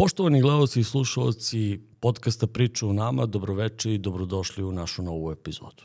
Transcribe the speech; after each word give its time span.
Poštovani 0.00 0.40
gledalci 0.40 0.80
i 0.80 0.84
slušalci 0.84 1.80
podcasta 2.00 2.46
Priča 2.46 2.86
u 2.86 2.92
nama, 2.92 3.26
dobroveče 3.26 3.94
i 3.94 3.98
dobrodošli 3.98 4.64
u 4.64 4.72
našu 4.72 5.02
novu 5.02 5.32
epizodu. 5.32 5.82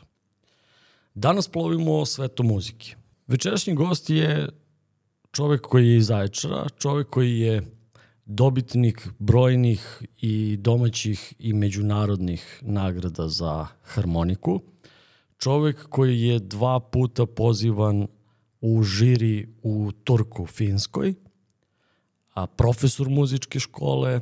Danas 1.14 1.48
plovimo 1.48 2.06
sveto 2.06 2.42
muzike. 2.42 2.94
Večerašnji 3.26 3.74
gost 3.74 4.10
je 4.10 4.48
čovek 5.32 5.60
koji 5.60 5.88
je 5.88 5.96
iz 5.96 6.06
Zaječara, 6.06 6.68
čovek 6.78 7.10
koji 7.10 7.38
je 7.38 7.62
dobitnik 8.24 9.08
brojnih 9.18 10.02
i 10.20 10.56
domaćih 10.56 11.34
i 11.38 11.52
međunarodnih 11.52 12.60
nagrada 12.62 13.28
za 13.28 13.66
harmoniku. 13.82 14.60
Čovek 15.38 15.88
koji 15.88 16.20
je 16.20 16.38
dva 16.38 16.80
puta 16.80 17.26
pozivan 17.26 18.06
u 18.60 18.82
žiri 18.82 19.48
u 19.62 19.92
Turku, 20.04 20.46
Finskoj, 20.46 21.14
a 22.36 22.46
profesor 22.46 23.08
muzičke 23.08 23.60
škole, 23.60 24.20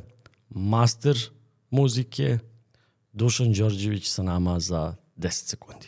master 0.49 1.17
muzike, 1.69 2.37
Dušan 3.13 3.53
Đorđević 3.53 4.07
sa 4.07 4.23
nama 4.23 4.59
za 4.59 4.95
10 5.17 5.31
sekundi. 5.31 5.87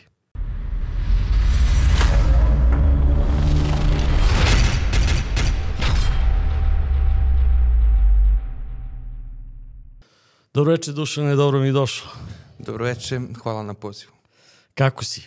Dobro 10.54 10.72
večer, 10.72 10.94
Dušane, 10.94 11.36
dobro 11.36 11.60
mi 11.60 11.72
došao. 11.72 12.08
Dobro 12.58 12.84
večer, 12.84 13.20
hvala 13.42 13.62
na 13.62 13.74
pozivu. 13.74 14.12
Kako 14.74 15.04
si? 15.04 15.22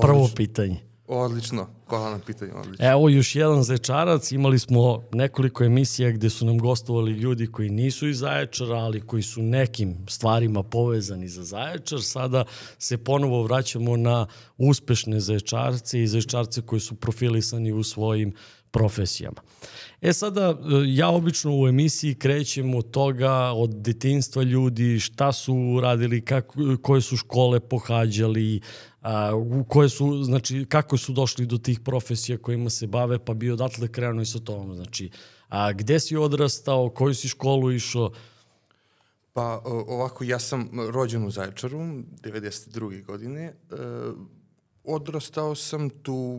Prvo 0.00 0.18
Odlično. 0.24 0.36
pitanje. 0.36 0.91
Odlično, 1.14 1.66
hvala 1.88 2.10
na 2.10 2.18
pitanju, 2.18 2.52
odlično. 2.56 2.86
Evo 2.90 3.08
još 3.08 3.36
jedan 3.36 3.62
zaječarac, 3.62 4.32
imali 4.32 4.58
smo 4.58 5.02
nekoliko 5.12 5.64
emisija 5.64 6.10
gde 6.10 6.30
su 6.30 6.46
nam 6.46 6.58
gostovali 6.58 7.12
ljudi 7.12 7.46
koji 7.46 7.70
nisu 7.70 8.08
iz 8.08 8.18
Zaječara, 8.18 8.74
ali 8.74 9.00
koji 9.00 9.22
su 9.22 9.42
nekim 9.42 9.96
stvarima 10.08 10.62
povezani 10.62 11.28
za 11.28 11.44
Zaječar. 11.44 12.02
Sada 12.02 12.44
se 12.78 12.98
ponovo 12.98 13.42
vraćamo 13.42 13.96
na 13.96 14.26
uspešne 14.58 15.20
zaječarce 15.20 16.02
i 16.02 16.06
zaječarce 16.06 16.62
koji 16.62 16.80
su 16.80 16.94
profilisani 16.94 17.72
u 17.72 17.82
svojim 17.82 18.34
profesijama. 18.70 19.40
E 20.00 20.12
sada, 20.12 20.50
e, 20.50 20.54
ja 20.86 21.08
obično 21.08 21.60
u 21.60 21.68
emisiji 21.68 22.14
krećem 22.14 22.74
od 22.74 22.90
toga, 22.90 23.32
od 23.34 23.70
detinstva 23.70 24.42
ljudi, 24.42 25.00
šta 25.00 25.32
su 25.32 25.78
radili, 25.82 26.24
kako, 26.24 26.54
koje 26.82 27.00
su 27.00 27.16
škole 27.16 27.60
pohađali, 27.60 28.60
a, 29.02 29.34
u 29.34 29.64
koje 29.64 29.88
su, 29.88 30.24
znači, 30.24 30.66
kako 30.68 30.96
su 30.96 31.12
došli 31.12 31.46
do 31.46 31.58
tih 31.58 31.80
profesija 31.80 32.38
kojima 32.38 32.70
se 32.70 32.86
bave, 32.86 33.18
pa 33.18 33.34
bi 33.34 33.50
odatle 33.50 33.88
krenuo 33.88 34.22
i 34.22 34.26
sa 34.26 34.38
tom. 34.38 34.74
Znači, 34.74 35.10
a, 35.48 35.72
gde 35.72 36.00
si 36.00 36.16
odrastao, 36.16 36.90
koju 36.90 37.14
si 37.14 37.28
školu 37.28 37.72
išao, 37.72 38.10
Pa 39.34 39.62
ovako, 39.64 40.24
ja 40.24 40.38
sam 40.38 40.68
rođen 40.90 41.24
u 41.24 41.30
Zaječaru, 41.30 41.78
92. 41.78 43.04
godine. 43.04 43.42
E, 43.42 43.54
odrastao 44.84 45.54
sam 45.54 45.90
tu, 45.90 46.38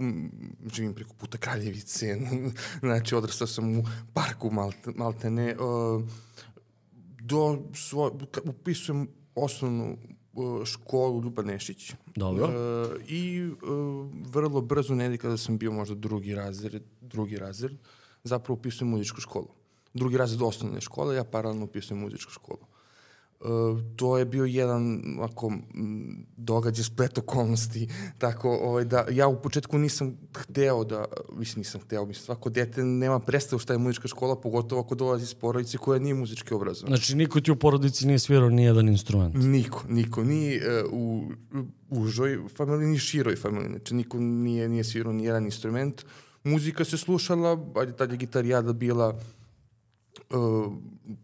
živim 0.73 0.93
preko 0.93 1.13
puta 1.13 1.37
Kraljevice, 1.37 2.17
znači 2.79 3.15
odrastao 3.15 3.47
sam 3.47 3.79
u 3.79 3.83
parku 4.13 4.51
Malte, 4.51 4.91
Maltene. 4.95 5.49
E, 5.49 5.55
do 7.19 7.59
svoj, 7.73 8.11
upisujem 8.43 9.07
osnovnu 9.35 9.97
školu 10.65 11.21
Ljuba 11.23 11.41
Nešić. 11.41 11.93
Dobro. 12.15 12.45
E, 12.45 13.03
I 13.07 13.39
e, 13.39 13.55
vrlo 14.29 14.61
brzo, 14.61 14.95
negdje 14.95 15.17
kada 15.17 15.37
sam 15.37 15.57
bio 15.57 15.71
možda 15.71 15.95
drugi 15.95 16.35
razred, 16.35 16.83
drugi 17.01 17.37
razred, 17.37 17.71
zapravo 18.23 18.57
upisujem 18.57 18.89
muzičku 18.89 19.21
školu. 19.21 19.47
Drugi 19.93 20.17
razred 20.17 20.41
osnovne 20.41 20.81
škole, 20.81 21.15
ja 21.15 21.23
paralelno 21.23 21.65
upisujem 21.65 22.01
muzičku 22.01 22.31
školu. 22.31 22.72
E, 23.43 23.47
to 23.95 24.17
je 24.17 24.25
bio 24.25 24.45
jedan 24.45 25.01
ako, 25.21 25.51
događaj 26.37 26.83
splet 26.83 27.17
okolnosti, 27.17 27.87
tako 28.17 28.49
ovaj, 28.49 28.85
da 28.85 29.05
ja 29.11 29.27
u 29.27 29.41
početku 29.41 29.77
nisam 29.77 30.17
hteo 30.37 30.83
da, 30.83 31.05
mislim 31.37 31.59
nisam 31.59 31.81
hteo, 31.81 32.05
mislim 32.05 32.25
svako 32.25 32.49
dete 32.49 32.83
nema 32.83 33.19
predstavu 33.19 33.59
šta 33.59 33.73
je 33.73 33.79
muzička 33.79 34.07
škola, 34.07 34.41
pogotovo 34.41 34.81
ako 34.81 34.95
dolazi 34.95 35.23
iz 35.23 35.33
porodice 35.33 35.77
koja 35.77 35.99
nije 35.99 36.13
muzički 36.13 36.53
obrazovana. 36.53 36.95
Znači, 36.95 37.15
niko 37.15 37.41
ti 37.41 37.51
u 37.51 37.55
porodici 37.55 38.07
nije 38.07 38.19
svirao 38.19 38.49
ni 38.49 38.63
jedan 38.63 38.87
instrument. 38.87 39.35
Niko, 39.35 39.83
niko, 39.89 40.23
ni 40.23 40.57
uh, 40.57 40.93
u 40.93 41.23
u 41.93 42.01
užoj 42.01 42.39
familiji, 42.57 42.87
ni 42.87 42.99
široj 42.99 43.35
familiji, 43.35 43.69
znači 43.69 43.93
niko 43.95 44.19
nije, 44.19 44.69
nije 44.69 44.83
svirao 44.83 45.13
ni 45.13 45.23
jedan 45.23 45.45
instrument. 45.45 46.05
Muzika 46.43 46.85
se 46.85 46.97
slušala, 46.97 47.65
ajde 47.75 47.95
tad 47.95 48.11
je 48.11 48.17
gitarijada 48.17 48.73
bila 48.73 49.09
uh, 49.09 49.15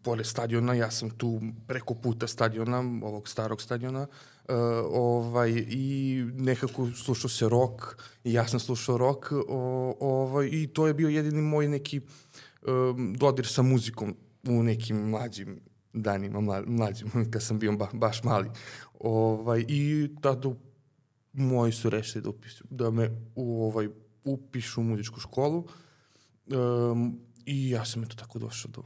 pored 0.01 0.25
stadiona, 0.25 0.73
ja 0.73 0.91
sam 0.91 1.09
tu 1.09 1.39
preko 1.67 1.93
puta 1.93 2.27
stadiona, 2.27 2.79
ovog 3.03 3.27
starog 3.27 3.61
stadiona, 3.61 4.01
uh, 4.01 4.55
ovaj, 4.91 5.65
i 5.67 6.23
nekako 6.35 6.89
slušao 6.91 7.29
se 7.29 7.49
rock, 7.49 7.83
i 8.23 8.33
ja 8.33 8.47
sam 8.47 8.59
slušao 8.59 8.97
rock, 8.97 9.31
o, 9.31 9.95
ovaj, 9.99 10.49
i 10.51 10.67
to 10.67 10.87
je 10.87 10.93
bio 10.93 11.09
jedini 11.09 11.41
moj 11.41 11.67
neki 11.67 12.01
um, 12.67 13.13
dodir 13.13 13.47
sa 13.47 13.61
muzikom 13.61 14.15
u 14.47 14.63
nekim 14.63 15.09
mlađim 15.09 15.59
danima, 15.93 16.39
mla, 16.39 16.63
mlađim, 16.67 17.09
kad 17.31 17.43
sam 17.43 17.59
bio 17.59 17.71
ba, 17.71 17.87
baš 17.93 18.23
mali. 18.23 18.49
Ovaj, 18.99 19.65
I 19.67 20.09
tada 20.21 20.49
moji 21.33 21.71
su 21.71 21.89
rešili 21.89 22.21
da, 22.21 22.29
upisu, 22.29 22.63
da 22.69 22.91
me 22.91 23.09
u, 23.35 23.63
ovaj, 23.63 23.87
upišu 24.23 24.81
u 24.81 24.83
muzičku 24.83 25.19
školu 25.19 25.65
um, 26.47 27.19
i 27.49 27.69
ja 27.69 27.85
sam 27.85 28.03
eto 28.03 28.15
tako 28.15 28.39
došao 28.39 28.71
do 28.71 28.83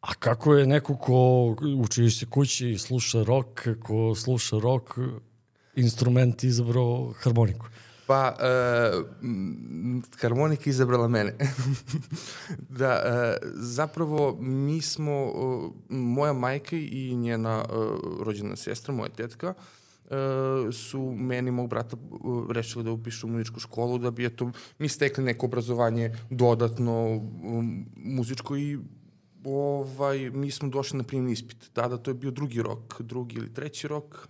A 0.00 0.14
kako 0.14 0.54
je 0.54 0.66
neko 0.66 0.96
ko 0.96 1.44
u 1.78 1.88
čijoj 1.88 2.10
se 2.10 2.26
kući 2.26 2.78
sluša 2.78 3.22
rock, 3.22 3.60
ko 3.82 4.14
sluša 4.14 4.58
rock, 4.58 4.98
instrument 5.76 6.44
izabrao 6.44 7.12
harmoniku? 7.18 7.66
Pa, 8.06 8.36
uh, 8.38 9.04
harmonika 10.20 10.70
izabrala 10.70 11.08
mene. 11.08 11.34
da, 12.78 13.02
uh, 13.04 13.48
zapravo 13.54 14.36
mi 14.40 14.82
smo, 14.82 15.24
uh, 15.24 15.72
moja 15.88 16.32
majka 16.32 16.76
i 16.76 17.14
njena 17.16 17.64
uh, 17.64 18.22
rođena 18.22 18.56
sestra, 18.56 18.94
moja 18.94 19.08
tetka, 19.08 19.48
uh, 19.48 19.75
su 20.72 21.14
meni 21.16 21.48
i 21.48 21.52
mog 21.52 21.70
brata 21.70 21.96
uh, 22.10 22.50
rešili 22.50 22.84
da 22.84 22.90
upišu 22.90 23.28
muzičku 23.28 23.60
školu, 23.60 23.98
da 23.98 24.10
bi 24.10 24.26
eto, 24.26 24.50
mi 24.78 24.88
stekli 24.88 25.24
neko 25.24 25.46
obrazovanje 25.46 26.14
dodatno 26.30 27.06
um, 27.06 27.86
muzičko 27.96 28.56
i 28.56 28.78
ovaj, 29.44 30.30
mi 30.30 30.50
smo 30.50 30.68
došli 30.68 30.98
na 30.98 31.04
primjeni 31.04 31.32
ispit. 31.32 31.70
Tada 31.72 31.96
to 31.96 32.10
je 32.10 32.14
bio 32.14 32.30
drugi 32.30 32.62
rok, 32.62 33.00
drugi 33.02 33.36
ili 33.36 33.54
treći 33.54 33.88
rok, 33.88 34.28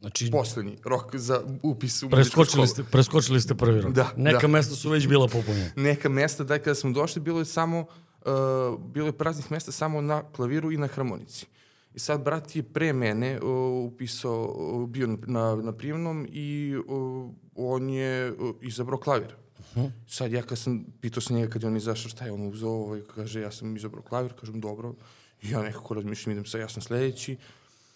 Znači, 0.00 0.30
poslednji 0.30 0.76
rok 0.84 1.16
za 1.16 1.42
upis 1.62 2.02
u 2.02 2.06
muzičku 2.06 2.16
preskočili 2.16 2.66
školu. 2.66 2.66
ste, 2.66 2.84
preskočili 2.84 3.40
ste 3.40 3.54
prvi 3.54 3.80
rok. 3.80 3.92
Da, 3.92 4.12
Neka 4.16 4.38
da. 4.38 4.48
mesta 4.48 4.74
su 4.74 4.90
već 4.90 5.08
bila 5.08 5.28
popunjena. 5.28 5.70
neka 5.76 6.08
mesta, 6.08 6.44
da 6.44 6.58
kada 6.58 6.74
smo 6.74 6.90
došli, 6.90 7.22
bilo 7.22 7.38
je 7.38 7.44
samo, 7.44 7.80
uh, 7.80 8.80
bilo 8.80 9.06
je 9.06 9.12
praznih 9.12 9.50
mesta 9.50 9.72
samo 9.72 10.00
na 10.00 10.22
klaviru 10.32 10.72
i 10.72 10.76
na 10.76 10.86
harmonici. 10.86 11.46
I 11.94 11.98
sad 11.98 12.24
brat 12.24 12.56
je 12.56 12.62
pre 12.62 12.92
mene 12.92 13.40
uh, 13.40 13.84
upisao, 13.92 14.54
uh, 14.56 14.88
bio 14.88 15.06
na, 15.06 15.54
na, 15.54 15.72
prijemnom 15.72 16.26
i 16.30 16.76
uh, 16.86 17.30
on 17.54 17.90
je 17.90 18.32
uh, 18.32 18.54
izabrao 18.60 18.98
klavir. 18.98 19.36
Uh 19.58 19.82
-huh. 19.82 19.90
Sad 20.06 20.32
ja 20.32 20.42
kad 20.42 20.58
sam, 20.58 20.84
pitao 21.00 21.20
sam 21.20 21.36
njega 21.36 21.52
kad 21.52 21.62
je 21.62 21.68
on 21.68 21.76
izašao 21.76 22.10
šta 22.10 22.24
je 22.24 22.32
on 22.32 22.48
uzao, 22.48 22.70
ovaj, 22.70 23.00
kaže 23.14 23.40
ja 23.40 23.50
sam 23.50 23.76
izabrao 23.76 24.02
klavir, 24.02 24.32
kažem 24.40 24.60
dobro. 24.60 24.94
I 25.42 25.50
ja 25.50 25.62
nekako 25.62 25.94
razmišljam, 25.94 26.32
idem 26.32 26.44
sa 26.44 26.58
ja 26.58 26.68
sam 26.68 26.82
sledeći. 26.82 27.36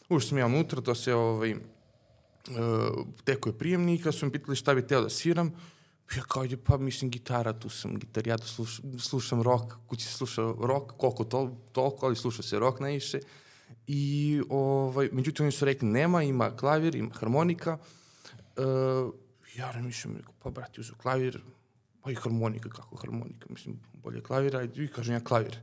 Ušao 0.08 0.28
sam 0.28 0.38
ja 0.38 0.46
unutra, 0.46 0.80
to 0.80 0.94
se 0.94 1.14
ovaj, 1.14 1.54
uh, 1.54 1.60
teko 3.24 3.48
je 3.48 3.58
prijemnik, 3.58 4.02
kad 4.02 4.14
su 4.14 4.26
me 4.26 4.32
pitali 4.32 4.56
šta 4.56 4.74
bi 4.74 4.86
teo 4.86 5.00
da 5.00 5.08
sviram, 5.08 5.52
ja 6.16 6.22
kao 6.22 6.44
ide, 6.44 6.56
pa 6.56 6.76
mislim 6.76 7.10
gitara, 7.10 7.52
tu 7.52 7.68
sam 7.68 7.98
gitarijata, 7.98 8.46
sluš, 8.46 8.80
slušam 8.98 9.42
rock, 9.42 9.74
kući 9.86 10.04
se 10.04 10.12
sluša 10.12 10.42
rock, 10.42 10.92
koliko 10.96 11.24
to, 11.24 11.56
toliko, 11.72 12.06
ali 12.06 12.16
sluša 12.16 12.42
se 12.42 12.58
rock 12.58 12.80
najviše. 12.80 13.20
I, 13.88 14.42
ovaj, 14.48 15.08
međutim, 15.12 15.44
oni 15.44 15.52
su 15.52 15.64
rekli, 15.64 15.88
nema, 15.88 16.22
ima 16.22 16.56
klavir, 16.56 16.94
ima 16.94 17.10
harmonika. 17.14 17.78
Uh, 18.56 19.14
ja 19.56 19.70
razmišljam, 19.70 20.16
rekao, 20.16 20.34
pa 20.42 20.50
brati, 20.50 20.80
uzu 20.80 20.94
klavir, 20.94 21.40
pa 22.02 22.10
i 22.10 22.14
harmonika, 22.14 22.68
kako 22.68 22.96
harmonika, 22.96 23.46
mislim, 23.50 23.80
bolje 24.02 24.22
klavir, 24.22 24.56
ajde, 24.56 24.84
i 24.84 24.88
kažem 24.88 25.14
ja 25.14 25.20
klavir. 25.20 25.58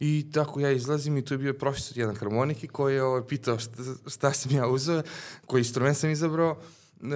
I 0.00 0.26
tako 0.32 0.60
ja 0.60 0.70
izlazim 0.70 1.16
i 1.16 1.24
tu 1.24 1.34
je 1.34 1.38
bio 1.38 1.54
profesor 1.54 1.98
jedan 1.98 2.16
harmoniki 2.16 2.68
koji 2.68 2.94
je 2.94 3.02
ovaj, 3.02 3.26
pitao 3.28 3.58
šta, 3.58 3.82
šta 4.06 4.32
sam 4.32 4.52
ja 4.52 4.68
uzeo, 4.68 5.02
koji 5.46 5.60
instrument 5.60 5.96
sam 5.96 6.10
izabrao. 6.10 6.58
E, 7.02 7.08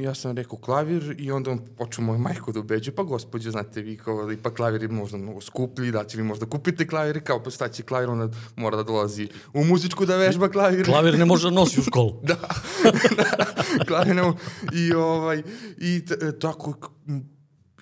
ja 0.00 0.14
sam 0.14 0.36
rekao 0.36 0.58
klavir 0.58 1.14
i 1.18 1.32
onda 1.32 1.50
on 1.50 1.60
počeo 1.78 2.04
moju 2.04 2.18
majku 2.18 2.52
da 2.52 2.60
ubeđuje, 2.60 2.94
pa 2.94 3.02
gospođo, 3.02 3.50
znate 3.50 3.82
vi, 3.82 3.96
kao, 3.96 4.32
ipak 4.32 4.54
klavir 4.54 4.82
je 4.82 4.88
možda 4.88 5.18
mnogo 5.18 5.40
skuplji, 5.40 5.90
da 5.90 6.04
će 6.04 6.16
vi 6.16 6.22
možda 6.22 6.46
kupite 6.46 6.86
klavir, 6.86 7.20
kao 7.24 7.42
pa 7.42 7.50
šta 7.50 7.68
će 7.68 7.82
klavir, 7.82 8.10
onda 8.10 8.28
mora 8.56 8.76
da 8.76 8.82
dolazi 8.82 9.28
u 9.54 9.64
muzičku 9.64 10.06
da 10.06 10.16
vežba 10.16 10.48
klavir. 10.48 10.84
Klavir 10.84 11.18
ne 11.18 11.24
može 11.24 11.48
da 11.48 11.54
nosi 11.54 11.80
u 11.80 11.82
školu. 11.82 12.20
da, 12.28 12.36
da, 13.16 13.24
klavir 13.84 14.16
ne 14.16 14.22
mo- 14.22 14.36
I, 14.74 14.92
ovaj, 14.92 15.42
i 15.78 16.04
t- 16.06 16.38
tako, 16.38 16.74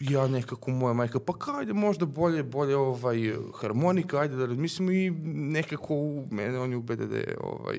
ja 0.01 0.29
nekako 0.29 0.71
moja 0.71 0.93
majka, 0.93 1.21
pa 1.21 1.33
kao, 1.33 1.57
ajde 1.57 1.73
možda 1.73 2.07
bolje, 2.07 2.43
bolje 2.43 2.77
ovaj, 2.77 3.19
harmonika, 3.61 4.19
ajde 4.19 4.37
da 4.37 4.47
razmislimo 4.47 4.91
i 4.91 5.11
nekako 5.35 5.95
u 5.95 6.29
mene 6.31 6.59
oni 6.59 6.77
ubede 6.77 7.07
da 7.07 7.17
je 7.17 7.37
ovaj, 7.41 7.79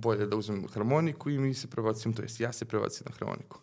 bolje 0.00 0.26
da 0.26 0.36
uzmem 0.36 0.66
harmoniku 0.74 1.30
i 1.30 1.38
mi 1.38 1.54
se 1.54 1.66
prebacim, 1.66 2.12
to 2.12 2.22
jest 2.22 2.40
ja 2.40 2.52
se 2.52 2.64
prebacim 2.64 3.06
na 3.10 3.16
harmoniku. 3.18 3.58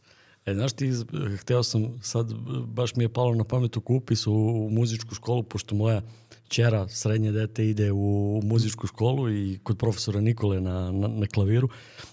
E, 0.46 0.54
znaš 0.54 0.74
ti, 0.74 0.92
hteo 1.40 1.64
sam, 1.64 2.00
sad 2.02 2.34
baš 2.68 2.96
mi 2.96 3.04
je 3.04 3.14
palo 3.14 3.36
na 3.36 3.44
pamet 3.44 3.78
u 3.78 3.82
upisu 3.86 4.34
u, 4.34 4.66
u 4.66 4.70
muzičku 4.70 5.16
školu, 5.16 5.44
pošto 5.44 5.76
moja 5.76 6.02
čera, 6.48 6.88
srednje 6.88 7.32
dete, 7.32 7.70
ide 7.70 7.92
u 7.92 8.42
muzičku 8.44 8.88
školu 8.88 9.30
i 9.32 9.60
kod 9.64 9.78
profesora 9.78 10.22
Nikole 10.22 10.62
na, 10.62 10.92
na, 10.92 11.08
na 11.08 11.28
klaviru. 11.28 11.70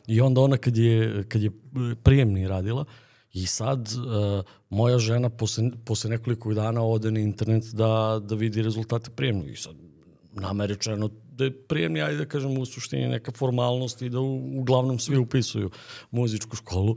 I 0.07 0.21
onda 0.21 0.41
ona 0.41 0.57
kad 0.57 0.77
je, 0.77 1.25
kad 1.29 1.43
je 1.43 1.51
prijemni 2.03 2.49
radila, 2.49 2.85
I 3.33 3.47
sad 3.47 3.89
uh, 3.97 4.45
moja 4.71 4.99
žena 4.99 5.31
posle, 5.31 5.71
posle 5.85 6.11
nekoliko 6.11 6.55
dana 6.55 6.83
ode 6.85 7.11
na 7.11 7.21
internet 7.21 7.65
da, 7.73 8.21
da 8.21 8.35
vidi 8.35 8.63
rezultate 8.63 9.11
prijemnog. 9.11 9.49
I 9.49 9.57
sad 9.57 9.77
nama 10.33 10.65
je 10.65 10.69
rečeno 10.69 11.09
da 11.33 11.45
je 11.45 11.67
prijemni, 11.67 12.03
ajde 12.03 12.19
da 12.19 12.29
kažem, 12.29 12.59
u 12.59 12.67
suštini 12.67 13.09
neka 13.09 13.33
formalnost 13.33 14.03
i 14.03 14.09
da 14.09 14.21
u, 14.21 14.61
uglavnom 14.61 14.99
svi 14.99 15.17
upisuju 15.17 15.71
muzičku 16.11 16.57
školu. 16.57 16.97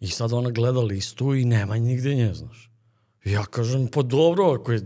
I 0.00 0.08
sad 0.08 0.32
ona 0.32 0.50
gleda 0.50 0.80
listu 0.80 1.34
i 1.34 1.44
nema 1.44 1.76
nigde 1.76 2.14
nje, 2.14 2.34
znaš. 2.34 2.70
Ja 3.24 3.44
kažem, 3.44 3.88
pa 3.92 4.02
dobro, 4.02 4.52
ako 4.52 4.72
je 4.72 4.82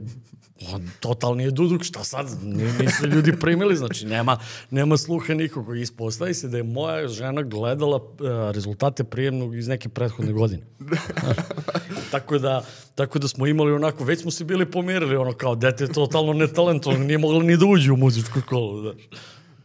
on 0.72 0.90
totalni 1.00 1.44
je 1.44 1.50
duduk, 1.50 1.82
šta 1.82 2.04
sad, 2.04 2.26
nisu 2.80 3.06
ljudi 3.06 3.32
primili, 3.40 3.76
znači 3.76 4.06
nema, 4.06 4.38
nema 4.70 4.96
sluha 4.96 5.34
nikog. 5.34 5.76
Ispostavi 5.76 6.34
se 6.34 6.48
da 6.48 6.56
je 6.56 6.62
moja 6.62 7.08
žena 7.08 7.42
gledala 7.42 7.96
uh, 7.96 8.10
rezultate 8.50 9.04
prijemnog 9.04 9.56
iz 9.56 9.68
neke 9.68 9.88
prethodne 9.88 10.32
godine. 10.32 10.62
tako, 12.12 12.38
da, 12.38 12.64
tako 12.94 13.18
da 13.18 13.28
smo 13.28 13.46
imali 13.46 13.72
onako, 13.72 14.04
već 14.04 14.20
smo 14.20 14.30
se 14.30 14.44
bili 14.44 14.70
pomirili, 14.70 15.16
ono 15.16 15.32
kao 15.32 15.54
dete 15.54 15.84
je 15.84 15.92
totalno 15.92 16.32
netalentovan, 16.32 17.00
nije 17.00 17.18
mogla 17.18 17.42
ni 17.42 17.56
da 17.56 17.66
uđe 17.66 17.92
u 17.92 17.96
muzičku 17.96 18.40
školu, 18.40 18.80
znaš. 18.80 19.08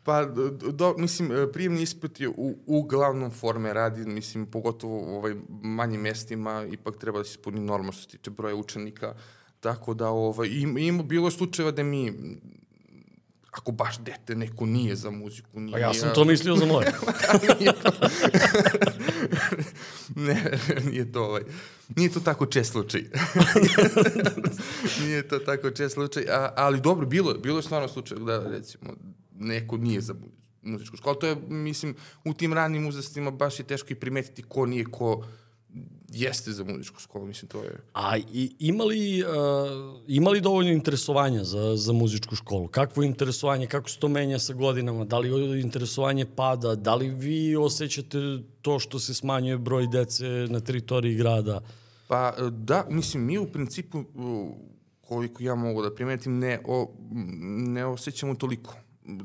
Pa, 0.03 0.25
do, 0.71 0.95
mislim, 0.97 1.31
prijemni 1.53 1.81
ispit 1.81 2.19
je 2.19 2.29
u, 2.29 2.55
uglavnom 2.65 3.31
forme 3.31 3.73
radi, 3.73 4.05
mislim, 4.05 4.45
pogotovo 4.45 4.97
u 4.97 5.15
ovaj, 5.17 5.35
manjim 5.61 6.01
mestima, 6.01 6.65
ipak 6.71 6.97
treba 6.97 7.17
da 7.17 7.23
se 7.23 7.29
ispuni 7.29 7.59
norma 7.59 7.91
što 7.91 8.01
se 8.01 8.07
tiče 8.07 8.31
broja 8.31 8.55
učenika, 8.55 9.13
Tako 9.59 9.93
da, 9.93 10.07
ovaj, 10.07 10.47
ima, 10.51 10.79
ima 10.79 11.03
bilo 11.03 11.31
slučajeva 11.31 11.71
da 11.71 11.83
mi 11.83 12.13
ako 13.51 13.71
baš 13.71 13.99
dete 13.99 14.35
neko 14.35 14.65
nije 14.65 14.95
za 14.95 15.11
muziku. 15.11 15.59
Nije, 15.59 15.75
A 15.75 15.79
ja 15.79 15.93
sam 15.93 16.13
to 16.13 16.25
mislio 16.25 16.55
za 16.55 16.65
moje. 16.65 16.93
nije 17.59 17.73
to, 17.73 17.91
ne, 20.27 20.59
nije 20.83 21.11
to 21.11 21.23
ovaj, 21.23 21.41
nije 21.95 22.11
to 22.11 22.19
tako 22.19 22.45
čest 22.45 22.71
slučaj. 22.71 23.03
nije 25.05 25.27
to 25.27 25.39
tako 25.39 25.71
čest 25.71 25.93
slučaj, 25.93 26.23
a, 26.29 26.53
ali 26.55 26.81
dobro, 26.81 27.05
bilo, 27.05 27.33
bilo 27.33 27.59
je 27.59 27.63
stvarno 27.63 27.87
slučaj 27.87 28.17
da 28.17 28.49
recimo 28.49 28.93
neko 29.35 29.77
nije 29.77 30.01
za 30.01 30.15
muzičku 30.61 30.97
školu. 30.97 31.15
To 31.15 31.27
je, 31.27 31.35
mislim, 31.47 31.95
u 32.25 32.33
tim 32.33 32.53
ranim 32.53 32.87
uzastima 32.87 33.31
baš 33.31 33.59
je 33.59 33.67
teško 33.67 33.87
i 33.89 33.95
primetiti 33.95 34.43
ko 34.43 34.65
nije 34.65 34.85
ko 34.85 35.25
jeste 36.11 36.51
za 36.51 36.63
muzičku 36.63 36.99
školu, 36.99 37.25
mislim, 37.25 37.49
to 37.49 37.63
je... 37.63 37.79
A 37.93 38.17
i, 38.17 38.55
ima, 38.59 38.83
li, 38.83 39.23
uh, 39.23 39.29
ima 40.07 40.29
li 40.29 40.41
dovoljno 40.41 40.71
interesovanja 40.71 41.43
za, 41.43 41.75
za 41.75 41.93
muzičku 41.93 42.35
školu? 42.35 42.67
Kakvo 42.67 43.03
interesovanje, 43.03 43.67
kako 43.67 43.89
se 43.89 43.99
to 43.99 44.07
menja 44.07 44.39
sa 44.39 44.53
godinama? 44.53 45.05
Da 45.05 45.19
li 45.19 45.61
interesovanje 45.61 46.25
pada? 46.25 46.75
Da 46.75 46.95
li 46.95 47.09
vi 47.09 47.55
osjećate 47.55 48.17
to 48.61 48.79
što 48.79 48.99
se 48.99 49.13
smanjuje 49.13 49.57
broj 49.57 49.87
dece 49.87 50.27
na 50.49 50.59
teritoriji 50.59 51.15
grada? 51.15 51.61
Pa 52.07 52.33
da, 52.51 52.85
mislim, 52.89 53.25
mi 53.25 53.37
u 53.37 53.45
principu, 53.45 54.03
koliko 55.01 55.43
ja 55.43 55.55
mogu 55.55 55.81
da 55.81 55.95
primetim, 55.95 56.39
ne, 56.39 56.59
o, 56.65 56.91
ne 57.67 57.85
osjećamo 57.85 58.35
toliko 58.35 58.75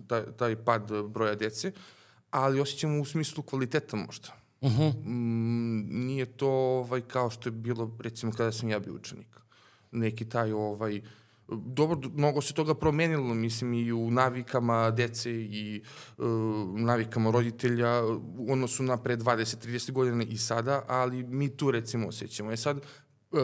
taj, 0.06 0.23
taj 0.37 0.56
pad 0.56 0.91
broja 1.08 1.35
dece, 1.35 1.73
ali 2.31 2.61
osjećamo 2.61 3.00
u 3.00 3.05
smislu 3.05 3.43
kvaliteta 3.43 3.96
možda 3.96 4.44
Uh 4.64 4.70
-huh. 4.70 4.93
mm, 5.05 6.06
nije 6.06 6.26
to 6.26 6.49
ovaj, 6.49 7.00
kao 7.00 7.31
što 7.31 7.49
je 7.49 7.52
bilo 7.52 7.96
recimo 8.00 8.32
kada 8.32 8.52
sam 8.52 8.69
ja 8.69 8.78
bio 8.78 8.94
učenik. 8.94 9.26
Neki 9.93 10.28
taj 10.28 10.52
ovaj, 10.52 11.00
dobro, 11.49 12.00
mnogo 12.14 12.40
se 12.40 12.55
toga 12.55 12.75
promenilo, 12.75 13.34
mislim, 13.34 13.75
i 13.75 13.93
u 13.93 14.11
navikama 14.11 14.90
dece 14.90 15.31
i 15.32 15.82
uh, 16.19 16.25
navikama 16.81 17.31
roditelja, 17.31 18.02
ono 18.49 18.69
su 18.69 18.82
na 18.82 18.96
pre 18.96 19.16
20-30 19.16 19.93
godina 19.93 20.25
i 20.25 20.38
sada, 20.38 20.84
ali 20.88 21.22
mi 21.22 21.56
tu 21.56 21.70
recimo 21.70 22.08
osjećamo. 22.08 22.52
E 22.52 22.56
sad, 22.56 22.81
uh, 23.31 23.40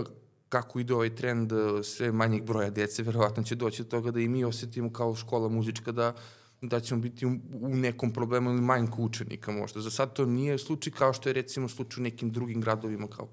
kako 0.49 0.81
ide 0.81 0.94
ovaj 0.94 1.14
trend 1.14 1.52
sve 1.82 2.12
manjeg 2.12 2.44
broja 2.44 2.70
dece, 2.70 3.02
verovatno 3.02 3.43
će 3.43 3.55
doći 3.55 3.82
do 3.82 3.88
toga 3.88 4.11
da 4.11 4.20
i 4.20 4.28
mi 4.28 4.44
osetimo 4.44 4.93
kao 4.93 5.14
škola 5.14 5.49
muzička 5.49 5.93
da 5.93 6.14
da 6.62 6.80
ćemo 6.80 7.00
biti 7.00 7.26
u, 7.26 7.30
u 7.60 7.68
nekom 7.68 8.12
problemu 8.12 8.50
ili 8.50 8.60
manjku 8.60 9.04
učenika 9.04 9.52
možda. 9.52 9.80
Za 9.80 9.90
sad 9.90 10.12
to 10.12 10.26
nije 10.26 10.58
slučaj 10.58 10.92
kao 10.92 11.12
što 11.12 11.28
je 11.28 11.32
recimo 11.32 11.68
slučaj 11.68 12.00
u 12.00 12.04
nekim 12.04 12.30
drugim 12.30 12.60
gradovima 12.60 13.06
kao, 13.08 13.28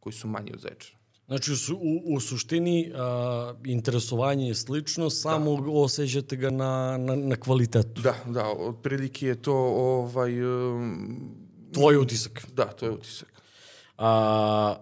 koji 0.00 0.12
su 0.12 0.28
manji 0.28 0.52
od 0.54 0.60
Zaječara. 0.60 1.00
Znači, 1.26 1.52
u, 1.72 2.14
u 2.14 2.20
suštini 2.20 2.92
a, 2.94 3.54
interesovanje 3.64 4.48
je 4.48 4.54
slično, 4.54 5.10
samo 5.10 5.60
da. 5.60 5.70
osjećate 5.70 6.36
ga 6.36 6.50
na, 6.50 6.96
na, 6.98 7.16
na 7.16 7.36
kvalitetu. 7.36 8.02
Da, 8.02 8.14
da, 8.26 8.44
otprilike 8.58 9.26
je 9.26 9.42
to 9.42 9.54
ovaj... 9.76 10.42
Um, 10.44 11.50
Tvoj 11.72 11.96
utisak. 11.96 12.46
Da, 12.54 12.64
to 12.64 12.86
je 12.86 12.92
utisak. 12.92 13.42
A, 13.98 14.76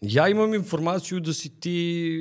ja 0.00 0.28
imam 0.28 0.54
informaciju 0.54 1.20
da 1.20 1.32
si 1.32 1.60
ti 1.60 2.18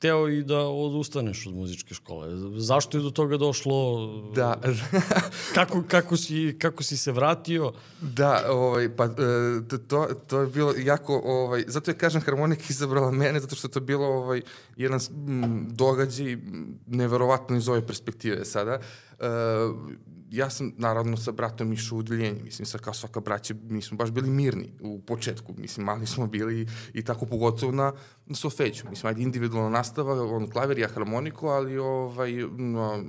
hteo 0.00 0.28
i 0.28 0.42
da 0.42 0.58
odustaneš 0.58 1.46
od 1.46 1.54
muzičke 1.54 1.94
škole. 1.94 2.28
Zašto 2.56 2.98
je 2.98 3.02
do 3.02 3.10
toga 3.10 3.36
došlo? 3.36 4.08
Da. 4.34 4.60
kako, 5.54 5.82
kako, 5.88 6.16
si, 6.16 6.56
kako 6.58 6.82
si 6.82 6.96
se 6.96 7.12
vratio? 7.12 7.72
Da, 8.00 8.44
ovaj, 8.48 8.96
pa 8.96 9.04
e, 9.04 9.08
to, 9.88 10.08
to 10.26 10.40
je 10.40 10.46
bilo 10.46 10.74
jako, 10.78 11.20
ovaj, 11.24 11.64
zato 11.66 11.90
je 11.90 11.98
kažem 11.98 12.20
harmonika 12.20 12.62
izabrala 12.70 13.10
mene, 13.10 13.40
zato 13.40 13.56
što 13.56 13.68
to 13.68 13.78
je 13.78 13.84
bilo 13.84 14.06
ovaj, 14.06 14.42
jedan 14.76 15.00
događaj 15.70 16.36
neverovatno 16.86 17.56
iz 17.56 17.68
ove 17.68 17.86
perspektive 17.86 18.44
sada. 18.44 18.80
Uh, 19.18 19.26
ja 20.30 20.50
sam 20.50 20.72
naravno 20.76 21.16
sa 21.16 21.32
bratom 21.32 21.72
išao 21.72 21.96
u 21.96 21.98
udaljenje, 21.98 22.42
mislim 22.44 22.66
sa 22.66 22.78
kao 22.78 22.94
svaka 22.94 23.20
braća, 23.20 23.54
mi 23.62 23.82
smo 23.82 23.96
baš 23.96 24.10
bili 24.10 24.30
mirni 24.30 24.72
u 24.80 25.00
početku, 25.00 25.54
mislim 25.58 25.86
mali 25.86 26.06
smo 26.06 26.26
bili 26.26 26.66
i 26.94 27.04
tako 27.04 27.26
pogotovo 27.26 27.72
na, 27.72 27.92
na 28.26 28.36
mislim 28.90 29.08
ajde 29.08 29.22
individualna 29.22 29.70
nastava, 29.70 30.36
on 30.36 30.50
klavir, 30.50 30.78
ja 30.78 30.88
harmoniku, 30.88 31.46
ali 31.46 31.78
ovaj, 31.78 32.32
no, 32.58 33.04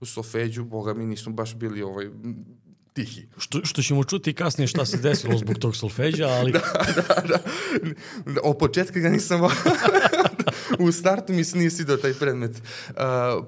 u 0.00 0.06
sofeđu, 0.06 0.64
boga 0.64 0.94
mi 0.94 1.06
nismo 1.06 1.32
baš 1.32 1.54
bili 1.54 1.82
ovaj, 1.82 2.10
tihi. 2.92 3.28
Što, 3.38 3.64
što 3.64 3.82
ćemo 3.82 4.04
čuti 4.04 4.34
kasnije 4.34 4.68
šta 4.68 4.86
se 4.86 4.96
desilo 4.96 5.38
zbog 5.38 5.58
tog 5.58 5.76
solfeđa, 5.76 6.28
ali... 6.28 6.52
da, 6.56 6.60
da, 6.96 7.22
da. 7.28 8.40
od 8.42 8.58
početka 8.58 9.00
ga 9.00 9.08
nisam... 9.08 9.40
u 10.78 10.92
startu 10.92 11.32
mi 11.32 11.44
se 11.44 11.58
nije 11.58 11.70
sidao 11.70 11.96
taj 11.96 12.14
predmet. 12.14 12.50
Uh, 12.50 12.96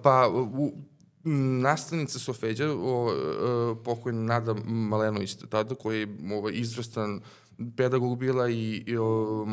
pa 0.02 0.28
u, 0.28 0.72
nastavnica 1.62 2.18
Sofeđa, 2.18 2.72
o, 2.72 3.12
e, 3.12 3.84
pokojna 3.84 4.22
Nada 4.22 4.54
Malenović 4.64 5.36
tada, 5.50 5.74
koji 5.74 6.00
je 6.00 6.16
ovaj, 6.32 6.52
izvrstan 6.54 7.20
pedagog 7.76 8.18
bila 8.18 8.50
i, 8.50 8.84
i 8.86 8.96
o, 8.96 9.46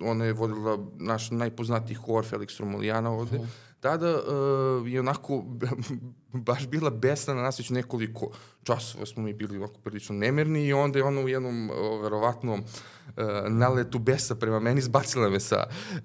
ona 0.00 0.24
je 0.24 0.32
vodila 0.32 0.78
naš 0.98 1.30
najpoznatiji 1.30 1.96
hor 1.96 2.24
Felix 2.24 2.60
Romulijana 2.60 3.10
ovde. 3.10 3.36
Uh 3.36 3.42
-huh. 3.42 3.71
Tada 3.82 4.14
uh, 4.14 4.88
je 4.88 5.00
onako 5.00 5.44
baš 6.48 6.66
bila 6.66 6.90
besna 6.90 7.34
na 7.34 7.42
nas 7.42 7.58
već 7.58 7.70
nekoliko 7.70 8.30
časova 8.62 9.06
smo 9.06 9.22
mi 9.22 9.32
bili 9.32 9.56
onako 9.56 9.80
prilično 9.84 10.14
nemirni 10.14 10.66
i 10.66 10.72
onda 10.72 10.98
je 10.98 11.04
ona 11.04 11.20
u 11.20 11.28
jednom 11.28 11.70
uh, 11.70 12.02
verovatnom 12.02 12.60
uh, 12.60 13.24
naletu 13.48 13.98
besa 13.98 14.34
prema 14.34 14.60
meni 14.60 14.80
zbacila 14.80 15.28
me 15.28 15.40
sa, 15.40 15.66
uh, 15.66 16.02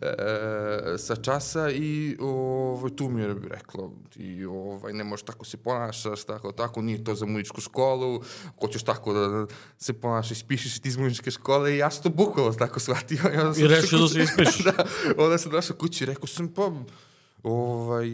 sa 0.97 1.15
časa 1.15 1.69
i 1.69 2.17
ovaj, 2.19 2.91
tu 2.95 3.09
mi 3.09 3.21
je 3.21 3.35
rekla 3.49 3.89
ti 4.09 4.45
ovaj, 4.45 4.93
ne 4.93 5.03
možeš 5.03 5.25
tako 5.25 5.45
se 5.45 5.57
ponašaš, 5.57 6.23
tako, 6.23 6.51
tako, 6.51 6.81
nije 6.81 7.03
to 7.03 7.15
za 7.15 7.25
muzičku 7.25 7.61
školu, 7.61 8.21
ko 8.55 8.67
ćeš 8.67 8.83
tako 8.83 9.13
da 9.13 9.45
se 9.77 9.93
ponašaš, 9.93 10.31
ispišeš 10.31 10.79
ti 10.79 10.89
iz 10.89 10.97
muzičke 10.97 11.31
škole 11.31 11.73
i 11.73 11.77
ja 11.77 11.91
sam 11.91 12.03
to 12.03 12.09
bukvalo 12.09 12.53
tako 12.53 12.79
shvatio. 12.79 13.19
I, 13.57 13.61
I 13.61 13.67
rešio 13.67 13.99
da 13.99 14.07
se 14.07 14.19
ispišeš. 14.19 14.63
da, 14.67 14.85
onda 15.17 15.37
sam 15.37 15.51
došao 15.51 15.77
kući 15.77 16.03
i 16.03 16.07
rekao 16.07 16.27
sam, 16.27 16.47
pa 16.47 16.71
ovaj, 17.47 18.09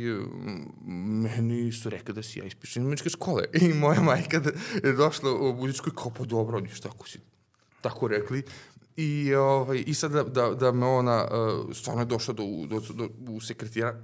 meni 0.86 1.72
su 1.72 1.90
rekli 1.90 2.14
da 2.14 2.24
si 2.24 2.40
ja 2.40 2.46
ispišem 2.46 2.84
muzičke 2.84 3.10
škole. 3.10 3.44
I 3.62 3.74
moja 3.74 4.02
majka 4.02 4.40
da 4.40 4.52
je 4.84 4.94
došla 4.94 5.32
u 5.32 5.54
muzičku 5.54 5.90
i 5.90 5.96
kao, 5.96 6.12
pa 6.18 6.24
dobro, 6.24 6.60
ništa, 6.60 6.90
ako 6.90 7.08
si 7.08 7.20
tako 7.82 8.08
rekli. 8.08 8.44
I, 8.96 9.34
ovaj, 9.34 9.84
i 9.88 9.94
sad 9.94 10.12
da, 10.12 10.24
da, 10.24 10.50
da 10.50 10.72
me 10.72 10.86
ona, 10.86 11.28
uh, 11.32 11.76
stvarno 11.76 12.02
je 12.02 12.06
došla 12.06 12.34
do, 12.34 12.44
do, 12.68 12.80
do, 12.94 13.10
u 13.32 13.40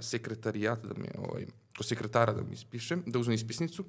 sekretarijat, 0.01 0.85
da 0.85 0.93
me, 0.97 1.07
ovaj, 1.17 1.45
do 1.77 1.83
sekretara 1.83 2.33
da 2.33 2.41
mi 2.41 2.53
ispišem, 2.53 3.03
da 3.05 3.19
uzmem 3.19 3.35
ispisnicu. 3.35 3.85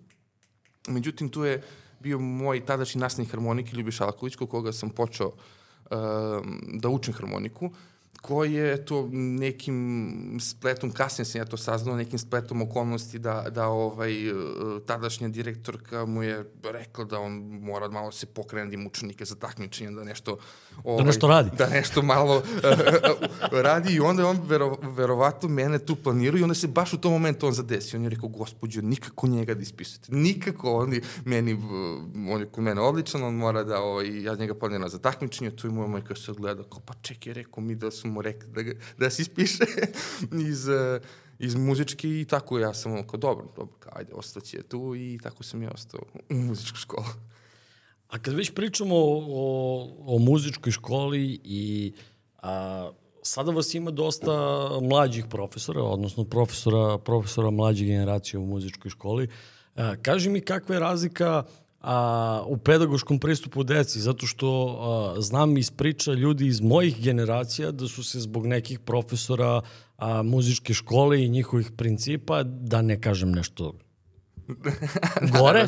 Međutim, 0.88 1.28
tu 1.28 1.44
je 1.44 1.62
bio 2.00 2.18
moj 2.18 2.66
tadašnji 2.66 3.00
nastavnik 3.00 3.30
harmonike, 3.30 3.76
Ljubiš 3.76 4.00
Alković, 4.00 4.36
kod 4.36 4.48
koga 4.48 4.72
sam 4.72 4.90
počeo 4.90 5.28
uh, 5.28 5.36
da 6.74 6.88
učim 6.88 7.14
harmoniku. 7.14 7.70
Koji 8.20 8.52
je 8.52 8.84
to 8.84 9.08
nekim 9.12 10.38
spletom, 10.40 10.90
kasnije 10.90 11.24
sam 11.26 11.40
ja 11.40 11.44
to 11.44 11.56
saznao, 11.56 11.96
nekim 11.96 12.18
spletom 12.18 12.62
okolnosti 12.62 13.18
da, 13.18 13.46
da 13.50 13.66
ovaj, 13.68 14.12
tadašnja 14.86 15.28
direktorka 15.28 16.06
mu 16.06 16.22
je 16.22 16.44
rekla 16.62 17.04
da 17.04 17.18
on 17.18 17.32
mora 17.62 17.88
malo 17.88 18.12
se 18.12 18.26
pokrene 18.26 18.76
da 18.76 18.86
učenike 18.86 19.24
za 19.24 19.34
takmičenje, 19.34 19.90
da 19.90 20.04
nešto... 20.04 20.38
Ovaj, 20.84 20.98
da 20.98 21.06
nešto 21.06 21.28
radi. 21.28 21.50
Da 21.58 21.66
nešto 21.66 22.02
malo 22.02 22.42
radi 23.66 23.94
i 23.94 24.00
onda 24.00 24.26
on 24.26 24.40
vero, 24.46 24.76
verovatno 24.82 25.48
mene 25.48 25.78
tu 25.78 25.96
planirao 25.96 26.38
i 26.38 26.42
onda 26.42 26.54
se 26.54 26.68
baš 26.68 26.92
u 26.92 26.98
tom 26.98 27.12
momentu 27.12 27.46
on 27.46 27.52
zadesio. 27.52 27.98
On 27.98 28.04
je 28.04 28.10
rekao, 28.10 28.28
gospođo, 28.28 28.80
nikako 28.82 29.26
njega 29.26 29.54
da 29.54 29.62
ispisujete. 29.62 30.14
Nikako, 30.14 30.76
on 30.76 30.92
je 30.92 31.00
meni, 31.24 31.58
on 32.30 32.40
je 32.40 32.46
kod 32.46 32.64
mene 32.64 32.80
odličan, 32.80 33.22
on 33.22 33.34
mora 33.34 33.64
da, 33.64 33.80
ovaj, 33.80 34.22
ja 34.22 34.34
njega 34.34 34.54
planiram 34.54 34.88
za 34.88 34.98
takmičenje, 34.98 35.50
tu 35.50 35.66
i 35.66 35.70
moja 35.70 35.88
majka 35.88 36.14
se 36.14 36.30
odgleda, 36.30 36.62
kao, 36.62 36.80
pa 36.86 36.94
čekaj, 37.02 37.32
rekao 37.32 37.62
mi 37.62 37.74
da 37.74 37.90
su 37.90 38.09
mu 38.10 38.22
rekli 38.22 38.48
da, 38.48 38.72
da 38.98 39.10
se 39.10 39.22
ispiše 39.22 39.64
iz, 40.50 40.68
uh, 40.68 41.02
iz 41.38 41.54
muzički 41.54 42.20
i 42.20 42.24
tako 42.24 42.58
ja 42.58 42.74
sam 42.74 42.92
ono 42.92 43.06
kao 43.06 43.18
dobro, 43.18 43.46
dobro, 43.56 43.74
kao, 43.78 43.92
ajde, 43.96 44.12
ostaće 44.14 44.62
tu 44.62 44.94
i 44.96 45.18
tako 45.22 45.42
sam 45.42 45.62
ja 45.62 45.70
ostao 45.74 46.00
u 46.30 46.34
muzičku 46.34 46.76
školu. 46.76 47.06
A 48.08 48.18
kad 48.18 48.34
već 48.34 48.54
pričamo 48.54 48.94
o, 48.96 49.26
o, 49.28 50.14
o 50.14 50.18
muzičkoj 50.18 50.72
školi 50.72 51.40
i 51.44 51.92
a, 52.42 52.90
sada 53.22 53.50
vas 53.50 53.74
ima 53.74 53.90
dosta 53.90 54.32
mlađih 54.82 55.24
profesora, 55.30 55.82
odnosno 55.82 56.24
profesora, 56.24 56.98
profesora 56.98 57.50
mlađe 57.50 57.84
generacije 57.84 58.40
u 58.40 58.46
muzičkoj 58.46 58.90
školi. 58.90 59.28
A, 59.76 59.94
kaži 60.02 60.30
mi 60.30 60.40
kakva 60.40 60.74
je 60.74 60.80
razlika 60.80 61.44
a, 61.80 62.42
u 62.46 62.56
pedagoškom 62.56 63.18
pristupu 63.18 63.62
deci, 63.62 64.00
zato 64.00 64.26
što 64.26 64.78
a, 64.80 65.20
znam 65.20 65.56
iz 65.56 65.70
priča 65.70 66.12
ljudi 66.12 66.46
iz 66.46 66.60
mojih 66.60 67.02
generacija 67.02 67.70
da 67.70 67.88
su 67.88 68.04
se 68.04 68.20
zbog 68.20 68.46
nekih 68.46 68.78
profesora 68.78 69.60
a, 69.96 70.22
muzičke 70.22 70.74
škole 70.74 71.24
i 71.24 71.28
njihovih 71.28 71.70
principa, 71.76 72.42
da 72.42 72.82
ne 72.82 73.00
kažem 73.00 73.32
nešto 73.32 73.74
gore, 75.38 75.66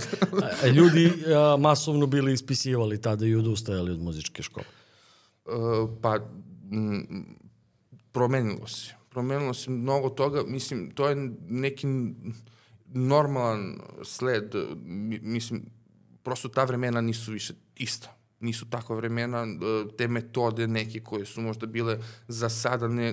a, 0.62 0.66
ljudi 0.66 1.12
a, 1.26 1.56
masovno 1.56 2.06
bili 2.06 2.32
ispisivali 2.32 3.00
tada 3.00 3.26
i 3.26 3.34
odustajali 3.34 3.90
od 3.90 4.02
muzičke 4.02 4.42
škole. 4.42 4.66
Uh, 5.44 5.90
pa, 6.02 6.18
m, 6.72 7.26
promenilo 8.12 8.66
se. 8.66 8.94
Promenilo 9.10 9.54
se 9.54 9.70
mnogo 9.70 10.08
toga. 10.08 10.42
Mislim, 10.46 10.90
to 10.90 11.08
je 11.08 11.30
neki 11.48 11.86
normalan 12.86 13.78
sled. 14.02 14.54
Mislim, 15.22 15.62
prosto 16.22 16.48
ta 16.48 16.64
vremena 16.64 17.00
nisu 17.00 17.32
više 17.32 17.54
ista. 17.76 18.16
Nisu 18.40 18.70
takva 18.70 18.96
vremena, 18.96 19.46
e, 19.46 19.96
te 19.96 20.08
metode 20.08 20.66
neke 20.66 21.00
koje 21.00 21.26
su 21.26 21.40
možda 21.40 21.66
bile 21.66 21.98
za 22.28 22.48
sada 22.48 22.88
ne, 22.88 23.12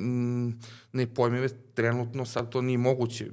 ne 0.93 1.13
pojmeve, 1.13 1.49
trenutno 1.73 2.25
sad 2.25 2.49
to 2.49 2.61
nije 2.61 2.77
moguće 2.77 3.25
e, 3.25 3.29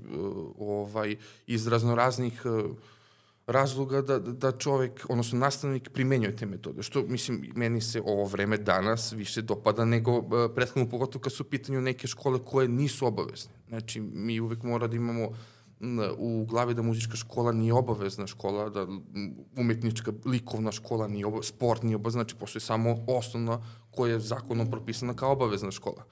ovaj, 0.59 1.16
iz 1.47 1.66
raznoraznih 1.66 2.42
e, 2.45 2.75
razloga 3.47 4.02
da, 4.02 4.18
da 4.18 4.52
čovek, 4.52 5.06
odnosno 5.09 5.38
nastavnik 5.38 5.90
primenjuje 5.90 6.37
te 6.37 6.47
metode, 6.47 6.83
što 6.83 7.02
mislim 7.02 7.52
meni 7.54 7.80
se 7.80 8.02
ovo 8.04 8.25
vreme 8.25 8.56
danas 8.56 9.12
više 9.12 9.42
dopada 9.42 9.85
nego 9.85 10.23
prethodno 10.54 10.90
pogotovo 10.90 11.23
kad 11.23 11.33
su 11.33 11.42
u 11.42 11.47
pitanju 11.47 11.80
neke 11.80 12.06
škole 12.06 12.38
koje 12.45 12.68
nisu 12.68 13.06
obavezne. 13.06 13.52
Znači 13.68 14.00
mi 14.00 14.40
uvek 14.40 14.62
mora 14.62 14.87
da 14.87 14.97
imamo 14.97 15.26
uh, 15.26 15.37
u 16.18 16.45
glavi 16.49 16.75
da 16.75 16.83
muzička 16.83 17.16
škola 17.16 17.52
nije 17.52 17.73
obavezna 17.75 18.26
škola, 18.26 18.68
da 18.71 18.87
umetnička 19.56 20.12
likovna 20.25 20.73
škola 20.73 21.09
nije 21.09 21.26
obavezna, 21.26 21.49
sport 21.49 21.83
nije 21.83 21.97
obavezna, 21.97 22.23
znači 22.23 22.37
postoji 22.37 22.62
samo 22.62 22.97
osnovna 23.06 23.61
koja 23.90 24.12
je 24.12 24.21
zakonom 24.21 24.71
propisana 24.71 25.14
kao 25.14 25.33
obavezna 25.33 25.71
škola. 25.71 26.04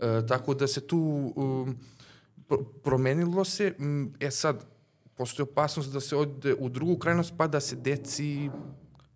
E, 0.00 0.26
tako 0.28 0.54
da 0.54 0.66
se 0.66 0.86
tu 0.86 1.32
um, 1.36 1.76
promenilo 2.82 3.44
se, 3.44 3.74
e 4.20 4.30
sad, 4.30 4.64
postoji 5.16 5.48
opasnost 5.50 5.92
da 5.92 6.00
se 6.00 6.16
ode 6.16 6.54
u 6.58 6.68
drugu 6.68 6.98
krajnost 6.98 7.34
pa 7.36 7.46
da 7.46 7.60
se 7.60 7.76
deci 7.76 8.50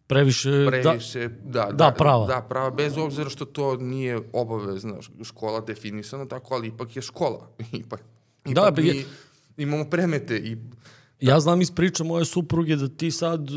previše, 0.07 0.51
da- 0.51 0.71
previše 0.71 1.29
da, 1.29 1.65
da, 1.65 1.73
da, 1.73 1.95
prava. 1.99 2.27
Da, 2.27 2.41
prava, 2.41 2.71
bez 2.71 2.97
obzira 2.99 3.31
što 3.31 3.45
to 3.45 3.77
nije 3.77 4.21
obavezna 4.33 4.95
škola 5.23 5.61
definisana 5.61 6.27
tako, 6.27 6.55
ali 6.55 6.69
ipak 6.69 6.97
je 6.97 7.03
škola. 7.03 7.51
ipak, 7.73 8.01
da, 8.45 8.51
ipak 8.51 8.75
da, 8.75 8.83
mi, 8.83 9.05
imamo 9.63 9.85
premete 9.85 10.37
i 10.37 10.57
Ja 11.21 11.41
znam 11.41 11.61
iz 11.61 11.71
priča 11.71 12.05
moje 12.05 12.25
supruge 12.25 12.77
da 12.77 12.89
ti 12.89 13.11
sad 13.11 13.51
e, 13.51 13.53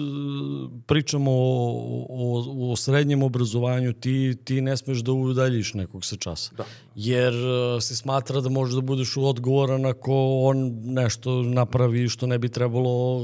pričamo 0.87 1.31
o, 1.31 2.05
o, 2.09 2.71
o 2.71 2.75
srednjem 2.75 3.23
obrazovanju, 3.23 3.93
ti, 3.93 4.35
ti 4.43 4.61
ne 4.61 4.77
smeš 4.77 4.99
da 4.99 5.11
udaljiš 5.11 5.73
nekog 5.73 6.05
sa 6.05 6.15
časa. 6.15 6.51
Da. 6.57 6.65
Jer 6.95 7.33
e, 7.33 7.81
se 7.81 7.95
smatra 7.95 8.41
da 8.41 8.49
možeš 8.49 8.75
da 8.75 8.81
budeš 8.81 9.17
odgovoran 9.17 9.85
ako 9.85 10.13
on 10.43 10.81
nešto 10.83 11.43
napravi 11.43 12.09
što 12.09 12.27
ne 12.27 12.39
bi 12.39 12.49
trebalo 12.49 13.17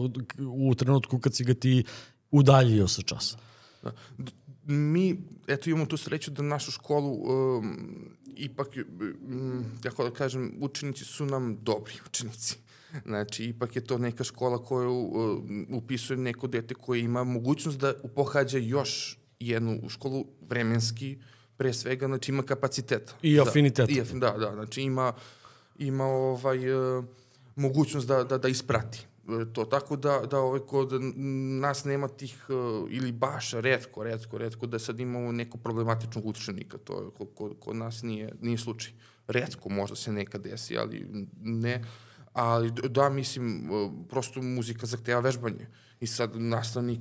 u 0.54 0.76
trenutku 0.76 1.20
kad 1.20 1.36
si 1.36 1.44
ga 1.44 1.54
ti 1.54 1.84
udaljio 2.32 2.88
sa 2.88 3.02
časa. 3.02 3.38
Da. 3.84 3.92
Mi, 4.64 5.18
eto, 5.48 5.70
imamo 5.70 5.86
tu 5.86 5.98
sreću 5.98 6.32
da 6.32 6.44
našu 6.44 6.72
školu 6.72 7.12
um, 7.12 7.78
ipak, 8.36 8.68
um, 9.28 9.66
kako 9.84 10.04
da 10.04 10.12
kažem, 10.12 10.52
učenici 10.62 11.06
su 11.06 11.26
nam 11.26 11.58
dobri 11.62 11.94
učenici 12.08 12.69
Znači, 13.06 13.46
ipak 13.46 13.76
je 13.76 13.84
to 13.84 13.98
neka 13.98 14.24
škola 14.24 14.64
koju 14.64 14.94
uh, 14.94 15.44
upisuje 15.70 16.18
neko 16.18 16.48
dete 16.48 16.74
koje 16.74 17.02
ima 17.02 17.24
mogućnost 17.24 17.80
da 17.80 17.94
pohađa 18.16 18.58
još 18.58 19.20
jednu 19.40 19.90
školu 19.90 20.26
vremenski, 20.50 21.18
pre 21.58 21.74
svega, 21.74 22.08
znači 22.08 22.32
ima 22.32 22.44
kapaciteta. 22.44 23.14
I 23.22 23.40
afinitet. 23.40 23.90
Da, 24.14 24.32
da, 24.32 24.38
da, 24.38 24.52
znači 24.54 24.82
ima, 24.82 25.14
ima 25.78 26.06
ovaj, 26.06 26.74
uh, 26.74 27.06
mogućnost 27.56 28.08
da, 28.08 28.24
da, 28.24 28.38
da 28.38 28.48
isprati 28.48 29.00
e, 29.28 29.54
to. 29.54 29.66
Tako 29.66 29.96
da, 29.96 30.22
da 30.32 30.40
ovaj, 30.40 30.60
kod 30.60 30.90
nas 31.62 31.86
nema 31.86 32.08
tih, 32.08 32.46
uh, 32.50 32.88
ili 32.92 33.12
baš 33.12 33.52
redko, 33.52 34.04
redko, 34.04 34.38
redko, 34.38 34.68
da 34.68 34.80
sad 34.80 35.00
imamo 35.00 35.32
neko 35.32 35.58
problematičnog 35.58 36.26
učenika. 36.26 36.78
To 36.78 37.12
kod, 37.36 37.60
kod 37.60 37.76
nas 37.76 38.04
nije, 38.04 38.34
nije 38.42 38.58
slučaj. 38.58 38.94
Redko 39.28 39.70
možda 39.70 39.96
se 39.96 40.12
nekad 40.12 40.42
desi, 40.42 40.78
ali 40.78 41.08
ne 41.42 41.84
ali 42.40 42.72
da, 42.72 43.10
mislim, 43.10 43.70
prosto 44.10 44.42
muzika 44.42 44.86
zahteva 44.86 45.20
vežbanje. 45.20 45.68
I 46.00 46.08
sad 46.08 46.32
nastavnik 46.36 47.00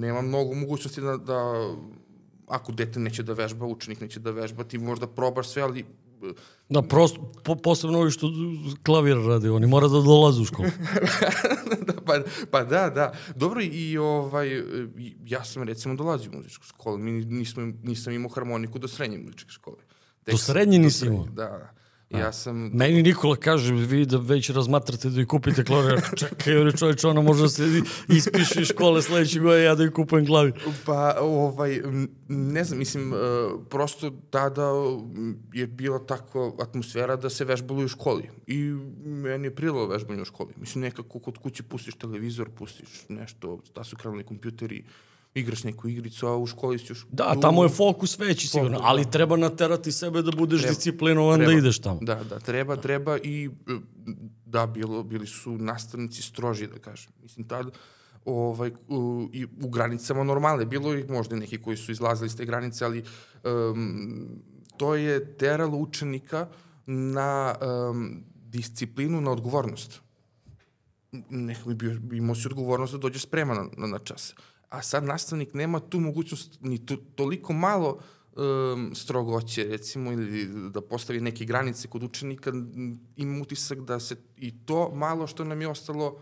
nema 0.00 0.22
mnogo 0.22 0.54
mogućnosti 0.54 1.00
da, 1.00 1.16
da 1.16 1.70
ako 2.46 2.72
dete 2.72 3.00
neće 3.00 3.22
da 3.22 3.32
vežba, 3.32 3.66
učenik 3.66 4.00
neće 4.00 4.20
da 4.20 4.30
vežba, 4.30 4.64
ti 4.64 4.78
možda 4.78 5.06
probaš 5.06 5.48
sve, 5.48 5.62
ali 5.62 5.84
Da, 6.68 6.82
prosto, 6.82 7.32
po, 7.44 7.54
posebno 7.56 7.98
ovi 7.98 8.10
što 8.10 8.30
klavir 8.82 9.16
radi, 9.16 9.48
oni 9.48 9.66
mora 9.66 9.88
da 9.88 10.00
dolaze 10.00 10.42
u 10.42 10.44
školu. 10.44 10.68
da, 11.86 11.92
pa, 12.06 12.20
pa 12.50 12.64
da, 12.64 12.90
da. 12.90 13.12
Dobro, 13.34 13.60
i 13.62 13.98
ovaj, 13.98 14.62
ja 15.26 15.44
sam 15.44 15.62
recimo 15.62 15.94
dolazio 15.94 16.30
u 16.30 16.36
muzičku 16.36 16.64
školu, 16.64 16.98
mi 16.98 17.10
nismo, 17.12 17.72
nisam 17.82 18.12
imao 18.12 18.30
harmoniku 18.30 18.78
do 18.78 18.88
srednje 18.88 19.18
muzičke 19.18 19.50
škole. 19.50 19.76
Tek 20.24 20.34
do 20.34 20.38
srednje 20.38 20.78
nisi 20.78 21.06
imao? 21.06 21.24
Da, 21.24 21.44
da. 21.44 21.70
Ja 22.10 22.32
sam... 22.32 22.70
Meni 22.74 23.02
Nikola 23.02 23.36
kaže, 23.36 23.74
vi 23.74 24.06
da 24.06 24.18
već 24.18 24.50
razmatrate 24.50 25.10
da 25.10 25.20
i 25.20 25.26
kupite 25.26 25.64
klavir. 25.64 26.00
Čekaj, 26.20 26.54
joj 26.54 26.72
čovječ, 26.72 27.04
ona 27.04 27.20
može 27.20 27.42
da 27.42 27.48
se 27.48 27.64
ispiše 28.08 28.60
iz 28.60 28.68
škole 28.68 29.02
sledeće 29.02 29.40
godine, 29.40 29.64
ja 29.64 29.74
da 29.74 29.84
i 29.84 29.90
kupujem 29.90 30.26
klavir. 30.26 30.52
Pa, 30.84 31.16
ovaj, 31.20 31.80
ne 32.28 32.64
znam, 32.64 32.78
mislim, 32.78 33.12
uh, 33.12 33.18
prosto 33.70 34.10
tada 34.30 34.70
je 35.52 35.66
bila 35.66 35.98
takva 35.98 36.52
atmosfera 36.60 37.16
da 37.16 37.30
se 37.30 37.44
vežbalo 37.44 37.84
u 37.84 37.88
školi. 37.88 38.30
I 38.46 38.58
meni 39.04 39.46
je 39.46 39.54
prilalo 39.54 39.86
vežbanje 39.86 40.22
u 40.22 40.24
školi. 40.24 40.54
Mislim, 40.56 40.82
nekako 40.82 41.18
kod 41.18 41.38
kuće 41.38 41.62
pustiš 41.62 41.94
televizor, 41.94 42.50
pustiš 42.50 42.88
nešto, 43.08 43.60
da 43.74 43.84
su 43.84 43.96
krenuli 43.96 44.24
kompjuteri, 44.24 44.84
igraš 45.40 45.64
neku 45.64 45.88
igricu, 45.88 46.26
a 46.26 46.36
u 46.36 46.46
školi 46.46 46.78
si 46.78 46.84
još... 46.88 47.06
Da, 47.10 47.34
tu... 47.34 47.40
tamo 47.40 47.62
je 47.62 47.68
fokus 47.68 48.18
veći 48.18 48.48
sigurno, 48.48 48.80
ali 48.82 49.04
da. 49.04 49.10
treba 49.10 49.36
naterati 49.36 49.92
sebe 49.92 50.22
da 50.22 50.30
budeš 50.30 50.60
treba, 50.60 50.74
disciplinovan 50.74 51.38
da 51.38 51.44
treba, 51.44 51.52
da 51.52 51.58
ideš 51.58 51.78
tamo. 51.78 51.98
Da, 52.02 52.24
da, 52.24 52.38
treba, 52.38 52.76
treba 52.76 53.18
i 53.18 53.50
da, 54.46 54.66
bilo, 54.66 55.02
bili 55.02 55.26
su 55.26 55.58
nastavnici 55.58 56.22
stroži, 56.22 56.66
da 56.66 56.78
kažem. 56.78 57.12
Mislim, 57.22 57.48
tad 57.48 57.70
ovaj, 58.24 58.70
u, 58.88 59.28
i 59.32 59.44
u 59.44 59.68
granicama 59.68 60.24
normale. 60.24 60.66
Bilo 60.66 60.92
je 60.92 61.06
možda 61.08 61.36
neki 61.36 61.62
koji 61.62 61.76
su 61.76 61.92
izlazili 61.92 62.26
iz 62.26 62.36
te 62.36 62.44
granice, 62.44 62.84
ali 62.84 63.04
um, 63.44 64.28
to 64.76 64.94
je 64.94 65.36
teralo 65.36 65.78
učenika 65.78 66.48
na 66.86 67.54
um, 67.90 68.24
disciplinu, 68.34 69.20
na 69.20 69.30
odgovornost. 69.30 70.00
Neko 71.30 71.68
bi 71.68 71.74
bio, 71.74 72.00
imao 72.12 72.34
si 72.34 72.48
odgovornost 72.48 72.92
da 72.92 72.98
dođeš 72.98 73.22
spreman 73.22 73.56
na, 73.56 73.68
na, 73.76 73.86
na 73.86 73.98
čas 73.98 74.34
a 74.68 74.82
sad 74.82 75.04
nastavnik 75.04 75.54
nema 75.54 75.80
tu 75.80 76.00
mogućnost 76.00 76.58
ni 76.60 76.86
to, 76.86 76.96
toliko 77.14 77.52
malo 77.52 77.98
um, 78.36 78.94
strogoće, 78.94 79.64
recimo, 79.64 80.12
ili 80.12 80.70
da 80.70 80.80
postavi 80.80 81.20
neke 81.20 81.44
granice 81.44 81.88
kod 81.88 82.02
učenika, 82.02 82.52
ima 83.16 83.42
utisak 83.42 83.80
da 83.80 84.00
se 84.00 84.16
i 84.36 84.64
to 84.66 84.90
malo 84.94 85.26
što 85.26 85.44
nam 85.44 85.60
je 85.60 85.68
ostalo 85.68 86.18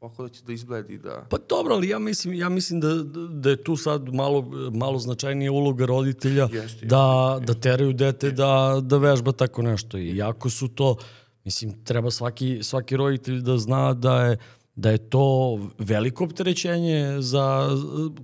Kako 0.00 0.22
da 0.22 0.28
će 0.28 0.42
da 0.44 0.52
izgledi, 0.52 0.98
da... 0.98 1.26
Pa 1.30 1.38
dobro, 1.48 1.74
ali 1.74 1.88
ja 1.88 1.98
mislim, 1.98 2.34
ja 2.34 2.48
mislim 2.48 2.80
da, 2.80 2.88
da 3.30 3.50
je 3.50 3.64
tu 3.64 3.76
sad 3.76 4.14
malo, 4.14 4.50
malo 4.72 4.98
značajnija 4.98 5.52
uloga 5.52 5.86
roditelja 5.86 6.48
Jeste, 6.52 6.86
da, 6.86 7.38
da 7.46 7.54
teraju 7.54 7.92
dete 7.92 8.30
da, 8.30 8.80
da 8.82 8.98
vežba 8.98 9.32
tako 9.32 9.62
nešto. 9.62 9.98
I 9.98 10.16
jako 10.16 10.50
su 10.50 10.68
to, 10.68 10.96
mislim, 11.44 11.84
treba 11.84 12.10
svaki, 12.10 12.62
svaki 12.62 12.96
roditelj 12.96 13.40
da 13.40 13.58
zna 13.58 13.94
da 13.94 14.24
je 14.24 14.38
da 14.76 14.90
je 14.90 14.98
to 14.98 15.58
veliko 15.78 16.24
opterećenje 16.24 17.16
za, 17.20 17.68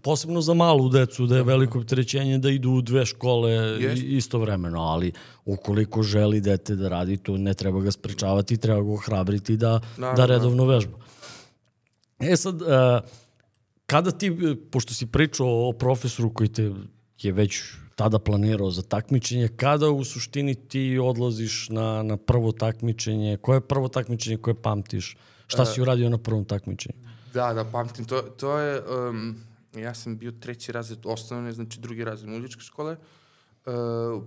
posebno 0.03 0.41
za 0.41 0.55
malu 0.55 0.89
decu, 0.89 1.27
da 1.27 1.37
je 1.37 1.43
veliko 1.43 1.79
opterećenje 1.79 2.39
da 2.39 2.51
idu 2.51 2.71
u 2.71 2.83
dve 2.83 3.07
škole 3.07 3.53
Jest. 3.53 4.03
istovremeno, 4.03 4.81
ali 4.81 5.13
ukoliko 5.45 6.03
želi 6.03 6.41
dete 6.41 6.77
da 6.77 6.89
radi 6.89 7.17
to, 7.17 7.39
ne 7.39 7.55
treba 7.55 7.81
ga 7.81 7.91
sprečavati, 7.91 8.57
treba 8.57 8.83
ga 8.83 8.93
ohrabriti 8.93 9.57
da, 9.57 9.81
da 9.97 10.01
Naravno. 10.01 10.27
redovno 10.27 10.65
vežba. 10.65 10.99
E 12.21 12.37
sad, 12.37 12.63
uh, 12.63 12.69
kada 13.87 14.11
ti, 14.11 14.57
pošto 14.71 14.95
si 14.95 15.07
pričao 15.07 15.69
o 15.69 15.73
profesoru 15.73 16.31
koji 16.31 16.49
te 16.49 16.71
je 17.23 17.33
već 17.33 17.63
tada 17.97 18.19
planirao 18.19 18.71
za 18.71 18.83
takmičenje, 18.83 19.49
kada 19.49 19.91
u 19.91 20.05
suštini 20.05 20.55
ti 20.55 20.99
odlaziš 21.03 21.69
na, 21.69 22.03
na 22.03 22.17
prvo 22.17 22.53
takmičenje, 22.53 23.37
koje 23.37 23.57
je 23.57 23.61
prvo 23.61 23.89
takmičenje 23.89 24.37
koje 24.37 24.55
pamtiš? 24.55 25.17
Šta 25.53 25.65
si 25.65 25.83
uradio 25.83 26.11
na 26.11 26.19
prvom 26.19 26.45
takmičenju? 26.45 26.99
Da, 27.35 27.53
da, 27.53 27.65
pamtim. 27.65 28.05
To, 28.05 28.23
to 28.23 28.59
je, 28.59 28.83
um, 29.09 29.37
ja 29.75 29.95
sam 29.95 30.19
bio 30.19 30.33
treći 30.33 30.73
razred 30.73 30.99
osnovne, 31.05 31.53
znači 31.53 31.81
drugi 31.81 32.05
razred 32.05 32.31
muzičke 32.31 32.61
škole. 32.61 32.97
Uh, 32.97 33.73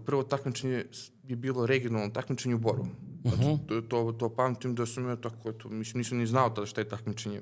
prvo 0.05 0.23
takmičenje 0.23 0.85
je 1.27 1.35
bilo 1.35 1.65
regionalno 1.65 2.09
takmičenje 2.09 2.55
u 2.55 2.59
Boru. 2.59 2.85
Znači, 3.23 3.59
to, 3.67 3.81
to, 3.81 4.11
to 4.11 4.29
pamtim 4.29 4.75
da 4.75 4.85
sam 4.85 5.09
ja 5.09 5.15
tako, 5.15 5.49
eto, 5.49 5.69
mislim, 5.69 5.99
nisam 5.99 6.17
ni 6.17 6.27
znao 6.27 6.49
tada 6.49 6.65
šta 6.65 6.81
je 6.81 6.89
takmičenje 6.89 7.41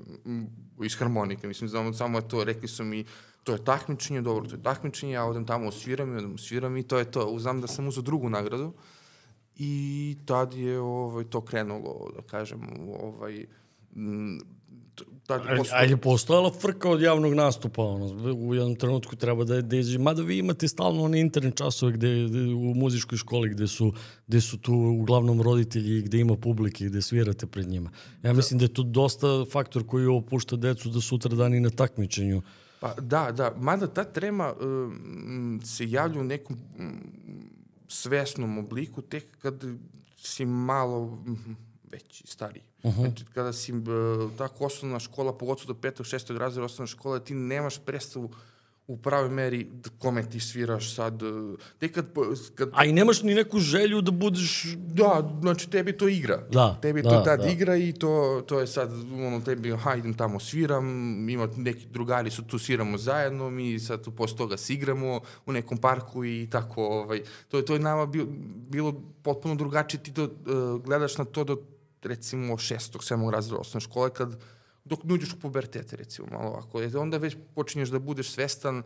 iz 0.84 0.96
harmonike, 0.96 1.48
mislim, 1.48 1.70
znamo, 1.70 1.94
samo 1.94 2.22
to, 2.22 2.44
rekli 2.44 2.68
su 2.68 2.84
mi, 2.84 3.06
to 3.44 3.54
je 3.54 3.66
takmičenje, 3.66 4.22
dobro, 4.22 4.50
to 4.50 4.56
je 4.56 4.64
takmičenje, 4.64 5.14
ja 5.14 5.26
odem 5.26 5.46
tamo 5.46 5.68
osviram 5.68 6.14
i 6.14 6.18
odem 6.18 6.34
osviram 6.34 6.78
i 6.78 6.84
to 6.84 6.98
je 6.98 7.12
to. 7.12 7.40
Znam 7.40 7.62
da 7.62 7.68
sam 7.68 7.88
uzao 7.88 8.04
drugu 8.04 8.30
nagradu 8.30 8.74
i 9.56 10.18
tad 10.26 10.54
je 10.54 10.80
ovaj, 10.80 11.24
to 11.24 11.42
krenulo, 11.42 12.12
da 12.16 12.22
kažem, 12.22 12.62
ovaj, 13.02 13.46
t- 14.96 15.04
tad 15.70 15.90
je 15.90 15.98
postojala 15.98 16.52
frka 16.52 16.90
od 16.90 17.02
javnog 17.02 17.34
nastupa, 17.34 17.82
ono, 17.82 18.34
u 18.34 18.56
jednom 18.56 18.76
trenutku 18.76 19.16
treba 19.16 19.44
da, 19.44 19.62
da 19.62 19.78
izađe, 19.78 20.00
mada 20.00 20.22
vi 20.22 20.38
imate 20.38 20.68
stalno 20.68 21.04
one 21.04 21.20
internet 21.20 21.58
časove 21.58 21.92
gde, 21.92 22.26
gde, 22.28 22.40
u 22.40 22.74
muzičkoj 22.76 23.18
školi 23.18 23.50
gde 23.50 23.68
su, 23.68 23.94
gde 24.28 24.42
su 24.42 24.58
tu 24.58 24.74
uglavnom 24.74 25.42
roditelji 25.42 25.98
i 25.98 26.02
gde 26.02 26.20
ima 26.20 26.36
publike, 26.36 26.86
gde 26.86 27.02
svirate 27.02 27.48
pred 27.48 27.68
njima. 27.68 27.92
Ja 28.24 28.34
mislim 28.34 28.60
da 28.60 28.66
je 28.66 28.74
to 28.74 28.84
dosta 28.84 29.28
faktor 29.52 29.88
koji 29.88 30.06
opušta 30.06 30.56
decu 30.56 30.90
da 30.90 31.02
sutra 31.02 31.36
dani 31.36 31.60
na 31.60 31.70
takmičenju. 31.70 32.42
Pa 32.80 32.94
da, 32.94 33.32
da, 33.32 33.54
mada 33.58 33.88
ta 33.88 34.04
trema 34.04 34.54
um, 34.54 35.62
se 35.64 35.90
javlja 35.90 36.20
u 36.20 36.24
nekom 36.24 36.58
um, 36.80 36.92
svesnom 37.88 38.58
obliku 38.58 39.02
tek 39.02 39.24
kad 39.40 39.64
si 40.18 40.46
malo 40.46 41.06
mm, 41.06 41.56
veći, 41.92 42.28
stariji. 42.28 42.64
Uh 42.84 42.94
-huh. 42.94 43.00
Znači, 43.00 43.26
kada 43.26 43.54
si 43.54 43.74
uh, 43.74 43.80
tako 44.38 44.66
osnovna 44.66 45.00
škola, 45.00 45.34
pogotovo 45.34 45.68
do 45.68 45.74
petog, 45.74 46.06
šestog 46.06 46.38
razreda 46.38 46.66
osnovna 46.66 46.88
škola, 46.88 47.20
ti 47.20 47.34
nemaš 47.34 47.80
predstavu 47.80 48.32
u 48.88 48.98
pravoj 48.98 49.30
meri 49.30 49.68
kome 50.00 50.30
ti 50.30 50.40
sviraš 50.40 50.96
sad. 50.96 51.22
uh, 51.24 51.56
kad, 51.94 52.06
kad 52.56 52.70
A 52.74 52.86
i 52.86 52.92
nemaš 52.92 53.22
ni 53.22 53.36
neku 53.36 53.60
želju 53.60 54.02
da 54.02 54.12
budeš... 54.12 54.76
Da, 54.78 55.38
znači 55.42 55.70
tebi 55.70 55.98
to 55.98 56.08
igra. 56.08 56.44
Da, 56.52 56.78
Tebi 56.82 57.02
da, 57.02 57.10
to 57.10 57.22
tad 57.22 57.40
da. 57.40 57.48
igra 57.48 57.76
i 57.76 57.94
to, 57.94 58.44
to 58.48 58.60
je 58.60 58.68
sad, 58.68 58.92
ono, 59.14 59.42
tebi, 59.42 59.72
ha, 59.72 59.96
idem 59.96 60.14
tamo 60.14 60.40
sviram, 60.40 60.86
ima 61.30 61.48
neki 61.58 61.86
drugari 61.86 62.32
su 62.32 62.44
tu 62.44 62.60
sviramo 62.60 62.98
zajedno, 62.98 63.50
mi 63.50 63.80
sad 63.80 64.04
tu 64.04 64.12
posle 64.12 64.38
toga 64.38 64.58
se 64.58 64.74
igramo 64.74 65.22
u 65.46 65.52
nekom 65.52 65.78
parku 65.78 66.26
i 66.26 66.48
tako, 66.52 66.86
ovaj, 66.86 67.22
to, 67.48 67.58
je- 67.58 67.66
to 67.66 67.74
je 67.74 67.80
nama 67.80 68.06
bilo, 68.06 68.28
bilo 68.70 68.94
potpuno 69.22 69.56
drugačije, 69.56 70.04
ti 70.04 70.14
to 70.14 70.24
uh, 70.24 70.82
gledaš 70.82 71.18
na 71.18 71.26
to 71.26 71.44
do, 71.44 71.58
recimo, 72.06 72.58
šestog, 72.58 73.04
sedmog 73.04 73.32
razreda 73.32 73.60
osnovne 73.60 73.84
škole, 73.84 74.10
kad, 74.14 74.42
dok 74.86 75.04
ne 75.04 75.14
uđeš 75.14 75.34
u 75.34 75.40
pubertete, 75.40 75.96
recimo, 75.96 76.28
malo 76.32 76.50
ovako, 76.50 76.82
e, 76.82 76.98
onda 76.98 77.18
već 77.18 77.38
počinješ 77.56 77.90
da 77.90 78.00
budeš 78.00 78.32
svestan 78.32 78.84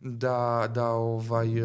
da, 0.00 0.70
da 0.74 0.90
ovaj, 0.90 1.58
e, 1.58 1.62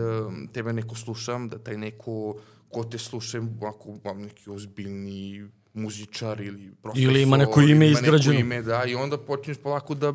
tebe 0.53 0.73
neko 0.73 0.95
slušam, 0.95 1.49
da 1.49 1.59
taj 1.59 1.77
neko 1.77 2.35
ko 2.69 2.83
te 2.83 2.97
sluša, 2.97 3.41
ako 3.67 3.99
vam 4.03 4.21
neki 4.21 4.49
ozbiljni 4.49 5.47
muzičar 5.73 6.41
ili 6.41 6.71
profesor. 6.81 7.03
Ili 7.03 7.21
ima 7.21 7.37
neko 7.37 7.61
ime 7.61 7.89
izgrađeno. 7.89 8.33
Neko 8.33 8.45
ime, 8.45 8.61
da, 8.61 8.83
i 8.85 8.95
onda 8.95 9.17
počinješ 9.17 9.57
polako 9.57 9.95
da, 9.95 10.13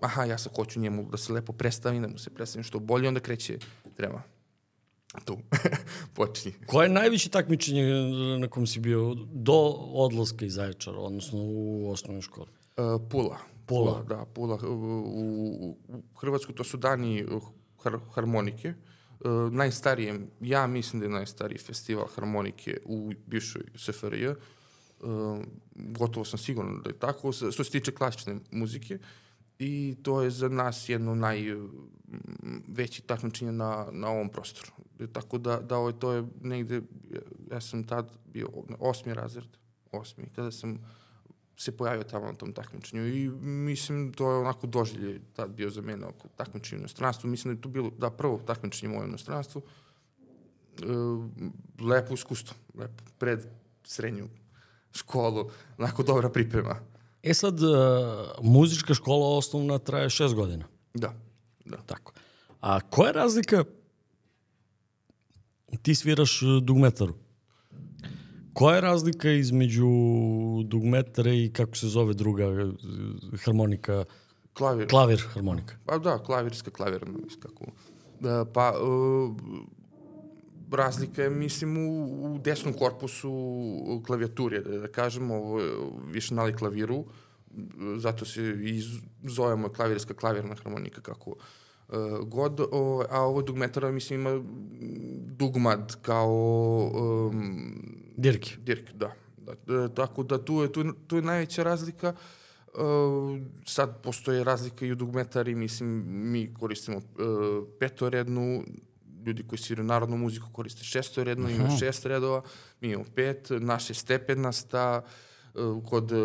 aha, 0.00 0.24
ja 0.24 0.38
sad 0.38 0.56
hoću 0.56 0.80
njemu 0.80 1.08
da 1.10 1.16
se 1.16 1.32
lepo 1.32 1.52
predstavim, 1.52 2.02
da 2.02 2.08
mu 2.08 2.18
se 2.18 2.30
predstavim 2.30 2.64
što 2.64 2.78
bolje, 2.78 3.08
onda 3.08 3.20
kreće 3.20 3.58
trema. 3.96 4.22
Tu. 5.24 5.38
Počinje. 6.14 6.54
Koje 6.66 6.84
je 6.84 6.90
najveće 6.90 7.28
takmičenje 7.28 7.82
na 8.40 8.48
kom 8.48 8.66
si 8.66 8.80
bio 8.80 9.14
do 9.32 9.58
odlaska 9.92 10.44
iz 10.44 10.54
Zaječara, 10.54 10.98
odnosno 10.98 11.38
u 11.42 11.90
osnovnoj 11.90 12.22
školi? 12.22 12.48
Uh, 12.76 13.08
Pula. 13.10 13.38
Pula. 13.66 14.02
Da, 14.08 14.24
Pula. 14.34 14.58
U, 14.62 14.72
u, 14.72 15.76
u 15.88 16.02
Hrvatskoj 16.16 16.54
to 16.54 16.64
su 16.64 16.76
dani 16.76 17.26
har, 17.82 17.98
harmonike. 18.14 18.74
Uh, 19.20 19.52
najstarije, 19.52 20.20
ja 20.40 20.66
mislim 20.66 21.00
da 21.00 21.06
je 21.06 21.12
najstariji 21.12 21.58
festival 21.58 22.06
harmonike 22.14 22.80
u 22.84 23.12
bivšoj 23.26 23.62
SFRJ. 23.74 24.28
Uh, 24.28 24.34
gotovo 25.74 26.24
sam 26.24 26.38
siguran 26.38 26.80
da 26.84 26.90
je 26.90 26.98
tako, 26.98 27.32
što 27.32 27.64
se 27.64 27.70
tiče 27.70 27.92
klasične 27.92 28.36
muzike. 28.50 28.98
I 29.58 29.96
to 30.02 30.22
je 30.22 30.30
za 30.30 30.48
nas 30.48 30.88
jedno 30.88 31.14
najveći 31.14 33.02
takmičenje 33.06 33.52
na, 33.52 33.86
na 33.92 34.08
ovom 34.08 34.28
prostoru. 34.28 34.72
Tako 35.06 35.38
da, 35.38 35.60
da 35.60 35.76
ovaj, 35.76 35.92
to 35.92 36.12
je 36.12 36.24
negde, 36.40 36.82
ja 37.50 37.60
sam 37.60 37.84
tad 37.84 38.12
bio 38.26 38.48
osmi 38.78 39.14
razred, 39.14 39.48
osmi, 39.92 40.26
kada 40.34 40.50
sam 40.50 40.78
se 41.56 41.76
pojavio 41.76 42.02
tamo 42.02 42.26
na 42.26 42.34
tom 42.34 42.52
takmičenju 42.52 43.06
i 43.08 43.28
mislim 43.40 44.12
to 44.12 44.30
je 44.30 44.38
onako 44.38 44.66
doživlje 44.66 45.20
tad 45.32 45.50
bio 45.50 45.70
za 45.70 45.82
mene 45.82 46.06
oko 46.06 46.28
takmičenja 46.36 46.78
u 46.78 46.80
inostranstvu. 46.80 47.30
Mislim 47.30 47.54
da 47.54 47.58
je 47.58 47.62
to 47.62 47.68
bilo, 47.68 47.90
da, 47.98 48.10
prvo 48.10 48.38
takmičenje 48.46 48.92
moje 48.92 49.04
u 49.04 49.08
inostranstvu. 49.08 49.62
E, 49.62 50.84
lepo 51.84 52.14
iskustvo, 52.14 52.56
lepo, 52.74 53.04
pred 53.18 53.46
srednju 53.84 54.28
školu, 54.92 55.50
onako 55.78 56.02
dobra 56.02 56.28
priprema. 56.28 56.76
E 57.22 57.34
sad, 57.34 57.62
uh, 57.62 57.68
muzička 58.42 58.94
škola 58.94 59.36
osnovna 59.36 59.78
traje 59.78 60.10
šest 60.10 60.34
godina. 60.34 60.64
Da, 60.94 61.14
da. 61.64 61.76
Tako. 61.76 62.12
A 62.60 62.80
koja 62.80 63.06
je 63.06 63.12
razlika? 63.12 63.64
Ti 65.82 65.94
sviraš 65.94 66.42
uh, 66.42 66.62
dugmetaru. 66.62 67.14
Koja 68.52 68.74
je 68.74 68.80
razlika 68.80 69.30
između 69.30 69.88
dugmetara 70.64 71.32
i 71.32 71.50
kako 71.52 71.76
se 71.76 71.88
zove 71.88 72.14
druga 72.14 72.48
uh, 72.48 72.74
harmonika? 73.44 74.04
Klavir. 74.52 74.88
Klavir 74.88 75.22
harmonika. 75.34 75.76
Pa 75.86 75.98
da, 75.98 76.18
klavirska 76.18 76.70
klavirna, 76.70 77.18
kako. 77.40 77.64
Da, 78.20 78.44
pa, 78.54 78.72
uh, 78.80 79.36
razlika 80.70 81.22
je, 81.22 81.30
mislim, 81.30 81.76
u, 81.76 82.34
u 82.34 82.38
desnom 82.38 82.74
korpusu 82.74 83.32
klavijature, 84.06 84.60
da, 84.60 84.78
da 84.78 84.88
kažemo, 84.88 85.34
ovo 85.34 85.60
je 85.60 85.72
više 86.12 86.34
nalik 86.34 86.56
klaviru, 86.56 87.04
zato 87.96 88.24
se 88.24 88.42
i 88.42 88.82
zovemo 89.22 89.68
klavirska 89.68 90.14
klavirna 90.14 90.54
harmonika, 90.54 91.00
kako 91.00 91.30
uh, 91.30 91.36
god, 92.22 92.60
o, 92.60 93.04
a 93.10 93.20
ovo 93.20 93.42
dugmetara, 93.42 93.90
mislim, 93.90 94.20
ima 94.20 94.44
dugmad 95.28 95.96
kao 96.02 96.28
um, 96.94 97.72
Dirki. 98.16 98.56
Dirk, 98.58 98.92
da. 98.92 99.12
da. 99.36 99.52
E, 99.52 99.94
tako 99.94 100.22
da 100.22 100.44
tu 100.44 100.54
je, 100.54 100.72
tu, 100.72 100.80
je- 100.80 100.92
tu 101.06 101.16
je 101.16 101.22
najveća 101.22 101.62
razlika. 101.62 102.08
E, 102.08 102.80
sad 103.66 104.02
postoje 104.02 104.44
razlika 104.44 104.86
i 104.86 104.92
u 104.92 104.94
dugmetari, 104.94 105.54
mislim, 105.54 106.04
mi 106.06 106.54
koristimo 106.54 106.96
e, 106.96 107.00
petorednu, 107.80 108.62
ljudi 109.26 109.42
koji 109.42 109.58
sviraju 109.58 109.86
narodnu 109.86 110.16
muziku 110.16 110.46
koriste 110.52 110.84
šestorednu, 110.84 111.48
imaju 111.50 111.78
šest 111.78 112.06
redova, 112.06 112.42
mi 112.80 112.88
imamo 112.88 113.04
pet, 113.14 113.48
naša 113.50 113.90
je 113.90 113.94
stepenasta, 113.94 115.02
e, 115.04 115.27
kod 115.86 116.12
e, 116.12 116.16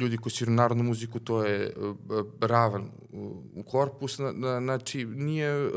ljudi 0.00 0.16
koji 0.16 0.32
sviraju 0.32 0.56
narodnu 0.56 0.84
muziku 0.84 1.20
to 1.20 1.44
je 1.44 1.66
e, 1.66 1.72
ravan 2.40 2.90
u, 3.54 3.62
korpus, 3.62 4.18
na, 4.18 4.32
na, 4.32 4.60
znači 4.60 5.04
nije... 5.04 5.48
E, 5.48 5.70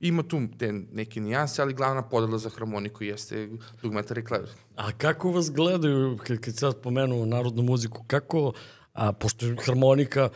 ima 0.00 0.22
tu 0.22 0.40
te 0.58 0.72
neke 0.72 1.20
nijanse, 1.20 1.62
ali 1.62 1.74
glavna 1.74 2.02
podela 2.02 2.38
za 2.38 2.50
harmoniku 2.50 3.04
jeste 3.04 3.48
dugmetar 3.82 4.18
i 4.18 4.24
klavir. 4.24 4.48
A 4.76 4.92
kako 4.92 5.30
vas 5.30 5.50
gledaju, 5.50 6.18
kad, 6.26 6.38
kad 6.38 6.56
sad 6.56 6.80
pomenu 6.80 7.26
narodnu 7.26 7.62
muziku, 7.62 8.04
kako, 8.06 8.52
a, 8.92 9.12
pošto 9.12 9.46
harmonika 9.66 10.28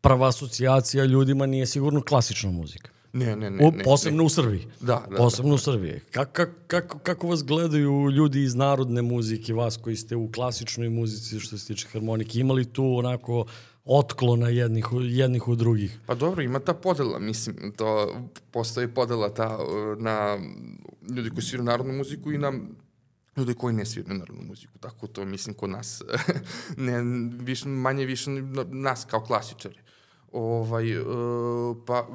prva 0.00 0.28
asocijacija 0.28 1.04
ljudima 1.04 1.46
nije 1.46 1.66
sigurno 1.66 2.02
klasična 2.02 2.50
muzika. 2.50 2.90
Ne, 3.12 3.36
ne, 3.36 3.50
ne. 3.50 3.66
U, 3.66 3.70
ne 3.70 3.84
posebno 3.84 4.18
ne. 4.18 4.24
u 4.26 4.28
Srbiji. 4.28 4.66
Da, 4.80 5.06
da. 5.10 5.16
Posebno 5.16 5.54
u 5.54 5.58
Srbiji. 5.58 6.00
Kako, 6.10 6.32
kako, 6.32 6.52
kako, 6.66 6.98
kako 6.98 7.28
vas 7.28 7.44
gledaju 7.44 8.10
ljudi 8.10 8.42
iz 8.42 8.54
narodne 8.54 9.02
muzike, 9.02 9.54
vas 9.54 9.76
koji 9.76 9.96
ste 9.96 10.16
u 10.16 10.32
klasičnoj 10.32 10.88
muzici 10.88 11.40
što 11.40 11.58
se 11.58 11.66
tiče 11.66 11.88
harmonike? 11.88 12.38
Imali 12.38 12.64
tu 12.64 12.96
onako 12.96 13.46
otklona 13.84 14.48
jednih, 14.48 14.86
jednih 15.00 15.48
u 15.48 15.54
drugih? 15.54 15.98
Pa 16.06 16.14
dobro, 16.14 16.42
ima 16.42 16.58
ta 16.58 16.74
podela, 16.74 17.18
mislim, 17.18 17.72
to 17.76 18.14
postoji 18.50 18.88
podela 18.88 19.34
ta 19.34 19.58
na 19.98 20.38
ljudi 21.16 21.30
koji 21.30 21.42
sviraju 21.42 21.64
narodnu 21.64 21.92
muziku 21.92 22.32
i 22.32 22.38
na 22.38 22.52
ljudi 23.36 23.54
koji 23.54 23.74
ne 23.74 23.86
sviraju 23.86 24.18
narodnu 24.18 24.42
muziku. 24.42 24.78
Tako 24.78 25.06
to 25.06 25.24
mislim 25.24 25.54
kod 25.54 25.70
nas, 25.70 26.02
ne, 26.76 27.02
više, 27.44 27.68
manje 27.68 28.04
više 28.04 28.30
na- 28.30 28.64
nas 28.70 29.04
kao 29.04 29.20
klasičari. 29.20 29.78
Ovaj, 30.32 30.98
uh, 30.98 31.76
pa 31.86 32.06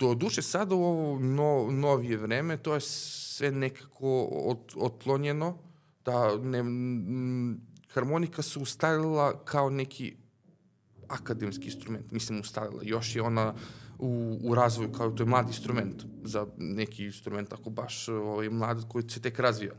do 0.00 0.14
duše 0.14 0.42
sada 0.42 0.74
u 0.74 0.84
ovo 0.84 1.18
no, 1.18 1.68
novije 1.70 2.16
vreme 2.16 2.56
to 2.56 2.74
je 2.74 2.80
sve 2.80 3.50
nekako 3.50 4.24
od, 4.24 4.58
otklonjeno, 4.76 5.58
da 6.04 6.36
ne, 6.36 6.58
m, 6.58 7.60
harmonika 7.92 8.42
se 8.42 8.58
ustalila 8.58 9.44
kao 9.44 9.70
neki 9.70 10.16
akademski 11.08 11.64
instrument, 11.64 12.10
mislim 12.10 12.40
ustavila. 12.40 12.82
Još 12.84 13.16
je 13.16 13.22
ona 13.22 13.54
u, 13.98 14.38
u 14.42 14.54
razvoju 14.54 14.92
kao 14.92 15.10
to 15.10 15.22
je 15.22 15.26
mladi 15.26 15.48
instrument 15.48 16.04
za 16.24 16.46
neki 16.56 17.04
instrument 17.04 17.52
ako 17.52 17.70
baš 17.70 18.08
ovaj, 18.08 18.48
mlad 18.48 18.88
koji 18.88 19.08
se 19.08 19.20
tek 19.20 19.38
razvija. 19.38 19.72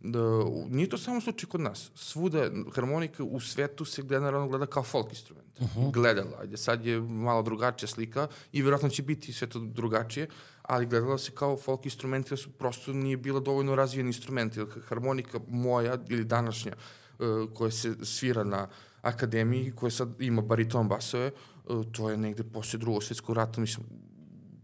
Da, 0.00 0.20
nije 0.68 0.88
to 0.88 0.98
samo 0.98 1.20
slučaj 1.20 1.48
kod 1.48 1.60
nas. 1.60 1.90
Svuda 1.94 2.50
harmonika 2.74 3.24
u 3.24 3.40
svetu 3.40 3.84
se 3.84 4.02
generalno 4.02 4.48
gleda 4.48 4.66
kao 4.66 4.82
folk 4.82 5.10
instrument. 5.10 5.60
Uh 5.60 5.76
-huh. 5.76 5.92
Gledala. 5.92 6.38
Ajde, 6.40 6.56
sad 6.56 6.86
je 6.86 7.00
malo 7.00 7.42
drugačija 7.42 7.88
slika 7.88 8.28
i 8.52 8.62
vjerojatno 8.62 8.88
će 8.88 9.02
biti 9.02 9.32
sve 9.32 9.46
to 9.46 9.58
drugačije, 9.58 10.28
ali 10.62 10.86
gledala 10.86 11.18
se 11.18 11.30
kao 11.30 11.56
folk 11.56 11.84
instrument 11.84 12.30
jer 12.30 12.38
su 12.38 12.50
prosto 12.50 12.92
nije 12.92 13.16
bila 13.16 13.40
dovoljno 13.40 13.74
razvijen 13.74 14.06
instrument. 14.06 14.56
Jer 14.56 14.66
harmonika 14.88 15.40
moja 15.48 15.98
ili 16.08 16.24
današnja 16.24 16.72
uh, 17.18 17.26
koja 17.54 17.70
se 17.70 17.94
svira 18.02 18.44
na 18.44 18.68
akademiji 19.02 19.72
koja 19.76 19.90
sad 19.90 20.20
ima 20.20 20.42
bariton 20.42 20.88
basove, 20.88 21.30
uh, 21.64 21.86
to 21.92 22.10
je 22.10 22.16
negde 22.16 22.44
posle 22.44 22.78
drugog 22.78 23.04
svetskog 23.04 23.36
rata, 23.36 23.60
mislim, 23.60 23.86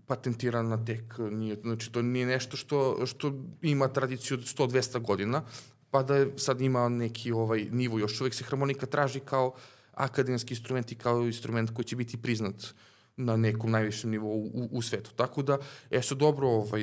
patentirana 0.07 0.85
tek, 0.85 1.19
nije, 1.31 1.57
znači 1.62 1.93
to 1.93 2.03
nije 2.03 2.27
nešto 2.27 2.57
što, 2.57 3.07
što 3.07 3.33
ima 3.62 3.88
tradiciju 3.88 4.38
od 4.38 4.45
100-200 4.45 5.01
godina, 5.01 5.43
pa 5.91 6.03
da 6.03 6.38
sad 6.38 6.61
ima 6.61 6.88
neki 6.88 7.33
ovaj 7.33 7.67
nivo, 7.71 7.99
još 7.99 8.21
uvek 8.21 8.35
se 8.35 8.45
harmonika 8.45 8.87
traži 8.87 9.21
kao 9.21 9.55
akademski 9.95 10.55
instrument 10.55 10.93
i 10.93 10.95
kao 10.95 11.27
instrument 11.27 11.71
koji 11.71 11.85
će 11.85 11.97
biti 11.97 12.23
priznat 12.23 12.75
na 13.17 13.37
nekom 13.37 13.71
najvišem 13.71 14.11
nivou 14.11 14.38
u, 14.55 14.69
u 14.73 14.83
svetu. 14.83 15.11
Tako 15.17 15.43
da, 15.43 15.59
e 15.91 16.03
su 16.03 16.15
dobro 16.15 16.49
ovaj, 16.49 16.81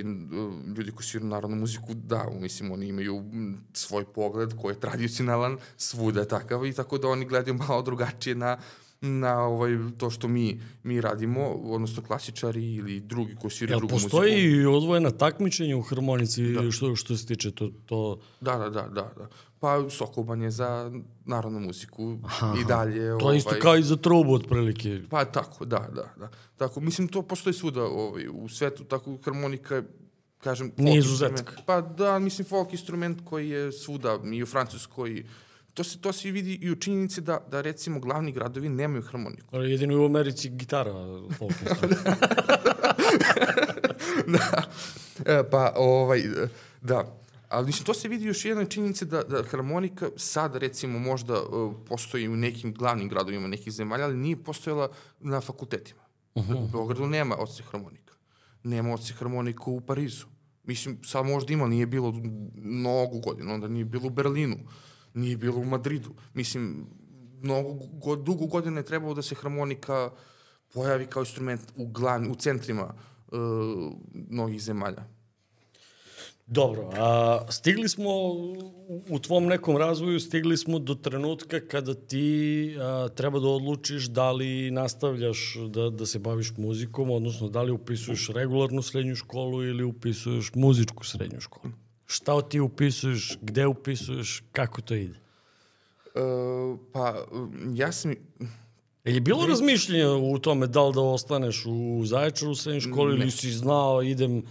ljudi 0.77 0.91
koji 0.91 1.05
sviraju 1.05 1.29
narodnu 1.29 1.57
muziku, 1.57 1.93
da, 1.93 2.25
mislim, 2.39 2.71
oni 2.71 2.87
imaju 2.87 3.23
svoj 3.73 4.05
pogled 4.05 4.53
koji 4.61 4.73
je 4.73 4.79
tradicionalan, 4.79 5.57
svuda 5.77 6.25
takav 6.25 6.65
i 6.65 6.73
tako 6.73 6.97
da 6.97 7.07
oni 7.07 7.25
gledaju 7.25 7.53
malo 7.67 7.81
drugačije 7.81 8.35
na, 8.35 8.57
na 9.01 9.43
ovaj, 9.43 9.77
to 9.97 10.09
što 10.09 10.27
mi, 10.27 10.61
mi 10.83 11.01
radimo, 11.01 11.47
odnosno 11.47 12.03
klasičari 12.03 12.75
ili 12.75 12.99
drugi 12.99 13.35
koji 13.35 13.51
sviraju 13.51 13.77
drugu 13.77 13.93
muziku. 13.93 14.09
postoji 14.11 14.43
i 14.43 14.65
odvojena 14.65 15.11
takmičenja 15.11 15.77
u 15.77 15.81
harmonici 15.81 16.53
da. 16.53 16.71
što, 16.71 16.95
što 16.95 17.17
se 17.17 17.25
tiče 17.25 17.51
to, 17.51 17.69
to 17.85 18.19
Da, 18.41 18.57
da, 18.57 18.69
da, 18.69 18.81
da, 18.81 19.11
da. 19.17 19.27
Pa 19.59 19.89
Sokoban 19.89 20.41
je 20.41 20.51
za 20.51 20.91
narodnu 21.25 21.59
muziku 21.59 22.17
Aha, 22.23 22.55
i 22.61 22.65
dalje. 22.65 23.17
to 23.19 23.31
je 23.31 23.37
isto 23.37 23.55
kao 23.61 23.77
i 23.77 23.83
za 23.83 23.95
trubu 23.95 24.33
otprilike. 24.33 25.01
Pa 25.09 25.25
tako, 25.25 25.65
da, 25.65 25.89
da, 25.95 26.13
da. 26.17 26.29
Tako, 26.57 26.81
mislim, 26.81 27.07
to 27.07 27.21
postoji 27.21 27.53
svuda 27.53 27.83
ovaj, 27.83 28.27
u 28.31 28.49
svetu, 28.49 28.83
tako 28.83 29.17
harmonika 29.25 29.75
je, 29.75 29.83
kažem... 30.37 30.71
Nije 30.77 30.97
izuzetak. 30.99 31.59
Pa 31.65 31.81
da, 31.81 32.19
mislim, 32.19 32.47
folk 32.47 32.71
instrument 32.73 33.21
koji 33.25 33.49
je 33.49 33.71
svuda, 33.71 34.19
i 34.33 34.43
u 34.43 34.45
Francuskoj, 34.45 35.23
to 35.79 35.83
se, 35.83 36.01
to 36.01 36.13
se 36.13 36.31
vidi 36.31 36.59
i 36.61 36.71
u 36.71 36.75
činjenici 36.75 37.21
da, 37.21 37.39
da 37.51 37.61
recimo 37.61 37.99
glavni 37.99 38.31
gradovi 38.31 38.69
nemaju 38.69 39.01
harmoniku. 39.01 39.57
Jedino 39.57 39.93
je 39.93 39.99
u 39.99 40.05
Americi 40.05 40.49
gitara 40.49 40.93
folk 41.37 41.53
da. 44.33 44.63
E, 45.25 45.43
pa, 45.51 45.73
ovaj, 45.75 46.23
da. 46.81 47.15
Ali 47.49 47.65
mislim, 47.65 47.85
to 47.85 47.93
se 47.93 48.07
vidi 48.07 48.25
još 48.25 48.45
jedna 48.45 48.65
činjenica 48.65 49.05
da, 49.05 49.23
da 49.23 49.43
harmonika 49.43 50.09
sad 50.17 50.55
recimo 50.55 50.99
možda 50.99 51.41
uh, 51.41 51.73
postoji 51.87 52.27
u 52.27 52.35
nekim 52.35 52.73
glavnim 52.73 53.09
gradovima 53.09 53.47
nekih 53.47 53.73
zemalja, 53.73 54.05
ali 54.05 54.17
nije 54.17 54.43
postojala 54.43 54.89
na 55.19 55.41
fakultetima. 55.41 56.01
Uh 56.35 56.47
-huh. 56.47 56.63
U 56.63 56.67
Beogradu 56.67 57.07
nema 57.07 57.35
odsek 57.35 57.65
harmonika. 57.65 58.13
Nema 58.63 58.93
odsek 58.93 59.15
harmonika 59.15 59.63
u 59.65 59.81
Parizu. 59.81 60.25
Mislim, 60.63 60.99
sad 61.03 61.25
možda 61.25 61.53
ima, 61.53 61.67
nije 61.67 61.85
bilo 61.85 62.13
mnogo 62.55 63.19
godina, 63.19 63.53
onda 63.53 63.67
nije 63.67 63.85
bilo 63.85 64.07
u 64.07 64.09
Berlinu, 64.09 64.57
nije 65.13 65.37
bilo 65.37 65.57
u 65.57 65.65
Madridu. 65.65 66.09
Mislim, 66.33 66.85
mnogo, 67.41 67.73
go, 67.93 68.15
dugo 68.15 68.45
godina 68.45 68.79
je 68.79 68.85
trebalo 68.85 69.13
da 69.13 69.21
se 69.21 69.35
harmonika 69.35 70.11
pojavi 70.73 71.05
kao 71.05 71.21
instrument 71.21 71.61
u, 71.75 71.87
glavni, 71.87 72.29
u 72.29 72.35
centrima 72.35 72.93
uh, 73.31 73.37
mnogih 74.13 74.61
zemalja. 74.61 75.03
Dobro, 76.51 76.89
a 76.93 77.45
stigli 77.49 77.89
smo 77.89 78.09
u 79.09 79.19
tvom 79.21 79.45
nekom 79.45 79.77
razvoju, 79.77 80.19
stigli 80.19 80.57
smo 80.57 80.79
do 80.79 80.95
trenutka 80.95 81.59
kada 81.59 81.93
ti 81.93 82.75
a, 82.79 83.07
treba 83.15 83.39
da 83.39 83.47
odlučiš 83.47 84.05
da 84.05 84.31
li 84.31 84.71
nastavljaš 84.71 85.55
da, 85.69 85.89
da 85.89 86.05
se 86.05 86.19
baviš 86.19 86.53
muzikom, 86.57 87.11
odnosno 87.11 87.49
da 87.49 87.61
li 87.61 87.71
upisuješ 87.71 88.29
regularnu 88.29 88.81
srednju 88.81 89.15
školu 89.15 89.63
ili 89.63 89.83
upisuješ 89.83 90.51
muzičku 90.55 91.05
srednju 91.05 91.39
školu. 91.39 91.73
Šta 92.09 92.41
ti 92.41 92.59
upisuješ, 92.59 93.37
gde 93.41 93.67
upisuješ, 93.67 94.43
kako 94.51 94.81
to 94.81 94.95
ide? 94.95 95.19
Uh, 96.15 96.79
pa, 96.93 97.25
ja 97.73 97.91
sam... 97.91 98.11
Je 99.03 99.13
li 99.13 99.19
bilo 99.19 99.45
razmišljenja 99.45 100.11
u 100.11 100.39
tome 100.39 100.67
da 100.67 100.83
li 100.83 100.93
da 100.93 101.01
ostaneš 101.01 101.63
u 101.65 102.05
Zaječaru 102.05 102.51
u 102.51 102.55
srednjoj 102.55 102.81
školi 102.81 103.15
ili 103.15 103.31
si 103.31 103.51
znao 103.51 104.01
idem 104.01 104.43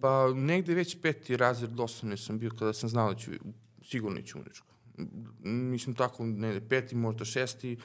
Pa 0.00 0.32
negde 0.34 0.74
već 0.74 0.96
peti 1.02 1.36
razred 1.36 1.80
osnovne 1.80 2.16
sam 2.16 2.38
bio 2.38 2.50
kada 2.58 2.72
sam 2.72 2.88
znao 2.88 3.12
da 3.12 3.18
ću, 3.18 3.30
sigurno 3.82 4.22
ću 4.22 4.38
muzičku. 4.38 4.66
Mislim 5.44 5.94
tako, 5.94 6.26
ne, 6.26 6.68
peti, 6.68 6.94
možda 6.94 7.24
šesti, 7.24 7.72
uh, 7.72 7.82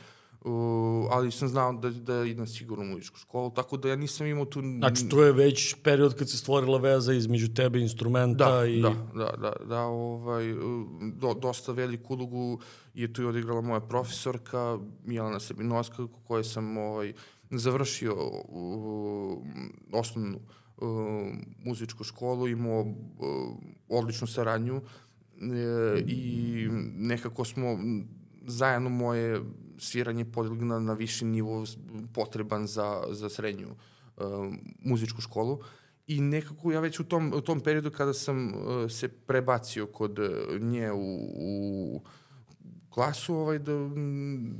ali 1.10 1.32
sam 1.32 1.48
znao 1.48 1.74
da, 1.74 1.90
da 1.90 2.24
idem 2.24 2.48
sigurno 2.48 2.84
u 2.84 2.88
muzičku 2.88 3.18
školu, 3.20 3.50
tako 3.50 3.78
da 3.78 3.90
ja 3.90 3.96
nisam 3.96 4.28
imao 4.28 4.46
tu... 4.46 4.62
Znači, 4.62 5.10
to 5.10 5.24
je 5.24 5.32
već 5.32 5.76
period 5.84 6.16
kad 6.16 6.30
se 6.30 6.38
stvorila 6.38 6.78
veza 6.78 7.14
između 7.14 7.54
tebe 7.54 7.80
instrumenta 7.80 8.52
da, 8.52 8.66
i... 8.66 8.82
Da, 8.82 8.94
da, 9.16 9.32
da, 9.42 9.54
da, 9.66 9.82
ovaj, 9.82 10.46
do, 11.14 11.34
dosta 11.34 11.72
veliku 11.72 12.14
ulogu 12.14 12.60
je 12.94 13.14
tu 13.14 13.22
i 13.22 13.26
odigrala 13.26 13.62
moja 13.62 13.80
profesorka 13.80 14.78
Jelena 15.08 15.40
Srbinovska, 15.40 16.08
koje 16.28 16.44
sam 16.44 16.78
ovaj, 16.78 17.14
završio 17.52 18.16
uh, 18.50 19.38
osnovnu 19.92 20.40
uh, 20.78 20.88
muzičku 21.66 22.04
školu, 22.04 22.48
imao 22.48 22.82
uh, 22.82 22.88
odličnu 23.90 24.28
saradnju 24.28 24.76
uh, 24.76 24.82
i 26.08 26.68
nekako 26.96 27.46
smo 27.46 27.78
zajedno 28.48 28.90
moje 28.90 29.42
sviranje 29.78 30.26
podigli 30.26 30.66
na, 30.66 30.94
viši 30.94 31.26
nivo 31.26 31.66
potreban 32.14 32.68
za, 32.68 33.04
za 33.10 33.30
srednju 33.30 33.68
uh, 33.70 34.24
muzičku 34.80 35.22
školu. 35.22 35.60
I 36.08 36.22
nekako 36.22 36.72
ja 36.72 36.80
već 36.80 37.00
u 37.00 37.04
tom, 37.04 37.34
u 37.36 37.42
tom 37.42 37.60
periodu 37.60 37.92
kada 37.92 38.14
sam 38.14 38.48
uh, 38.48 38.92
se 38.92 39.08
prebacio 39.08 39.88
kod 39.88 40.20
nje 40.60 40.92
u, 40.92 41.18
u 41.38 42.02
klasu, 42.90 43.36
ovaj, 43.36 43.60
da, 43.60 43.72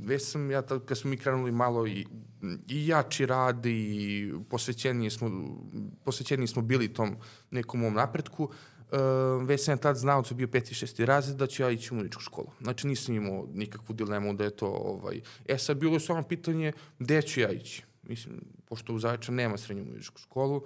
već 0.04 0.22
sam 0.22 0.50
ja, 0.50 0.62
tad, 0.62 0.84
kad 0.84 0.98
smo 0.98 1.10
mi 1.10 1.16
krenuli 1.16 1.52
malo 1.52 1.86
i, 1.86 2.06
i 2.68 2.86
jači 2.86 3.26
rad 3.26 3.66
i 3.66 4.32
posvećeniji 4.50 5.10
smo, 5.10 5.30
posvećeniji 6.04 6.46
smo 6.46 6.62
bili 6.62 6.92
tom 6.92 7.16
nekom 7.50 7.80
mom 7.80 7.94
napretku, 7.94 8.44
uh, 8.44 8.54
već 9.46 9.64
sam 9.64 9.72
ja 9.72 9.76
tad 9.76 9.96
znao, 9.96 10.22
to 10.22 10.28
je 10.30 10.36
bio 10.36 10.48
peti, 10.48 10.74
šesti 10.74 11.06
razred, 11.06 11.36
da 11.36 11.46
ću 11.46 11.62
ja 11.62 11.70
ići 11.70 11.94
u 11.94 11.96
muzičku 11.96 12.22
školu. 12.22 12.48
Znači 12.60 12.86
nisam 12.86 13.14
imao 13.14 13.46
nikakvu 13.54 13.94
dilemu 13.94 14.34
da 14.34 14.44
je 14.44 14.50
to, 14.50 14.66
ovaj, 14.66 15.20
e 15.46 15.58
sad 15.58 15.76
bilo 15.76 15.94
je 15.94 16.00
samo 16.00 16.22
pitanje 16.22 16.72
gde 16.98 17.22
ću 17.22 17.40
ja 17.40 17.52
ići. 17.52 17.82
Mislim, 18.02 18.40
pošto 18.64 18.94
u 18.94 18.98
Zaječar 18.98 19.34
nema 19.34 19.56
srednju 19.56 19.84
muzičku 19.84 20.20
školu, 20.20 20.62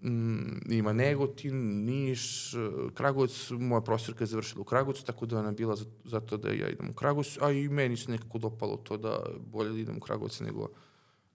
mm, 0.00 0.72
ima 0.72 0.92
Negotin, 0.92 1.84
Niš, 1.84 2.54
Kragovac, 2.94 3.50
moja 3.50 3.80
profesorka 3.80 4.24
je 4.24 4.28
završila 4.28 4.60
u 4.60 4.64
Kragovcu, 4.64 5.04
tako 5.04 5.26
da 5.26 5.38
ona 5.38 5.52
bila 5.52 5.76
za, 5.76 5.84
za 6.04 6.20
to 6.20 6.36
da 6.36 6.48
ja 6.48 6.68
idem 6.68 6.90
u 6.90 6.94
Kragovac, 6.94 7.38
a 7.40 7.50
i 7.50 7.68
meni 7.68 7.96
se 7.96 8.10
nekako 8.10 8.38
dopalo 8.38 8.76
to 8.76 8.96
da 8.96 9.18
bolje 9.38 9.70
da 9.70 9.78
idem 9.78 9.96
u 9.96 10.00
Kragovac 10.00 10.40
nego, 10.40 10.68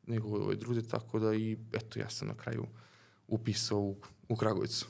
nego 0.08 0.28
ovaj 0.28 0.56
druge, 0.56 0.82
tako 0.82 1.20
da 1.20 1.34
i 1.34 1.58
eto 1.74 2.00
ja 2.00 2.10
sam 2.10 2.28
na 2.28 2.34
kraju 2.34 2.66
upisao 3.28 3.80
u, 3.80 3.98
u 4.30 4.36
Kragovicu. 4.36 4.88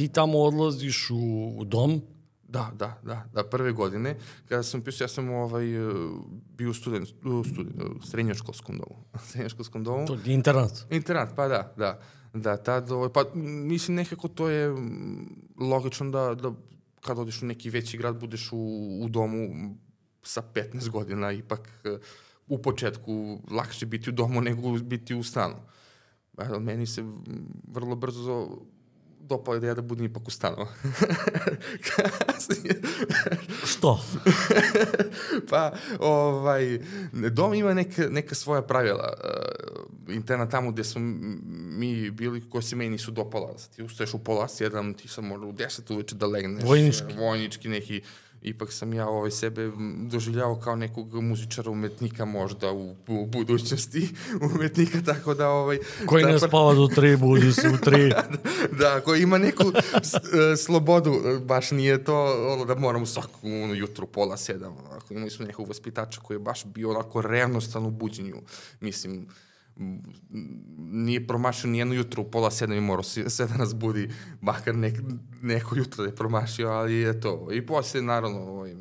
Ti 0.00 0.08
tamo 0.08 0.38
odlaziš 0.38 1.10
u, 1.10 1.52
u 1.56 1.64
dom, 1.64 2.00
Da, 2.48 2.70
da, 2.74 3.00
da, 3.02 3.24
da, 3.34 3.44
prve 3.44 3.72
godine, 3.72 4.16
kada 4.48 4.62
sam 4.62 4.80
pisao, 4.80 5.04
ja 5.04 5.08
sam 5.08 5.28
ovaj, 5.30 5.74
e, 5.76 5.92
bio 6.56 6.72
student, 6.74 7.08
u 7.24 7.44
student, 7.44 7.82
u 7.82 8.06
srednjoškolskom 8.06 8.78
domu. 8.78 9.04
srednjoškolskom 9.28 9.84
domu. 9.84 10.06
To 10.06 10.14
je 10.14 10.34
internat. 10.34 10.86
Internat, 10.90 11.36
pa 11.36 11.48
da, 11.48 11.74
da. 11.76 12.00
Da, 12.34 12.56
tad, 12.56 12.90
ovaj, 12.90 13.12
pa 13.12 13.24
mislim 13.34 13.96
nekako 13.96 14.28
to 14.28 14.48
je 14.48 14.72
logično 15.58 16.10
da, 16.10 16.34
da 16.34 16.52
kad 17.00 17.18
odeš 17.18 17.42
u 17.42 17.46
neki 17.46 17.70
veći 17.70 17.98
grad 17.98 18.20
budeš 18.20 18.48
u, 18.52 18.58
u 19.04 19.08
domu 19.08 19.76
sa 20.22 20.42
15 20.54 20.88
godina, 20.88 21.32
ipak 21.32 21.68
e, 21.84 21.98
u 22.48 22.62
početku 22.62 23.38
lakše 23.50 23.86
biti 23.86 24.10
u 24.10 24.12
domu 24.12 24.40
nego 24.40 24.72
biti 24.72 25.14
u 25.14 25.22
stanu. 25.22 25.56
Meni 26.60 26.86
se 26.86 27.04
vrlo 27.68 27.96
brzo 27.96 28.48
dopala 29.30 29.56
ideja 29.56 29.74
da 29.74 29.82
budem 29.82 30.04
ipak 30.04 30.28
u 30.28 30.30
stanu. 30.30 30.66
Što? 33.70 34.04
pa, 35.50 35.72
ovaj, 35.98 36.80
dom 37.12 37.54
ima 37.54 37.74
neka, 37.74 38.08
neka 38.10 38.34
svoja 38.34 38.62
pravila. 38.62 39.14
Uh, 39.24 40.14
interna 40.14 40.48
tamo 40.48 40.72
gde 40.72 40.84
smo 40.84 41.00
mi 41.52 42.10
bili, 42.10 42.42
koji 42.50 42.62
se 42.62 42.76
meni 42.76 42.90
nisu 42.90 43.10
dopala. 43.10 43.54
Ti 43.76 43.82
ustaješ 43.82 44.14
u 44.14 44.18
pola 44.18 44.48
sedam, 44.48 44.94
ti 44.94 45.08
sam 45.08 45.26
mora 45.26 45.46
u 45.46 45.52
deset 45.52 45.90
uveče 45.90 46.14
da 46.14 46.26
legneš. 46.26 46.64
Vojnički. 47.16 48.02
Ipak 48.42 48.72
sam 48.72 48.92
ja 48.92 49.08
ovaj 49.08 49.30
sebe 49.30 49.70
doživljavao 50.10 50.56
kao 50.56 50.76
nekog 50.76 51.14
muzičara 51.14 51.70
umetnika 51.70 52.24
možda 52.24 52.72
u, 52.72 52.96
u 53.08 53.26
budućnosti 53.26 54.08
umetnika 54.54 54.98
tako 55.06 55.34
da 55.34 55.48
ovaj 55.48 55.78
koji 56.06 56.24
ne 56.24 56.38
spava 56.38 56.74
do 56.74 56.88
tri 56.94 57.16
budi 57.16 57.52
se 57.52 57.68
u 57.68 57.76
tri. 57.76 58.10
Da, 58.10 58.24
da 58.78 59.00
koji 59.00 59.22
ima 59.22 59.38
neku 59.38 59.64
s, 60.02 60.14
e, 60.14 60.56
slobodu 60.56 61.40
baš 61.44 61.70
nije 61.70 62.04
to 62.04 62.46
ono 62.52 62.64
da 62.64 62.74
moram 62.74 63.06
svaku 63.06 63.38
ono, 63.42 63.74
jutru 63.74 64.06
pola 64.06 64.36
sedam 64.36 64.76
ako 64.90 65.14
imali 65.14 65.30
smo 65.30 65.46
nekog 65.46 65.68
vaspitača 65.68 66.20
koji 66.20 66.34
je 66.34 66.38
baš 66.38 66.64
bio 66.64 66.90
onako 66.90 67.22
revnostan 67.22 67.86
u 67.86 67.90
buđenju 67.90 68.36
mislim 68.80 69.26
nije 70.78 71.26
promašio 71.26 71.70
nijedno 71.70 71.94
jutro 71.94 72.22
u 72.22 72.30
pola 72.30 72.50
sedam 72.50 72.76
i 72.76 72.80
morao 72.80 73.02
sve 73.02 73.46
da 73.46 73.56
nas 73.56 73.74
budi, 73.74 74.10
makar 74.40 74.74
nek, 74.74 74.94
neko 75.42 75.76
jutro 75.76 76.04
da 76.04 76.10
je 76.10 76.16
promašio, 76.16 76.68
ali 76.68 76.94
je 76.94 77.20
to. 77.20 77.48
I 77.52 77.66
posle, 77.66 78.02
naravno, 78.02 78.38
ovaj, 78.38 78.74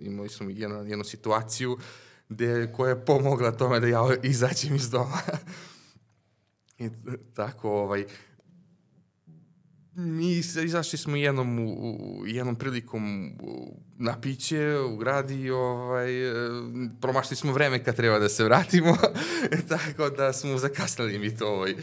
imali 0.00 0.28
smo 0.28 0.50
jednu, 0.50 0.76
jednu 0.76 1.04
situaciju 1.04 1.78
gde, 2.28 2.72
koja 2.72 2.90
je 2.90 3.04
pomogla 3.04 3.52
tome 3.52 3.80
da 3.80 3.86
ja 3.86 4.00
izađem 4.22 4.74
iz 4.74 4.90
doma. 4.90 5.18
I 6.78 6.90
tako, 7.34 7.70
ovaj, 7.70 8.04
mi 9.98 10.32
izašli 10.64 10.98
smo 10.98 11.16
jednom, 11.16 11.58
u, 11.58 11.72
u, 11.80 12.26
jednom 12.26 12.56
prilikom 12.56 13.32
na 13.98 14.20
piće 14.20 14.78
u 14.78 14.96
gradi 14.96 15.50
ovaj, 15.50 16.28
e, 16.28 16.32
promašli 17.00 17.36
smo 17.36 17.52
vreme 17.52 17.84
kad 17.84 17.96
treba 17.96 18.18
da 18.18 18.28
se 18.28 18.44
vratimo, 18.44 18.96
tako 19.68 20.10
da 20.10 20.32
smo 20.32 20.58
zakasnili 20.58 21.18
mi 21.18 21.36
to 21.36 21.48
ovaj, 21.48 21.74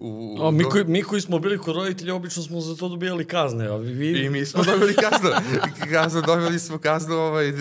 u, 0.00 0.36
o, 0.40 0.50
mi, 0.50 0.64
koji, 0.64 0.84
mi 0.84 1.02
koji 1.02 1.20
smo 1.20 1.38
bili 1.38 1.58
kod 1.58 1.76
roditelja, 1.76 2.14
obično 2.14 2.42
smo 2.42 2.60
za 2.60 2.76
to 2.76 2.88
dobijali 2.88 3.24
kazne. 3.24 3.66
A 3.66 3.76
vi... 3.76 4.24
I 4.24 4.30
mi 4.30 4.46
smo 4.46 4.64
dobili 4.64 4.94
kaznu. 4.94 5.30
kaznu 5.92 6.22
dobili 6.22 6.58
smo 6.58 6.78
kaznu 6.78 7.14
ovaj, 7.14 7.52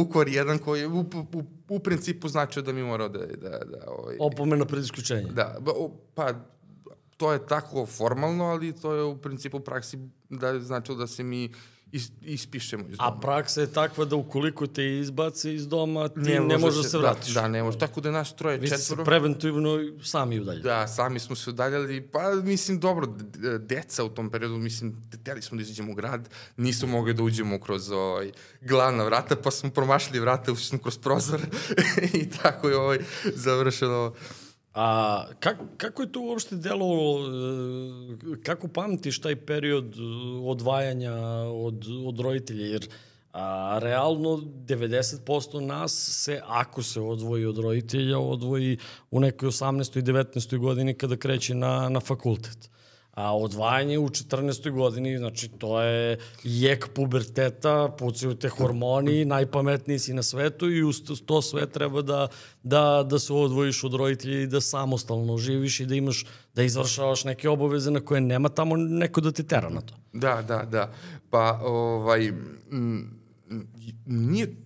ukor 0.00 0.28
jedan 0.28 0.58
koji 0.58 0.86
u, 0.86 1.00
u, 1.32 1.42
u 1.68 1.78
principu 1.78 2.28
značio 2.28 2.62
da 2.62 2.72
mi 2.72 2.82
morao 2.82 3.08
da... 3.08 3.18
da, 3.18 3.50
da 3.50 3.84
ovaj, 3.86 4.16
Opomena 4.20 4.64
pred 4.64 4.84
isključenje. 4.84 5.26
Da, 5.32 5.56
pa 6.14 6.32
to 7.16 7.32
je 7.32 7.46
tako 7.46 7.86
formalno, 7.86 8.44
ali 8.44 8.72
to 8.72 8.92
je 8.94 9.02
u 9.02 9.16
principu 9.16 9.60
praksi 9.60 9.98
da 10.30 10.60
znači 10.60 10.94
da 10.94 11.06
se 11.06 11.22
mi 11.22 11.50
is, 11.92 12.10
ispišemo 12.22 12.84
iz 12.88 12.96
doma. 12.96 13.16
A 13.16 13.20
praksa 13.20 13.60
je 13.60 13.72
takva 13.72 14.04
da 14.04 14.16
ukoliko 14.16 14.66
te 14.66 14.98
izbace 14.98 15.54
iz 15.54 15.68
doma, 15.68 16.08
ti 16.08 16.20
ne, 16.20 16.40
ne 16.40 16.58
možeš 16.58 16.82
da 16.82 16.88
se 16.88 16.98
vratiš. 16.98 17.34
Da, 17.34 17.40
da, 17.40 17.48
ne 17.48 17.62
može. 17.62 17.78
Tako 17.78 18.00
da 18.00 18.10
naš 18.10 18.36
troje 18.36 18.58
Vi 18.58 18.68
četvoro... 18.68 19.02
Vi 19.02 19.04
preventivno 19.04 19.78
sami 20.02 20.40
udaljali. 20.40 20.62
Da, 20.62 20.88
sami 20.88 21.18
smo 21.18 21.36
se 21.36 21.50
udaljali. 21.50 22.00
Pa, 22.00 22.34
mislim, 22.34 22.80
dobro, 22.80 23.06
deca 23.60 24.04
u 24.04 24.08
tom 24.08 24.30
periodu, 24.30 24.56
mislim, 24.56 24.96
teli 25.24 25.42
smo 25.42 25.56
da 25.56 25.62
izađemo 25.62 25.92
u 25.92 25.94
grad, 25.94 26.28
nisu 26.56 26.86
mogli 26.86 27.14
da 27.14 27.22
uđemo 27.22 27.60
kroz 27.60 27.90
ovaj, 27.90 28.32
glavna 28.60 29.04
vrata, 29.04 29.36
pa 29.36 29.50
smo 29.50 29.70
promašili 29.70 30.20
vrata, 30.20 30.52
ušli 30.52 30.64
smo 30.64 30.78
kroz 30.78 30.98
prozor 30.98 31.40
i 32.22 32.30
tako 32.30 32.68
je 32.68 32.76
ovaj, 32.76 32.98
završeno 33.34 34.14
A 34.76 35.24
kak, 35.40 35.56
kako 35.76 36.02
je 36.02 36.12
to 36.12 36.20
uopšte 36.20 36.56
delo, 36.56 37.18
e, 37.18 38.42
kako 38.42 38.68
pamtiš 38.68 39.20
taj 39.20 39.36
period 39.36 39.94
e, 39.94 40.02
odvajanja 40.44 41.14
od, 41.48 41.84
od 42.06 42.20
roditelja? 42.20 42.66
Jer 42.66 42.88
a, 43.32 43.78
realno 43.82 44.36
90% 44.66 45.60
nas 45.60 45.92
se, 46.24 46.40
ako 46.46 46.82
se 46.82 47.00
odvoji 47.00 47.44
od 47.44 47.58
roditelja, 47.58 48.18
odvoji 48.18 48.78
u 49.10 49.20
nekoj 49.20 49.48
18. 49.48 49.98
i 49.98 50.02
19. 50.02 50.58
godini 50.58 50.94
kada 50.94 51.16
kreće 51.16 51.54
na, 51.54 51.88
na 51.88 52.00
fakultet. 52.00 52.70
A 53.16 53.36
odvajanje 53.36 53.98
u 53.98 54.08
14. 54.08 54.70
godini, 54.70 55.18
znači 55.18 55.48
to 55.48 55.82
je 55.82 56.18
jek 56.44 56.88
puberteta, 56.94 57.94
pucaju 57.98 58.34
te 58.34 58.48
hormoni, 58.48 59.24
najpametniji 59.24 59.98
si 59.98 60.14
na 60.14 60.22
svetu 60.22 60.70
i 60.70 60.82
uz 60.82 61.02
to 61.26 61.42
sve 61.42 61.66
treba 61.66 62.02
da, 62.02 62.28
da, 62.62 63.06
da 63.06 63.18
se 63.18 63.32
odvojiš 63.32 63.84
od 63.84 63.94
roditelja 63.94 64.42
i 64.42 64.46
da 64.46 64.60
samostalno 64.60 65.38
živiš 65.38 65.80
i 65.80 65.86
da 65.86 65.94
imaš, 65.94 66.26
da 66.54 66.62
izvršavaš 66.62 67.24
neke 67.24 67.48
obaveze 67.48 67.90
na 67.90 68.00
koje 68.00 68.20
nema 68.20 68.48
tamo 68.48 68.76
neko 68.76 69.20
da 69.20 69.32
te 69.32 69.42
tera 69.42 69.68
na 69.68 69.80
to. 69.80 69.94
Da, 70.12 70.42
da, 70.42 70.62
da. 70.62 70.92
Pa, 71.30 71.60
ovaj, 71.64 72.32
nije, 74.06 74.56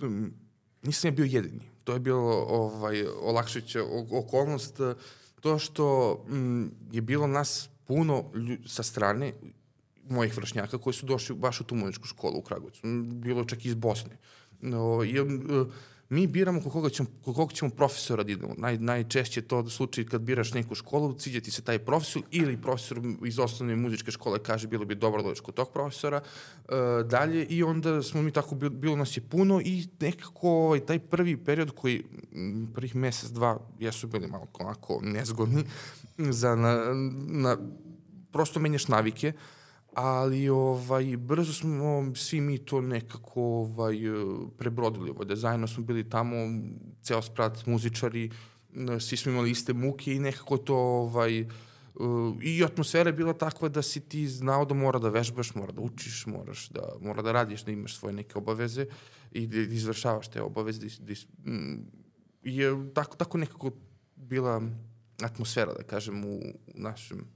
nisam 0.83 1.09
ja 1.09 1.13
bio 1.13 1.25
jedini. 1.25 1.71
To 1.85 1.93
je 1.93 2.01
bilo 2.01 2.47
ovaj, 2.49 3.05
olakšujuća 3.23 3.81
okolnost 4.11 4.81
to 5.41 5.59
što 5.59 6.17
m, 6.29 6.71
je 6.93 7.01
bilo 7.01 7.27
nas 7.27 7.71
puno 7.90 8.24
sa 8.66 8.83
strane 8.83 9.33
mojih 10.09 10.37
vršnjaka 10.37 10.79
koji 10.79 10.94
su 10.94 11.07
došli 11.07 11.35
baš 11.35 11.61
u 11.61 11.64
tu 11.64 11.74
muzičku 11.74 12.07
školu 12.07 12.38
u 12.38 12.42
Kragovicu. 12.42 12.81
Bilo 13.03 13.44
čak 13.44 13.64
i 13.64 13.68
iz 13.68 13.74
Bosne. 13.74 14.18
No, 14.61 15.03
i, 15.05 15.18
mi 16.11 16.27
biramo 16.27 16.61
kod 16.61 16.73
koga 16.73 16.88
ćemo, 16.88 17.09
kod 17.25 17.35
koga 17.35 17.55
ćemo 17.55 17.70
profesora 17.70 18.23
da 18.23 18.33
idemo. 18.33 18.55
Naj, 18.59 18.79
najčešće 18.79 19.42
to 19.42 19.68
slučaj 19.68 20.05
kad 20.05 20.20
biraš 20.20 20.53
neku 20.53 20.75
školu, 20.75 21.14
ciđe 21.14 21.40
ti 21.40 21.51
se 21.51 21.62
taj 21.62 21.79
profesor 21.79 22.23
ili 22.31 22.57
profesor 22.57 23.01
iz 23.25 23.38
osnovne 23.38 23.77
muzičke 23.77 24.11
škole 24.11 24.38
kaže 24.38 24.68
bilo 24.68 24.85
bi 24.85 24.94
dobro 24.94 25.23
da 25.23 25.29
dođeš 25.29 25.40
kod 25.40 25.55
tog 25.55 25.73
profesora. 25.73 26.20
Uh, 26.20 26.75
dalje 27.07 27.44
i 27.44 27.62
onda 27.62 28.03
smo 28.03 28.23
mi 28.23 28.31
tako, 28.31 28.55
bilo, 28.55 28.70
bilo 28.70 28.96
nas 28.96 29.16
je 29.16 29.20
puno 29.20 29.61
i 29.64 29.87
nekako 30.01 30.49
ovaj, 30.51 30.81
taj 30.81 30.99
prvi 30.99 31.37
period 31.37 31.70
koji 31.70 32.05
prvih 32.75 32.96
mesec, 32.96 33.31
dva 33.31 33.59
jesu 33.79 34.07
bili 34.07 34.27
malo 34.27 34.46
onako 34.61 35.01
nezgodni 35.03 35.64
za 36.18 36.55
na, 36.57 36.94
na 37.29 37.57
prosto 38.33 38.61
menjaš 38.61 38.88
navike, 38.88 39.33
ali 39.94 40.48
ovaj, 40.48 41.16
brzo 41.16 41.53
smo 41.53 42.12
svi 42.14 42.40
mi 42.40 42.59
to 42.59 42.81
nekako 42.81 43.42
ovaj, 43.42 43.96
prebrodili. 44.59 45.11
Ovaj, 45.11 45.26
da 45.26 45.37
zajedno 45.37 45.66
smo 45.66 45.85
bili 45.85 46.11
tamo, 46.11 46.37
ceo 47.03 47.22
sprat 47.22 47.66
muzičari, 47.66 48.31
svi 49.00 49.16
smo 49.16 49.33
imali 49.33 49.50
iste 49.50 49.72
muke 49.72 50.14
i 50.14 50.18
nekako 50.18 50.57
to 50.57 50.76
ovaj, 50.76 51.46
i 52.42 52.64
atmosfera 52.64 53.09
je 53.09 53.14
bila 53.14 53.33
takva 53.33 53.68
da 53.68 53.83
si 53.83 54.00
ti 54.00 54.29
znao 54.29 54.64
da 54.64 54.74
mora 54.74 54.98
da 54.98 55.09
vežbaš, 55.09 55.55
mora 55.55 55.72
da 55.72 55.81
učiš, 55.81 56.26
moraš 56.26 56.68
da, 56.68 56.92
mora 57.00 57.22
da 57.22 57.33
radiš, 57.33 57.64
da 57.64 57.72
imaš 57.72 57.98
svoje 57.98 58.14
neke 58.14 58.38
obaveze 58.38 58.87
i 59.33 59.46
da 59.46 59.59
izvršavaš 59.59 60.29
te 60.29 60.42
obaveze. 60.42 60.87
Da, 60.98 61.05
da, 61.05 61.14
je 62.42 62.94
tako, 62.94 63.16
tako 63.16 63.38
nekako 63.38 63.70
bila 64.16 64.62
atmosfera, 65.22 65.74
da 65.74 65.83
kažem, 65.83 66.24
u, 66.24 66.38
u 66.66 66.81
našem... 66.81 67.26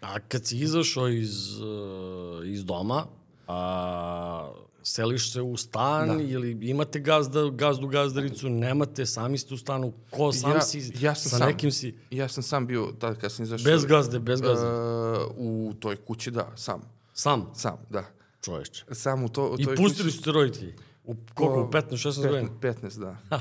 A 0.00 0.18
kad 0.18 0.46
si 0.46 0.58
izašao 0.58 1.08
iz, 1.08 1.60
uh, 1.60 2.46
iz 2.46 2.64
doma, 2.64 3.06
a, 3.48 4.52
seliš 4.82 5.32
se 5.32 5.42
u 5.42 5.56
stan 5.56 6.08
da. 6.08 6.22
ili 6.22 6.58
imate 6.62 7.00
gazda, 7.00 7.50
gazdu 7.50 7.88
gazdaricu, 7.88 8.48
nemate, 8.48 9.06
sami 9.06 9.38
ste 9.38 9.54
u 9.54 9.56
stanu, 9.56 9.92
ko 10.10 10.32
sam 10.32 10.50
ja, 10.50 10.60
si, 10.60 10.92
ja 11.00 11.14
sam 11.14 11.30
sa 11.30 11.38
sam, 11.38 11.48
nekim 11.48 11.72
si... 11.72 11.94
Ja 12.10 12.28
sam 12.28 12.42
sam 12.42 12.66
bio, 12.66 12.92
tada 12.98 13.14
kad 13.14 13.32
sam 13.32 13.44
izašao... 13.44 13.64
Bez 13.64 13.84
gazde, 13.84 14.18
bez 14.18 14.40
gazde. 14.40 14.66
Uh, 14.66 15.32
u 15.36 15.74
toj 15.80 15.96
kući, 15.96 16.30
da, 16.30 16.52
sam. 16.56 16.82
Sam? 17.12 17.50
Sam, 17.54 17.76
da. 17.90 18.04
Čoveče. 18.40 18.84
Sam 18.92 19.24
u, 19.24 19.28
to, 19.28 19.50
u 19.50 19.56
toj 19.56 19.74
I 19.74 19.76
pustili 19.76 20.08
kući... 20.08 20.16
su 20.16 20.22
te 20.22 20.32
roditelji? 20.32 20.74
U 21.06 21.16
koliko? 21.34 21.62
U 21.62 21.70
15-16 21.70 22.28
godina? 22.28 22.48
15, 22.60 22.98
da. 22.98 23.16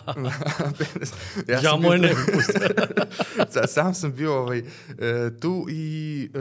15. 0.96 1.14
Ja, 1.48 1.60
ja 1.64 1.76
moje 1.76 2.00
ne 2.00 2.08
bi 2.08 2.16
Sam 3.68 3.94
sam 3.94 4.14
bio 4.14 4.34
ovaj, 4.34 4.60
e, 4.60 4.64
tu 5.40 5.66
i, 5.70 6.30
e, 6.34 6.40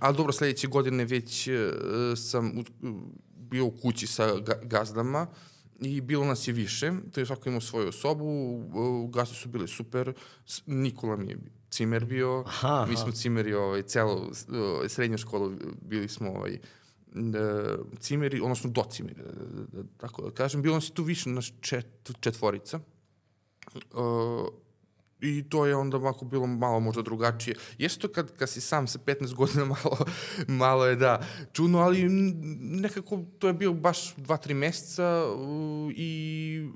ali 0.00 0.16
dobro, 0.16 0.32
sledeće 0.32 0.66
godine 0.66 1.04
već 1.04 1.48
e, 1.48 1.70
sam 2.16 2.58
u, 2.58 2.62
bio 3.36 3.64
u 3.64 3.70
kući 3.70 4.06
sa 4.06 4.40
ga, 4.40 4.54
gazdama 4.62 5.26
i 5.80 6.00
bilo 6.00 6.24
nas 6.24 6.48
je 6.48 6.54
više, 6.54 6.92
to 7.12 7.20
je 7.20 7.26
svako 7.26 7.48
imao 7.48 7.60
svoju 7.60 7.92
sobu, 7.92 8.60
gazde 9.08 9.34
su 9.34 9.48
bile 9.48 9.68
super, 9.68 10.12
Nikola 10.66 11.16
mi 11.16 11.30
je 11.30 11.38
cimer 11.70 12.04
bio, 12.04 12.44
aha, 12.46 12.86
mi 12.88 12.96
smo 12.96 13.12
cimeri 13.12 13.54
ovaj, 13.54 13.82
celo 13.82 14.30
srednju 14.88 15.18
školu 15.18 15.52
bili 15.80 16.08
smo 16.08 16.30
ovaj, 16.30 16.58
cimeri, 17.98 18.40
odnosno 18.40 18.70
do 18.70 18.84
cimeri, 18.90 19.22
da, 19.72 19.82
tako 19.96 20.22
da 20.22 20.30
kažem, 20.30 20.62
bilo 20.62 20.74
nas 20.74 20.88
je 20.88 20.94
tu 20.94 21.02
više, 21.02 21.30
naš 21.30 21.52
čet, 21.60 22.10
četvorica. 22.20 22.80
Uh, 23.74 24.46
I 25.20 25.44
to 25.48 25.66
je 25.66 25.76
onda 25.76 25.96
ovako 25.96 26.24
bilo 26.24 26.46
malo 26.46 26.80
možda 26.80 27.02
drugačije. 27.02 27.56
Jeste 27.78 28.00
to 28.00 28.08
kad, 28.08 28.36
kad 28.36 28.50
si 28.50 28.60
sam 28.60 28.86
sa 28.86 28.98
15 28.98 29.34
godina 29.34 29.64
malo, 29.74 29.98
malo 30.48 30.86
je 30.86 30.96
da 30.96 31.26
čuno, 31.52 31.78
ali 31.78 32.08
nekako 32.60 33.22
to 33.38 33.46
je 33.46 33.52
bio 33.52 33.72
baš 33.72 34.16
2-3 34.16 34.54
meseca 34.54 35.24
uh, 35.26 35.92
i 35.96 36.68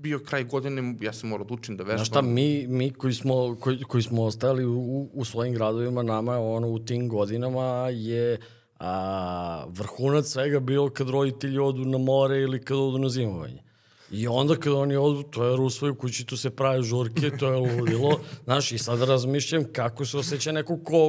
bio 0.00 0.18
kraj 0.18 0.44
godine, 0.44 0.94
ja 1.00 1.12
sam 1.12 1.28
morao 1.28 1.46
da 1.46 1.54
učim 1.54 1.76
da 1.76 1.84
vežbam. 1.84 1.98
Znaš 1.98 2.08
šta, 2.08 2.22
mi, 2.22 2.66
mi 2.66 2.90
koji, 2.90 3.14
smo, 3.14 3.56
koji, 3.60 3.82
koji 3.82 4.02
smo 4.02 4.22
ostali 4.22 4.66
u, 4.66 5.08
u 5.12 5.24
svojim 5.24 5.54
gradovima, 5.54 6.02
nama 6.02 6.38
ono, 6.38 6.68
u 6.68 6.78
tim 6.78 7.08
godinama 7.08 7.88
je 7.92 8.38
a, 8.80 9.64
vrhunac 9.68 10.26
svega 10.26 10.60
bio 10.60 10.90
kad 10.90 11.08
roditelji 11.08 11.58
odu 11.58 11.84
na 11.84 11.98
more 11.98 12.40
ili 12.40 12.60
kad 12.60 12.76
odu 12.76 12.98
na 12.98 13.08
zimovanje. 13.08 13.62
I 14.10 14.28
onda 14.28 14.56
kad 14.56 14.72
oni 14.72 14.96
odu, 14.96 15.22
to 15.22 15.44
je 15.44 15.56
Rusvoj 15.56 15.90
u 15.90 15.94
kući, 15.94 16.26
tu 16.26 16.36
se 16.36 16.50
prave 16.50 16.82
žurke, 16.82 17.30
to 17.38 17.52
je 17.52 17.56
ludilo. 17.56 18.20
Znaš, 18.44 18.72
i 18.72 18.78
sad 18.78 19.02
razmišljam 19.02 19.64
kako 19.72 20.04
se 20.04 20.18
osjeća 20.18 20.52
neko 20.52 20.78
ko 20.84 21.06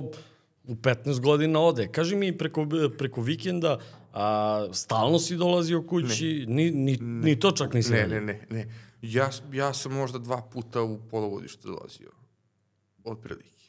u 0.67 0.75
15 0.75 1.19
godina 1.19 1.59
ode. 1.59 1.87
Kaži 1.87 2.15
mi 2.15 2.37
preko, 2.37 2.67
preko 2.97 3.21
vikenda, 3.21 3.79
a, 4.13 4.67
stalno 4.73 5.19
si 5.19 5.35
dolazio 5.35 5.83
kući, 5.83 6.45
ne. 6.47 6.55
ni, 6.55 6.71
ni, 6.71 6.97
ne. 6.97 7.25
ni 7.25 7.39
to 7.39 7.51
čak 7.51 7.73
nisi 7.73 7.91
Ne, 7.91 8.07
ne, 8.07 8.21
ne, 8.21 8.47
ne. 8.49 8.67
Ja, 9.01 9.29
ja 9.53 9.73
sam 9.73 9.93
možda 9.93 10.19
dva 10.19 10.41
puta 10.41 10.81
u 10.81 10.99
polovodište 11.11 11.67
dolazio. 11.67 12.11
Od 13.03 13.19
prilike. 13.19 13.60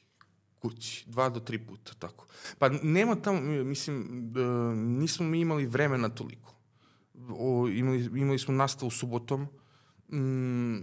Kući. 0.62 1.04
Dva 1.06 1.28
do 1.28 1.40
tri 1.40 1.58
puta, 1.58 1.92
tako. 1.98 2.26
Pa 2.58 2.68
nema 2.68 3.16
tamo, 3.16 3.40
mislim, 3.64 4.06
da, 4.32 4.74
nismo 4.74 5.26
mi 5.26 5.40
imali 5.40 5.66
vremena 5.66 6.08
toliko 6.08 6.52
o, 7.30 7.68
imali, 7.68 8.10
imali 8.20 8.38
smo 8.38 8.54
nastavu 8.54 8.90
subotom, 8.90 9.46
mm, 10.12 10.78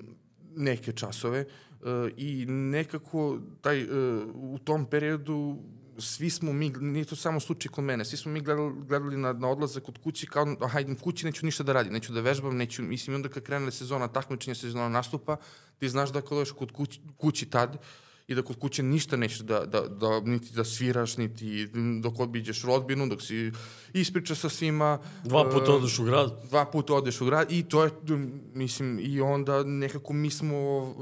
neke 0.56 0.92
časove 0.92 1.46
uh, 1.46 1.88
i 2.18 2.46
nekako 2.46 3.40
taj, 3.62 3.84
uh, 3.84 3.90
u 4.36 4.60
tom 4.64 4.86
periodu 4.86 5.58
svi 5.98 6.30
smo 6.30 6.54
mi, 6.54 6.70
nije 6.70 7.06
to 7.06 7.16
samo 7.16 7.40
slučaj 7.40 7.72
kod 7.72 7.84
mene, 7.84 8.06
svi 8.06 8.18
smo 8.18 8.32
mi 8.32 8.42
gledali, 8.42 8.74
gledali 8.88 9.18
na, 9.18 9.34
na 9.34 9.48
odlazak 9.48 9.90
od 9.90 9.98
kući 10.04 10.28
kao, 10.28 10.56
aha, 10.62 10.80
idem 10.80 10.96
kući, 10.96 11.26
neću 11.26 11.46
ništa 11.46 11.64
da 11.64 11.74
radim, 11.74 11.94
neću 11.94 12.14
da 12.14 12.22
vežbam, 12.22 12.58
neću, 12.58 12.84
mislim, 12.84 13.16
onda 13.16 13.30
kad 13.30 13.44
krene 13.44 13.72
sezona 13.72 14.08
takmičenja, 14.08 14.56
sezona 14.56 14.90
nastupa, 14.90 15.38
ti 15.80 15.90
znaš 15.90 16.12
da 16.12 16.22
kada 16.22 16.46
kod 16.58 16.72
kući, 16.72 17.02
kući 17.18 17.46
tad, 17.46 17.76
uh, 17.76 17.82
i 18.30 18.36
da 18.36 18.42
kod 18.42 18.60
kuće 18.60 18.84
ništa 18.84 19.18
nećeš 19.18 19.40
da, 19.40 19.66
da, 19.66 19.82
da, 19.82 20.20
niti 20.20 20.54
da 20.54 20.64
sviraš, 20.64 21.18
niti 21.18 21.68
dok 22.02 22.20
obiđeš 22.20 22.64
rodbinu, 22.64 23.08
dok 23.08 23.22
si 23.22 23.52
ispriča 23.94 24.36
sa 24.36 24.50
svima. 24.50 25.00
Dva 25.24 25.50
puta 25.50 25.72
uh, 25.72 25.78
odeš 25.78 26.00
u 26.00 26.04
grad. 26.04 26.42
Dva 26.50 26.66
puta 26.66 26.94
odeš 26.94 27.22
u 27.22 27.26
grad 27.26 27.52
i 27.52 27.64
to 27.64 27.84
je, 27.84 27.92
mislim, 28.54 29.00
i 29.02 29.22
onda 29.22 29.64
nekako 29.64 30.14
mi 30.14 30.30
smo, 30.30 30.58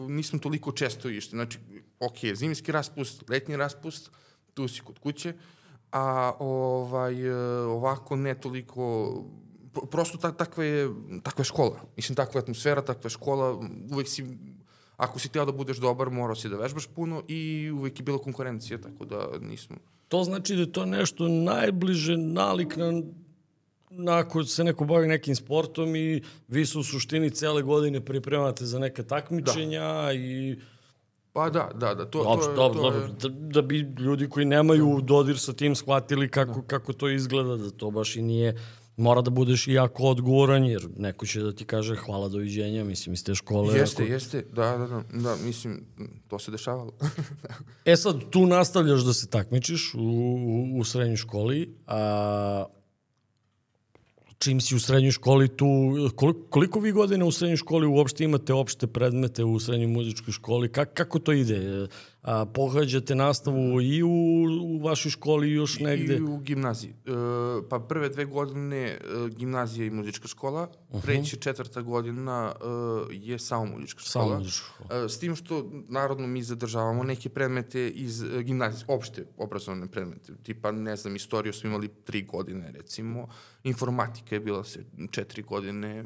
nismo 0.09 0.39
toliko 0.39 0.71
često 0.71 1.09
išli. 1.09 1.29
Znači, 1.29 1.59
ok, 1.99 2.17
zimski 2.33 2.71
raspust, 2.71 3.29
letnji 3.29 3.57
raspust, 3.57 4.11
tu 4.53 4.67
si 4.67 4.81
kod 4.81 4.99
kuće, 4.99 5.33
a 5.91 6.33
ovaj, 6.39 7.31
ovako 7.65 8.15
ne 8.15 8.39
toliko 8.41 9.13
prosto 9.91 10.17
ta, 10.17 10.31
takva 10.31 10.63
je, 10.63 10.89
takva 11.23 11.41
je 11.41 11.45
škola. 11.45 11.79
Mislim, 11.95 12.15
takva 12.15 12.39
je 12.39 12.41
atmosfera, 12.41 12.81
takva 12.81 13.07
je 13.07 13.09
škola, 13.09 13.59
uvek 13.91 14.07
si 14.07 14.23
ako 14.97 15.19
si 15.19 15.29
teo 15.29 15.45
da 15.45 15.51
budeš 15.51 15.77
dobar, 15.77 16.09
morao 16.09 16.35
si 16.35 16.49
da 16.49 16.57
vežbaš 16.57 16.87
puno 16.95 17.23
i 17.27 17.71
uvek 17.71 17.99
je 17.99 18.03
bila 18.03 18.17
konkurencija, 18.17 18.81
tako 18.81 19.05
da 19.05 19.27
nismo... 19.41 19.77
To 20.07 20.23
znači 20.23 20.55
da 20.55 20.61
je 20.61 20.71
to 20.71 20.85
nešto 20.85 21.27
najbliže 21.27 22.17
nalik 22.17 22.75
na 22.77 22.91
na 23.89 24.17
ako 24.17 24.43
se 24.43 24.63
neko 24.63 24.85
bavi 24.85 25.07
nekim 25.07 25.35
sportom 25.35 25.95
i 25.95 26.21
vi 26.47 26.65
su 26.65 26.79
u 26.79 26.83
suštini 26.83 27.29
cele 27.29 27.61
godine 27.61 28.05
pripremate 28.05 28.65
za 28.65 28.79
neka 28.79 29.03
takmičenja 29.03 29.81
da. 29.81 30.13
i... 30.13 30.57
Pa 31.33 31.49
da, 31.49 31.69
da, 31.75 31.93
da. 31.93 32.05
To, 32.05 32.23
dobro, 32.23 32.45
to, 32.45 32.51
je, 32.51 32.55
dobro, 32.55 32.81
to 32.81 32.91
dobro. 32.91 32.99
Je... 32.99 33.07
Da, 33.07 33.29
da 33.29 33.61
bi 33.61 33.79
ljudi 33.99 34.29
koji 34.29 34.45
nemaju 34.45 34.99
dodir 35.03 35.39
sa 35.39 35.53
tim 35.53 35.75
shvatili 35.75 36.29
kako, 36.31 36.61
da. 36.61 36.67
kako 36.67 36.93
to 36.93 37.09
izgleda, 37.09 37.57
da 37.57 37.69
to 37.69 37.91
baš 37.91 38.15
i 38.15 38.21
nije 38.21 38.55
mora 38.97 39.21
da 39.21 39.29
budeš 39.29 39.67
i 39.67 39.73
jako 39.73 40.03
odgovoran, 40.03 40.65
jer 40.65 40.87
neko 40.97 41.25
će 41.25 41.41
da 41.41 41.51
ti 41.51 41.65
kaže 41.65 41.95
hvala, 41.95 42.29
doviđenja, 42.29 42.83
mislim, 42.83 43.13
iz 43.13 43.23
te 43.23 43.35
škole. 43.35 43.77
Jeste, 43.77 44.03
ako... 44.03 44.11
jeste, 44.11 44.45
da, 44.53 44.77
da, 44.77 44.87
da, 44.87 45.03
da, 45.13 45.35
mislim, 45.45 45.85
to 46.27 46.39
se 46.39 46.51
dešavalo. 46.51 46.91
e 47.85 47.95
sad, 47.95 48.29
tu 48.29 48.45
nastavljaš 48.45 49.01
da 49.01 49.13
se 49.13 49.29
takmičiš 49.29 49.93
u, 49.93 49.99
u, 49.99 50.79
u 50.79 50.83
srednjoj 50.83 51.17
školi, 51.17 51.75
a 51.87 52.65
čim 54.39 54.61
si 54.61 54.75
u 54.75 54.79
srednjoj 54.79 55.11
školi 55.11 55.47
tu, 55.47 55.67
koliko, 56.15 56.49
koliko 56.49 56.79
vi 56.79 56.91
godine 56.91 57.25
u 57.25 57.31
srednjoj 57.31 57.57
školi 57.57 57.87
uopšte 57.87 58.23
imate 58.23 58.53
opšte 58.53 58.87
predmete 58.87 59.43
u 59.43 59.59
srednjoj 59.59 59.87
muzičkoj 59.87 60.31
školi? 60.31 60.71
Kak, 60.71 60.93
kako 60.93 61.19
to 61.19 61.33
ide? 61.33 61.87
A, 62.27 62.45
pohađate 62.45 63.15
nastavu 63.15 63.81
i 63.81 64.03
u, 64.03 64.09
u 64.63 64.79
vašoj 64.83 65.11
školi 65.11 65.51
još 65.51 65.79
negde? 65.79 66.15
I 66.17 66.21
u 66.21 66.37
gimnaziji. 66.37 66.89
E, 66.91 67.11
pa 67.69 67.79
prve 67.79 68.09
dve 68.09 68.25
godine 68.25 68.87
e, 68.87 68.97
gimnazija 69.29 69.85
i 69.85 69.89
muzička 69.89 70.27
škola, 70.27 70.69
uh 70.89 70.99
-huh. 70.99 71.01
treća 71.01 71.37
četvrta 71.37 71.81
godina 71.81 72.53
e, 72.55 73.15
je 73.15 73.39
samo 73.39 73.65
muzička 73.65 73.99
škola. 73.99 74.25
Samo 74.25 74.39
muzička 74.39 74.65
škola. 74.65 75.03
E, 75.03 75.09
s 75.09 75.19
tim 75.19 75.35
što, 75.35 75.71
narodno, 75.89 76.27
mi 76.27 76.43
zadržavamo 76.43 77.03
neke 77.03 77.29
predmete 77.29 77.89
iz 77.89 78.23
e, 78.23 78.43
gimnazije, 78.43 78.85
opšte 78.87 79.25
obrazovane 79.37 79.87
predmete. 79.87 80.33
Tipa, 80.43 80.71
ne 80.71 80.95
znam, 80.95 81.15
istoriju 81.15 81.53
smo 81.53 81.69
imali 81.69 81.87
tri 81.87 82.21
godine, 82.21 82.71
recimo. 82.71 83.27
Informatika 83.63 84.35
je 84.35 84.39
bila 84.39 84.63
se 84.63 84.83
četiri 85.11 85.41
godine. 85.41 86.05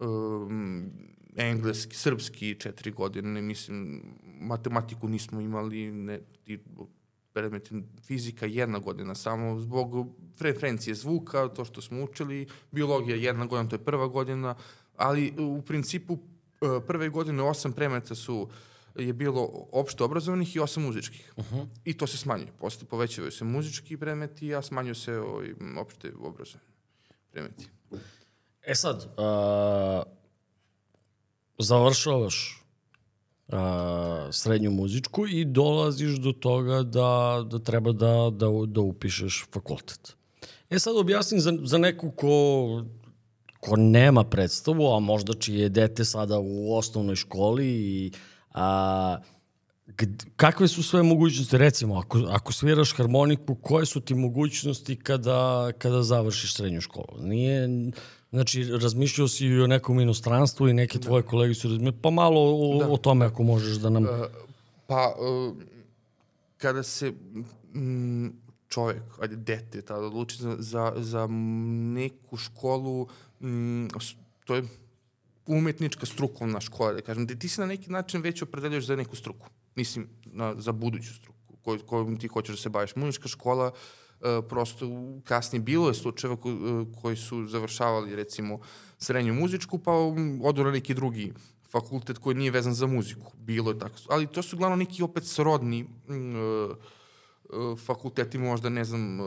Um, 0.00 0.90
engleski, 1.36 1.96
srpski 1.96 2.54
četiri 2.54 2.90
godine, 2.90 3.42
mislim, 3.42 4.02
matematiku 4.40 5.08
nismo 5.08 5.40
imali, 5.40 5.90
ne, 5.92 6.20
ti 6.44 6.58
predmeti 7.32 7.82
fizika 8.06 8.46
jedna 8.46 8.78
godina, 8.78 9.14
samo 9.14 9.60
zbog 9.60 10.08
frekvencije 10.38 10.94
zvuka, 10.94 11.48
to 11.48 11.64
što 11.64 11.82
smo 11.82 12.02
učili, 12.02 12.46
biologija 12.70 13.16
jedna 13.16 13.46
godina, 13.46 13.68
to 13.68 13.76
je 13.76 13.84
prva 13.84 14.06
godina, 14.06 14.54
ali 14.96 15.34
u 15.38 15.62
principu 15.62 16.18
e, 16.60 16.86
prve 16.86 17.08
godine 17.08 17.42
osam 17.42 17.72
predmeta 17.72 18.14
su 18.14 18.48
je 18.94 19.12
bilo 19.12 19.68
opšte 19.72 20.04
obrazovanih 20.04 20.56
i 20.56 20.60
osam 20.60 20.82
muzičkih. 20.82 21.32
Uh 21.36 21.44
-huh. 21.44 21.66
I 21.84 21.94
to 21.94 22.06
se 22.06 22.16
smanjuje. 22.16 22.52
Posle 22.58 22.88
povećavaju 22.88 23.32
se 23.32 23.44
muzički 23.44 23.96
predmeti, 23.96 24.54
a 24.54 24.62
smanjuju 24.62 24.94
se 24.94 25.18
ovaj, 25.18 25.54
opšte 25.78 26.12
obrazovani 26.20 26.70
predmeti. 27.30 27.68
E 28.62 28.74
sad, 28.74 28.96
uh, 28.96 30.12
završavaš 31.58 32.59
a, 33.52 34.28
srednju 34.32 34.70
muzičku 34.70 35.26
i 35.26 35.44
dolaziš 35.44 36.18
do 36.18 36.32
toga 36.32 36.82
da, 36.82 37.44
da 37.50 37.58
treba 37.58 37.92
da, 37.92 38.30
da, 38.32 38.46
da 38.66 38.80
upišeš 38.80 39.46
fakultet. 39.52 40.16
E 40.70 40.78
sad 40.78 40.96
objasnim 40.96 41.40
za, 41.40 41.52
za 41.62 41.78
neku 41.78 42.10
ko, 42.10 42.84
ko 43.60 43.76
nema 43.76 44.24
predstavu, 44.24 44.94
a 44.94 45.00
možda 45.00 45.34
čije 45.34 45.62
je 45.62 45.68
dete 45.68 46.04
sada 46.04 46.38
u 46.38 46.76
osnovnoj 46.76 47.16
školi 47.16 47.66
i 47.66 48.12
a, 48.54 49.18
kakve 50.36 50.68
su 50.68 50.82
sve 50.82 51.02
mogućnosti? 51.02 51.58
Recimo, 51.58 51.98
ako, 51.98 52.18
ako 52.30 52.52
sviraš 52.52 52.96
harmoniku, 52.96 53.54
koje 53.54 53.86
su 53.86 54.00
ti 54.00 54.14
mogućnosti 54.14 54.96
kada, 54.96 55.72
kada 55.78 56.02
završiš 56.02 56.54
srednju 56.54 56.80
školu? 56.80 57.18
Nije, 57.22 57.68
Znači, 58.30 58.64
razmišljao 58.64 59.28
si 59.28 59.46
i 59.46 59.60
o 59.60 59.66
nekom 59.66 60.00
inostranstvu 60.00 60.68
i 60.68 60.72
neke 60.72 60.98
da. 60.98 61.04
tvoje 61.04 61.22
kolege 61.22 61.54
su 61.54 61.68
razmišljali, 61.68 61.98
pa 62.02 62.10
malo 62.10 62.40
o, 62.40 62.78
da. 62.78 62.88
o 62.88 62.96
tome 62.96 63.26
ako 63.26 63.42
možeš 63.42 63.76
da 63.76 63.90
nam... 63.90 64.04
Uh, 64.04 64.10
pa, 64.86 65.14
uh, 65.18 65.56
kada 66.56 66.82
se 66.82 67.12
m, 67.74 68.32
čovjek, 68.68 69.02
ajde, 69.20 69.36
dete, 69.36 69.82
tada 69.82 70.06
odluči 70.06 70.36
za, 70.36 70.56
za, 70.58 70.92
za 70.96 71.26
neku 71.94 72.36
školu, 72.36 73.08
to 74.44 74.54
je 74.54 74.62
umetnička 75.46 76.06
strukovna 76.06 76.60
škola, 76.60 76.92
da 76.92 77.00
kažem, 77.00 77.26
da 77.26 77.34
ti 77.34 77.48
se 77.48 77.60
na 77.60 77.66
neki 77.66 77.90
način 77.90 78.22
već 78.22 78.42
opredeljuješ 78.42 78.86
za 78.86 78.96
neku 78.96 79.16
struku, 79.16 79.46
mislim, 79.74 80.08
na, 80.24 80.54
za 80.54 80.72
buduću 80.72 81.14
struku, 81.14 81.56
koju, 81.62 81.78
kojom 81.86 82.18
ti 82.18 82.28
hoćeš 82.28 82.56
da 82.56 82.62
se 82.62 82.68
baviš. 82.68 82.96
Muzička 82.96 83.28
škola, 83.28 83.66
uh, 83.66 83.74
E, 83.74 83.99
prosto 84.48 84.86
kasnije 85.24 85.62
bilo 85.62 85.88
je 85.88 85.94
slučajeva 85.94 86.36
ko, 86.36 86.50
e, 86.50 86.54
koji 87.02 87.16
su 87.16 87.46
završavali 87.46 88.16
recimo 88.16 88.58
srednju 88.98 89.34
muzičku 89.34 89.78
pa 89.78 89.92
odu 90.42 90.64
na 90.64 90.70
neki 90.70 90.94
drugi 90.94 91.32
fakultet 91.70 92.18
koji 92.18 92.36
nije 92.36 92.50
vezan 92.50 92.74
za 92.74 92.86
muziku. 92.86 93.32
Bilo 93.36 93.70
je 93.70 93.78
tako. 93.78 93.94
Ali 94.08 94.26
to 94.26 94.42
su 94.42 94.56
uglavnom 94.56 94.78
neki 94.78 95.02
opet 95.02 95.24
srodni 95.24 95.84
uh, 96.08 96.76
fakulteti 97.86 98.38
možda, 98.38 98.68
ne 98.68 98.84
znam, 98.84 99.18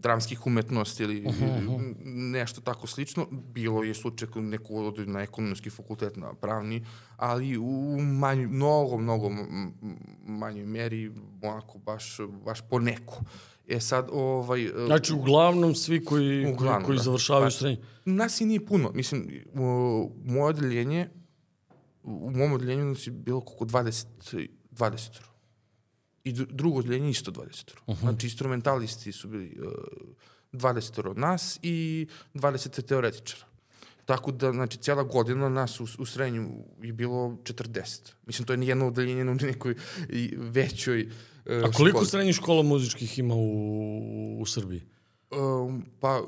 dramskih 0.00 0.46
umetnosti 0.46 1.02
ili 1.02 1.26
uh 1.26 1.34
-huh. 1.34 1.94
nešto 2.04 2.60
tako 2.60 2.86
slično. 2.86 3.26
Bilo 3.30 3.82
je 3.82 3.94
slučaj 3.94 4.28
kod 4.28 4.42
neko 4.42 4.74
ode 4.74 5.06
na 5.06 5.20
ekonomski 5.20 5.70
fakultet, 5.70 6.16
na 6.16 6.34
pravni, 6.34 6.86
ali 7.16 7.58
u 7.58 7.98
manj, 8.00 8.46
mnogo, 8.46 8.98
mnogo 8.98 9.30
manjoj 10.26 10.66
meri, 10.66 11.12
onako, 11.42 11.78
baš, 11.78 12.18
baš 12.44 12.60
po 12.70 12.78
neko. 12.78 13.20
E 13.70 13.80
sad, 13.80 14.08
ovaj... 14.12 14.66
Uh, 14.66 14.86
znači, 14.86 15.12
uglavnom 15.12 15.74
svi 15.74 16.04
koji, 16.04 16.46
uglavnom, 16.46 16.74
koji, 16.74 16.84
koji 16.86 16.96
da. 16.96 17.02
završavaju 17.02 17.46
pa, 17.46 17.50
srednje. 17.50 17.84
Nas 18.04 18.40
i 18.40 18.44
nije 18.44 18.66
puno. 18.66 18.90
Mislim, 18.94 19.44
uh, 19.52 20.10
moje 20.24 20.44
odeljenje, 20.44 21.08
u 22.02 22.30
mom 22.30 22.52
odeljenju 22.52 22.84
nas 22.84 23.06
je 23.06 23.10
bilo 23.10 23.40
koliko 23.40 23.64
20, 23.64 24.48
20 24.72 25.20
i 26.24 26.32
drugo 26.32 26.78
odeljenje 26.78 27.10
isto 27.10 27.30
20. 27.30 27.44
Uh 27.86 27.96
-huh. 27.96 28.00
Znači, 28.00 28.26
instrumentalisti 28.26 29.12
su 29.12 29.28
bili 29.28 29.56
uh, 29.62 29.72
20 30.52 31.08
od 31.08 31.18
nas 31.18 31.58
i 31.62 32.06
20 32.34 32.82
teoretičara. 32.82 33.44
Tako 34.04 34.32
da, 34.32 34.52
znači, 34.52 34.78
cijela 34.78 35.02
godina 35.02 35.48
nas 35.48 35.80
u, 35.80 35.86
u 35.98 36.06
srednju 36.06 36.48
je 36.82 36.92
bilo 36.92 37.36
40. 37.44 38.12
Mislim, 38.26 38.46
to 38.46 38.52
je 38.52 38.56
nijedno 38.56 38.86
odeljenje 38.86 39.24
na 39.24 39.34
nekoj 39.34 39.74
većoj 40.36 41.02
uh, 41.02 41.12
A 41.64 41.72
koliko 41.72 42.04
srednjih 42.04 42.36
škola 42.36 42.62
muzičkih 42.62 43.18
ima 43.18 43.34
u, 43.34 44.40
u 44.40 44.46
Srbiji? 44.46 44.82
Um, 45.30 45.86
pa, 46.00 46.20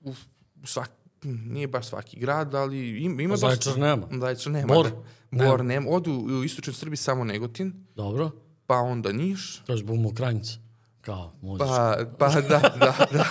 u, 0.00 0.10
u 0.62 0.66
svak, 0.66 0.90
nije 1.24 1.68
baš 1.68 1.88
svaki 1.88 2.18
grad, 2.20 2.54
ali 2.54 3.00
ima, 3.00 3.22
ima 3.22 3.32
dosta. 3.32 3.46
Zaječar 3.46 3.78
nema. 3.78 4.06
Zaječar 4.20 4.52
nema. 4.52 4.74
Bor? 4.74 4.90
Da. 5.30 5.44
Bor 5.46 5.64
nema. 5.64 5.90
Odu 5.90 6.12
u 6.12 6.44
istočnoj 6.44 6.74
Srbiji 6.74 6.96
samo 6.96 7.24
Negotin. 7.24 7.86
Dobro 7.94 8.30
pa 8.72 8.78
onda 8.78 9.12
Niš. 9.12 9.62
To 9.66 9.72
je 9.72 9.78
zbog 9.78 9.98
Mokranjica. 9.98 10.52
Kao, 11.00 11.32
muzički. 11.42 11.68
Pa, 11.68 11.96
pa 12.18 12.28
da, 12.28 12.40
da, 12.80 13.06
da, 13.12 13.24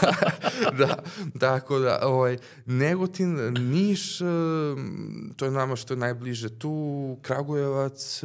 da, 0.78 1.04
tako 1.40 1.80
da, 1.80 2.00
ovaj, 2.04 2.38
Negotin, 2.66 3.54
Niš, 3.54 4.18
to 5.36 5.46
je 5.46 5.52
nama 5.52 5.76
što 5.76 5.94
je 5.94 5.98
najbliže 5.98 6.50
tu, 6.60 7.18
Kragujevac, 7.22 8.24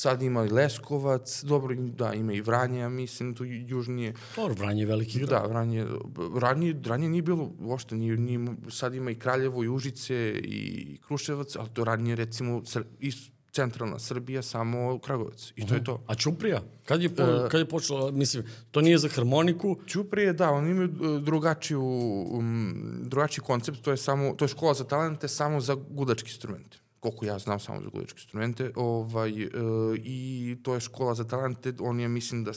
sad 0.00 0.22
ima 0.22 0.44
i 0.44 0.48
Leskovac, 0.48 1.42
dobro, 1.44 1.74
da, 1.74 2.12
ima 2.12 2.32
i 2.32 2.40
Vranje, 2.40 2.78
ja 2.80 2.88
mislim, 2.88 3.34
tu 3.34 3.44
južnije. 3.44 4.14
Dobro, 4.36 4.54
Vranje 4.54 4.82
je 4.82 4.86
veliki 4.86 5.18
grad. 5.18 5.28
Da, 5.28 5.48
Vranje, 5.48 5.86
Vranje, 6.16 6.72
Vranje 6.84 7.08
nije 7.08 7.22
bilo, 7.22 7.50
uopšte, 7.60 7.96
nije, 7.96 8.16
nije, 8.16 8.54
sad 8.70 8.94
ima 8.94 9.10
i 9.10 9.14
Kraljevo, 9.14 9.64
i 9.64 9.68
Užice, 9.68 10.40
i 10.44 10.96
Kruševac, 11.06 11.56
ali 11.56 11.68
to 11.68 11.84
ranije, 11.84 12.16
recimo, 12.16 12.62
i 13.00 13.12
centralna 13.52 13.98
Srbija, 13.98 14.42
samo 14.42 14.98
Kragovac. 14.98 15.52
I 15.56 15.60
to 15.60 15.64
uh 15.64 15.70
-huh. 15.70 15.74
je 15.74 15.84
to. 15.84 16.02
A 16.06 16.14
Ćuprija? 16.14 16.62
Kad 16.84 17.02
je, 17.02 17.14
po, 17.14 17.22
uh, 17.22 17.48
kad 17.50 17.60
je 17.60 17.68
počela, 17.68 18.10
mislim, 18.10 18.44
to 18.70 18.80
nije 18.80 18.98
za 18.98 19.08
harmoniku? 19.08 19.76
Ćuprije, 19.86 20.32
da, 20.32 20.50
oni 20.50 20.70
imaju 20.70 20.88
e, 20.88 21.20
drugačiju, 21.20 21.82
um, 22.30 23.00
drugačiji 23.02 23.44
koncept, 23.44 23.82
to 23.82 23.90
je 23.90 23.96
samo, 23.96 24.34
to 24.34 24.44
je 24.44 24.48
škola 24.48 24.74
za 24.74 24.84
talente 24.84 25.28
samo 25.28 25.60
za 25.60 25.74
gudački 25.74 26.30
instrumente 26.30 26.79
koliko 27.00 27.24
ja 27.24 27.38
znam 27.38 27.60
samo 27.60 27.80
za 27.80 27.88
gudačke 27.88 28.18
instrumente, 28.18 28.72
ovaj, 28.76 29.44
uh, 29.44 29.50
i 29.96 30.56
to 30.62 30.74
je 30.74 30.80
škola 30.80 31.14
za 31.14 31.24
talente, 31.24 31.72
on 31.80 32.00
je, 32.00 32.08
mislim 32.08 32.44
da 32.44 32.52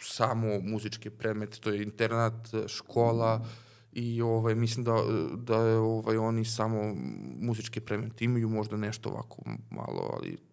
samo 0.00 0.60
muzičke 0.60 1.10
premete, 1.10 1.58
to 1.60 1.70
je 1.70 1.82
internat, 1.82 2.48
škola, 2.66 3.44
i 3.92 4.22
ovaj, 4.22 4.54
mislim 4.54 4.84
da, 4.84 4.94
da 5.36 5.56
je, 5.56 5.76
ovaj, 5.76 6.16
oni 6.16 6.44
samo 6.44 6.94
muzičke 7.40 7.80
predmete 7.80 8.24
imaju 8.24 8.48
možda 8.48 8.76
nešto 8.76 9.10
ovako 9.10 9.42
malo, 9.70 10.10
ali 10.12 10.47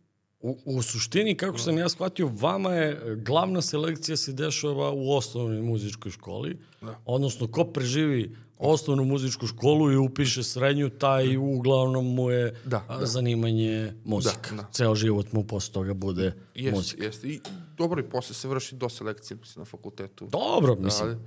U, 0.45 0.57
u 0.65 0.81
suštini, 0.81 1.37
kako 1.37 1.57
sam 1.57 1.77
ja 1.77 1.89
shvatio, 1.89 2.31
vama 2.33 2.73
je 2.73 3.15
glavna 3.15 3.61
selekcija 3.61 4.17
se 4.17 4.33
dešava 4.33 4.91
u 4.91 5.11
osnovnoj 5.11 5.61
muzičkoj 5.61 6.11
školi, 6.11 6.57
da. 6.81 6.99
odnosno 7.05 7.47
ko 7.47 7.63
preživi 7.63 8.35
osnovnu 8.57 9.05
muzičku 9.05 9.47
školu 9.47 9.91
i 9.91 9.97
upiše 9.97 10.43
srednju, 10.43 10.89
taj 10.89 11.37
uglavnom 11.37 12.13
mu 12.13 12.31
je 12.31 12.61
da, 12.65 12.83
da. 12.87 13.05
zanimanje 13.05 13.93
muzika. 14.03 14.49
Da, 14.49 14.55
da. 14.55 14.67
Ceo 14.71 14.95
život 14.95 15.33
mu 15.33 15.43
posle 15.43 15.73
toga 15.73 15.93
bude 15.93 16.33
jest, 16.55 16.75
muzika. 16.75 17.03
Jeste, 17.03 17.27
i 17.27 17.39
dobro 17.77 18.01
i 18.01 18.09
posle 18.09 18.35
se 18.35 18.47
vrši 18.47 18.75
do 18.75 18.89
selekcije 18.89 19.37
na 19.55 19.65
fakultetu. 19.65 20.27
Dobro, 20.31 20.75
mislim. 20.75 21.19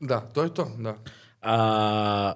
Da, 0.00 0.20
to 0.20 0.42
je 0.42 0.54
to, 0.54 0.70
da. 0.78 0.96
A, 1.42 2.32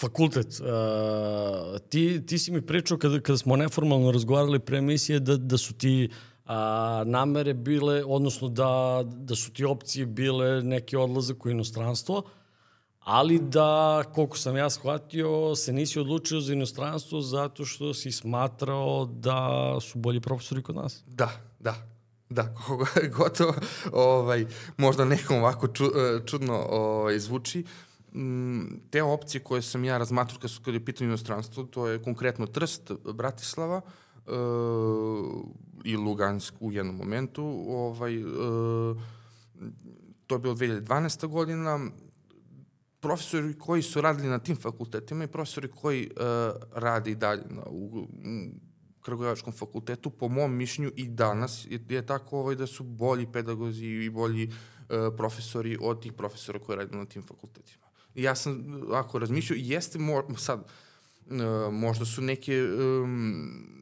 fakultet, 0.00 0.60
a, 0.60 1.78
ti, 1.88 2.26
ti 2.26 2.38
si 2.38 2.52
mi 2.52 2.62
pričao 2.62 2.98
kada, 2.98 3.20
kada 3.20 3.38
smo 3.38 3.56
neformalno 3.56 4.12
razgovarali 4.12 4.58
pre 4.58 4.78
emisije 4.78 5.20
da, 5.20 5.36
da 5.36 5.58
su 5.58 5.74
ti 5.74 6.08
a, 6.44 7.02
namere 7.06 7.54
bile, 7.54 8.04
odnosno 8.04 8.48
da, 8.48 9.02
da 9.06 9.34
su 9.34 9.52
ti 9.52 9.64
opcije 9.64 10.06
bile 10.06 10.62
neki 10.62 10.96
odlazak 10.96 11.46
u 11.46 11.50
inostranstvo, 11.50 12.22
ali 12.98 13.38
da, 13.38 14.02
koliko 14.14 14.38
sam 14.38 14.56
ja 14.56 14.70
shvatio, 14.70 15.54
se 15.54 15.72
nisi 15.72 15.98
odlučio 15.98 16.40
za 16.40 16.52
inostranstvo 16.52 17.20
zato 17.20 17.64
što 17.64 17.94
si 17.94 18.12
smatrao 18.12 19.06
da 19.06 19.76
su 19.80 19.98
bolji 19.98 20.20
profesori 20.20 20.62
kod 20.62 20.76
nas. 20.76 21.02
Da, 21.06 21.30
da. 21.60 21.74
Da, 22.28 22.54
gotovo, 23.16 23.54
ovaj, 23.92 24.46
možda 24.76 25.04
nekom 25.04 25.36
ovako 25.36 25.68
ču, 25.68 25.84
e, 25.84 26.26
čudno 26.26 26.66
ovaj, 26.70 27.18
zvuči. 27.18 27.64
Mm, 28.14 28.62
te 28.90 29.02
opcije 29.02 29.40
koje 29.42 29.62
sam 29.62 29.84
ja 29.84 29.98
razmatrao 29.98 30.40
kad 30.40 30.50
su 30.50 30.62
kad 30.62 30.74
je 30.74 30.84
pitanje 30.84 31.08
inostranstvo, 31.08 31.64
to 31.64 31.88
je 31.88 32.02
konkretno 32.02 32.46
Trst, 32.46 32.92
Bratislava 33.14 33.80
uh, 34.26 34.32
i 35.84 35.96
Lugansk 35.96 36.54
u 36.60 36.72
jednom 36.72 36.96
momentu. 36.96 37.64
Ovaj, 37.68 38.24
uh, 38.24 38.96
to 40.26 40.34
je 40.34 40.38
bilo 40.38 40.54
2012. 40.54 41.26
godina. 41.26 41.80
Profesori 43.00 43.58
koji 43.58 43.82
su 43.82 44.00
radili 44.00 44.28
na 44.28 44.38
tim 44.38 44.56
fakultetima 44.56 45.24
i 45.24 45.28
profesori 45.28 45.68
koji 45.68 46.10
uh, 46.10 46.22
radi 46.74 47.14
dalje 47.14 47.42
na, 47.50 47.62
u, 47.66 48.08
Kragujevačkom 49.00 49.52
fakultetu, 49.52 50.10
po 50.10 50.28
mom 50.28 50.54
mišljenju 50.56 50.92
i 50.96 51.08
danas 51.08 51.66
je, 51.70 51.80
je 51.88 52.06
tako 52.06 52.38
ovaj, 52.38 52.54
da 52.54 52.66
su 52.66 52.84
bolji 52.84 53.26
pedagozi 53.32 53.86
i 53.86 54.10
bolji 54.10 54.46
uh, 54.46 55.16
profesori 55.16 55.78
od 55.80 56.02
tih 56.02 56.12
profesora 56.12 56.58
koji 56.58 56.76
rade 56.76 56.96
na 56.96 57.04
tim 57.04 57.22
fakultetima. 57.22 57.83
Ja 58.14 58.34
sam, 58.34 58.80
ako 58.92 59.18
razmišljao, 59.18 59.56
jeste 59.60 59.98
mo, 59.98 60.22
sad, 60.36 60.60
uh, 60.60 61.72
možda 61.72 62.04
su 62.04 62.22
neke 62.22 62.62
um, 62.62 63.74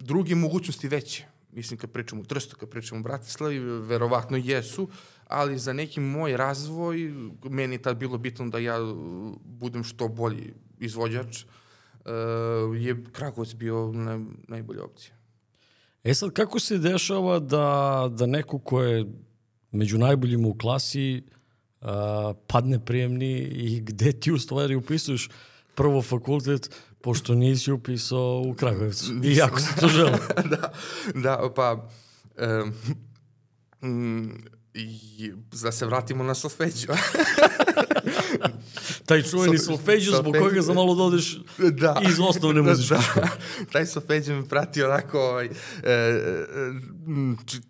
druge 0.00 0.34
mogućnosti 0.34 0.88
veće. 0.88 1.24
Mislim, 1.52 1.78
kad 1.78 1.90
pričamo 1.90 2.20
u 2.20 2.24
Trstu, 2.24 2.56
kad 2.56 2.68
pričamo 2.68 3.00
u 3.00 3.02
Bratislavi, 3.02 3.58
verovatno 3.58 4.36
jesu, 4.36 4.88
ali 5.26 5.58
za 5.58 5.72
neki 5.72 6.00
moj 6.00 6.36
razvoj, 6.36 7.12
meni 7.44 7.74
je 7.74 7.82
tad 7.82 7.96
bilo 7.96 8.18
bitno 8.18 8.48
da 8.48 8.58
ja 8.58 8.78
budem 9.44 9.84
što 9.84 10.08
bolji 10.08 10.54
izvođač, 10.78 11.44
uh, 11.44 12.10
je 12.76 13.04
Kragovac 13.12 13.54
bio 13.54 13.92
naj, 13.92 14.18
najbolja 14.48 14.84
opcija. 14.84 15.14
E 16.04 16.14
sad, 16.14 16.32
kako 16.32 16.58
se 16.58 16.78
dešava 16.78 17.38
da, 17.38 18.08
da 18.10 18.26
neko 18.26 18.58
ko 18.58 18.82
je 18.82 19.06
među 19.70 19.98
najboljima 19.98 20.48
u 20.48 20.58
klasi 20.58 21.22
uh, 21.26 21.41
padne 22.46 22.84
prijemni 22.84 23.38
i 23.38 23.80
gde 23.80 24.12
ti 24.12 24.32
u 24.32 24.38
stvari 24.38 24.74
upisuješ 24.74 25.28
prvo 25.74 26.02
fakultet, 26.02 26.70
pošto 27.00 27.34
nisi 27.34 27.72
upisao 27.72 28.42
u 28.46 28.54
Kragovicu. 28.54 29.12
I 29.24 29.36
jako 29.36 29.60
se 29.60 29.80
to 29.80 29.88
žele. 29.88 30.18
da, 30.50 30.72
da, 31.14 31.50
pa... 31.54 31.88
Um, 33.82 34.32
I, 34.74 35.32
da 35.62 35.72
se 35.72 35.86
vratimo 35.86 36.24
na 36.24 36.34
solfeđu. 36.34 36.86
Taj 39.06 39.22
čuveni 39.22 39.58
solfeđu 39.58 40.12
zbog 40.16 40.34
kojega 40.40 40.62
za 40.62 40.72
malo 40.72 40.94
dodeš 40.94 41.38
da. 41.58 42.02
iz 42.08 42.20
osnovne 42.20 42.62
muzičke 42.62 42.94
da. 42.94 43.28
Taj 43.72 43.86
solfeđu 43.86 44.32
me 44.32 44.48
prati 44.48 44.82
onako 44.82 45.20
ovaj, 45.20 45.46
e, 45.46 45.50
e 45.82 46.46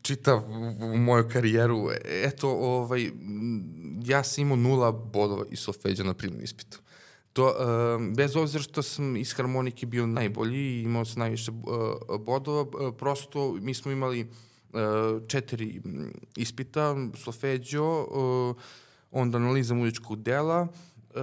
čitav 0.02 0.42
u 0.80 0.96
moju 0.96 1.28
karijeru. 1.32 1.88
Eto, 2.04 2.48
ovaj, 2.48 3.10
ja 4.04 4.24
sam 4.24 4.42
imao 4.42 4.56
nula 4.56 4.92
bodova 4.92 5.44
iz 5.50 5.58
solfeđa 5.58 6.04
na 6.04 6.14
primjeru 6.14 6.44
ispitu. 6.44 6.78
To, 7.32 7.46
uh, 7.46 7.54
bez 8.16 8.36
obzira 8.36 8.62
što 8.62 8.82
sam 8.82 9.16
iz 9.16 9.34
harmonike 9.34 9.86
bio 9.86 10.06
najbolji 10.06 10.58
i 10.58 10.82
imao 10.82 11.04
sam 11.04 11.20
najviše 11.20 11.50
uh, 11.50 12.20
bodova, 12.20 12.60
uh, 12.60 12.94
prosto 12.98 13.52
mi 13.52 13.74
smo 13.74 13.92
imali 13.92 14.20
uh, 14.20 14.26
četiri 15.26 15.82
ispita, 16.36 16.96
solfeđo, 17.14 18.02
uh, 18.02 18.56
onda 19.10 19.38
analiza 19.38 19.74
muzičkog 19.74 20.22
dela, 20.22 20.62
uh, 20.62 21.20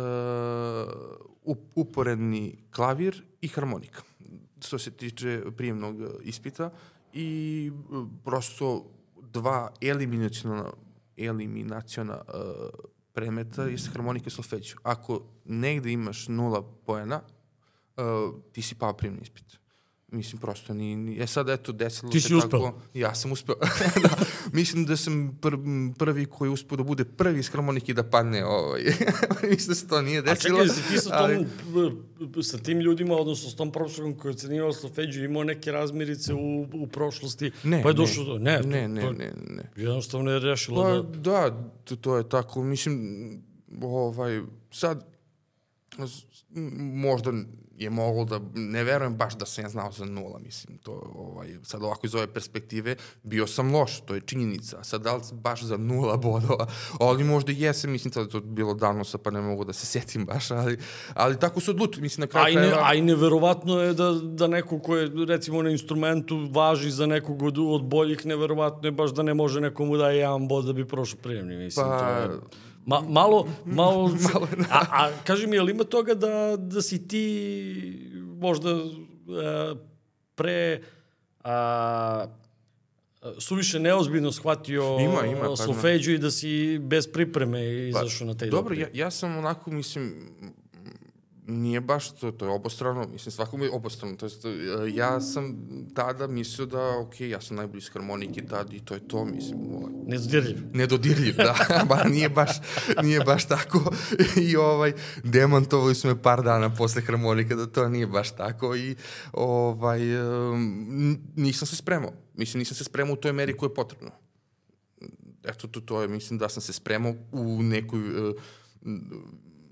uporedni 1.76 2.56
klavir 2.72 3.24
i 3.42 3.48
harmonika, 3.48 4.02
što 4.62 4.80
se 4.80 4.92
tiče 4.92 5.42
prijemnog 5.58 5.96
ispita 6.24 6.72
i 7.14 7.72
prosto 8.24 8.86
dva 9.22 9.72
eliminacijona, 9.82 10.72
eliminacijona 11.18 12.22
premeta 13.14 13.64
je 13.64 13.78
harmonika 13.92 14.30
i. 14.30 14.76
Ako 14.84 15.22
negde 15.46 15.92
imaš 15.92 16.28
nula 16.28 16.64
poena, 16.86 17.22
ti 18.52 18.62
si 18.62 18.76
pao 18.76 18.94
prijemni 18.94 19.22
ispit. 19.22 19.59
Mislim, 20.12 20.42
prosto 20.42 20.74
ni, 20.74 20.96
ni... 20.96 21.20
E 21.20 21.28
sad, 21.28 21.50
eto, 21.50 21.72
desilo 21.72 22.12
Ti 22.12 22.22
se 22.22 22.28
si 22.28 22.34
tako... 22.34 22.46
uspeo? 22.58 22.74
Ja 22.94 23.16
sam 23.16 23.32
uspeo. 23.32 23.56
da, 24.04 24.10
mislim 24.54 24.86
da 24.86 24.98
sam 24.98 25.38
pr 25.42 25.56
prvi 25.98 26.26
koji 26.26 26.52
uspeo 26.52 26.78
da 26.78 26.84
bude 26.84 27.06
prvi 27.06 27.40
iz 27.40 27.50
harmonike 27.50 27.92
i 27.92 27.96
da 27.96 28.04
padne 28.04 28.46
ovaj. 28.46 28.82
mislim 29.50 29.68
da 29.68 29.76
se 29.76 29.88
to 29.88 30.02
nije 30.02 30.20
A 30.20 30.22
desilo. 30.22 30.60
čekaj, 30.60 30.76
si 30.76 30.90
ti 30.90 30.98
sa, 30.98 31.10
tom, 31.10 31.46
ali- 32.18 32.44
sa 32.44 32.58
tim 32.58 32.80
ljudima, 32.80 33.16
odnosno 33.16 33.50
s 33.50 33.56
tom 33.56 33.72
profesorom 33.72 34.18
koji 34.18 34.30
je 34.30 34.36
ocenivao 34.36 34.74
solfeđu, 34.74 35.24
imao 35.24 35.44
neke 35.44 35.72
razmirice 35.72 36.34
u, 36.34 36.40
u 36.74 36.88
prošlosti, 36.88 37.52
Ne, 37.64 37.84
pa 37.84 37.90
je 37.90 37.94
ne. 37.94 37.98
došlo 37.98 38.24
do... 38.24 38.38
Ne, 38.38 38.60
Ne, 38.60 38.82
to, 38.82 38.88
ne, 38.88 39.02
to, 39.02 39.12
ne, 39.12 39.34
ne. 39.48 39.72
Jednostavno 39.76 40.32
je 40.32 40.40
rešilo 40.40 40.84
Pa 40.84 40.92
da... 40.92 41.02
da, 41.22 41.58
to, 41.84 41.96
to 41.96 42.18
je 42.18 42.30
tako. 42.30 42.64
Mislim, 42.64 43.00
ovaj, 43.82 44.42
sad, 44.72 45.06
možda 46.94 47.32
je 47.80 47.90
moglo 47.90 48.26
da, 48.26 48.40
ne 48.54 48.84
verujem 48.84 49.16
baš 49.16 49.36
da 49.36 49.46
sam 49.46 49.64
ja 49.64 49.70
znao 49.70 49.92
za 49.92 50.06
nula, 50.06 50.40
mislim, 50.40 50.78
to, 50.78 50.92
ovaj, 51.16 51.58
sad 51.64 51.84
ovako 51.84 52.08
iz 52.08 52.16
ove 52.16 52.28
perspektive, 52.30 52.94
bio 53.24 53.48
sam 53.48 53.72
loš, 53.72 54.02
to 54.02 54.16
je 54.16 54.22
činjenica, 54.22 54.84
sad 54.84 55.02
da 55.02 55.16
li 55.16 55.22
baš 55.34 55.64
za 55.64 55.78
nula 55.80 56.18
bodova, 56.20 56.68
ali 57.00 57.24
možda 57.24 57.52
i 57.52 57.62
jesam, 57.62 57.92
mislim, 57.92 58.12
tada 58.12 58.24
je 58.24 58.30
to 58.30 58.40
bilo 58.42 58.74
davno 58.74 59.04
sa, 59.04 59.18
pa 59.18 59.32
ne 59.32 59.42
mogu 59.42 59.64
da 59.64 59.74
se 59.74 59.86
setim 59.88 60.26
baš, 60.26 60.52
ali, 60.52 60.78
ali 61.14 61.40
tako 61.40 61.60
su 61.60 61.72
odlučili, 61.72 62.02
mislim, 62.02 62.22
na 62.22 62.28
kraju 62.28 62.46
A 62.46 62.50
i, 62.50 62.56
ne, 62.56 62.62
krajeva- 62.62 62.84
a 62.84 62.94
i 62.94 63.02
neverovatno 63.02 63.80
je 63.80 63.94
da, 63.94 64.12
da 64.14 64.48
neko 64.48 64.80
ko 64.80 64.96
je, 64.96 65.10
recimo, 65.28 65.62
na 65.62 65.70
instrumentu 65.70 66.10
važi 66.52 66.92
za 66.92 67.06
nekog 67.08 67.42
od, 67.42 67.58
od 67.60 67.84
boljih, 67.84 68.26
neverovatno 68.26 68.88
je 68.88 68.92
baš 68.94 69.12
da 69.12 69.24
ne 69.24 69.34
može 69.34 69.62
nekomu 69.62 69.98
daje 69.98 70.18
jedan 70.18 70.48
bod 70.48 70.66
da 70.66 70.74
bi 70.74 70.88
prošao 70.88 71.20
prijemni, 71.20 71.56
mislim. 71.58 71.86
Pa- 71.88 72.00
To 72.00 72.34
je, 72.34 72.40
ma, 72.90 73.02
malo, 73.10 73.48
malo, 73.66 74.08
malo 74.34 74.48
a, 74.70 74.86
a 74.92 75.12
kaži 75.24 75.48
mi, 75.48 75.56
je 75.56 75.62
li 75.62 75.72
ima 75.72 75.84
toga 75.84 76.14
da, 76.14 76.56
da 76.58 76.82
si 76.82 77.08
ti 77.08 78.12
možda 78.40 78.70
e, 78.70 79.76
pre 80.36 80.82
a, 81.44 82.26
suviše 83.40 83.80
neozbiljno 83.80 84.32
shvatio 84.32 84.98
Ima, 85.00 85.26
ima, 85.26 85.46
pa, 85.46 85.56
solfeđu 85.56 86.12
i 86.12 86.18
da 86.18 86.32
si 86.32 86.80
bez 86.80 87.08
pripreme 87.08 87.88
izašao 87.90 88.28
na 88.28 88.34
taj 88.34 88.50
Dobro, 88.50 88.76
doping? 88.76 88.82
ja, 88.82 89.06
ja 89.06 89.12
sam 89.12 89.38
onako, 89.38 89.72
mislim, 89.72 90.14
nije 91.50 91.82
baš 91.82 92.12
to, 92.12 92.32
to 92.32 92.46
je 92.46 92.52
obostrano, 92.52 93.08
mislim, 93.14 93.32
svakom 93.32 93.62
je 93.62 93.72
obostrano, 93.72 94.16
to 94.16 94.26
jest, 94.26 94.46
e, 94.46 94.50
ja 94.94 95.22
sam 95.22 95.58
tada 95.94 96.28
mislio 96.28 96.66
da, 96.66 96.98
ok, 96.98 97.22
ja 97.22 97.42
sam 97.42 97.58
najbolji 97.58 97.78
iz 97.78 97.90
harmonike 97.90 98.46
tad 98.46 98.74
i 98.74 98.80
to 98.80 98.94
je 98.94 99.08
to, 99.08 99.26
mislim, 99.26 99.60
ovaj, 99.74 99.94
Nezdirljiv. 100.08 100.58
nedodirljiv, 100.74 101.36
da, 101.36 101.56
ba, 101.90 102.04
nije 102.04 102.30
baš, 102.30 102.50
nije 103.04 103.20
baš 103.20 103.48
tako 103.48 103.92
i 104.50 104.56
ovaj, 104.56 104.94
demantovali 105.24 105.96
su 105.96 106.08
me 106.08 106.22
par 106.22 106.44
dana 106.44 106.76
posle 106.76 107.02
harmonike 107.02 107.56
da 107.56 107.66
to 107.66 107.90
nije 107.90 108.08
baš 108.08 108.36
tako 108.36 108.76
i 108.76 108.96
ovaj, 109.34 110.22
um, 110.22 111.20
nisam 111.36 111.68
se 111.68 111.76
spremao, 111.76 112.12
mislim, 112.34 112.60
nisam 112.60 112.76
se 112.76 112.84
spremao 112.84 113.14
u 113.14 113.18
toj 113.18 113.34
meri 113.34 113.58
koja 113.58 113.68
je 113.68 113.74
potrebno. 113.74 114.12
Eto, 115.44 115.68
to, 115.68 115.82
to 115.82 116.02
je, 116.02 116.08
mislim 116.08 116.40
da 116.40 116.50
sam 116.50 116.62
se 116.62 116.74
spremao 116.74 117.14
u 117.32 117.64
nekoj, 117.64 118.30
uh, 118.30 118.36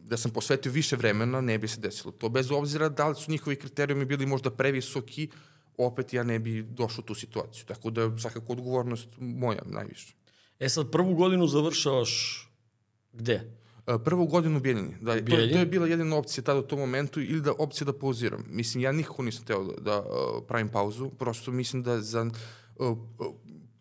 da 0.08 0.18
sam 0.18 0.32
posvetio 0.32 0.72
više 0.72 0.96
vremena, 0.96 1.42
ne 1.42 1.58
bi 1.58 1.68
se 1.68 1.80
desilo 1.80 2.12
to. 2.12 2.30
Bez 2.30 2.52
obzira 2.52 2.90
da 2.90 3.08
li 3.08 3.16
su 3.16 3.32
njihovi 3.32 3.56
kriterijumi 3.56 4.06
bili 4.06 4.26
možda 4.26 4.52
previsoki, 4.52 5.30
opet 5.78 6.14
ja 6.14 6.24
ne 6.24 6.40
bi 6.40 6.64
došao 6.64 7.02
u 7.04 7.06
tu 7.06 7.16
situaciju. 7.16 7.66
Tako 7.66 7.90
da 7.90 8.02
je 8.02 8.20
svakako 8.20 8.54
odgovornost 8.54 9.08
moja 9.18 9.62
najviše. 9.66 10.16
E 10.60 10.70
sad, 10.70 10.92
prvu 10.92 11.16
godinu 11.16 11.48
završavaš 11.48 12.44
gde? 13.14 13.58
Uh, 13.88 14.02
prvu 14.06 14.26
godinu 14.26 14.58
u 14.58 14.60
Bijeljini. 14.60 14.96
Da, 15.02 15.16
to, 15.26 15.26
to 15.26 15.60
je 15.60 15.66
bila 15.66 15.88
jedina 15.88 16.16
opcija 16.16 16.44
tada 16.44 16.60
u 16.60 16.64
tom 16.68 16.80
momentu 16.80 17.22
ili 17.22 17.42
da 17.42 17.54
opcija 17.60 17.86
da 17.86 18.00
pauziram. 18.00 18.46
Mislim, 18.50 18.84
ja 18.84 18.92
nikako 18.92 19.24
nisam 19.24 19.46
teo 19.46 19.64
da, 19.64 19.82
da 19.82 20.00
uh, 20.00 20.44
pravim 20.48 20.70
pauzu, 20.70 21.10
prosto 21.10 21.52
mislim 21.52 21.84
da 21.84 22.02
za 22.02 22.32
uh, 22.76 22.98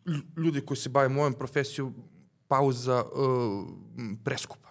lj- 0.06 0.22
ljudi 0.36 0.60
koji 0.60 0.76
se 0.76 0.88
bave 0.88 1.08
mojom 1.08 1.34
profesijom 1.34 1.94
pauza 2.48 3.04
uh, 3.04 3.66
m, 3.98 4.18
preskupa. 4.24 4.65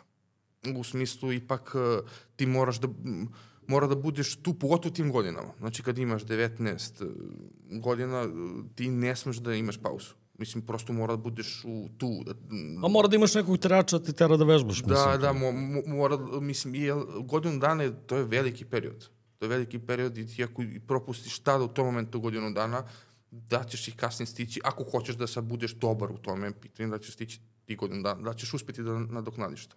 U 0.77 0.83
smislu, 0.83 1.33
ipak 1.33 1.75
uh, 1.75 2.09
ti 2.35 2.45
moraš 2.45 2.79
da 2.79 2.87
mora 3.67 3.87
da 3.87 3.95
budeš 3.95 4.35
tu, 4.35 4.53
pogotovo 4.53 4.93
tim 4.95 5.11
godinama. 5.11 5.53
Znači, 5.59 5.83
kad 5.83 5.97
imaš 5.97 6.23
19 6.23 7.05
godina, 7.81 8.21
uh, 8.21 8.29
ti 8.75 8.89
ne 8.89 9.15
smeš 9.15 9.37
da 9.37 9.53
imaš 9.53 9.77
pauzu. 9.77 10.13
Mislim, 10.37 10.65
prosto 10.65 10.93
mora 10.93 11.15
da 11.15 11.21
budeš 11.21 11.61
u, 11.65 11.89
tu. 11.97 12.23
Da, 12.25 12.33
A 12.85 12.87
mora 12.87 13.07
da 13.07 13.15
imaš 13.15 13.35
nekog 13.35 13.57
terača 13.57 13.97
da 13.97 14.05
ti 14.05 14.13
tera 14.13 14.37
da 14.37 14.45
vežbaš, 14.45 14.81
mislim. 14.81 15.11
Da, 15.11 15.17
da, 15.17 15.33
mo, 15.33 15.51
mo, 15.51 15.81
mora, 15.87 16.17
mislim, 16.41 16.75
i 16.75 16.87
godinu 17.23 17.59
dana 17.59 17.83
je, 17.83 17.93
to 18.07 18.17
je 18.17 18.23
veliki 18.23 18.65
period. 18.65 19.09
To 19.37 19.45
je 19.45 19.49
veliki 19.49 19.79
period 19.79 20.17
i 20.17 20.27
ti 20.27 20.43
ako 20.43 20.63
propustiš 20.87 21.39
tada 21.39 21.63
u 21.63 21.67
tom 21.67 21.85
momentu 21.85 22.19
godinu 22.19 22.51
dana, 22.51 22.83
da 23.31 23.63
ćeš 23.63 23.87
ih 23.87 23.95
kasnije 23.95 24.27
stići, 24.27 24.61
ako 24.63 24.83
hoćeš 24.83 25.15
da 25.15 25.27
sad 25.27 25.43
budeš 25.43 25.75
dobar 25.75 26.11
u 26.11 26.17
tome, 26.17 26.51
pitanje 26.61 26.89
da 26.89 26.99
ćeš 26.99 27.13
stići 27.13 27.39
ti 27.65 27.75
godinu 27.75 28.03
dana, 28.03 28.21
da 28.21 28.33
ćeš 28.33 28.53
uspeti 28.53 28.83
da 28.83 28.99
nadoknadiš 28.99 29.65
to. 29.65 29.75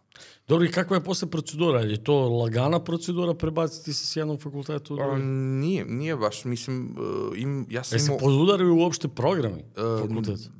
Dobro, 0.48 0.64
i 0.66 0.70
kakva 0.72 0.96
je 0.96 1.04
posle 1.04 1.30
procedura? 1.30 1.80
Je 1.80 2.04
to 2.04 2.28
lagana 2.28 2.84
procedura 2.84 3.34
prebaciti 3.34 3.92
se 3.92 4.06
s 4.06 4.16
jednom 4.16 4.38
fakultetu? 4.38 4.94
u 4.94 4.98
A, 5.00 5.06
drugi? 5.06 5.22
nije, 5.22 5.84
nije 5.84 6.16
baš, 6.16 6.44
mislim, 6.44 6.96
uh, 6.98 7.38
im, 7.38 7.66
ja 7.70 7.84
sam 7.84 7.96
E 7.96 7.98
se 7.98 8.06
imao 8.06 8.18
podudaraju 8.18 8.76
uopšte 8.76 9.08
programi 9.08 9.64
fakulteta? 9.74 10.50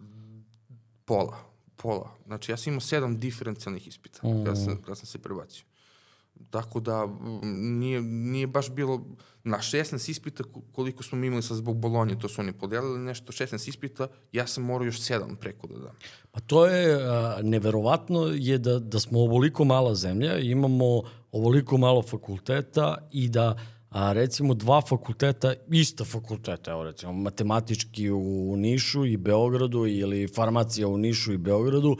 pola, 1.04 1.36
pola. 1.76 2.10
Znači, 2.26 2.52
ja 2.52 2.56
sam 2.56 2.70
imao 2.70 2.80
sedam 2.80 3.18
diferencijalnih 3.20 3.88
ispita 3.88 4.28
mm. 4.28 4.44
kada, 4.44 4.56
sam, 4.56 4.76
kada 4.82 4.94
sam 4.94 5.06
se 5.06 5.18
prebacio. 5.18 5.64
Tako 6.50 6.80
da 6.80 7.06
nije, 7.52 8.02
nije 8.02 8.46
baš 8.46 8.70
bilo 8.70 9.04
na 9.44 9.58
16 9.58 10.10
ispita 10.10 10.42
ko- 10.44 10.62
koliko 10.72 11.02
smo 11.02 11.24
imali 11.24 11.42
sad 11.42 11.56
zbog 11.56 11.76
Bolonje, 11.76 12.18
to 12.18 12.28
su 12.28 12.40
oni 12.40 12.52
podelili 12.52 12.98
nešto, 12.98 13.32
16 13.32 13.68
ispita, 13.68 14.08
ja 14.32 14.46
sam 14.46 14.64
morao 14.64 14.86
još 14.86 15.00
7 15.00 15.36
preko 15.36 15.66
da 15.66 15.78
dam. 15.78 15.96
Pa 16.30 16.40
to 16.40 16.66
je, 16.66 16.94
a, 17.02 17.38
neverovatno 17.42 18.26
je 18.26 18.58
da, 18.58 18.78
da 18.78 19.00
smo 19.00 19.20
ovoliko 19.20 19.64
mala 19.64 19.94
zemlja, 19.94 20.38
imamo 20.38 21.02
ovoliko 21.32 21.76
malo 21.78 22.02
fakulteta 22.02 23.08
i 23.12 23.28
da 23.28 23.58
a, 23.90 24.12
recimo 24.12 24.54
dva 24.54 24.80
fakulteta, 24.80 25.54
ista 25.70 26.04
fakulteta, 26.04 26.70
evo 26.70 26.84
recimo 26.84 27.12
matematički 27.12 28.10
u 28.10 28.54
Nišu 28.56 29.04
i 29.06 29.16
Beogradu 29.16 29.86
ili 29.86 30.28
farmacija 30.28 30.88
u 30.88 30.98
Nišu 30.98 31.32
i 31.32 31.38
Beogradu, 31.38 31.96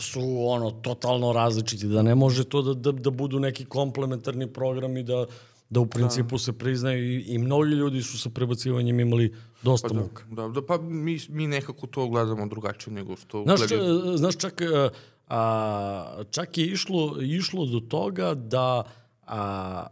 su 0.00 0.20
ono 0.46 0.70
totalno 0.70 1.32
različiti, 1.32 1.86
da 1.86 2.02
ne 2.02 2.14
može 2.14 2.44
to 2.44 2.62
da, 2.62 2.74
da, 2.74 2.92
da 2.92 3.10
budu 3.10 3.40
neki 3.40 3.64
komplementarni 3.64 4.46
programi, 4.52 5.02
da, 5.02 5.26
da 5.70 5.80
u 5.80 5.86
principu 5.86 6.38
se 6.38 6.52
priznaju 6.52 7.12
i, 7.12 7.20
i 7.20 7.38
mnogi 7.38 7.70
ljudi 7.70 8.02
su 8.02 8.18
sa 8.18 8.30
prebacivanjem 8.30 9.00
imali 9.00 9.34
dosta 9.62 9.88
Pa 9.88 9.94
da, 9.94 10.00
muka. 10.00 10.24
da, 10.30 10.48
da, 10.48 10.66
pa 10.66 10.78
mi, 10.78 11.18
mi 11.28 11.46
nekako 11.46 11.86
to 11.86 12.08
gledamo 12.08 12.46
drugačije 12.46 12.94
nego 12.94 13.16
što 13.16 13.42
Znaš, 13.42 13.60
gledaju. 13.68 14.10
ča, 14.12 14.16
znaš 14.16 14.36
čak, 14.36 14.60
a, 14.60 14.88
a, 15.28 16.22
čak 16.30 16.58
je 16.58 16.66
išlo, 16.66 17.16
išlo 17.22 17.66
do 17.66 17.80
toga 17.80 18.34
da 18.34 18.82
a, 19.26 19.86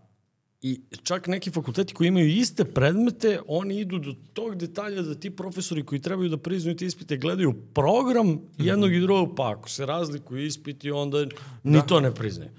i 0.63 0.81
čak 1.03 1.27
neki 1.27 1.51
fakulteti 1.51 1.95
koji 1.95 2.09
imaju 2.09 2.29
iste 2.29 2.65
predmete, 2.65 3.41
oni 3.47 3.81
idu 3.81 3.99
do 3.99 4.15
tog 4.33 4.57
detalja 4.57 5.03
da 5.03 5.15
ti 5.15 5.31
profesori 5.31 5.87
koji 5.87 6.01
trebaju 6.01 6.29
da 6.29 6.37
priznaju 6.37 6.77
te 6.77 6.87
ispite 6.87 7.17
gledaju 7.17 7.55
program 7.75 8.41
jednog 8.59 8.93
i 8.93 9.01
drugog, 9.01 9.35
pa 9.37 9.51
ako 9.51 9.69
se 9.69 9.87
razlikuju 9.87 10.47
ispiti, 10.47 10.91
onda 10.91 11.27
ni 11.63 11.81
to 11.89 12.01
ne 12.01 12.15
priznaju. 12.15 12.51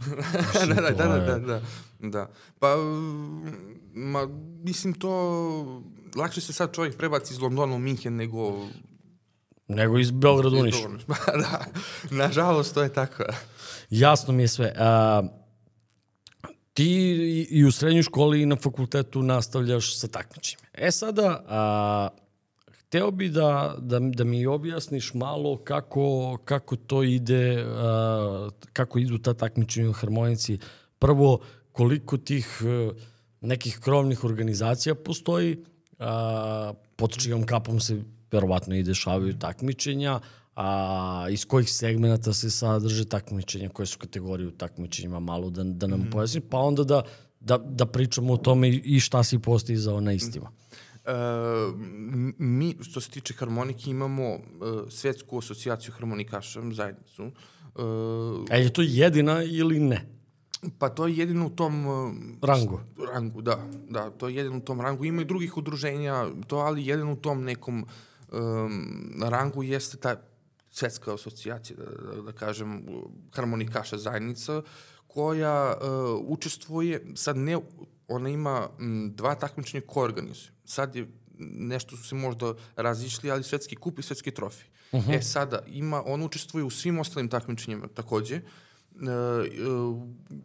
da, 0.68 0.76
da, 0.82 0.92
da, 0.92 1.08
da, 1.08 1.20
da, 1.20 1.40
da, 1.40 1.62
da. 2.00 2.30
Pa, 2.60 2.76
mm, 2.76 3.80
ma, 3.94 4.28
mislim 4.64 4.94
to, 4.94 5.84
lakše 6.16 6.42
se 6.42 6.54
sad 6.54 6.76
čovjek 6.76 6.98
prebaci 6.98 7.34
iz 7.34 7.40
Londona 7.40 7.76
u 7.76 7.80
Minhen 7.80 8.16
nego 8.16 8.68
Nego 9.68 10.00
iz 10.00 10.12
Beograda 10.12 10.58
u 10.58 10.64
Nišu. 10.64 10.90
Da, 11.42 11.66
nažalost 12.12 12.74
to 12.74 12.84
je 12.84 12.94
tako. 12.94 13.24
Jasno 13.90 14.34
mi 14.34 14.44
je 14.44 14.48
sve. 14.48 14.74
A, 14.78 15.24
ti 16.74 16.86
i- 17.50 17.66
u 17.66 17.72
srednjoj 17.72 18.04
školi 18.04 18.42
i 18.42 18.46
na 18.46 18.56
fakultetu 18.56 19.24
nastavljaš 19.24 20.00
sa 20.00 20.08
takmičenjem. 20.08 20.66
E 20.74 20.92
sada, 20.92 21.44
a, 21.48 22.10
hteo 22.72 23.12
bi 23.12 23.30
da, 23.30 23.76
da, 23.80 24.00
da 24.00 24.24
mi 24.24 24.46
objasniš 24.46 25.14
malo 25.14 25.58
kako, 25.58 26.38
kako 26.46 26.76
to 26.76 27.04
ide, 27.04 27.66
a, 27.68 28.50
kako 28.74 29.00
idu 29.00 29.18
ta 29.18 29.34
takmičenja 29.34 29.90
u 29.90 29.94
harmonici. 29.94 30.58
Prvo, 31.00 31.40
koliko 31.72 32.18
tih 32.18 32.62
e, 32.62 32.92
nekih 33.42 33.80
krovnih 33.80 34.24
organizacija 34.24 34.96
postoji, 34.96 35.58
a, 36.00 36.74
pod 36.96 37.18
čijom 37.18 37.46
kapom 37.46 37.80
se 37.80 38.02
verovatno 38.32 38.76
i 38.76 38.84
dešavaju 38.84 39.40
takmičenja, 39.40 40.20
a 40.56 41.28
iz 41.32 41.46
kojih 41.46 41.72
segmenata 41.72 42.34
se 42.34 42.50
sadrže 42.52 43.06
takmičenja, 43.06 43.70
koje 43.70 43.86
su 43.86 44.00
kategorije 44.00 44.48
u 44.48 44.52
takmičenjima, 44.52 45.20
malo 45.20 45.50
da, 45.50 45.64
da 45.64 45.88
nam 45.88 46.00
mm. 46.00 46.10
pojasni, 46.12 46.42
pa 46.42 46.58
onda 46.58 46.84
da, 46.84 47.02
da, 47.40 47.58
da 47.58 47.86
pričamo 47.86 48.34
o 48.34 48.38
tome 48.38 48.70
i 48.70 49.00
šta 49.00 49.24
si 49.24 49.40
postizao 49.40 50.02
na 50.02 50.14
istima. 50.14 50.52
E, 51.06 51.12
m- 51.12 52.34
mi, 52.38 52.76
što 52.82 53.02
se 53.02 53.10
tiče 53.10 53.34
harmonike, 53.34 53.90
imamo 53.90 54.24
e, 54.24 54.40
svetsku 54.90 55.38
asocijaciju 55.38 55.94
harmonikaša, 55.94 56.62
zajednicu. 56.72 57.24
E, 57.24 57.32
E, 58.50 58.60
je 58.62 58.74
to 58.74 58.82
jedina 58.82 59.44
ili 59.44 59.80
ne? 59.80 60.06
Pa 60.78 60.90
to 60.90 61.08
je 61.08 61.18
jedino 61.18 61.46
u 61.48 61.50
tom... 61.50 61.86
uh, 61.88 62.14
Rangu. 62.42 62.80
Rangu, 63.14 63.42
da. 63.42 63.60
Da, 63.90 64.10
to 64.10 64.28
je 64.28 64.36
jedino 64.36 64.58
u 64.58 64.62
tom 64.62 64.82
rangu. 64.82 65.06
Ima 65.06 65.22
i 65.22 65.26
drugih 65.26 65.58
udruženja, 65.58 66.28
to, 66.48 66.58
ali 66.58 66.88
jedino 66.88 67.14
u 67.14 67.16
tom 67.16 67.44
nekom 67.44 67.86
um, 68.32 69.14
rangu 69.24 69.64
jeste 69.64 69.98
ta 69.98 70.16
svetska 70.74 71.14
asocijacija, 71.14 71.78
da, 71.78 71.86
da, 71.86 72.22
da 72.22 72.32
kažem, 72.32 72.86
harmonikaša 73.36 73.98
zajednica, 73.98 74.62
koja 75.08 75.74
uh, 75.74 76.26
učestvuje, 76.28 77.06
sad 77.16 77.38
ne, 77.38 77.58
ona 78.08 78.30
ima 78.30 78.70
m, 78.80 79.14
dva 79.16 79.36
takmičenja 79.36 79.84
koje 79.88 80.04
organizuje. 80.04 80.52
Sad 80.66 80.96
je 80.96 81.08
nešto 81.40 81.98
su 81.98 82.04
se 82.04 82.16
možda 82.16 82.54
razišli, 82.76 83.32
ali 83.32 83.44
svetski 83.44 83.76
kup 83.76 84.00
i 84.00 84.04
svetski 84.04 84.32
trofej. 84.32 84.68
Uh 84.92 85.06
-huh. 85.06 85.18
E 85.18 85.22
sada, 85.22 85.60
ima, 85.68 86.04
on 86.06 86.24
učestvuje 86.24 86.64
u 86.64 86.70
svim 86.70 87.00
ostalim 87.00 87.30
takmičenjima 87.30 87.88
takođe, 87.88 88.36
e, 88.36 88.42
e, 88.42 88.44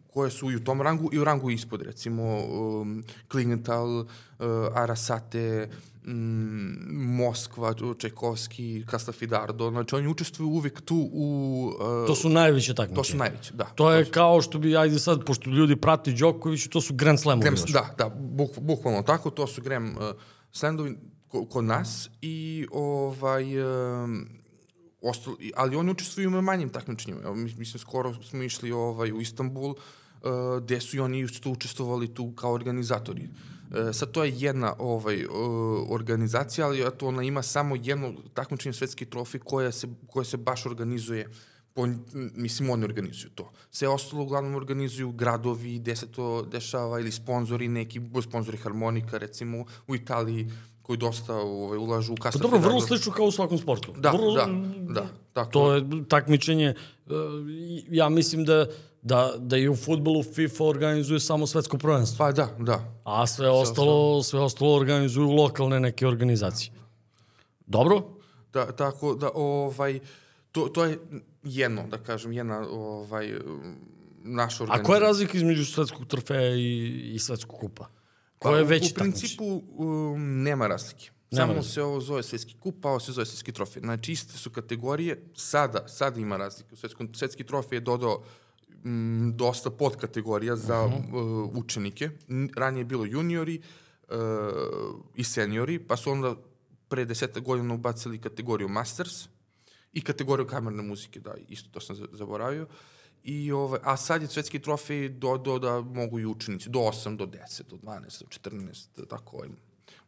koje 0.07 0.31
su 0.31 0.51
i 0.51 0.55
u 0.55 0.63
tom 0.63 0.81
rangu 0.81 1.09
i 1.13 1.19
u 1.19 1.23
rangu 1.23 1.49
ispod, 1.49 1.81
recimo 1.81 2.45
um, 2.45 3.03
Klingenthal, 3.27 3.99
uh, 3.99 4.05
Arasate, 4.73 5.69
um, 6.05 6.77
Moskva, 6.91 7.73
Čajkovski, 7.97 8.85
Castafidardo, 8.91 9.69
znači 9.69 9.95
oni 9.95 10.07
učestvuju 10.07 10.49
uvek 10.49 10.81
tu 10.81 11.09
u... 11.11 11.25
Uh, 12.01 12.07
To 12.07 12.15
su 12.15 12.29
najveće 12.29 12.73
takmičenja. 12.73 12.95
to 12.95 13.03
su 13.03 13.17
najveći, 13.17 13.53
da. 13.53 13.65
To 13.65 13.91
je 13.91 14.05
kao 14.05 14.41
što 14.41 14.59
bi, 14.59 14.77
ajde 14.77 14.99
sad, 14.99 15.25
pošto 15.25 15.49
ljudi 15.49 15.75
prati 15.75 16.13
Đokoviću, 16.13 16.69
to 16.69 16.81
su 16.81 16.93
Grand 16.93 17.19
Slamovi. 17.19 17.47
Još. 17.47 17.63
da, 17.63 17.95
da, 17.97 18.09
buk, 18.09 18.59
bukvalno 18.59 19.01
tako, 19.01 19.29
to 19.29 19.47
su 19.47 19.61
Grem 19.61 19.89
uh, 19.89 20.03
Slandovi 20.51 20.97
ko, 21.27 21.45
kod 21.45 21.63
nas 21.63 22.09
i 22.21 22.67
ovaj, 22.71 23.63
um, 24.03 24.27
ostalo, 25.01 25.37
ali 25.55 25.75
oni 25.75 25.91
učestvuju 25.91 26.29
u 26.29 26.41
manjim 26.41 26.69
takmičenjima. 26.69 27.21
Evo, 27.23 27.35
mi- 27.35 27.55
Mislim, 27.57 27.79
skoro 27.79 28.13
smo 28.23 28.43
išli 28.43 28.71
ovaj, 28.71 29.11
u 29.11 29.21
Istanbul, 29.21 29.69
uh, 29.69 29.77
gde 30.63 30.81
su 30.81 30.97
i 30.97 30.99
oni 30.99 31.19
isto 31.19 31.49
učestvovali 31.49 32.13
tu 32.13 32.31
kao 32.31 32.53
organizatori. 32.53 33.23
Uh, 33.23 33.58
sad 33.93 34.11
to 34.11 34.23
je 34.23 34.33
jedna 34.35 34.73
ovaj, 34.79 35.25
uh, 35.25 35.31
organizacija, 35.89 36.67
ali 36.67 36.87
eto, 36.87 37.07
ona 37.07 37.23
ima 37.23 37.41
samo 37.41 37.75
jedno 37.75 38.13
takmičenje 38.33 38.73
svetski 38.73 39.05
trofej 39.05 39.39
koja 39.39 39.71
se, 39.71 39.87
koja 40.07 40.23
se 40.23 40.37
baš 40.37 40.65
organizuje 40.65 41.29
po, 41.73 41.87
mislim, 42.35 42.69
oni 42.69 42.85
organizuju 42.85 43.31
to. 43.35 43.51
Sve 43.71 43.87
ostalo 43.87 44.23
uglavnom 44.23 44.55
organizuju 44.55 45.11
gradovi, 45.11 45.79
gde 45.79 45.95
se 45.95 46.11
to 46.11 46.41
dešava, 46.41 46.99
ili 46.99 47.11
sponzori, 47.11 47.67
neki 47.67 48.01
sponzori 48.23 48.57
harmonika, 48.57 49.17
recimo 49.17 49.65
u 49.87 49.95
Italiji, 49.95 50.47
koji 50.81 50.97
dosta 50.97 51.35
ovaj, 51.35 51.77
ulažu 51.77 52.13
u 52.13 52.15
Pa 52.15 52.23
Castel 52.23 52.41
dobro, 52.41 52.59
vrlo 52.59 52.81
slično 52.81 53.11
kao 53.13 53.25
u 53.25 53.31
svakom 53.31 53.57
sportu. 53.57 53.93
Da, 53.97 54.11
vrlo, 54.11 54.35
da, 54.35 54.47
da, 54.93 55.07
tako 55.39 55.51
To 55.51 55.73
je 55.73 55.83
takmičenje, 56.09 56.67
e, 56.67 56.75
ja 57.89 58.09
mislim 58.09 58.45
da, 58.45 58.65
da, 59.01 59.33
da 59.37 59.57
i 59.57 59.69
u 59.69 59.75
futbolu 59.75 60.23
FIFA 60.23 60.63
organizuje 60.63 61.19
samo 61.19 61.47
svetsko 61.47 61.77
prvenstvo. 61.77 62.17
Pa 62.17 62.31
da, 62.31 62.55
da. 62.59 62.93
A 63.03 63.27
sve 63.27 63.49
ostalo, 63.49 64.23
sve 64.23 64.39
ostalo 64.39 64.75
organizuju 64.75 65.29
lokalne 65.29 65.79
neke 65.79 66.07
organizacije. 66.07 66.71
Dobro? 67.65 68.03
Da, 68.53 68.71
tako 68.71 69.15
da, 69.15 69.29
ovaj, 69.33 69.99
to, 70.51 70.61
to 70.61 70.85
je 70.85 70.99
jedno, 71.43 71.87
da 71.87 71.97
kažem, 71.97 72.33
jedna 72.33 72.59
ovaj, 72.69 73.33
naša 74.23 74.63
A 74.63 74.63
organizacija. 74.63 74.83
koja 74.83 74.97
je 74.97 75.01
razlika 75.01 75.37
između 75.37 75.65
svetskog 75.65 76.07
trofeja 76.07 76.55
i, 76.55 77.01
i 77.13 77.19
svetskog 77.19 77.59
kupa? 77.59 77.87
Ko 78.39 78.55
je 78.55 78.63
Pa, 78.63 78.69
veći 78.69 78.93
U 78.95 78.99
principu 78.99 79.61
um, 79.77 80.43
nema 80.43 80.67
razlike. 80.67 81.11
Samo 81.31 81.53
razlike. 81.53 81.73
se 81.73 81.83
ovo 81.83 82.01
zove 82.01 82.23
svetski 82.23 82.55
kup, 82.59 82.85
a 82.85 82.89
ovo 82.89 82.99
se 82.99 83.11
zove 83.11 83.25
svetski 83.25 83.51
trofej. 83.51 83.81
Znači, 83.81 84.11
iste 84.11 84.37
su 84.37 84.49
kategorije. 84.49 85.23
Sada, 85.35 85.87
sada 85.87 86.19
ima 86.19 86.37
razlike. 86.37 86.75
Svetskom, 86.75 87.13
svetski 87.13 87.43
trofej 87.43 87.75
je 87.75 87.81
dodao 87.81 88.23
mm, 88.85 89.31
dosta 89.35 89.69
podkategorija 89.69 90.55
za 90.55 90.85
uh 90.85 90.91
-huh. 90.91 91.43
uh, 91.43 91.55
učenike. 91.55 92.09
Ranije 92.55 92.81
je 92.81 92.85
bilo 92.85 93.05
juniori 93.05 93.61
uh, 94.09 94.15
i 95.15 95.23
seniori, 95.23 95.79
pa 95.79 95.97
su 95.97 96.11
onda 96.11 96.35
pre 96.87 97.05
deseta 97.05 97.39
godina 97.39 97.73
ubacili 97.73 98.21
kategoriju 98.21 98.67
Masters 98.67 99.27
i 99.93 100.01
kategoriju 100.01 100.47
kamerne 100.47 100.83
muzike, 100.83 101.19
da, 101.19 101.35
isto 101.47 101.69
to 101.71 101.79
sam 101.79 101.95
za- 101.95 102.07
zaboravio. 102.11 102.67
I, 103.23 103.51
ovaj, 103.51 103.79
a 103.83 103.97
sad 103.97 104.21
je 104.21 104.27
svetski 104.27 104.59
trofej 104.59 105.09
do, 105.09 105.37
do, 105.37 105.59
da 105.59 105.81
mogu 105.81 106.19
i 106.19 106.25
učenici, 106.25 106.69
do 106.69 106.79
8, 106.79 107.17
do 107.17 107.25
10, 107.25 107.69
do 107.69 107.75
12, 107.75 108.19
do 108.19 108.49
14, 108.49 109.07
tako 109.07 109.37
ovaj, 109.37 109.49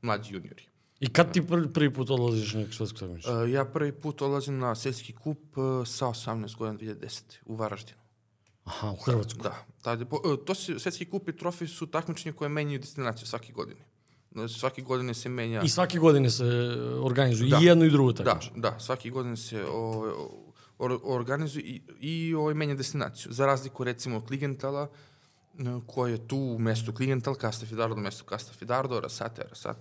mlađi 0.01 0.33
juniori. 0.33 0.70
I 1.01 1.07
kad 1.07 1.33
ti 1.33 1.41
prvi, 1.41 1.67
prvi 1.69 1.93
put 1.93 2.09
odlaziš 2.09 2.53
na 2.53 2.59
neko 2.59 2.73
svetsko 2.73 2.99
takmičenje? 2.99 3.35
Uh, 3.35 3.49
ja 3.49 3.65
prvi 3.65 3.91
put 3.93 4.21
odlazim 4.21 4.57
na 4.57 4.75
svetski 4.75 5.13
kup 5.13 5.57
uh, 5.57 5.87
sa 5.87 6.05
18 6.07 6.57
godina 6.57 6.79
2010. 6.95 7.21
u 7.45 7.55
Varaždinu. 7.55 7.97
Aha, 8.63 8.91
u 8.91 8.95
Hrvatsku. 8.95 9.39
Da, 9.43 9.55
tad 9.81 10.09
po, 10.09 10.15
uh, 10.15 10.39
to 10.45 10.55
se, 10.55 10.79
svetski 10.79 11.05
kup 11.05 11.29
i 11.29 11.37
trofej 11.37 11.67
su 11.67 11.87
takmičenje 11.87 12.33
koje 12.33 12.49
menjaju 12.49 12.79
destinaciju 12.79 13.27
svake 13.27 13.53
godine. 13.53 13.81
Znači, 14.31 14.53
svake 14.53 14.81
godine 14.81 15.13
se 15.13 15.29
menja... 15.29 15.61
I 15.61 15.69
svake 15.69 15.97
godine 15.99 16.29
se 16.29 16.45
organizuju 16.99 17.49
Da. 17.49 17.59
i 17.61 17.65
jedno 17.65 17.85
i 17.85 17.89
drugo 17.89 18.11
Da, 18.11 18.23
takmičenje. 18.23 18.61
da, 18.61 18.79
svake 18.79 19.09
godine 19.09 19.37
se 19.37 19.65
ovaj, 19.65 20.11
or, 20.79 20.99
organizuje 21.03 21.63
i, 21.63 21.81
i 21.99 22.33
ovaj, 22.35 22.53
menja 22.53 22.75
destinaciju. 22.75 23.31
Za 23.31 23.45
razliku 23.45 23.83
recimo 23.83 24.17
od 24.17 24.27
Kligentala, 24.27 24.89
n- 25.59 25.81
koje 25.81 26.11
je 26.11 26.27
tu 26.27 26.37
u 26.37 26.59
mestu 26.59 26.93
Kligental, 26.93 27.35
Casta 27.35 27.65
Fidardo, 27.65 27.95
mesto 27.95 28.23
Casta 28.29 28.53
Fidardo, 28.53 28.99
Rasate, 28.99 29.41
Rasat, 29.49 29.77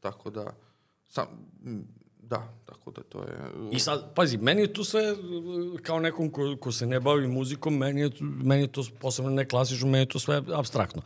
tako 0.00 0.30
da, 0.30 0.52
sam, 1.08 1.26
da, 2.22 2.48
tako 2.66 2.90
da 2.90 3.02
to 3.02 3.22
je... 3.22 3.34
I 3.72 3.78
sad, 3.78 4.14
pazi, 4.14 4.36
meni 4.36 4.60
je 4.60 4.72
tu 4.72 4.84
sve, 4.84 5.12
uh, 5.12 5.80
kao 5.80 6.00
nekom 6.00 6.30
ko, 6.30 6.56
ko 6.60 6.72
se 6.72 6.86
ne 6.86 7.00
bavi 7.00 7.26
muzikom, 7.26 7.76
meni 7.76 8.00
je, 8.00 8.10
meni 8.20 8.62
je 8.62 8.72
to 8.72 8.84
posebno 9.00 9.30
ne 9.30 9.48
klasično, 9.48 9.88
meni 9.88 10.02
je 10.02 10.08
to 10.08 10.18
sve 10.18 10.42
abstraktno. 10.54 11.02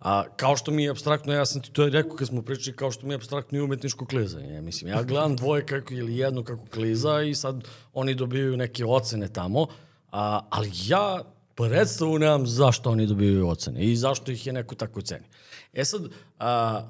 A 0.00 0.24
kao 0.36 0.56
što 0.56 0.70
mi 0.70 0.84
je 0.84 0.90
abstraktno, 0.90 1.32
ja 1.32 1.46
sam 1.46 1.62
ti 1.62 1.72
to 1.72 1.88
rekao 1.88 2.16
kad 2.16 2.28
smo 2.28 2.42
pričali, 2.42 2.76
kao 2.76 2.90
što 2.90 3.06
mi 3.06 3.12
je 3.12 3.16
abstraktno 3.16 3.58
i 3.58 3.60
umetničko 3.60 4.06
klizanje. 4.06 4.54
Ja, 4.54 4.62
mislim, 4.62 4.90
ja 4.90 5.02
gledam 5.02 5.36
dvoje 5.36 5.66
kako, 5.66 5.94
ili 5.94 6.16
jedno 6.16 6.44
kako 6.44 6.66
kliza 6.66 7.22
i 7.22 7.34
sad 7.34 7.64
oni 7.92 8.14
dobijaju 8.14 8.56
neke 8.56 8.84
ocene 8.84 9.28
tamo, 9.28 9.66
a, 10.12 10.40
ali 10.50 10.70
ja 10.86 11.22
predstavu 11.54 12.18
nemam 12.18 12.46
zašto 12.46 12.90
oni 12.90 13.06
dobijaju 13.06 13.48
ocene 13.48 13.84
i 13.84 13.96
zašto 13.96 14.32
ih 14.32 14.46
je 14.46 14.52
neko 14.52 14.74
tako 14.74 15.02
ceni. 15.02 15.24
E 15.72 15.84
sad, 15.84 16.02
a, 16.38 16.82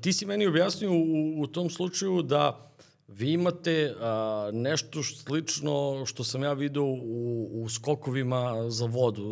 ti 0.00 0.12
si 0.12 0.26
meni 0.26 0.46
objasnio 0.46 0.92
u, 0.92 1.42
u 1.42 1.46
tom 1.46 1.70
slučaju 1.70 2.22
da 2.22 2.64
Vi 3.08 3.32
imate 3.32 3.94
a, 4.00 4.50
nešto 4.52 5.02
slično 5.02 6.04
što 6.06 6.24
sam 6.24 6.42
ja 6.42 6.52
video 6.52 6.84
u, 6.84 7.48
u 7.62 7.68
skokovima 7.68 8.70
za 8.70 8.86
vodu. 8.86 9.22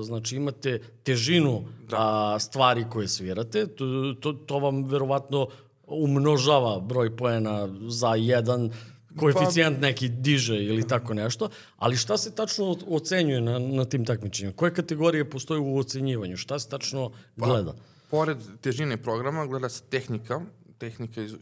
E, 0.00 0.04
Znači 0.04 0.36
imate 0.36 0.80
težinu 1.02 1.64
da. 1.90 1.96
a, 1.98 2.38
stvari 2.38 2.84
koje 2.90 3.08
svirate. 3.08 3.66
To, 3.66 4.14
to, 4.20 4.32
to 4.32 4.58
vam 4.58 4.84
verovatno 4.84 5.48
umnožava 5.86 6.80
broj 6.80 7.16
poena 7.16 7.68
za 7.88 8.14
jedan 8.14 8.70
koeficijent 9.16 9.80
neki 9.80 10.08
diže 10.08 10.64
ili 10.64 10.88
tako 10.88 11.14
nešto. 11.14 11.48
Ali 11.76 11.96
šta 11.96 12.16
se 12.16 12.34
tačno 12.34 12.76
ocenjuje 12.86 13.40
na, 13.40 13.58
na 13.58 13.84
tim 13.84 14.04
takmičenjima? 14.04 14.56
Koje 14.56 14.74
kategorije 14.74 15.30
postoje 15.30 15.60
u 15.60 15.78
ocenjivanju? 15.78 16.36
Šta 16.36 16.58
se 16.58 16.68
tačno 16.68 17.10
gleda? 17.36 17.74
Pored 18.10 18.38
težine 18.60 18.96
programa 18.96 19.46
gleda 19.46 19.68
se 19.68 19.82
tehnika, 19.90 20.40
tehnika 20.78 21.22
iz, 21.22 21.36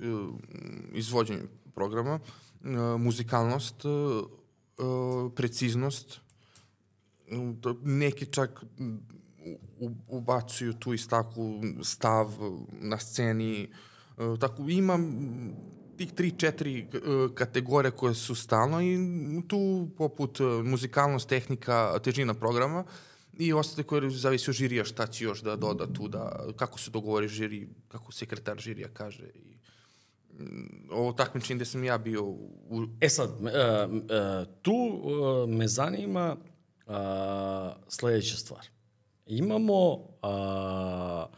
izvođenja 0.92 1.42
programa, 1.74 2.18
e, 2.64 2.68
muzikalnost, 2.98 3.84
e, 3.84 3.88
e, 3.88 4.84
preciznost, 5.36 6.20
neki 7.82 8.26
čak 8.26 8.64
ubacuju 10.08 10.72
tu 10.72 10.94
i 10.94 10.98
stavku 10.98 11.60
stav 11.82 12.32
na 12.80 12.98
sceni, 12.98 13.62
e, 13.62 13.68
tako 14.40 14.68
ima 14.68 14.98
tih 15.96 16.12
tri, 16.12 16.30
četiri 16.30 16.78
e, 16.80 16.86
kategorije 17.34 17.90
koje 17.90 18.14
su 18.14 18.34
stalno 18.34 18.82
i 18.82 18.98
tu 19.48 19.88
poput 19.96 20.40
e, 20.40 20.44
muzikalnost, 20.44 21.28
tehnika, 21.28 21.98
težina 22.04 22.34
programa 22.34 22.84
i 23.38 23.52
ostale 23.52 23.86
koje 23.86 24.10
zavisi 24.10 24.50
od 24.50 24.56
žirija 24.56 24.84
šta 24.84 25.06
će 25.06 25.24
još 25.24 25.42
da 25.42 25.56
doda 25.56 25.86
tu, 25.92 26.08
da, 26.08 26.46
kako 26.56 26.78
se 26.78 26.90
dogovori 26.90 27.28
žiri, 27.28 27.68
kako 27.88 28.12
sekretar 28.12 28.58
žirija 28.58 28.88
kaže 28.88 29.26
i 29.34 29.56
mm, 30.42 30.88
ovo 30.90 31.12
takmičenje 31.12 31.56
gde 31.56 31.64
sam 31.64 31.84
ja 31.84 31.98
bio 31.98 32.24
u, 32.24 32.86
E 33.00 33.08
sad, 33.08 33.30
uh, 33.30 33.38
uh, 33.40 34.54
tu 34.62 34.72
uh, 34.72 35.48
me 35.48 35.68
zanima 35.68 36.36
uh, 36.36 36.94
sledeća 37.88 38.36
stvar. 38.36 38.66
Imamo, 39.26 39.92
uh, 39.92 41.36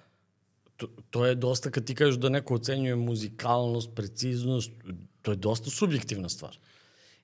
to, 0.77 0.87
to 1.11 1.27
je 1.27 1.35
dosta, 1.35 1.71
kad 1.71 1.85
ti 1.85 1.95
kažeš 1.95 2.17
da 2.17 2.29
neko 2.29 2.55
ocenjuje 2.55 2.97
muzikalnost, 2.97 3.91
preciznost, 3.95 4.71
to 5.23 5.31
je 5.31 5.37
dosta 5.37 5.71
subjektivna 5.71 6.29
stvar. 6.29 6.59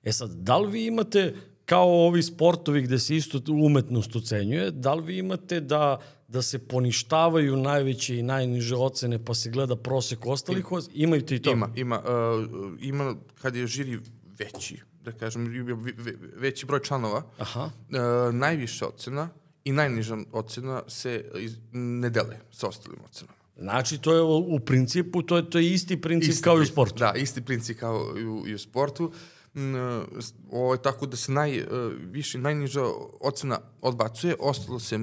E 0.03 0.11
sad, 0.11 0.31
da 0.31 0.57
li 0.57 0.71
vi 0.71 0.85
imate, 0.85 1.35
kao 1.67 1.89
ovi 2.07 2.23
sportovi 2.23 2.81
gde 2.81 2.99
se 2.99 3.15
isto 3.15 3.41
umetnost 3.47 4.15
ocenjuje, 4.15 4.71
da 4.71 4.93
li 4.93 5.03
vi 5.03 5.17
imate 5.17 5.59
da, 5.59 5.99
da 6.27 6.41
se 6.41 6.59
poništavaju 6.59 7.57
najveće 7.57 8.17
i 8.17 8.23
najniže 8.23 8.75
ocene 8.75 9.25
pa 9.25 9.33
se 9.33 9.49
gleda 9.49 9.75
prosek 9.75 10.25
ostalih 10.25 10.71
ocena? 10.71 10.93
Imate 10.95 11.35
i 11.35 11.41
to? 11.41 11.51
Ima, 11.51 11.69
ima, 11.75 11.99
uh, 11.99 12.47
ima, 12.81 13.15
kad 13.41 13.55
je 13.55 13.67
žiri 13.67 13.99
veći, 14.39 14.77
da 15.03 15.11
kažem, 15.11 15.45
ve- 15.45 15.93
ve- 15.97 16.15
veći 16.35 16.65
broj 16.65 16.79
članova, 16.83 17.23
Aha. 17.37 17.63
uh, 17.63 18.35
najviše 18.35 18.85
ocena 18.85 19.29
i 19.63 19.71
najniža 19.71 20.17
ocena 20.31 20.81
se 20.87 21.25
iz, 21.39 21.57
ne 21.73 22.09
dele 22.09 22.37
sa 22.51 22.67
ostalim 22.67 22.99
ocenama. 23.05 23.37
Znači, 23.59 23.97
to 23.97 24.13
je 24.13 24.21
u, 24.21 24.59
principu, 24.59 25.21
to 25.21 25.37
je, 25.37 25.49
to 25.49 25.59
je 25.59 25.73
isti 25.73 26.01
princip 26.01 26.29
isti, 26.31 26.43
kao 26.43 26.57
i 26.59 26.61
u 26.61 26.65
sportu. 26.65 26.99
Da, 26.99 27.13
isti 27.17 27.41
princip 27.41 27.79
kao 27.79 28.13
i 28.19 28.25
u, 28.25 28.47
i 28.47 28.53
u 28.53 28.59
sportu. 28.59 29.03
Mm, 29.03 29.36
ovo 30.51 30.73
je 30.73 30.81
tako 30.81 31.05
da 31.05 31.17
se 31.17 31.31
najviše, 31.31 32.37
najniža 32.37 32.83
ocena 33.19 33.59
odbacuje, 33.81 34.35
ostalo 34.39 34.79
se 34.79 34.99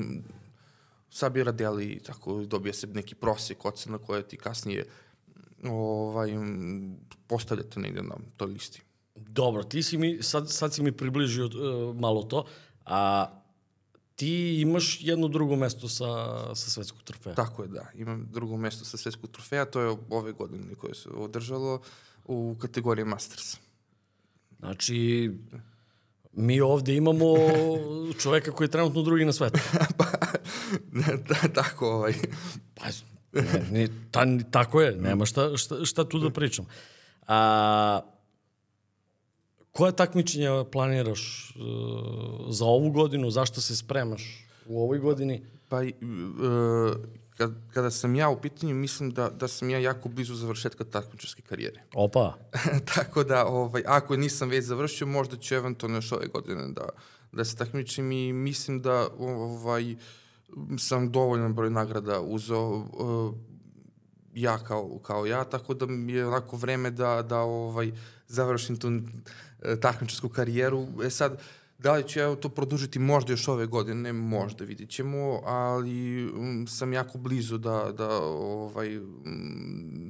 sabira 1.10 1.52
deli 1.52 1.86
i 1.86 2.00
tako 2.00 2.44
dobije 2.44 2.74
se 2.74 2.86
neki 2.86 3.14
prosek 3.14 3.64
ocena 3.64 3.98
koja 3.98 4.22
ti 4.22 4.36
kasnije 4.36 4.86
ovaj, 5.64 6.30
postavljate 7.26 7.80
negde 7.80 8.02
na 8.02 8.14
toj 8.36 8.46
listi. 8.46 8.82
Dobro, 9.14 9.62
ti 9.62 9.82
si 9.82 9.98
mi, 9.98 10.22
sad, 10.22 10.50
sad 10.50 10.74
si 10.74 10.82
mi 10.82 10.92
približio 10.92 11.46
uh, 11.46 11.96
malo 11.96 12.22
to, 12.22 12.44
a 12.84 13.30
ti 14.16 14.60
imaš 14.60 14.98
jedno 15.00 15.28
drugo 15.28 15.56
mesto 15.56 15.88
sa, 15.88 16.06
sa 16.54 16.70
svetskog 16.70 17.02
trofeja. 17.02 17.34
Tako 17.34 17.62
je, 17.62 17.68
da. 17.68 17.86
Imam 17.94 18.28
drugo 18.32 18.56
mesto 18.56 18.84
sa 18.84 18.96
svetskog 18.96 19.30
trofeja, 19.30 19.64
to 19.64 19.80
je 19.80 19.96
ove 20.10 20.32
godine 20.32 20.74
koje 20.74 20.94
se 20.94 21.08
održalo 21.08 21.80
u 22.24 22.56
kategoriji 22.60 23.04
Masters. 23.04 23.56
Znači, 24.64 25.30
mi 26.32 26.60
ovde 26.60 26.96
imamo 26.96 27.34
čoveka 28.22 28.52
koji 28.52 28.66
je 28.66 28.70
trenutno 28.70 29.02
drugi 29.02 29.24
na 29.24 29.32
svetu. 29.32 29.58
pa, 29.98 30.04
da, 31.28 31.48
tako 31.54 31.86
ovaj. 31.86 32.12
Pa, 32.74 32.84
ne, 33.32 33.66
ne, 33.70 33.88
ta, 34.10 34.24
tako 34.50 34.80
je, 34.80 34.96
nema 34.96 35.26
šta, 35.26 35.56
šta, 35.56 35.84
šta 35.84 36.08
tu 36.08 36.18
da 36.18 36.30
pričam. 36.30 36.66
A, 37.26 38.00
Koje 39.74 39.96
takmičenja 39.96 40.64
planiraš 40.72 41.54
uh, 41.56 42.46
za 42.48 42.64
ovu 42.64 42.90
godinu? 42.90 43.30
Zašto 43.30 43.60
se 43.60 43.76
spremaš 43.76 44.46
u 44.66 44.82
ovoj 44.82 44.98
godini? 44.98 45.42
Pa, 45.68 45.80
uh, 45.80 45.86
kad, 47.36 47.54
kada 47.74 47.90
sam 47.90 48.14
ja 48.14 48.28
u 48.28 48.40
pitanju, 48.40 48.74
mislim 48.74 49.10
da, 49.10 49.30
da 49.30 49.48
sam 49.48 49.70
ja 49.70 49.78
jako 49.78 50.08
blizu 50.08 50.34
završetka 50.34 50.84
takmičarske 50.84 51.42
karijere. 51.42 51.82
Opa! 51.94 52.38
Tako 52.94 53.24
da, 53.24 53.46
ovaj, 53.46 53.82
ako 53.86 54.16
nisam 54.16 54.48
već 54.48 54.64
završio, 54.64 55.06
možda 55.06 55.36
ću 55.36 55.54
eventualno 55.54 55.96
još 55.96 56.12
ove 56.12 56.26
godine 56.26 56.72
da, 56.72 56.88
da 57.32 57.44
se 57.44 57.56
takmičim 57.56 58.12
i 58.12 58.32
mislim 58.32 58.82
da 58.82 59.08
ovaj, 59.18 59.96
sam 60.78 61.12
dovoljan 61.12 61.54
broj 61.54 61.70
nagrada 61.70 62.20
uzao 62.20 62.86
uh, 62.92 63.34
ja 64.34 64.58
kao, 64.58 64.98
kao 64.98 65.26
ja, 65.26 65.44
tako 65.44 65.74
da 65.74 65.86
mi 65.86 66.12
je 66.12 66.26
onako 66.26 66.56
vreme 66.56 66.90
da, 66.90 67.22
da 67.22 67.38
ovaj, 67.38 67.92
završim 68.28 68.76
tu 68.76 68.88
E, 69.64 69.80
takmičarsku 69.80 70.28
karijeru. 70.28 70.86
E 71.04 71.10
sad, 71.10 71.40
da 71.84 71.92
li 71.92 72.08
ću 72.08 72.18
ja 72.18 72.36
to 72.36 72.48
produžiti 72.48 72.98
možda 72.98 73.32
još 73.32 73.48
ove 73.48 73.66
godine, 73.66 74.12
možda 74.12 74.64
vidit 74.64 74.90
ćemo, 74.90 75.40
ali 75.44 76.26
um, 76.26 76.66
sam 76.66 76.92
jako 76.92 77.18
blizu 77.18 77.58
da, 77.58 77.92
da 77.92 78.08
ovaj, 78.22 78.98
um, 78.98 79.04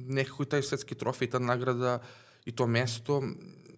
nekako 0.07 0.43
i 0.43 0.45
taj 0.45 0.61
svetski 0.61 0.95
trofej, 0.95 1.29
ta 1.29 1.39
nagrada 1.39 1.99
i 2.45 2.51
to 2.51 2.67
mesto, 2.67 3.23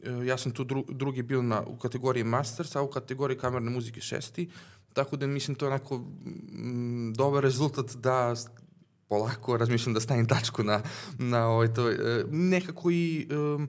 e, 0.03 0.25
ja 0.25 0.37
sam 0.37 0.51
tu 0.51 0.63
dru, 0.63 0.85
drugi 0.89 1.21
bio 1.21 1.41
na, 1.41 1.63
u 1.67 1.77
kategoriji 1.77 2.23
Masters, 2.23 2.75
a 2.75 2.81
u 2.81 2.87
kategoriji 2.87 3.37
kamerne 3.37 3.71
muzike 3.71 4.01
šesti, 4.01 4.49
tako 4.93 5.17
da 5.17 5.27
mislim 5.27 5.55
to 5.55 5.65
je 5.65 5.69
onako 5.69 5.95
um, 5.95 7.13
dobar 7.17 7.43
rezultat 7.43 7.95
da 7.95 8.35
polako 9.07 9.57
razmišljam 9.57 9.93
da 9.93 9.99
stavim 9.99 10.27
tačku 10.27 10.63
na, 10.63 10.81
na 11.17 11.47
ovaj, 11.47 11.73
to, 11.73 11.89
e, 11.89 12.25
nekako 12.29 12.91
i 12.91 13.27
um, 13.31 13.67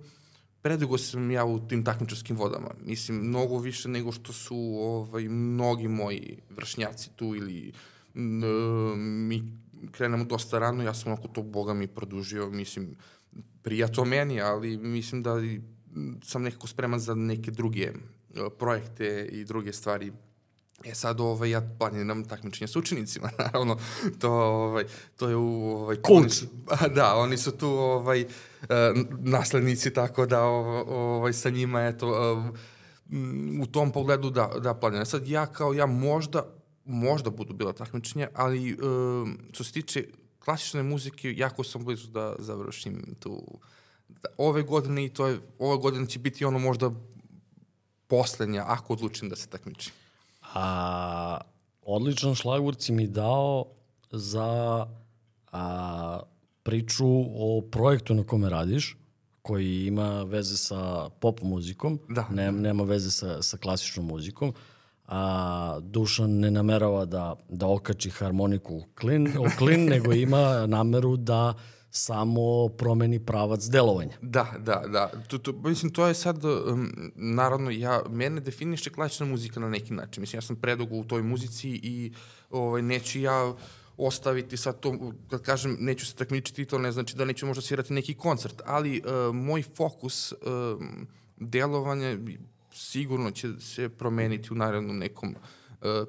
predugo 0.69 0.99
sam 0.99 1.31
ja 1.31 1.45
u 1.45 1.69
tim 1.69 1.85
takmičarskim 1.85 2.37
vodama. 2.37 2.71
Mislim, 2.85 3.19
mnogo 3.19 3.59
više 3.59 3.89
nego 3.89 4.13
što 4.13 4.33
su 4.33 4.57
ovaj, 4.81 5.29
mnogi 5.29 5.89
moji 5.89 6.39
vršnjaci 6.51 7.11
tu 7.17 7.35
ili 7.37 7.73
n, 8.15 8.45
mi 9.29 9.43
krenemo 9.91 10.25
dosta 10.25 10.59
rano, 10.59 10.83
ja 10.83 10.95
sam 10.95 11.13
oko 11.13 11.29
to 11.29 11.43
Boga 11.43 11.75
mi 11.75 11.87
produžio, 11.87 12.51
mislim, 12.51 12.97
prija 13.63 13.89
to 13.89 14.05
meni, 14.05 14.41
ali 14.41 14.77
mislim 14.77 15.23
da 15.23 15.37
sam 16.23 16.43
nekako 16.43 16.67
spreman 16.67 17.01
za 17.01 17.15
neke 17.15 17.51
druge 17.51 17.93
projekte 18.59 19.29
i 19.33 19.45
druge 19.45 19.73
stvari 19.73 20.13
E 20.85 20.95
sad 20.95 21.21
ovaj, 21.21 21.51
ja 21.51 21.63
planiram 21.79 22.25
takmičenje 22.25 22.69
s 22.69 22.77
učenicima, 22.77 23.31
naravno, 23.39 23.79
to, 24.19 24.33
ovaj, 24.33 24.85
to 25.17 25.29
je 25.29 25.37
u... 25.37 25.71
Ovaj, 25.71 25.97
Kult! 25.97 26.45
Da, 26.95 27.15
oni 27.15 27.37
su 27.37 27.51
tu 27.51 27.69
ovaj, 27.69 28.23
uh, 28.23 28.69
naslednici, 29.21 29.93
tako 29.93 30.27
da 30.27 30.43
ovaj, 30.43 31.33
sa 31.33 31.51
njima, 31.51 31.83
eto, 31.83 32.35
uh, 32.39 32.45
u 33.63 33.67
tom 33.67 33.93
pogledu 33.93 34.31
da, 34.31 34.51
da 34.63 34.75
planiram. 34.75 35.07
Sad 35.07 35.29
ja 35.29 35.47
kao 35.47 35.75
ja 35.75 35.87
možda, 35.87 36.43
možda 36.85 37.31
budu 37.31 37.55
bila 37.55 37.73
takmičenja, 37.73 38.29
ali 38.35 38.75
uh, 38.75 39.29
što 39.53 39.65
se 39.65 39.73
tiče 39.73 40.05
klasične 40.39 40.83
muzike, 40.83 41.35
jako 41.37 41.65
sam 41.65 41.85
blizu 41.85 42.09
da 42.09 42.37
završim 42.39 43.15
tu 43.21 43.59
da, 44.09 44.29
ove 44.37 44.63
godine 44.63 45.05
i 45.05 45.09
to 45.09 45.27
je, 45.27 45.41
ove 45.59 45.77
godine 45.83 46.07
će 46.07 46.19
biti 46.19 46.45
ono 46.45 46.59
možda 46.59 46.91
poslednja, 48.07 48.65
ako 48.67 48.93
odlučim 48.93 49.29
da 49.29 49.37
se 49.37 49.49
takmičim. 49.49 49.93
A, 50.55 51.39
odličan 51.83 52.35
šlagvort 52.35 52.81
si 52.83 52.93
mi 52.93 53.07
dao 53.07 53.67
za 54.11 54.87
a, 55.53 56.21
priču 56.63 57.07
o 57.35 57.63
projektu 57.71 58.15
na 58.15 58.25
kome 58.25 58.49
radiš, 58.49 58.97
koji 59.43 59.87
ima 59.87 60.23
veze 60.23 60.57
sa 60.57 61.09
pop 61.21 61.43
muzikom, 61.43 61.99
da. 62.09 62.27
ne, 62.31 62.53
nema 62.53 62.85
veze 62.85 63.11
sa, 63.11 63.43
sa 63.43 63.57
klasičnom 63.57 64.07
muzikom. 64.07 64.53
A, 65.07 65.79
Dušan 65.83 66.31
ne 66.31 66.51
namerava 66.51 67.05
da, 67.05 67.37
da 67.49 67.67
okači 67.67 68.11
harmoniku 68.11 68.75
u 68.75 68.85
klin, 68.95 69.29
u 69.39 69.47
klin 69.59 69.89
nego 69.95 70.13
ima 70.13 70.67
nameru 70.67 71.17
da 71.17 71.55
samo 71.99 72.69
promeni 72.69 73.19
pravac 73.19 73.65
delovanja. 73.65 74.17
Da, 74.23 74.55
da, 74.59 74.83
da. 74.89 75.11
To, 75.29 75.39
to, 75.39 75.53
mislim, 75.53 75.93
to 75.93 76.07
je 76.07 76.15
sad, 76.15 76.45
um, 76.45 76.91
naravno, 77.15 77.71
ja, 77.71 78.03
mene 78.11 78.41
definiše 78.41 78.91
klasična 78.91 79.27
muzika 79.27 79.61
na 79.61 79.69
neki 79.69 79.95
način. 79.95 80.21
Mislim, 80.21 80.39
ja 80.39 80.43
sam 80.43 80.57
predugo 80.57 80.97
u 80.97 81.05
toj 81.05 81.23
muzici 81.23 81.71
i 81.71 82.13
ovaj, 82.51 82.83
neću 82.83 83.21
ja 83.21 83.55
ostaviti 83.97 84.57
sad 84.57 84.81
to, 84.81 85.13
kad 85.31 85.43
kažem 85.43 85.77
neću 85.81 86.07
se 86.07 86.15
takmičiti, 86.15 86.65
to 86.65 86.79
ne 86.79 86.93
znači 86.93 87.17
da 87.17 87.25
neću 87.25 87.47
možda 87.47 87.63
svirati 87.63 87.93
neki 87.93 88.15
koncert, 88.15 88.63
ali 88.67 89.01
uh, 89.01 89.35
moj 89.35 89.63
fokus 89.63 90.33
uh, 90.33 90.39
delovanja 91.37 92.17
sigurno 92.73 93.31
će 93.31 93.49
se 93.61 93.89
promeniti 93.89 94.53
u 94.53 94.57
narednom 94.57 94.99
nekom 94.99 95.31
uh, 95.31 95.37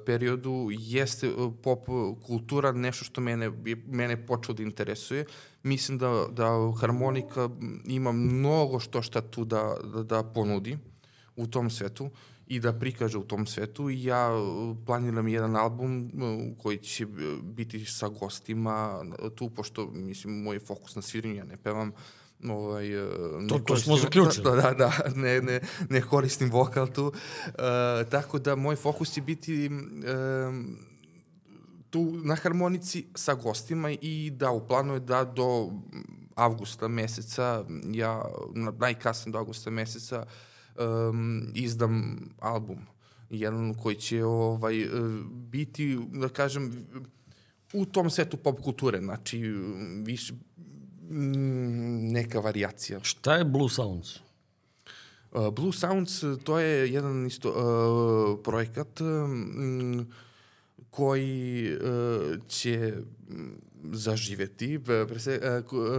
periodu. 0.06 0.68
Jeste 0.70 1.34
uh, 1.34 1.52
pop 1.62 1.86
kultura 2.26 2.72
nešto 2.72 3.04
što 3.04 3.20
mene, 3.20 3.50
mene 3.86 4.26
počeo 4.26 4.54
da 4.54 4.62
interesuje. 4.62 5.24
Mislim 5.62 5.98
da, 5.98 6.26
da 6.30 6.72
harmonika 6.80 7.48
ima 7.84 8.12
mnogo 8.12 8.80
što 8.80 9.02
šta 9.02 9.20
tu 9.20 9.44
da, 9.44 9.76
da, 9.94 10.02
da 10.02 10.22
ponudi 10.22 10.78
u 11.36 11.46
tom 11.46 11.70
svetu 11.70 12.10
i 12.46 12.60
da 12.60 12.72
prikaže 12.72 13.18
u 13.18 13.24
tom 13.24 13.46
svetu 13.46 13.90
i 13.90 14.04
ja 14.04 14.34
uh, 14.34 14.76
planiram 14.86 15.28
jedan 15.28 15.56
album 15.56 16.04
uh, 16.04 16.62
koji 16.62 16.78
će 16.78 17.06
uh, 17.06 17.12
biti 17.42 17.84
sa 17.84 18.08
gostima 18.08 19.04
tu, 19.34 19.50
pošto 19.50 19.86
mislim 19.86 20.42
moj 20.42 20.58
fokus 20.58 20.96
na 20.96 21.02
sviranju, 21.02 21.34
ja 21.34 21.44
ne 21.44 21.56
pevam 21.56 21.92
ovaj, 22.48 22.88
to, 23.48 23.58
to 23.58 23.76
smo 23.76 23.96
zaključili. 23.96 24.44
Da, 24.50 24.60
da, 24.60 24.72
da, 24.72 24.92
ne, 25.14 25.40
ne, 25.40 25.60
ne 25.88 26.00
koristim 26.00 26.50
vokal 26.50 26.86
tu. 26.86 27.06
Uh, 27.06 27.12
tako 28.10 28.38
da 28.38 28.56
moj 28.56 28.76
fokus 28.76 29.12
će 29.12 29.20
biti 29.20 29.70
um, 29.70 30.76
tu 31.90 32.20
na 32.24 32.34
harmonici 32.34 33.06
sa 33.14 33.34
gostima 33.34 33.90
i 33.90 34.30
da 34.34 34.50
u 34.50 34.66
planu 34.66 34.94
je 34.94 35.00
da 35.00 35.24
do 35.24 35.70
avgusta 36.34 36.88
meseca, 36.88 37.64
ja 37.92 38.24
najkasnije 38.78 39.32
do 39.32 39.38
avgusta 39.38 39.70
meseca 39.70 40.26
um, 40.78 41.42
izdam 41.54 42.18
album. 42.38 42.78
Jedan 43.30 43.74
koji 43.74 43.96
će 43.96 44.24
ovaj, 44.24 44.86
biti, 45.30 45.98
da 46.12 46.28
kažem, 46.28 46.86
u 47.72 47.86
tom 47.86 48.10
setu 48.10 48.36
pop 48.36 48.60
kulture, 48.60 49.00
znači 49.00 49.38
više 50.04 50.34
neka 51.10 52.40
variacija. 52.40 53.00
Šta 53.02 53.36
je 53.36 53.44
Blue 53.44 53.70
Sounds? 53.70 54.18
Uh, 55.32 55.50
Blue 55.54 55.72
Sounds, 55.72 56.24
to 56.44 56.58
je 56.58 56.92
jedan 56.92 57.26
isto 57.26 57.50
uh, 57.50 58.38
projekat 58.44 59.00
um, 59.00 60.06
koji 60.90 61.74
uh, 61.74 62.48
će 62.48 62.94
zaživeti. 63.92 64.74
E, 64.74 64.78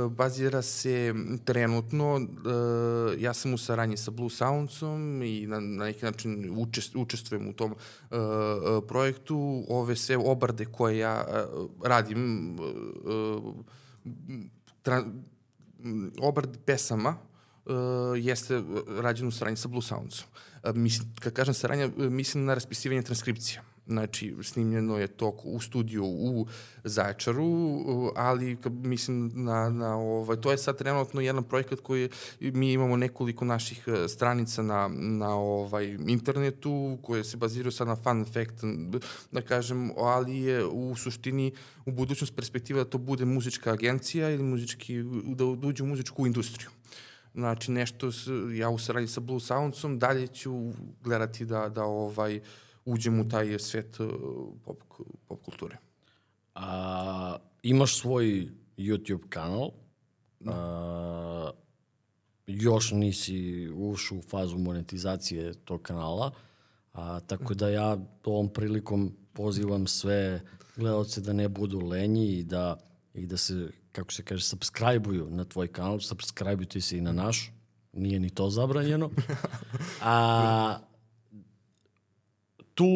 bazira 0.10 0.62
se 0.62 1.14
trenutno, 1.46 2.20
e, 2.20 3.22
ja 3.22 3.34
sam 3.34 3.54
u 3.54 3.58
saranji 3.58 3.98
sa 3.98 4.12
Blue 4.12 4.30
Soundsom 4.30 5.22
i 5.24 5.48
na, 5.48 5.60
na 5.60 5.86
neki 5.86 6.06
način 6.06 6.54
učest, 6.58 6.96
učestvujem 6.96 7.50
u 7.50 7.54
tom 7.54 7.72
uh, 7.72 8.18
projektu. 8.88 9.64
Ove 9.68 9.96
sve 9.96 10.18
obrade 10.18 10.66
koje 10.66 10.98
ja 10.98 11.26
radim, 11.84 12.56
uh, 12.60 13.56
obrad 16.22 16.58
pesama, 16.66 17.18
uh, 17.66 17.74
jeste 18.18 18.64
rađen 19.02 19.28
u 19.28 19.32
saranji 19.32 19.58
sa 19.58 19.68
Blue 19.68 19.82
Soundsom. 19.82 20.28
Uh, 20.64 20.76
mislim, 20.76 21.16
kad 21.20 21.34
kažem 21.34 21.54
saranja, 21.54 21.90
mislim 21.98 22.46
na 22.46 22.54
raspisivanje 22.54 23.02
transkripcija 23.02 23.71
Znači, 23.92 24.36
snimljeno 24.44 24.98
je 24.98 25.08
to 25.08 25.38
u 25.44 25.60
studiju 25.60 26.06
u 26.06 26.48
Zaječaru, 26.84 27.84
ali 28.16 28.58
mislim 28.70 29.32
na, 29.36 29.70
na 29.70 29.96
ovaj, 29.96 30.38
to 30.42 30.52
je 30.52 30.58
sad 30.58 30.78
trenutno 30.78 31.22
jedan 31.22 31.44
projekat 31.44 31.80
koji 31.80 32.10
mi 32.40 32.74
imamo 32.74 32.98
nekoliko 32.98 33.46
naših 33.46 33.88
e, 33.88 34.08
stranica 34.08 34.64
na, 34.64 34.90
na 34.94 35.36
ovaj 35.36 35.98
internetu 36.08 36.98
koje 37.02 37.24
se 37.24 37.38
baziraju 37.38 37.72
sad 37.72 37.88
na 37.88 37.96
fun 37.96 38.26
fact, 38.26 38.64
da 39.32 39.42
kažem, 39.42 39.92
ali 39.98 40.40
je 40.40 40.66
u 40.66 40.96
suštini 40.96 41.52
u 41.86 41.92
budućnost 41.92 42.36
perspektiva 42.36 42.84
da 42.84 42.90
to 42.90 42.98
bude 42.98 43.26
muzička 43.26 43.72
agencija 43.72 44.30
ili 44.30 44.44
muzički, 44.44 45.04
da 45.36 45.46
uđe 45.46 45.84
u 45.84 45.88
muzičku 45.88 46.26
industriju. 46.26 46.70
Znači 47.34 47.72
nešto, 47.72 48.12
ja 48.56 48.70
u 48.70 48.80
saradnji 48.80 49.08
sa 49.08 49.20
Blue 49.20 49.40
Soundsom, 49.40 50.00
dalje 50.00 50.28
ću 50.28 50.72
gledati 51.04 51.46
da, 51.46 51.70
da 51.70 51.84
ovaj, 51.84 52.42
uđem 52.86 53.20
u 53.20 53.30
taj 53.30 53.60
svet 53.60 54.00
uh, 54.00 54.10
pop, 54.66 54.84
pop 55.28 55.42
kulture. 55.42 55.78
A, 56.56 57.38
imaš 57.64 58.00
svoj 58.00 58.50
YouTube 58.78 59.30
kanal, 59.30 59.72
da. 60.40 60.52
a, 60.56 61.52
još 62.48 62.92
nisi 62.92 63.70
ušao 63.76 64.18
u 64.18 64.22
fazu 64.22 64.58
monetizacije 64.58 65.54
tog 65.54 65.82
kanala, 65.82 66.32
a, 66.94 67.20
tako 67.20 67.54
da 67.54 67.70
ja 67.70 67.98
ovom 68.24 68.50
prilikom 68.50 69.16
pozivam 69.34 69.88
sve 69.88 70.42
gledalce 70.76 71.22
da 71.22 71.34
ne 71.34 71.50
budu 71.50 71.80
lenji 71.80 72.28
i 72.28 72.44
da, 72.44 72.78
i 73.14 73.26
da 73.26 73.38
se, 73.38 73.72
kako 73.92 74.14
se 74.14 74.24
kaže, 74.24 74.44
subscribe-uju 74.44 75.30
na 75.30 75.46
tvoj 75.46 75.68
kanal, 75.68 76.00
subscribe-ujte 76.00 76.82
se 76.82 76.98
i 76.98 77.02
na 77.02 77.12
naš, 77.12 77.52
nije 77.94 78.20
ni 78.20 78.30
to 78.30 78.50
zabranjeno. 78.50 79.10
A, 80.02 80.78
tu 82.74 82.88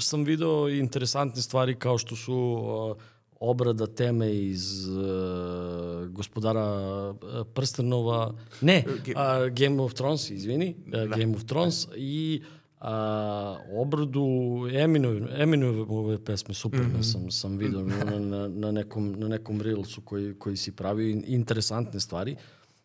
sam 0.00 0.24
video 0.24 0.68
interesantne 0.68 1.42
stvari 1.42 1.74
kao 1.74 1.98
što 1.98 2.16
su 2.16 2.34
uh, 2.34 3.02
obrada 3.40 3.86
teme 3.86 4.36
iz 4.36 4.88
uh, 4.88 6.06
gospodara 6.08 7.10
uh, 7.10 7.46
Prstenova, 7.54 8.34
ne, 8.60 8.84
uh, 8.86 9.54
Game 9.54 9.82
of 9.82 9.94
Thrones, 9.94 10.30
izvini, 10.30 10.74
uh, 10.86 10.92
da. 10.92 11.16
Game 11.16 11.36
of 11.36 11.44
Thrones 11.44 11.86
i 11.96 12.42
a, 12.80 13.58
obradu 13.72 14.26
Eminove, 14.72 15.42
Eminove 15.42 16.24
pesme, 16.24 16.54
super 16.54 16.80
mm 16.80 16.92
-hmm. 16.96 17.02
sam, 17.02 17.30
sam 17.30 17.56
vidio 17.56 17.80
na, 17.80 18.20
na, 18.20 18.48
na, 18.48 18.72
nekom, 18.72 19.14
na 19.18 19.28
nekom 19.28 19.60
reelsu 19.60 20.00
koji, 20.00 20.34
koji 20.34 20.56
si 20.56 20.72
pravio, 20.72 21.22
interesantne 21.26 22.00
stvari. 22.00 22.36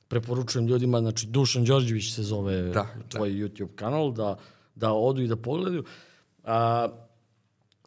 Preporučujem 0.08 0.68
ljudima, 0.68 1.00
znači 1.00 1.28
Dušan 1.28 1.66
Đorđević 1.66 2.14
se 2.14 2.24
zove 2.24 2.62
da, 2.62 2.88
tvoj 3.10 3.30
da. 3.30 3.36
YouTube 3.36 3.76
kanal, 3.76 4.12
da, 4.12 4.38
da 4.76 4.94
odu 4.94 5.22
i 5.22 5.28
da 5.28 5.36
pogledaju. 5.36 5.82
Uh, 5.82 5.88
A, 6.48 6.88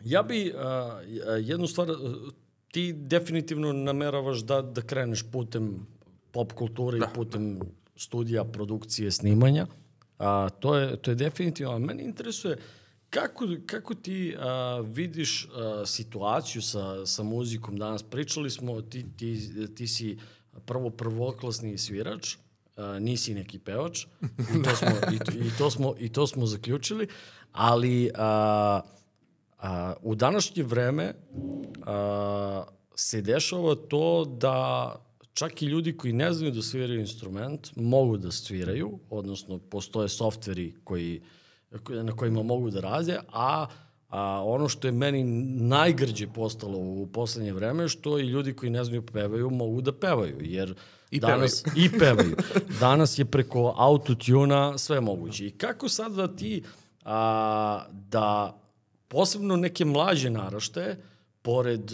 ja 0.05 0.23
bi 0.23 0.53
a, 0.53 1.01
jednu 1.41 1.67
stvar, 1.67 1.89
ti 2.73 2.93
definitivno 2.93 3.73
nameravaš 3.73 4.45
da, 4.47 4.63
da 4.63 4.83
kreneš 4.83 5.25
putem 5.33 5.87
pop 6.31 6.53
kulture 6.53 6.99
da. 6.99 7.07
i 7.07 7.15
putem 7.15 7.61
studija, 7.97 8.45
produkcije, 8.45 9.11
snimanja. 9.11 9.67
A, 10.19 10.49
to, 10.61 10.77
je, 10.77 10.97
to 10.97 11.11
je 11.11 11.15
definitivno. 11.15 11.73
A 11.73 11.79
mene 11.79 12.05
interesuje 12.05 12.57
kako, 13.11 13.47
kako 13.67 13.95
ti 13.95 14.37
a, 14.39 14.83
vidiš 14.87 15.49
a, 15.49 15.83
situaciju 15.87 16.63
sa, 16.63 17.07
sa 17.07 17.23
muzikom 17.23 17.77
danas. 17.77 18.03
Pričali 18.03 18.51
smo, 18.51 18.83
ti, 18.83 19.07
ti, 19.17 19.51
ti 19.75 19.87
si 19.87 20.19
prvo 20.67 20.91
prvoklasni 20.91 21.79
svirač, 21.79 22.37
a, 22.77 22.99
nisi 22.99 23.35
neki 23.35 23.59
pevač 23.59 24.07
i 24.23 24.63
to 24.63 24.77
smo, 24.77 24.91
i, 25.13 25.47
i, 25.47 25.51
to 25.59 25.71
smo, 25.71 25.95
i 25.99 26.09
to 26.09 26.27
smo 26.27 26.47
zaključili. 26.47 27.09
Ali 27.53 28.11
a, 28.15 28.81
a, 29.59 29.95
u 30.03 30.15
današnje 30.15 30.63
vreme 30.63 31.15
a, 31.87 32.65
se 32.95 33.23
dešava 33.23 33.75
to 33.75 34.25
da 34.25 34.97
čak 35.35 35.63
i 35.63 35.67
ljudi 35.67 35.97
koji 35.97 36.13
ne 36.13 36.33
znaju 36.33 36.53
da 36.53 36.63
sviraju 36.63 37.01
instrument 37.01 37.77
mogu 37.77 38.17
da 38.17 38.31
sviraju, 38.31 38.99
odnosno 39.11 39.59
postoje 39.59 40.09
softveri 40.09 40.75
koji, 40.85 41.23
na 41.89 42.17
kojima 42.17 42.43
mogu 42.43 42.71
da 42.71 42.81
rade, 42.81 43.19
a 43.33 43.67
A 44.11 44.43
ono 44.45 44.69
što 44.69 44.89
je 44.89 44.93
meni 44.93 45.25
najgrđe 45.69 46.27
postalo 46.27 46.79
u 46.79 47.07
poslednje 47.13 47.53
vreme, 47.53 47.89
što 47.89 48.19
i 48.19 48.23
ljudi 48.23 48.53
koji 48.53 48.71
ne 48.71 48.85
znaju 48.85 49.03
pevaju 49.07 49.51
mogu 49.51 49.81
da 49.81 49.93
pevaju, 49.93 50.37
jer 50.41 50.75
I 51.11 51.21
danas 51.21 51.63
pevaju. 51.63 51.85
i 51.85 51.99
pevaju. 51.99 52.37
Danas 52.81 53.19
je 53.19 53.25
preko 53.25 53.75
autotuna 53.77 54.79
sve 54.79 55.01
moguće. 55.01 55.47
I 55.47 55.51
kako 55.51 55.89
sad 55.89 56.13
da 56.13 56.37
ti 56.37 56.63
a, 57.05 57.85
da 57.91 58.59
posebno 59.09 59.57
neke 59.57 59.85
mlađe 59.85 60.31
narašte, 60.31 60.97
pored, 61.43 61.91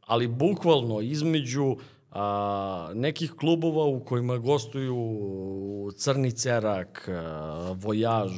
ali 0.00 0.28
bukvalno 0.28 1.00
između 1.00 1.76
a, 2.10 2.90
nekih 2.94 3.32
klubova 3.32 3.84
u 3.84 4.04
kojima 4.04 4.38
gostuju 4.38 5.92
Crni 5.96 6.32
Cerak, 6.32 7.08
a, 7.08 7.74
Vojaž 7.76 8.32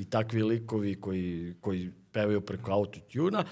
i 0.00 0.04
takvi 0.04 0.42
likovi 0.42 1.00
koji, 1.00 1.54
koji 1.60 1.90
pevaju 2.12 2.40
preko 2.40 2.72
autotuna 2.72 3.44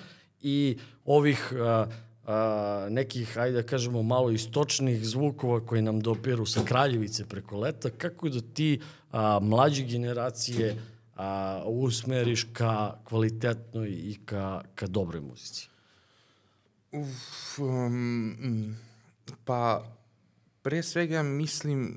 i 0.42 0.78
ovih 1.04 1.52
a, 1.52 1.86
a, 2.26 2.86
nekih, 2.90 3.38
ajde 3.38 3.62
da 3.62 3.68
kažemo, 3.68 4.02
malo 4.02 4.30
istočnih 4.30 5.06
zvukova 5.06 5.60
koji 5.66 5.82
nam 5.82 6.00
dopiru 6.00 6.46
sa 6.46 6.60
Kraljevice 6.64 7.28
preko 7.28 7.58
leta, 7.58 7.90
kako 7.90 8.28
da 8.28 8.40
ti 8.40 8.80
a, 9.12 9.38
mlađe 9.42 9.82
generacije 9.82 10.76
a, 11.16 11.62
usmeriš 11.66 12.46
ka 12.52 12.98
kvalitetnoj 13.04 13.88
i 13.88 14.18
ka, 14.24 14.60
ka 14.74 14.86
dobroj 14.86 15.20
muzici? 15.20 15.68
Uf, 16.92 17.58
um, 17.58 18.76
pa, 19.44 19.84
pre 20.62 20.82
svega 20.82 21.22
mislim 21.22 21.94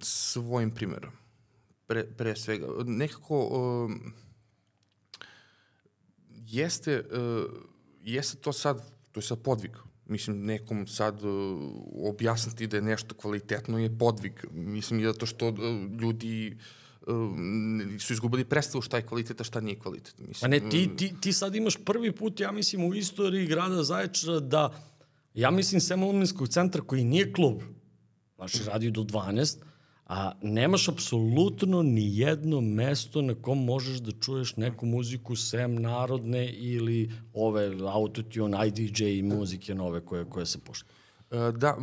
svojim 0.00 0.70
primjerom. 0.70 1.12
Pre, 1.86 2.04
pre 2.04 2.36
svega. 2.36 2.66
Nekako 2.84 3.40
um, 3.46 4.12
jeste, 6.30 7.00
uh, 7.00 7.44
jeste 8.02 8.36
to 8.36 8.52
sad, 8.52 8.82
to 9.12 9.20
je 9.20 9.24
sad 9.24 9.42
podvig. 9.42 9.76
Mislim, 10.06 10.44
nekom 10.44 10.86
sad 10.86 11.24
uh, 11.24 11.60
objasniti 12.08 12.66
da 12.66 12.76
je 12.76 12.82
nešto 12.82 13.14
kvalitetno 13.14 13.78
je 13.78 13.98
podvig. 13.98 14.44
Mislim, 14.52 15.02
zato 15.02 15.26
što 15.26 15.48
uh, 15.48 15.56
ljudi 16.00 16.56
uh, 16.56 16.85
um, 17.06 17.96
su 18.00 18.12
izgubili 18.12 18.44
predstavu 18.44 18.82
šta 18.82 18.96
je 18.96 19.06
kvalitet, 19.06 19.40
a 19.40 19.44
šta 19.44 19.60
nije 19.60 19.78
kvalitet. 19.78 20.14
Mislim, 20.18 20.46
a 20.46 20.48
ne, 20.48 20.70
ti, 20.70 20.90
ti, 20.96 21.14
ti 21.20 21.32
sad 21.32 21.54
imaš 21.54 21.76
prvi 21.84 22.12
put, 22.12 22.40
ja 22.40 22.52
mislim, 22.52 22.84
u 22.84 22.94
istoriji 22.94 23.46
grada 23.46 23.82
Zaječara 23.84 24.40
da, 24.40 24.82
ja 25.34 25.50
mislim, 25.50 25.80
Semolominskog 25.80 26.48
centra 26.48 26.82
koji 26.82 27.04
nije 27.04 27.32
klub, 27.32 27.62
znači 28.36 28.58
radi 28.66 28.90
do 28.90 29.00
12, 29.00 29.56
a 30.06 30.32
nemaš 30.42 30.88
apsolutno 30.88 31.82
ni 31.82 32.18
jedno 32.18 32.60
mesto 32.60 33.22
na 33.22 33.34
kom 33.34 33.64
možeš 33.64 33.98
da 33.98 34.12
čuješ 34.12 34.56
neku 34.56 34.86
muziku 34.86 35.36
sem 35.36 35.74
narodne 35.74 36.52
ili 36.52 37.10
ove 37.34 37.72
autotune, 37.88 38.68
IDJ 38.68 39.22
muzike 39.22 39.74
nove 39.74 40.00
koje, 40.00 40.24
koje 40.24 40.46
se 40.46 40.58
pošta. 40.58 40.88
E, 41.36 41.52
da, 41.52 41.76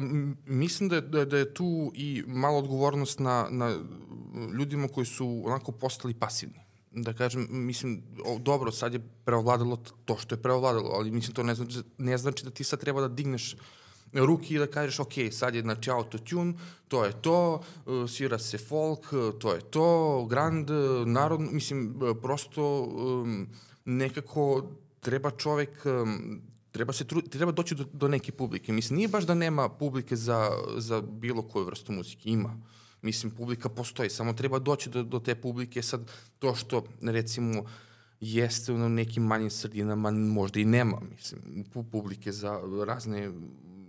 mislim 0.46 0.90
da 0.90 0.96
je, 0.96 1.02
da, 1.02 1.26
da 1.26 1.38
je 1.38 1.54
tu 1.54 1.92
i 1.96 2.24
malo 2.28 2.58
odgovornost 2.58 3.20
na, 3.20 3.48
na 3.52 3.76
ljudima 4.58 4.88
koji 4.88 5.06
su 5.06 5.44
onako 5.46 5.72
postali 5.72 6.14
pasivni. 6.14 6.60
Da 6.92 7.14
kažem, 7.14 7.48
mislim, 7.50 8.04
o, 8.26 8.40
dobro, 8.40 8.72
sad 8.72 8.94
je 8.94 9.02
preovladalo 9.26 9.78
to 10.06 10.18
što 10.18 10.36
je 10.36 10.42
preovladalo, 10.42 10.90
ali 10.90 11.12
mislim 11.12 11.34
to 11.34 11.44
ne 11.44 11.56
znači, 11.56 11.78
ne 11.98 12.18
znači 12.18 12.44
da 12.44 12.52
ti 12.52 12.64
sad 12.64 12.80
treba 12.80 13.02
da 13.02 13.08
digneš 13.08 13.56
ruki 14.14 14.56
i 14.56 14.60
da 14.60 14.68
kažeš, 14.68 15.00
ok, 15.00 15.14
sad 15.32 15.56
je 15.56 15.62
znači 15.62 15.90
autotune, 15.90 16.54
to 16.88 17.06
je 17.06 17.22
to, 17.22 17.62
e, 17.76 18.08
svira 18.08 18.40
se 18.40 18.58
folk, 18.58 19.10
to 19.40 19.54
je 19.54 19.62
to, 19.62 20.26
grand, 20.30 20.70
narod, 21.06 21.40
mislim, 21.40 22.00
prosto 22.22 22.82
um, 22.82 23.48
nekako 23.86 24.64
treba 25.00 25.32
čovek 25.32 25.86
um, 25.86 26.42
treba, 26.74 26.94
se 26.94 27.06
trud, 27.06 27.30
treba 27.30 27.52
doći 27.52 27.76
do, 27.76 27.86
do 27.94 28.08
neke 28.08 28.32
publike. 28.32 28.74
Mislim, 28.74 28.98
nije 28.98 29.08
baš 29.08 29.24
da 29.24 29.34
nema 29.34 29.70
publike 29.70 30.16
za, 30.16 30.50
za 30.78 31.02
bilo 31.02 31.42
koju 31.42 31.66
vrstu 31.66 31.92
muzike. 31.92 32.30
Ima. 32.30 32.58
Mislim, 33.02 33.32
publika 33.32 33.70
postoji, 33.70 34.10
samo 34.10 34.34
treba 34.34 34.60
doći 34.60 34.90
do, 34.90 35.04
do 35.04 35.20
te 35.20 35.36
publike. 35.36 35.82
Sad, 35.82 36.12
to 36.40 36.56
što, 36.56 36.84
recimo, 37.02 37.64
jeste 38.20 38.74
u 38.74 38.90
nekim 38.90 39.24
manjim 39.24 39.50
sredinama, 39.50 40.12
možda 40.12 40.60
i 40.60 40.66
nema, 40.66 41.02
mislim, 41.16 41.66
publike 41.92 42.32
za 42.32 42.60
razne 42.88 43.32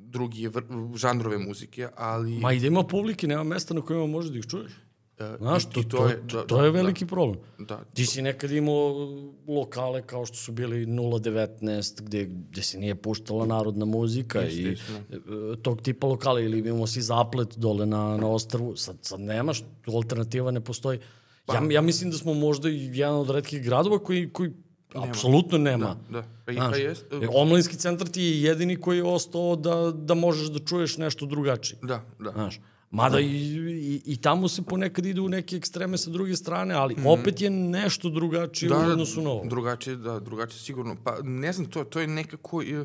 drugi 0.06 0.50
žanrove 0.94 1.38
muzike, 1.38 1.88
ali... 1.96 2.38
Ma 2.38 2.52
i 2.52 2.60
da 2.60 2.66
ima 2.66 2.82
publike, 2.82 3.26
nema 3.26 3.44
mesta 3.44 3.74
na 3.74 3.80
kojima 3.80 4.06
možeš 4.06 4.30
da 4.30 4.38
ih 4.38 4.46
čuješ. 4.46 4.72
E, 5.18 5.36
Znaš, 5.38 5.66
to, 5.66 5.82
to, 5.82 6.06
je, 6.06 6.16
da, 6.32 6.46
to 6.46 6.64
je 6.64 6.72
da, 6.72 6.78
veliki 6.78 7.04
da, 7.04 7.08
problem. 7.08 7.38
Da. 7.58 7.80
Ti 7.94 8.06
si 8.06 8.22
nekad 8.22 8.50
imao 8.50 9.08
lokale 9.48 10.02
kao 10.02 10.26
što 10.26 10.36
su 10.36 10.52
bili 10.52 10.86
019, 10.86 12.02
gde, 12.02 12.24
gde 12.24 12.62
se 12.62 12.78
nije 12.78 12.94
puštala 12.94 13.46
narodna 13.46 13.84
muzika 13.84 14.44
i 14.44 14.76
da. 15.10 15.56
tog 15.56 15.82
tipa 15.82 16.06
lokale, 16.06 16.44
ili 16.44 16.58
imamo 16.58 16.86
si 16.86 17.02
zaplet 17.02 17.56
dole 17.56 17.86
na, 17.86 18.16
na 18.16 18.28
ostrvu. 18.28 18.76
Sad, 18.76 18.96
sad 19.02 19.20
nemaš, 19.20 19.62
alternativa 19.86 20.50
ne 20.50 20.60
postoji. 20.60 20.98
Pa. 21.46 21.54
Ja, 21.54 21.60
ja 21.70 21.80
mislim 21.80 22.10
da 22.10 22.16
smo 22.16 22.34
možda 22.34 22.68
jedan 22.68 23.14
od 23.14 23.30
redkih 23.30 23.62
gradova 23.62 23.98
koji, 23.98 24.30
koji 24.32 24.50
apsolutno 24.94 25.58
nema. 25.58 25.96
Da, 26.10 26.20
da. 26.20 26.26
Pa, 26.44 26.52
Znaš, 26.52 26.72
pa 26.72 26.76
jest, 26.76 27.04
jer 27.12 27.28
omladinski 27.34 27.76
centar 27.76 28.08
ti 28.08 28.22
je 28.22 28.42
jedini 28.42 28.76
koji 28.76 28.96
je 28.96 29.04
ostao 29.04 29.56
da, 29.56 29.92
da 29.94 30.14
možeš 30.14 30.48
da 30.48 30.58
čuješ 30.58 30.96
nešto 30.96 31.26
drugačije. 31.26 31.78
da, 31.82 32.02
da. 32.18 32.30
Znaš, 32.30 32.60
mada 32.94 33.20
i, 33.20 33.26
i, 33.26 34.02
i 34.04 34.16
tamo 34.16 34.48
se 34.48 34.62
ponekad 34.62 35.06
ide 35.06 35.20
u 35.20 35.28
neke 35.28 35.56
ekstreme 35.56 35.98
sa 35.98 36.10
druge 36.10 36.36
strane, 36.36 36.74
ali 36.74 36.96
opet 37.06 37.40
je 37.40 37.50
nešto 37.50 38.10
drugačije 38.10 38.72
u 38.72 38.92
odnosu 38.92 39.22
na 39.22 39.30
ovo. 39.30 39.44
Drugačije, 39.44 39.96
da, 39.96 40.20
drugačije 40.20 40.60
sigurno. 40.60 40.96
Pa 41.04 41.16
ne 41.22 41.52
znam, 41.52 41.66
to, 41.70 41.84
to 41.84 42.00
je 42.00 42.06
nekako... 42.06 42.62
e, 42.62 42.84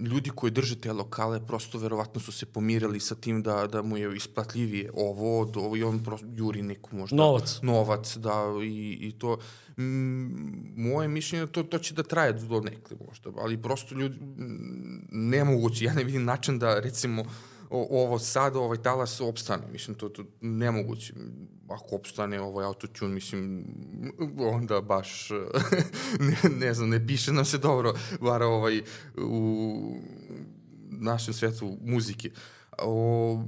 ljudi 0.00 0.30
koji 0.30 0.50
drže 0.50 0.80
te 0.80 0.92
lokale 0.92 1.46
prosto 1.46 1.78
verovatno 1.78 2.20
su 2.20 2.32
se 2.32 2.46
pomirili 2.46 3.00
sa 3.00 3.14
tim 3.14 3.42
da, 3.42 3.66
da 3.66 3.82
mu 3.82 3.96
je 3.96 4.16
isplatljivije 4.16 4.90
ovo 4.94 5.40
ovo 5.40 5.76
i 5.76 5.82
on 5.82 6.04
prosto 6.04 6.26
juri 6.36 6.62
neku 6.62 6.96
možda 6.96 7.16
Novac. 7.16 7.58
novac 7.62 8.16
da 8.16 8.32
i, 8.64 8.98
i 9.00 9.12
to 9.12 9.38
mm, 9.76 10.82
moje 10.82 11.08
mišljenje 11.08 11.42
je 11.42 11.46
da 11.46 11.52
to, 11.52 11.62
to 11.62 11.78
će 11.78 11.94
da 11.94 12.02
traje 12.02 12.32
do 12.32 12.60
nekle 12.60 12.96
možda 13.06 13.30
ali 13.36 13.62
prosto 13.62 13.94
ljudi 13.94 14.16
mm, 14.16 15.08
nemoguće 15.10 15.84
ja 15.84 15.94
ne 15.94 16.04
vidim 16.04 16.24
način 16.24 16.58
da 16.58 16.80
recimo 16.80 17.24
o, 17.70 18.04
ovo 18.04 18.18
sad, 18.18 18.56
ovaj 18.56 18.82
talas 18.82 19.20
opstane, 19.20 19.66
mislim, 19.72 19.96
to, 19.96 20.08
to 20.08 20.24
nemoguće. 20.40 21.14
Ako 21.68 21.96
opstane 21.96 22.40
ovaj 22.40 22.66
autotune, 22.66 23.14
mislim, 23.14 23.64
onda 24.38 24.80
baš, 24.80 25.28
ne, 26.28 26.50
ne 26.58 26.74
znam, 26.74 26.88
ne 26.88 27.06
piše 27.06 27.32
nam 27.32 27.44
se 27.44 27.58
dobro, 27.58 27.94
bar 28.20 28.42
ovaj, 28.42 28.82
u 29.16 29.96
našem 30.90 31.34
svetu 31.34 31.76
muzike. 31.80 32.30
O, 32.78 33.44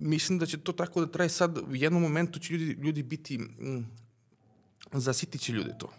mislim 0.00 0.38
da 0.38 0.46
će 0.46 0.58
to 0.58 0.72
tako 0.72 1.00
da 1.00 1.12
traje 1.12 1.28
sad, 1.28 1.58
u 1.58 1.74
jednom 1.74 2.02
momentu 2.02 2.38
će 2.38 2.54
ljudi, 2.54 2.82
ljudi 2.82 3.02
biti, 3.02 3.34
m, 3.60 3.86
zasitit 4.92 5.40
će 5.40 5.52
ljude 5.52 5.74
to. 5.78 5.92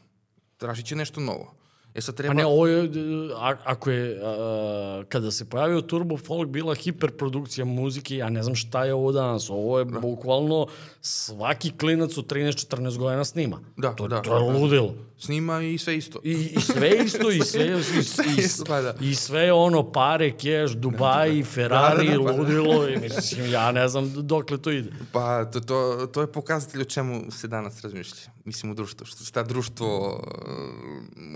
Tražit 0.58 0.86
će 0.86 0.96
nešto 0.96 1.22
novo. 1.22 1.63
E 1.96 2.02
sad 2.02 2.16
treba... 2.16 2.34
Pa 2.34 2.38
ne, 2.38 2.46
ovo 2.46 2.68
je, 2.68 2.90
a, 3.36 3.56
ako 3.64 3.92
je, 3.92 4.20
a, 4.24 5.04
kada 5.10 5.32
se 5.32 5.50
pojavio 5.50 5.82
Turbo 5.82 6.18
Folk 6.18 6.50
bila 6.50 6.76
hiperprodukcija 6.76 7.66
muzike, 7.66 8.18
ja 8.18 8.30
ne 8.30 8.44
znam 8.44 8.56
šta 8.56 8.86
je 8.86 8.94
ovo 8.94 9.12
danas, 9.12 9.50
ovo 9.50 9.80
je 9.80 9.86
bukvalno 9.86 10.68
svaki 11.02 11.72
klinac 11.78 12.18
od 12.18 12.32
13-14 12.32 12.98
godina 12.98 13.26
snima. 13.26 13.60
Da, 13.78 13.94
to, 13.94 14.08
da, 14.08 14.22
to 14.22 14.38
je 14.38 14.54
da. 14.54 14.60
ludilo. 14.60 14.96
Snima 15.26 15.62
i 15.62 15.78
sve 15.78 15.98
isto. 15.98 16.20
I, 16.24 16.32
I 16.32 16.62
sve 16.62 16.90
isto, 17.06 17.32
i 17.32 17.40
sve, 17.40 17.66
i, 17.68 17.70
i, 17.70 18.42
i, 18.42 18.48
Pa 18.68 18.82
da. 18.82 18.96
i 19.02 19.16
sve 19.16 19.52
ono, 19.52 19.92
pare, 19.92 20.32
keš, 20.38 20.72
Dubai, 20.72 21.44
Ferrari, 21.44 22.08
Da, 22.08 22.12
da, 22.12 22.18
da, 22.18 22.24
pa 22.24 22.32
da. 22.32 22.38
ludilo, 22.38 22.90
i 22.90 22.98
mislim, 22.98 23.52
ja 23.52 23.72
ne 23.72 23.88
znam 23.88 24.14
dokle 24.16 24.58
to 24.58 24.72
ide. 24.72 24.90
Pa 25.12 25.46
to, 25.46 25.60
to, 25.60 26.08
to 26.14 26.22
je 26.22 26.32
pokazatelj 26.32 26.82
o 26.82 26.86
čemu 26.86 27.32
se 27.32 27.48
danas 27.48 27.82
razmišlja. 27.82 28.32
Mislim 28.46 28.72
u 28.72 28.76
društvu. 28.76 29.06
Šta, 29.06 29.44
društvo, 29.44 29.88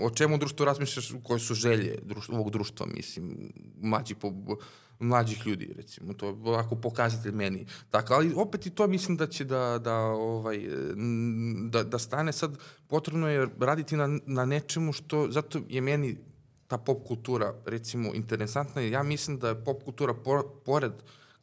o 0.02 0.10
čemu 0.10 0.38
društvo 0.38 0.66
razmišljaš, 0.66 1.12
koje 1.22 1.40
su 1.40 1.54
želje 1.54 1.98
društva, 2.02 2.34
ovog 2.34 2.50
društva, 2.50 2.86
mislim, 2.86 3.52
mlađi 3.80 4.14
po, 4.14 4.32
mlađih 4.98 5.46
ljudi, 5.46 5.72
recimo. 5.76 6.14
To 6.14 6.26
je 6.26 6.32
ovako 6.32 6.76
pokazatelj 6.76 7.32
meni. 7.32 7.66
Tako, 7.90 8.14
ali 8.14 8.32
opet 8.36 8.66
i 8.66 8.70
to 8.70 8.86
mislim 8.86 9.16
da 9.16 9.26
će 9.26 9.44
da, 9.44 9.78
da, 9.78 9.94
ovaj, 10.04 10.68
da, 11.70 11.82
da 11.82 11.98
stane 11.98 12.32
sad. 12.32 12.58
Potrebno 12.86 13.28
je 13.28 13.48
raditi 13.60 13.96
na, 13.96 14.18
na 14.26 14.44
nečemu 14.44 14.92
što, 14.92 15.28
zato 15.30 15.60
je 15.68 15.80
meni 15.80 16.16
ta 16.66 16.78
pop 16.78 17.06
kultura, 17.06 17.54
recimo, 17.66 18.14
interesantna. 18.14 18.82
Ja 18.82 19.02
mislim 19.02 19.38
da 19.38 19.48
je 19.48 19.64
pop 19.64 19.82
kultura, 19.84 20.14
por, 20.14 20.44
pored 20.64 20.92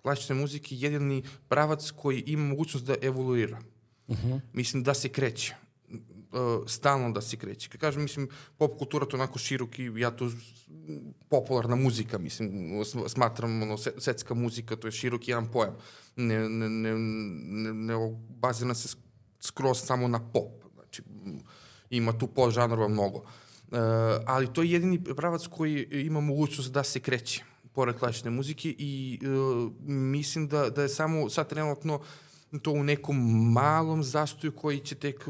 klasične 0.02 0.36
muzike, 0.36 0.76
jedini 0.76 1.24
pravac 1.48 1.92
koji 1.92 2.24
ima 2.26 2.44
mogućnost 2.44 2.86
da 2.86 2.96
evoluira. 3.02 3.60
Uh 4.08 4.18
-huh. 4.18 4.40
Mislim 4.54 4.84
da 4.84 4.94
se 4.94 5.10
kreće. 5.10 5.56
Uh, 6.36 6.64
stalno 6.68 7.12
da 7.12 7.22
se 7.22 7.38
kreće. 7.38 7.70
Kad 7.70 7.82
kažem, 7.82 8.02
mislim, 8.02 8.30
pop 8.58 8.78
kultura 8.78 9.06
to 9.06 9.18
onako 9.18 9.40
široki, 9.40 9.92
ja 9.96 10.12
to 10.12 10.32
popularna 11.30 11.76
muzika, 11.76 12.18
mislim, 12.18 12.50
sm- 12.84 13.08
smatram, 13.08 13.62
ono, 13.62 13.78
svetska 13.78 14.34
muzika, 14.34 14.76
to 14.76 14.88
je 14.88 14.92
široki 14.92 15.32
jedan 15.32 15.52
pojam. 15.52 15.76
Ne, 16.16 16.50
ne, 16.50 16.70
ne, 16.70 16.94
ne, 16.98 17.74
ne 17.74 18.18
bazira 18.30 18.74
se 18.74 18.88
sk- 18.88 19.06
skroz 19.40 19.86
samo 19.86 20.08
na 20.08 20.20
pop. 20.32 20.64
Znači, 20.74 21.04
ima 21.90 22.18
tu 22.18 22.28
podžanrova 22.28 22.88
mnogo. 22.88 23.18
Uh, 23.18 23.80
ali 24.26 24.54
to 24.54 24.64
je 24.64 24.72
jedini 24.72 25.04
pravac 25.04 25.48
koji 25.48 25.88
ima 25.92 26.20
mogućnost 26.20 26.72
da 26.72 26.84
se 26.84 27.00
kreće 27.00 27.44
pored 27.74 27.96
klasične 28.00 28.32
muzike 28.32 28.76
i 28.78 29.20
uh, 29.24 29.72
mislim 29.88 30.48
da, 30.48 30.70
da 30.70 30.82
je 30.82 30.90
samo 30.90 31.30
sad 31.30 31.50
trenutno 31.50 32.00
to 32.60 32.72
u 32.72 32.84
nekom 32.84 33.18
malom 33.54 34.04
zastoju 34.04 34.52
koji 34.52 34.80
će 34.80 34.96
tek, 34.96 35.26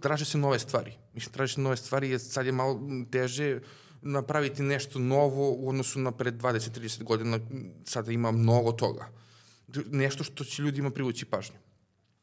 traže 0.00 0.24
se 0.24 0.38
nove 0.38 0.58
stvari. 0.58 0.92
Mislim, 1.14 1.32
traže 1.32 1.54
se 1.54 1.60
nove 1.60 1.76
stvari, 1.76 2.10
jer 2.10 2.20
sad 2.20 2.46
je 2.46 2.52
malo 2.52 2.80
teže 3.10 3.60
napraviti 4.02 4.62
nešto 4.62 4.98
novo 4.98 5.52
u 5.52 5.68
odnosu 5.68 6.00
na 6.00 6.12
pred 6.12 6.34
20-30 6.34 7.02
godina, 7.02 7.38
sada 7.84 8.12
ima 8.12 8.30
mnogo 8.30 8.72
toga. 8.72 9.08
Nešto 9.90 10.24
što 10.24 10.44
će 10.44 10.62
ljudima 10.62 10.90
privući 10.90 11.24
pažnju. 11.24 11.56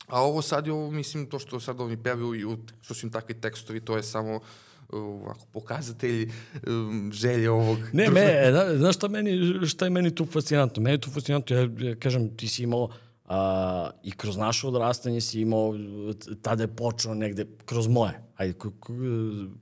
A 0.08 0.22
ovo 0.22 0.42
sad 0.42 0.68
je 0.68 0.74
ovo, 0.74 0.92
mislim, 0.92 1.26
to 1.26 1.40
što 1.40 1.60
sad 1.60 1.82
oni 1.82 2.04
pevaju 2.04 2.36
i 2.36 2.58
što 2.82 2.94
su 2.94 3.06
im 3.06 3.12
takvi 3.12 3.42
tekstovi, 3.42 3.80
to 3.80 3.98
je 3.98 4.04
samo 4.04 4.36
uh, 4.36 4.42
ovako, 4.90 5.46
pokazatelj 5.54 6.32
um, 6.68 7.12
želje 7.14 7.50
ovog... 7.50 7.78
Ne, 7.94 8.10
me, 8.10 8.48
zna- 8.52 8.78
znaš 8.78 8.96
šta, 8.96 9.08
meni, 9.08 9.68
šta 9.68 9.86
je 9.86 9.90
meni 9.90 10.16
tu 10.16 10.26
fascinantno? 10.26 10.84
Meni 10.84 10.94
je 10.94 11.02
tu 11.02 11.12
fascinantno, 11.12 11.56
ja, 11.56 11.70
ja 11.80 11.96
kažem, 11.96 12.38
ti 12.38 12.48
si 12.48 12.64
imao 12.64 12.90
a, 13.26 13.90
i 14.04 14.12
kroz 14.12 14.38
naše 14.38 14.68
odrastanje 14.68 15.22
si 15.22 15.42
imao, 15.42 15.74
tada 16.42 16.64
je 16.64 16.76
počeo 16.76 17.14
negde, 17.14 17.46
kroz 17.66 17.88
moje, 17.88 18.22
ajde, 18.36 18.54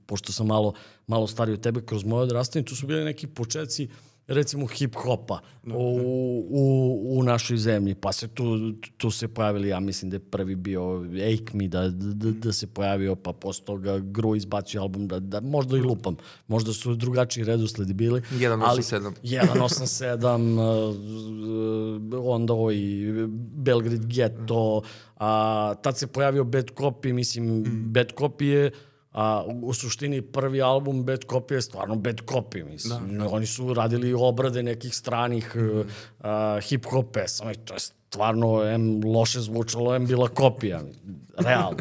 pošto 0.06 0.32
sam 0.32 0.46
malo, 0.46 0.74
malo 1.06 1.26
stariji 1.26 1.54
od 1.54 1.60
tebe, 1.60 1.82
kroz 1.86 2.04
moje 2.04 2.22
odrastanje, 2.22 2.64
tu 2.64 2.76
su 2.76 2.86
bili 2.86 3.04
neki 3.04 3.26
početci, 3.26 3.88
recimo 4.26 4.66
hip-hopa 4.66 5.38
u, 5.66 6.00
u, 6.50 7.18
u 7.18 7.22
našoj 7.22 7.56
zemlji, 7.56 7.94
pa 7.94 8.12
se 8.12 8.28
tu, 8.28 8.72
tu 8.96 9.10
se 9.10 9.28
pojavili, 9.28 9.68
ja 9.68 9.80
mislim 9.80 10.10
da 10.10 10.16
je 10.16 10.20
prvi 10.20 10.54
bio 10.54 11.04
Ake 11.04 11.56
Me, 11.56 11.68
da, 11.68 11.88
da, 11.88 12.30
da 12.30 12.52
se 12.52 12.66
pojavio, 12.66 13.14
pa 13.14 13.32
posle 13.32 13.64
toga 13.64 13.98
Gru 13.98 14.36
izbacio 14.36 14.82
album, 14.82 15.08
da, 15.08 15.20
da 15.20 15.40
možda 15.40 15.76
i 15.76 15.80
lupam, 15.80 16.16
možda 16.46 16.72
su 16.72 16.94
drugačiji 16.94 17.44
redosledi 17.44 17.94
bili. 17.94 18.22
187. 18.30 19.12
187, 19.54 20.58
uh, 22.18 22.34
onda 22.34 22.52
ovaj 22.52 22.76
Belgrade 23.56 24.06
Ghetto, 24.06 24.82
a, 25.16 25.74
tad 25.82 25.98
se 25.98 26.06
pojavio 26.06 26.44
Bad 26.44 26.70
Copy, 26.76 27.12
mislim, 27.12 27.58
mm. 27.58 27.92
Bad 27.92 28.12
Copy 28.18 28.44
je 28.44 28.70
a, 29.14 29.44
u, 29.62 29.72
suštini 29.74 30.22
prvi 30.22 30.62
album 30.62 31.04
Bad 31.04 31.24
Copy 31.24 31.52
je 31.52 31.62
stvarno 31.62 31.96
Bad 31.96 32.20
Copy, 32.26 32.64
mislim. 32.64 33.18
Da. 33.18 33.28
Oni 33.28 33.46
su 33.46 33.74
radili 33.74 34.14
obrade 34.14 34.62
nekih 34.62 34.94
stranih 34.94 35.56
mm. 35.56 35.82
a, 36.20 36.58
hip-hop 36.60 37.04
pesama 37.12 37.52
i 37.52 37.54
to 37.54 37.74
je 37.74 37.80
stvarno 37.80 38.62
em 38.62 39.00
loše 39.04 39.40
zvučalo, 39.40 39.94
em 39.94 40.06
bila 40.06 40.28
kopija, 40.28 40.82
realno. 41.38 41.78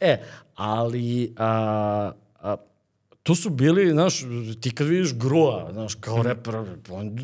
e, 0.00 0.22
ali 0.54 1.34
a, 1.36 2.12
a, 2.40 2.56
tu 3.22 3.34
su 3.34 3.50
bili, 3.50 3.90
znaš, 3.90 4.20
ti 4.60 4.70
kad 4.70 4.86
vidiš 4.86 5.14
Grua, 5.14 5.68
znaš, 5.72 5.94
kao 5.94 6.22
reper, 6.22 6.54
on 6.90 7.16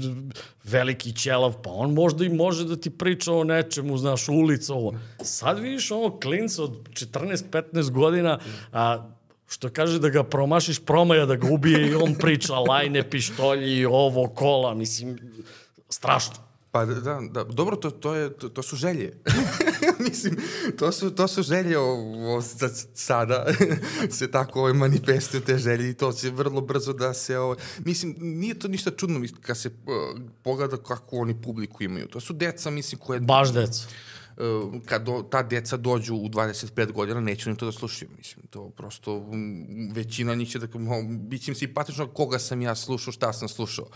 veliki 0.65 1.13
ćelav, 1.13 1.63
pa 1.63 1.71
on 1.71 1.95
možda 1.95 2.25
i 2.25 2.29
može 2.29 2.65
da 2.65 2.77
ti 2.77 2.91
priča 2.91 3.33
o 3.33 3.45
nečemu, 3.45 3.99
znaš, 3.99 4.29
ulica, 4.29 4.75
ovo. 4.75 4.95
Sad 5.21 5.59
vidiš 5.59 5.91
ovo 5.91 6.19
klinca 6.21 6.63
od 6.63 6.89
14-15 6.89 7.91
godina, 7.91 8.39
a, 8.73 9.09
što 9.53 9.71
kaže 9.71 9.99
da 9.99 10.09
ga 10.09 10.23
promašiš 10.25 10.79
promaja, 10.81 11.27
da 11.27 11.37
ga 11.37 11.49
ubije 11.51 11.89
i 11.91 11.95
on 11.95 12.15
priča 12.15 12.55
lajne, 12.55 13.11
pištolji, 13.11 13.85
ovo, 13.85 14.29
kola, 14.29 14.75
mislim, 14.75 15.19
strašno. 15.89 16.35
Pa 16.71 16.85
da, 16.85 17.21
da, 17.31 17.45
dobro, 17.45 17.77
to, 17.77 17.91
to, 17.91 18.15
je, 18.15 18.33
to, 18.33 18.49
to 18.49 18.63
su 18.63 18.77
želje. 18.77 19.13
Mislim, 20.09 20.37
to 20.79 20.93
su, 20.93 21.11
to 21.11 21.29
su 21.29 21.43
želje 21.43 21.79
ovo, 21.79 22.41
za- 22.41 22.69
sada 22.95 23.47
se 24.19 24.31
tako 24.31 24.61
ovaj, 24.61 24.73
manifestuju 24.73 25.41
te 25.41 25.59
želje 25.59 25.91
i 25.91 25.95
to 25.95 26.13
će 26.13 26.31
vrlo 26.31 26.61
brzo 26.61 26.93
da 26.93 27.15
se... 27.15 27.39
Ovaj, 27.39 27.57
mislim, 27.85 28.17
nije 28.19 28.59
to 28.59 28.69
ništa 28.69 28.91
čudno 28.91 29.19
mislim, 29.19 29.41
kad 29.41 29.59
se 29.59 29.69
uh, 29.69 30.21
pogleda 30.43 30.77
kako 30.77 31.17
oni 31.17 31.43
publiku 31.43 31.83
imaju. 31.85 32.07
To 32.07 32.21
su 32.21 32.33
deca, 32.33 32.71
mislim, 32.71 32.99
koje... 32.99 33.21
Baš 33.21 33.53
deca. 33.53 33.87
Uh, 34.37 34.83
kad 34.87 35.05
do, 35.05 35.23
ta 35.31 35.43
deca 35.43 35.77
dođu 35.77 36.15
u 36.15 36.29
25 36.29 36.93
godina, 36.93 37.21
neće 37.21 37.51
oni 37.51 37.59
to 37.59 37.67
da 37.67 37.73
slušaju, 37.73 38.11
mislim. 38.17 38.47
To 38.47 38.71
prosto, 38.71 39.25
većina 39.93 40.35
njih 40.35 40.51
će 40.51 40.59
da, 40.59 40.67
bit 41.09 41.43
će 41.43 41.51
im 41.51 41.55
simpatično 41.55 42.07
koga 42.07 42.39
sam 42.39 42.63
ja 42.63 42.75
slušao, 42.75 43.13
šta 43.13 43.33
sam 43.33 43.49
slušao. 43.49 43.87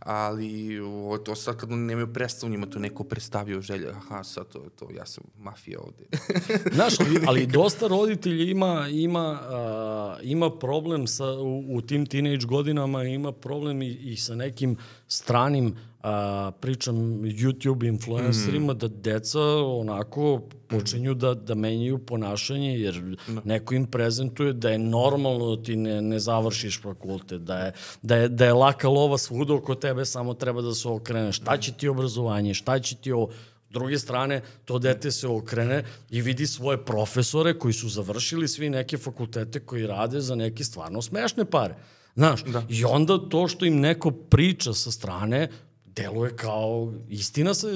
Ali 0.00 0.80
o, 0.80 1.18
to 1.18 1.34
sad 1.34 1.56
kad 1.56 1.70
nemaju 1.70 2.12
predstavu, 2.12 2.50
njima 2.50 2.66
to 2.66 2.78
neko 2.78 3.04
predstavio 3.04 3.60
želje, 3.60 3.88
aha, 3.90 4.24
sad 4.24 4.48
to, 4.48 4.64
to 4.78 4.88
ja 4.90 5.06
sam 5.06 5.24
mafija 5.38 5.80
ovde. 5.80 6.04
Znaš, 6.76 6.94
ali, 7.26 7.46
dosta 7.46 7.86
roditelja 7.86 8.50
ima, 8.50 8.88
ima, 8.90 9.40
a, 9.42 10.16
ima 10.22 10.50
problem 10.50 11.06
sa, 11.06 11.24
u, 11.24 11.76
u 11.76 11.80
tim 11.80 12.06
teenage 12.06 12.46
godinama, 12.46 13.04
ima 13.04 13.32
problem 13.32 13.82
i, 13.82 13.88
i 13.88 14.16
sa 14.16 14.34
nekim 14.34 14.76
stranim 15.08 15.76
a, 16.06 16.50
pričam 16.60 16.96
YouTube 17.22 17.88
influencerima 17.88 18.72
mm. 18.72 18.78
da 18.78 18.88
deca 18.88 19.40
onako 19.64 20.42
počinju 20.68 21.14
da, 21.14 21.34
da 21.34 21.54
menjaju 21.54 21.98
ponašanje 21.98 22.78
jer 22.78 23.16
da. 23.28 23.40
neko 23.44 23.74
im 23.74 23.86
prezentuje 23.86 24.52
da 24.52 24.70
je 24.70 24.78
normalno 24.78 25.56
da 25.56 25.62
ti 25.62 25.76
ne, 25.76 26.02
ne 26.02 26.18
završiš 26.18 26.82
fakultet, 26.82 27.40
da 27.40 27.58
je, 27.58 27.72
da, 28.02 28.16
je, 28.16 28.28
da 28.28 28.44
je 28.44 28.52
laka 28.52 28.88
lova 28.88 29.18
svuda 29.18 29.54
oko 29.54 29.74
tebe, 29.74 30.04
samo 30.04 30.34
treba 30.34 30.62
da 30.62 30.74
se 30.74 30.88
okreneš. 30.88 31.36
Šta 31.36 31.56
će 31.56 31.72
ti 31.72 31.88
obrazovanje, 31.88 32.54
šta 32.54 32.78
će 32.78 32.96
ti 32.96 33.12
ovo? 33.12 33.30
druge 33.70 33.98
strane, 33.98 34.40
to 34.64 34.78
dete 34.78 35.10
se 35.10 35.28
okrene 35.28 35.84
i 36.10 36.22
vidi 36.22 36.46
svoje 36.46 36.78
profesore 36.84 37.58
koji 37.58 37.74
su 37.74 37.88
završili 37.88 38.48
svi 38.48 38.70
neke 38.70 38.98
fakultete 38.98 39.60
koji 39.60 39.86
rade 39.86 40.20
za 40.20 40.34
neke 40.34 40.64
stvarno 40.64 41.02
smešne 41.02 41.44
pare. 41.44 41.74
Znaš, 42.14 42.44
da. 42.44 42.62
i 42.68 42.84
onda 42.84 43.18
to 43.28 43.48
što 43.48 43.66
im 43.66 43.80
neko 43.80 44.10
priča 44.10 44.72
sa 44.72 44.90
strane, 44.90 45.48
deluje 45.96 46.36
kao 46.36 46.92
istina 47.08 47.54
sa, 47.54 47.66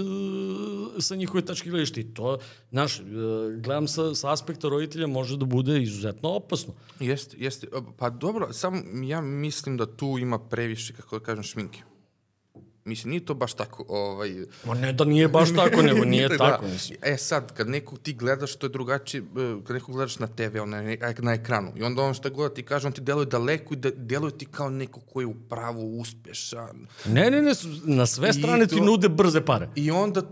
sa 0.99 1.17
njihove 1.17 1.45
tačke 1.45 1.71
gledišta. 1.71 2.01
I 2.01 2.05
to, 2.05 2.39
znaš, 2.71 3.01
gledam 3.57 3.89
sa, 3.89 4.15
sa 4.15 4.33
aspekta 4.33 4.69
roditelja 4.69 5.07
može 5.07 5.37
da 5.37 5.45
bude 5.45 5.83
izuzetno 5.83 6.29
opasno. 6.29 6.75
Jeste, 7.01 7.37
jeste. 7.39 7.67
Pa 7.99 8.11
dobro, 8.11 8.53
samo 8.53 8.83
ja 9.05 9.21
mislim 9.21 9.77
da 9.77 9.97
tu 9.97 10.19
ima 10.19 10.39
previše, 10.39 10.93
kako 10.93 11.19
da 11.19 11.25
kažem, 11.25 11.43
šminke. 11.43 11.83
Mislim, 12.85 13.11
nije 13.11 13.25
to 13.25 13.35
baš 13.35 13.55
tako... 13.55 13.85
Ovaj... 13.89 14.35
Ma 14.65 14.75
ne 14.75 14.93
da 14.93 15.05
nije 15.05 15.29
baš 15.29 15.55
tako, 15.61 15.83
nego 15.83 16.05
nije 16.05 16.29
da. 16.29 16.37
tako. 16.37 16.67
Mislim. 16.67 16.99
E 17.03 17.17
sad, 17.17 17.53
kad 17.55 17.69
nekog 17.69 17.99
ti 17.99 18.13
gledaš, 18.13 18.57
to 18.57 18.67
je 18.67 18.71
drugačije, 18.71 19.23
e, 19.23 19.65
kad 19.65 19.75
nekog 19.75 19.95
gledaš 19.95 20.19
na 20.19 20.27
TV, 20.27 20.61
on, 20.63 20.71
na, 20.71 20.83
na 21.19 21.33
ekranu, 21.33 21.73
i 21.77 21.83
onda 21.83 22.03
on 22.03 22.15
šta 22.15 22.29
god 22.29 22.55
ti 22.55 22.63
kaže, 22.63 22.87
on 22.87 22.93
ti 22.93 23.01
deluje 23.01 23.27
daleko 23.27 23.75
i 23.75 23.77
da, 23.77 23.91
deluje 23.91 24.39
ti 24.39 24.47
kao 24.47 24.71
neko 24.71 25.01
ko 25.01 25.21
je 25.21 25.27
u 25.27 25.35
pravu 25.35 25.99
uspešan. 25.99 26.87
Ne, 27.07 27.31
ne, 27.31 27.43
ne, 27.43 27.53
na 27.85 28.07
sve 28.07 28.33
strane 28.33 28.67
to, 28.67 28.75
ti 28.75 28.81
nude 28.81 29.09
brze 29.09 29.41
pare. 29.41 29.69
I 29.75 29.91
onda 29.91 30.23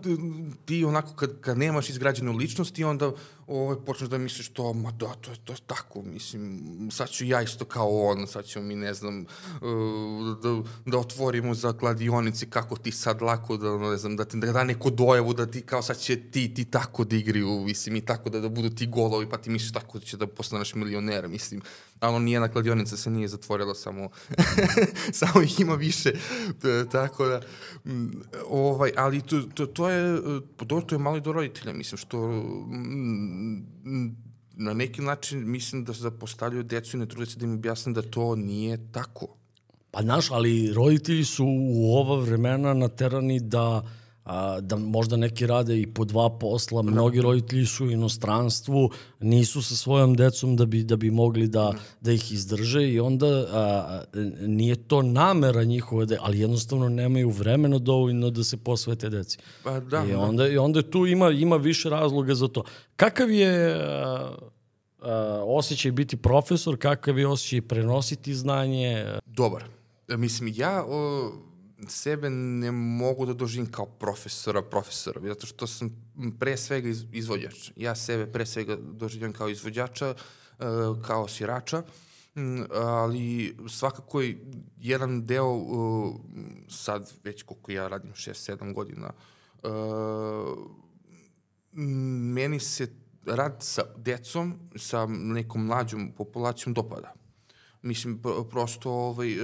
ti 0.64 0.84
onako, 0.84 1.14
kad, 1.14 1.40
kad 1.40 1.58
nemaš 1.58 1.90
izgrađenu 1.90 2.32
ličnost, 2.32 2.78
i 2.78 2.84
onda 2.84 3.12
ovaj, 3.48 3.76
počneš 3.86 4.10
da 4.10 4.18
misliš 4.18 4.48
to, 4.48 4.72
ma 4.72 4.90
da, 4.90 5.14
to 5.20 5.30
je 5.30 5.36
to 5.44 5.52
je 5.52 5.58
tako, 5.66 6.02
mislim, 6.02 6.60
sad 6.92 7.10
ću 7.10 7.24
ja 7.24 7.42
isto 7.42 7.64
kao 7.64 8.00
on, 8.02 8.26
sad 8.26 8.44
ćemo 8.44 8.64
mi, 8.64 8.76
ne 8.76 8.94
znam, 8.94 9.26
uh, 9.54 10.38
da, 10.42 10.62
da 10.86 10.98
otvorimo 10.98 11.54
za 11.54 11.72
kladionici 11.72 12.50
kako 12.50 12.76
ti 12.76 12.92
sad 12.92 13.22
lako, 13.22 13.56
da, 13.56 13.78
ne 13.78 13.96
znam, 13.96 14.16
da 14.16 14.24
ti 14.24 14.36
da 14.36 14.52
da 14.52 14.64
neku 14.64 14.90
dojavu, 14.90 15.34
da 15.34 15.46
ti 15.46 15.62
kao 15.62 15.82
sad 15.82 15.98
će 15.98 16.30
ti, 16.30 16.54
ti 16.54 16.64
tako 16.64 17.04
da 17.04 17.16
igriju, 17.16 17.60
mislim, 17.60 17.96
i 17.96 18.00
tako 18.00 18.30
da, 18.30 18.40
da 18.40 18.48
budu 18.48 18.70
ti 18.70 18.86
golovi, 18.86 19.28
pa 19.30 19.36
ti 19.36 19.50
misliš 19.50 19.72
tako 19.72 19.98
da 19.98 20.04
će 20.04 20.16
da 20.16 20.26
postaneš 20.26 20.74
milioner, 20.74 21.28
mislim, 21.28 21.60
a 21.60 21.87
ono 22.00 22.18
nijedna 22.18 22.48
kladionica 22.48 22.96
se 22.96 23.10
nije 23.10 23.28
zatvorila, 23.28 23.74
samo, 23.74 24.08
samo 25.20 25.42
ih 25.42 25.60
ima 25.60 25.74
više, 25.74 26.12
tako 26.92 27.26
da, 27.26 27.40
ovaj, 28.48 28.92
ali 28.96 29.22
to, 29.22 29.42
to, 29.54 29.66
to 29.66 29.88
je, 29.90 30.18
to, 30.56 30.80
to 30.80 30.94
je 30.94 30.98
malo 30.98 31.16
i 31.16 31.20
do 31.20 31.32
roditelja, 31.32 31.72
mislim, 31.72 31.98
što 31.98 32.18
na 34.58 34.74
neki 34.74 35.02
način 35.02 35.50
mislim 35.50 35.84
da 35.84 35.92
zapostavljaju 35.92 36.62
decu 36.62 36.96
i 36.96 37.00
ne 37.00 37.06
trude 37.06 37.26
se 37.26 37.38
da 37.38 37.44
im 37.44 37.54
objasnim 37.54 37.94
da 37.94 38.02
to 38.02 38.36
nije 38.36 38.92
tako. 38.92 39.26
Pa 39.90 40.02
znaš, 40.02 40.30
ali 40.30 40.72
roditelji 40.72 41.24
su 41.24 41.46
u 41.48 41.96
ova 41.96 42.24
vremena 42.24 42.74
naterani 42.74 43.40
da 43.40 43.82
a, 44.28 44.60
da 44.60 44.76
možda 44.76 45.16
neki 45.16 45.46
rade 45.46 45.80
i 45.80 45.86
po 45.86 46.04
dva 46.04 46.38
posla, 46.38 46.82
da. 46.82 46.90
mnogi 46.90 47.20
roditelji 47.20 47.66
su 47.66 47.84
u 47.84 47.90
inostranstvu, 47.90 48.90
nisu 49.20 49.62
sa 49.62 49.76
svojom 49.76 50.14
decom 50.14 50.56
da 50.56 50.66
bi, 50.66 50.82
da 50.84 50.96
bi 50.96 51.10
mogli 51.10 51.48
da, 51.48 51.74
da 52.00 52.12
ih 52.12 52.32
izdrže 52.32 52.88
i 52.88 53.00
onda 53.00 53.26
a, 53.26 54.02
nije 54.40 54.76
to 54.76 55.02
namera 55.02 55.64
njihove, 55.64 56.06
de, 56.06 56.18
ali 56.20 56.40
jednostavno 56.40 56.88
nemaju 56.88 57.30
vremena 57.30 57.78
dovoljno 57.78 58.30
da 58.30 58.44
se 58.44 58.56
posvete 58.56 59.08
deci. 59.08 59.38
Pa 59.64 59.80
da. 59.80 60.04
I 60.04 60.12
da. 60.12 60.20
onda, 60.20 60.42
da. 60.42 60.48
i 60.48 60.58
onda 60.58 60.82
tu 60.82 61.06
ima, 61.06 61.30
ima 61.30 61.56
više 61.56 61.90
razloga 61.90 62.34
za 62.34 62.48
to. 62.48 62.64
Kakav 62.96 63.30
je 63.30 63.74
a, 63.74 64.34
a, 65.02 65.42
osjećaj 65.46 65.92
biti 65.92 66.16
profesor, 66.16 66.78
kakav 66.78 67.18
je 67.18 67.26
osjećaj 67.26 67.60
prenositi 67.60 68.34
znanje? 68.34 69.04
Dobar. 69.26 69.64
Mislim, 70.08 70.52
ja... 70.56 70.84
O 70.88 71.32
sebe 71.86 72.30
ne 72.30 72.72
mogu 72.72 73.26
da 73.26 73.32
doživim 73.32 73.72
kao 73.72 73.86
profesora, 73.86 74.62
profesora, 74.62 75.20
zato 75.20 75.46
što 75.46 75.66
sam 75.66 76.10
pre 76.38 76.56
svega 76.56 76.88
iz, 76.88 77.04
izvođač. 77.12 77.70
Ja 77.76 77.94
sebe 77.94 78.32
pre 78.32 78.46
svega 78.46 78.76
doživljam 78.76 79.32
kao 79.32 79.48
izvođača, 79.48 80.14
uh, 80.14 81.02
kao 81.02 81.28
svirača, 81.28 81.82
ali 82.74 83.56
svakako 83.68 84.20
je 84.20 84.38
jedan 84.78 85.26
deo, 85.26 85.52
uh, 85.52 86.14
sad 86.68 87.12
već 87.24 87.42
koliko 87.42 87.72
ja 87.72 87.88
radim, 87.88 88.12
6-7 88.12 88.74
godina, 88.74 89.10
uh, 89.62 89.70
meni 92.34 92.60
se 92.60 92.92
rad 93.26 93.56
sa 93.60 93.82
decom, 93.96 94.54
sa 94.76 95.06
nekom 95.06 95.66
mlađom 95.66 96.12
populacijom 96.16 96.74
dopada. 96.74 97.12
Mislim, 97.82 98.22
prosto 98.50 98.90
ovaj, 98.90 99.36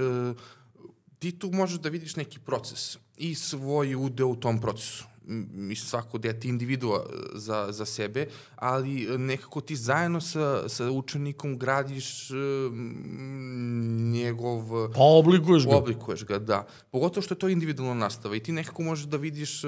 ti 1.25 1.39
tu 1.39 1.51
možeš 1.51 1.79
da 1.79 1.89
vidiš 1.89 2.15
neki 2.15 2.39
proces 2.39 2.97
i 3.17 3.35
svoj 3.35 3.95
udeo 3.95 4.27
u 4.27 4.35
tom 4.35 4.61
procesu. 4.61 5.05
Mislim, 5.27 5.87
svako 5.89 6.17
dete 6.17 6.47
individua 6.47 7.05
e, 7.05 7.13
za, 7.33 7.67
za 7.71 7.85
sebe, 7.85 8.27
ali 8.55 9.17
nekako 9.17 9.61
ti 9.61 9.75
zajedno 9.75 10.21
sa, 10.21 10.69
sa 10.69 10.91
učenikom 10.91 11.57
gradiš 11.57 12.29
mm, 12.29 14.11
njegov... 14.11 14.69
Pa 14.93 15.01
oblikuješ 15.01 15.65
ga. 15.65 15.75
Oblikuješ 15.75 16.25
ga, 16.25 16.39
da. 16.39 16.67
Pogotovo 16.91 17.21
što 17.21 17.33
je 17.33 17.39
to 17.39 17.49
individualna 17.49 17.93
nastava 17.93 18.35
i 18.35 18.39
ti 18.39 18.51
nekako 18.51 18.83
možeš 18.83 19.05
da 19.05 19.17
vidiš 19.17 19.61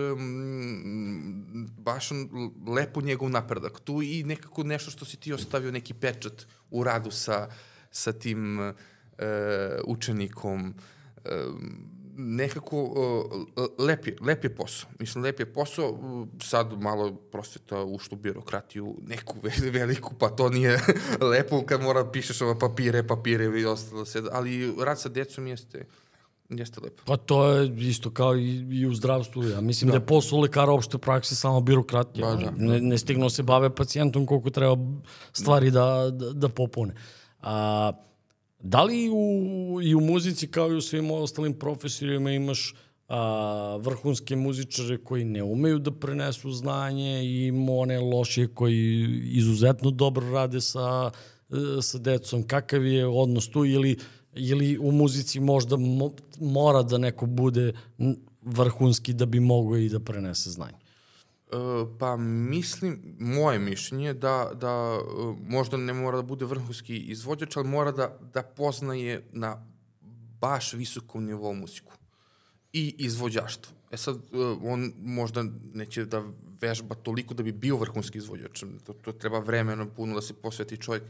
baš 1.77 2.09
lepo 2.67 3.01
njegov 3.01 3.29
napredak 3.29 3.79
tu 3.79 4.01
i 4.01 4.23
nekako 4.23 4.63
nešto 4.63 4.91
što 4.91 5.05
si 5.05 5.17
ti 5.17 5.33
ostavio, 5.33 5.71
neki 5.71 5.93
pečat 5.93 6.45
u 6.71 6.83
radu 6.83 7.11
sa, 7.11 7.49
sa 7.91 8.13
tim 8.13 8.59
uh, 8.59 8.75
učenikom, 9.85 10.69
uh, 10.69 10.96
nekako 12.17 12.77
lep, 13.77 14.07
je, 14.07 14.15
lep 14.21 14.43
je 14.43 14.55
posao. 14.55 14.89
Mislim, 14.99 15.23
lep 15.23 15.39
je 15.39 15.53
posao, 15.53 15.99
sad 16.41 16.81
malo 16.81 17.15
prosveta 17.15 17.83
ušlo 17.83 18.15
u 18.15 18.21
birokratiju, 18.21 18.95
neku 19.07 19.35
veliku, 19.71 20.15
pa 20.19 20.29
to 20.29 20.49
nije 20.49 20.79
lepo 21.31 21.61
kad 21.65 21.81
mora 21.81 22.03
da 22.03 22.11
pišeš 22.11 22.41
ova 22.41 22.57
papire, 22.57 23.07
papire 23.07 23.59
i 23.61 23.65
ostalo 23.65 24.05
se, 24.05 24.23
ali 24.31 24.75
rad 24.83 24.99
sa 24.99 25.09
decom 25.09 25.47
jeste 25.47 25.85
Jeste 26.49 26.81
lepo. 26.83 27.03
Pa 27.05 27.17
to 27.17 27.47
je 27.47 27.73
isto 27.77 28.11
kao 28.11 28.35
i, 28.35 28.67
i 28.71 28.85
u 28.85 28.93
zdravstvu. 28.93 29.43
Ja 29.43 29.61
mislim 29.61 29.87
da, 29.87 29.91
da 29.91 30.03
je 30.03 30.05
posao 30.05 30.39
lekara 30.39 30.71
opšte 30.71 30.97
prakse 30.97 31.35
samo 31.35 31.61
birokratija. 31.61 32.27
Ba, 32.27 32.35
da. 32.35 32.51
Ne, 32.57 32.81
ne 32.81 32.97
stigno 32.97 33.29
se 33.29 33.43
bave 33.43 33.75
pacijentom 33.75 34.25
koliko 34.25 34.49
treba 34.49 34.77
stvari 35.33 35.71
da, 35.71 36.09
da, 36.11 36.33
da 36.33 36.49
popune. 36.49 36.93
A, 37.41 37.91
Da 38.59 38.83
li 38.83 39.09
u, 39.09 39.79
i 39.83 39.95
u 39.95 40.01
muzici 40.01 40.47
kao 40.47 40.71
i 40.71 40.75
u 40.75 40.81
svim 40.81 41.11
ostalim 41.11 41.53
profesorima 41.53 42.31
imaš 42.31 42.75
a, 43.07 43.77
vrhunske 43.81 44.35
muzičare 44.35 44.97
koji 44.97 45.25
ne 45.25 45.43
umeju 45.43 45.79
da 45.79 45.91
prenesu 45.91 46.51
znanje 46.51 47.23
i 47.25 47.51
one 47.69 47.99
lošije 47.99 48.47
koji 48.47 49.07
izuzetno 49.23 49.91
dobro 49.91 50.31
rade 50.31 50.61
sa, 50.61 51.11
sa 51.81 51.97
decom? 51.97 52.43
Kakav 52.43 52.85
je 52.85 53.07
odnos 53.07 53.49
tu 53.49 53.65
ili, 53.65 53.97
ili 54.33 54.77
u 54.77 54.91
muzici 54.91 55.39
možda 55.39 55.77
mo, 55.77 56.11
mora 56.39 56.83
da 56.83 56.97
neko 56.97 57.25
bude 57.25 57.73
vrhunski 58.41 59.13
da 59.13 59.25
bi 59.25 59.39
mogao 59.39 59.77
i 59.77 59.89
da 59.89 59.99
prenese 59.99 60.49
znanje? 60.49 60.86
Uh, 61.51 61.87
pa 61.99 62.17
mislim, 62.17 63.15
moje 63.19 63.59
mišljenje 63.59 64.13
da, 64.13 64.51
da 64.53 64.97
uh, 64.97 65.37
možda 65.49 65.77
ne 65.77 65.93
mora 65.93 66.17
da 66.17 66.23
bude 66.23 66.45
vrhunski 66.45 66.97
izvođač, 66.97 67.57
ali 67.57 67.67
mora 67.67 67.91
da, 67.91 68.17
da 68.33 68.43
poznaje 68.43 69.29
na 69.31 69.65
baš 70.41 70.73
visokom 70.73 71.25
nivou 71.25 71.53
muziku 71.53 71.93
i 72.73 72.95
izvođaštvo. 72.97 73.73
E 73.91 73.97
sad, 73.97 74.15
uh, 74.15 74.57
on 74.63 74.93
možda 74.97 75.45
neće 75.73 76.05
da 76.05 76.23
vežba 76.61 76.95
toliko 76.95 77.33
da 77.33 77.43
bi 77.43 77.51
bio 77.51 77.77
vrhunski 77.77 78.17
izvođač. 78.17 78.63
To, 78.83 78.93
to 78.93 79.11
treba 79.11 79.39
vremena 79.39 79.85
puno 79.85 80.15
da 80.15 80.21
se 80.21 80.33
posveti 80.33 80.77
čovjek, 80.77 81.03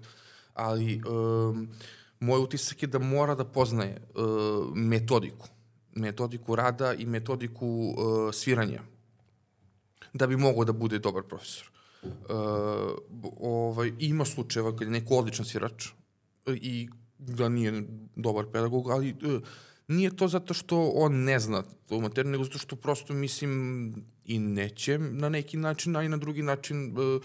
ali 0.54 1.02
um, 1.10 1.70
moj 2.20 2.42
utisak 2.42 2.84
je 2.84 2.88
da 2.88 3.00
mora 3.00 3.36
da 3.36 3.46
poznaje 3.46 4.02
uh, 4.16 4.76
metodiku. 4.76 5.48
Metodiku 5.96 6.56
rada 6.56 6.94
i 6.94 7.06
metodiku 7.06 7.68
uh, 7.68 8.34
sviranja 8.34 8.82
da 10.14 10.28
bi 10.28 10.38
mogao 10.38 10.66
da 10.66 10.74
bude 10.74 11.00
dobar 11.00 11.24
profesor. 11.24 11.72
Uh, 12.04 12.10
ovaj, 13.40 13.92
ima 14.00 14.26
slučajeva 14.26 14.76
kad 14.76 14.88
je 14.88 14.92
neko 14.92 15.16
odličan 15.16 15.46
svirač 15.46 15.88
i 16.48 16.90
da 17.18 17.50
nije 17.50 17.84
dobar 18.16 18.46
pedagog, 18.52 18.90
ali 18.90 19.12
uh, 19.12 19.42
nije 19.88 20.16
to 20.16 20.28
zato 20.28 20.54
što 20.54 20.92
on 20.96 21.24
ne 21.24 21.40
zna 21.40 21.64
tu 21.90 22.02
materiju, 22.02 22.32
nego 22.32 22.44
zato 22.44 22.58
što 22.58 22.76
prosto 22.76 23.14
mislim 23.14 23.94
i 24.26 24.40
neće 24.40 24.98
na 24.98 25.30
neki 25.30 25.58
način, 25.58 25.96
a 25.96 26.04
i 26.04 26.10
na 26.10 26.18
drugi 26.18 26.44
način 26.44 26.98
uh, 26.98 27.22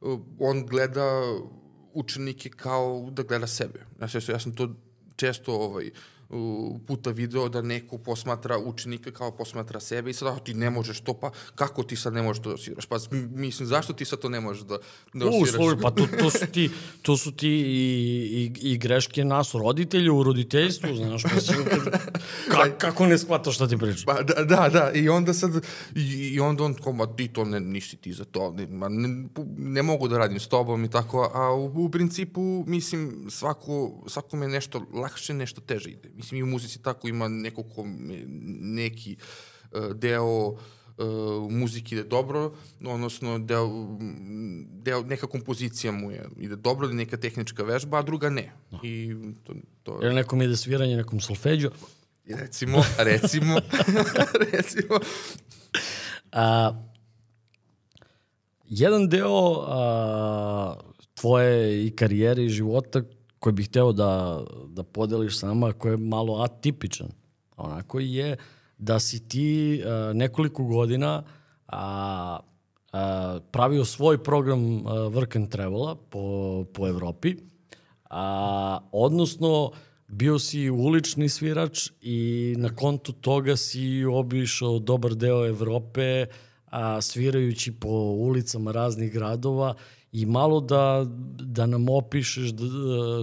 uh, 0.00 0.20
on 0.38 0.66
gleda 0.66 1.22
učenike 1.92 2.50
kao 2.50 3.08
da 3.10 3.22
gleda 3.22 3.46
sebe. 3.46 3.86
Ja, 4.00 4.08
ja 4.28 4.38
sam 4.38 4.54
to 4.54 4.74
često 5.16 5.54
ovaj, 5.54 5.86
uh, 5.86 5.92
puta 6.86 7.10
video 7.10 7.48
da 7.48 7.62
neko 7.62 7.98
posmatra 7.98 8.58
učenika 8.58 9.10
kao 9.10 9.36
posmatra 9.36 9.80
sebe 9.80 10.10
i 10.10 10.14
sad 10.14 10.44
ti 10.44 10.54
ne 10.54 10.70
možeš 10.70 11.00
to, 11.00 11.14
pa 11.14 11.30
kako 11.54 11.82
ti 11.82 11.96
sad 11.96 12.12
ne 12.12 12.22
možeš 12.22 12.42
to 12.42 12.48
da 12.48 12.54
osviraš? 12.54 12.86
Pa 12.86 12.96
mislim, 13.34 13.68
zašto 13.68 13.92
ti 13.92 14.04
sad 14.04 14.18
to 14.18 14.28
ne 14.28 14.40
možeš 14.40 14.62
da, 14.62 14.78
da 15.14 15.26
U, 15.26 15.28
osviraš? 15.28 15.50
slušaj, 15.50 15.80
pa 15.82 15.90
to, 15.90 16.06
to 16.20 16.30
su 16.30 16.46
ti, 16.52 16.70
to 17.02 17.16
su 17.16 17.32
ti 17.32 17.48
i, 17.48 18.52
i, 18.62 18.72
i 18.72 18.78
greške 18.78 19.24
nas 19.24 19.54
roditelja 19.54 20.12
u 20.12 20.22
roditeljstvu, 20.22 20.94
znaš, 20.94 21.24
mislim, 21.34 21.58
ka, 22.52 22.78
kako 22.78 23.06
ne 23.06 23.18
shvataš 23.18 23.54
šta 23.54 23.68
ti 23.68 23.76
pričam? 23.76 24.04
Pa, 24.06 24.22
da, 24.22 24.44
da, 24.44 24.68
da, 24.68 24.90
i 24.94 25.08
onda 25.08 25.34
sad, 25.34 25.64
i, 25.94 26.00
i 26.34 26.40
onda 26.40 26.64
on 26.64 26.74
kao, 26.74 26.92
ma 26.92 27.16
ti 27.16 27.28
to 27.28 27.44
ne, 27.44 27.60
ništi 27.60 27.96
ti 27.96 28.12
za 28.12 28.24
to, 28.24 28.52
ne, 28.52 28.66
ma, 28.66 28.88
ne, 28.88 29.28
ne 29.56 29.82
mogu 29.82 30.08
da 30.08 30.18
radim 30.18 30.40
s 30.40 30.48
tobom 30.48 30.84
i 30.84 30.90
tako, 30.90 31.30
a 31.34 31.54
u, 31.54 31.84
u 31.84 31.90
principu, 31.90 32.64
mislim, 32.66 33.26
svako, 33.30 34.04
svako 34.06 34.36
me 34.36 34.48
nešto 34.48 34.82
lakše, 34.94 35.34
nešto 35.34 35.60
teže 35.60 35.90
ide. 35.90 36.15
Mislim, 36.16 36.40
i 36.40 36.42
u 36.42 36.46
muzici 36.46 36.82
tako 36.82 37.08
ima 37.08 37.28
neko 37.28 37.62
ko 37.62 37.84
me, 37.84 38.22
neki 38.60 39.16
uh, 39.72 39.92
deo 39.94 40.48
uh, 40.48 40.58
muziki 41.50 41.94
ide 41.94 42.04
dobro, 42.04 42.52
odnosno 42.84 43.38
deo, 43.38 43.68
deo, 44.70 45.02
neka 45.02 45.26
kompozicija 45.26 45.92
mu 45.92 46.10
je 46.10 46.28
ide 46.38 46.56
dobro, 46.56 46.88
neka 46.88 47.16
tehnička 47.16 47.62
vežba, 47.62 47.98
a 47.98 48.02
druga 48.02 48.30
ne. 48.30 48.52
I 48.82 49.14
to, 49.44 49.54
to 49.82 49.98
Jer 50.02 50.14
nekom 50.14 50.42
ide 50.42 50.56
sviranje, 50.56 50.96
nekom 50.96 51.20
solfeđu. 51.20 51.70
recimo, 52.24 52.82
recimo, 52.98 53.60
recimo, 54.52 54.98
A, 56.32 56.72
jedan 58.64 59.08
deo 59.08 59.64
a, 59.68 60.74
tvoje 61.14 61.86
i 61.86 61.90
karijere 61.96 62.44
i 62.44 62.48
života 62.48 63.02
koji 63.38 63.52
bih 63.52 63.68
hteo 63.68 63.92
da, 63.92 64.44
da 64.68 64.82
podeliš 64.82 65.38
sa 65.38 65.46
nama, 65.46 65.72
koji 65.72 65.92
je 65.92 65.96
malo 65.96 66.42
atipičan, 66.42 67.08
onako 67.56 68.00
je 68.00 68.36
da 68.78 68.98
si 68.98 69.28
ti 69.28 69.82
a, 69.86 70.12
nekoliko 70.14 70.64
godina 70.64 71.22
a, 71.66 72.38
a, 72.92 73.38
pravio 73.52 73.84
svoj 73.84 74.22
program 74.22 74.60
a, 74.60 74.90
Work 74.90 75.36
and 75.36 75.48
Travela 75.48 75.94
po, 76.10 76.64
po 76.72 76.88
Evropi, 76.88 77.36
a, 78.10 78.78
odnosno 78.92 79.70
bio 80.08 80.38
si 80.38 80.70
ulični 80.70 81.28
svirač 81.28 81.90
i 82.00 82.54
na 82.58 82.74
kontu 82.74 83.12
toga 83.12 83.56
si 83.56 84.04
obišao 84.04 84.78
dobar 84.78 85.14
deo 85.14 85.46
Evrope 85.46 86.26
a, 86.66 87.00
svirajući 87.00 87.72
po 87.72 87.88
ulicama 88.18 88.72
raznih 88.72 89.12
gradova 89.12 89.74
i 90.16 90.26
malo 90.26 90.60
da, 90.60 91.06
da 91.40 91.66
nam 91.66 91.88
opišeš 91.88 92.52
d, 92.52 92.62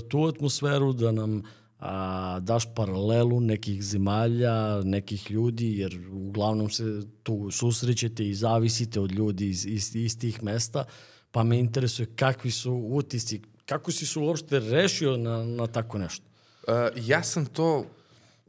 tu 0.09 0.25
atmosferu, 0.25 0.93
da 0.93 1.11
nam 1.11 1.41
a, 1.79 2.39
daš 2.39 2.67
paralelu 2.75 3.39
nekih 3.39 3.83
zemalja, 3.83 4.83
nekih 4.83 5.31
ljudi, 5.31 5.77
jer 5.77 5.99
uglavnom 6.11 6.69
se 6.69 6.83
tu 7.23 7.51
susrećete 7.51 8.29
i 8.29 8.35
zavisite 8.35 8.99
od 8.99 9.11
ljudi 9.11 9.49
iz, 9.49 9.65
iz, 9.65 9.95
iz 9.95 10.19
tih 10.19 10.43
mesta, 10.43 10.85
pa 11.31 11.43
me 11.43 11.59
interesuje 11.59 12.05
kakvi 12.15 12.51
su 12.51 12.73
utisci, 12.73 13.41
kako 13.65 13.91
si 13.91 14.05
se 14.05 14.19
uopšte 14.19 14.59
rešio 14.59 15.17
na, 15.17 15.43
na 15.43 15.67
tako 15.67 15.97
nešto? 15.97 16.25
Uh, 16.67 16.73
ja 17.07 17.23
sam 17.23 17.45
to 17.45 17.85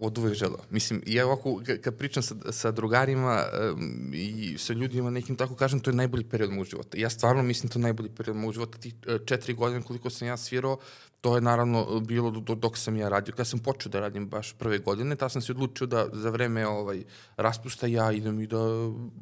od 0.06 0.18
uvek 0.18 0.34
želeo. 0.34 0.60
Mislim, 0.70 1.02
ja 1.06 1.26
ovako, 1.26 1.50
ka- 1.50 1.80
kad 1.80 1.96
pričam 1.96 2.22
sa, 2.22 2.34
sa 2.52 2.70
drugarima 2.70 3.44
um, 3.72 4.10
i 4.14 4.54
sa 4.58 4.72
ljudima 4.72 5.10
nekim, 5.10 5.36
tako 5.36 5.54
kažem, 5.54 5.80
to 5.80 5.90
je 5.90 5.94
najbolji 5.94 6.24
period 6.24 6.50
mog 6.50 6.64
života. 6.64 6.98
Ja 6.98 7.10
stvarno 7.10 7.42
mislim 7.42 7.70
to 7.70 7.78
je 7.78 7.82
najbolji 7.82 8.10
period 8.10 8.36
mog 8.36 8.52
života. 8.52 8.78
Ti 8.78 8.92
uh, 9.06 9.26
četiri 9.26 9.54
godine 9.54 9.82
koliko 9.82 10.10
sam 10.10 10.28
ja 10.28 10.36
svirao, 10.36 10.78
to 11.20 11.34
je 11.34 11.40
naravno 11.40 12.00
bilo 12.00 12.30
do, 12.30 12.40
do, 12.40 12.54
dok 12.54 12.78
sam 12.78 12.96
ja 12.96 13.08
radio. 13.08 13.34
Kad 13.34 13.46
sam 13.46 13.58
počeo 13.58 13.90
da 13.90 14.00
radim 14.00 14.28
baš 14.28 14.52
prve 14.52 14.78
godine, 14.78 15.16
ta 15.16 15.28
sam 15.28 15.42
se 15.42 15.52
odlučio 15.52 15.86
da 15.86 16.06
za 16.12 16.30
vreme 16.30 16.66
ovaj, 16.66 17.04
raspusta 17.36 17.86
ja 17.86 18.12
idem 18.12 18.40
i 18.40 18.46
da 18.46 18.60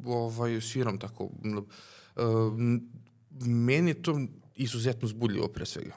ovaj, 0.05 0.61
sviram 0.61 0.99
tako. 0.99 1.23
Uh, 1.23 1.31
meni 3.45 3.89
je 3.91 4.01
to 4.01 4.19
izuzetno 4.55 5.07
zbudljivo 5.07 5.47
pre 5.47 5.65
svega. 5.65 5.95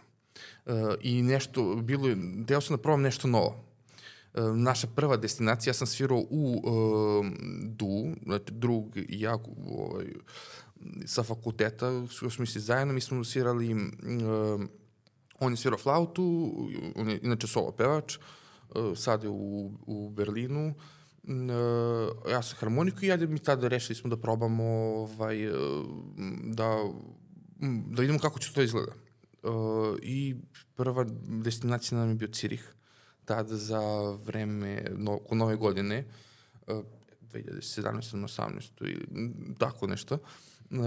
Uh, 0.67 0.75
I 1.01 1.23
nešto, 1.23 1.75
bilo 1.75 2.09
je, 2.09 2.17
deo 2.19 2.61
sam 2.61 2.77
da 2.77 2.83
probam 2.83 3.03
nešto 3.03 3.29
novo. 3.29 3.65
Uh, 4.37 4.57
naša 4.57 4.87
prva 4.87 5.17
destinacija, 5.17 5.71
ja 5.71 5.75
sam 5.75 5.87
svirao 5.87 6.19
u 6.31 6.63
uh, 6.65 7.27
Du, 7.63 8.15
znači 8.25 8.53
drug 8.53 8.97
i 8.97 9.21
ja 9.21 9.39
ovaj, 9.69 10.07
sa 11.07 11.23
fakulteta, 11.23 12.07
smo 12.31 12.47
se 12.47 12.61
zajedno, 12.61 12.95
mi 12.95 13.01
smo 13.01 13.25
svirali, 13.25 13.75
uh, 13.75 13.81
on 15.41 15.53
je 15.53 15.57
svirao 15.57 15.79
flautu, 15.79 16.53
on 16.97 17.09
je 17.09 17.21
inače 17.23 17.47
solo 17.47 17.73
pevač, 17.73 18.19
uh, 18.19 18.99
sad 18.99 19.23
je 19.23 19.29
u, 19.29 19.73
u 19.87 20.11
Berlinu, 20.11 20.75
uh, 21.23 22.31
ja 22.31 22.43
sam 22.43 22.59
harmoniku 22.59 23.05
i 23.05 23.09
ja 23.09 23.17
mi 23.17 23.39
tada 23.39 23.69
rešili 23.69 23.97
smo 23.97 24.11
da 24.11 24.17
probamo 24.17 24.65
ovaj, 24.65 25.49
uh, 25.49 25.55
da, 26.45 26.85
da 27.91 28.01
vidimo 28.01 28.19
kako 28.19 28.39
će 28.39 28.53
to 28.53 28.63
izgleda. 28.63 28.93
Uh, 29.43 29.97
I 30.03 30.37
prva 30.75 31.07
destinacija 31.45 31.99
nam 31.99 32.09
je 32.09 32.15
bio 32.15 32.29
Cirih, 32.29 32.76
tada 33.27 33.57
za 33.57 34.11
vreme 34.25 34.85
no, 34.97 35.19
ko 35.19 35.35
nove 35.35 35.57
godine, 35.57 36.05
uh, 36.67 36.85
2017. 37.33 38.17
18. 38.17 38.71
ili 38.81 39.07
tako 39.59 39.87
nešto. 39.87 40.19
Uh, 40.71 40.79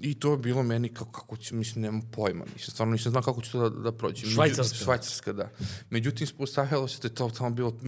I 0.00 0.14
to 0.14 0.30
je 0.32 0.38
bilo 0.38 0.62
meni 0.62 0.88
kako, 0.88 1.12
kako 1.12 1.36
će, 1.36 1.54
mislim, 1.54 1.82
nemam 1.82 2.02
pojma, 2.12 2.44
mislim, 2.44 2.72
stvarno 2.72 2.92
nisam 2.92 3.12
znao 3.12 3.22
kako 3.22 3.42
će 3.42 3.52
to 3.52 3.70
da, 3.70 3.80
da 3.80 3.92
prođe. 3.92 4.26
Švajcarska. 4.26 4.76
Švajcarska, 4.76 5.32
da. 5.32 5.50
Međutim, 5.90 6.24
ispostavilo 6.24 6.88
se 6.88 6.98
da 7.02 7.08
je 7.08 7.14
to 7.14 7.30
tamo 7.38 7.50
bilo 7.50 7.78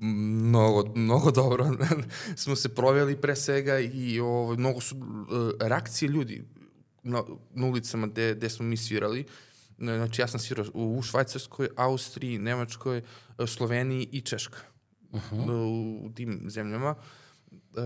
mnogo, 0.00 0.92
mnogo 0.94 1.30
dobro. 1.30 1.70
Smo 2.42 2.56
se 2.56 2.74
proveli 2.74 3.16
pre 3.16 3.36
svega 3.36 3.78
i 3.78 4.20
ovo, 4.20 4.56
mnogo 4.56 4.80
su 4.80 4.96
uh, 4.96 5.04
reakcije 5.60 6.08
ljudi 6.08 6.44
na, 7.02 7.22
na 7.54 7.66
ulicama 7.66 8.06
gde, 8.06 8.34
gde 8.34 8.48
smo 8.48 8.66
mi 8.66 8.76
svirali. 8.76 9.26
Znači, 9.78 10.22
ja 10.22 10.26
sam 10.26 10.40
svirao 10.40 10.66
u, 10.74 11.02
Švajcarskoj, 11.02 11.68
Austriji, 11.76 12.38
Nemačkoj, 12.38 13.02
Sloveniji 13.46 14.08
i 14.12 14.20
Češka. 14.20 14.58
Uh 15.10 15.20
-huh. 15.32 16.06
U 16.06 16.12
tim 16.14 16.44
zemljama. 16.48 16.94
Uh, 17.50 17.78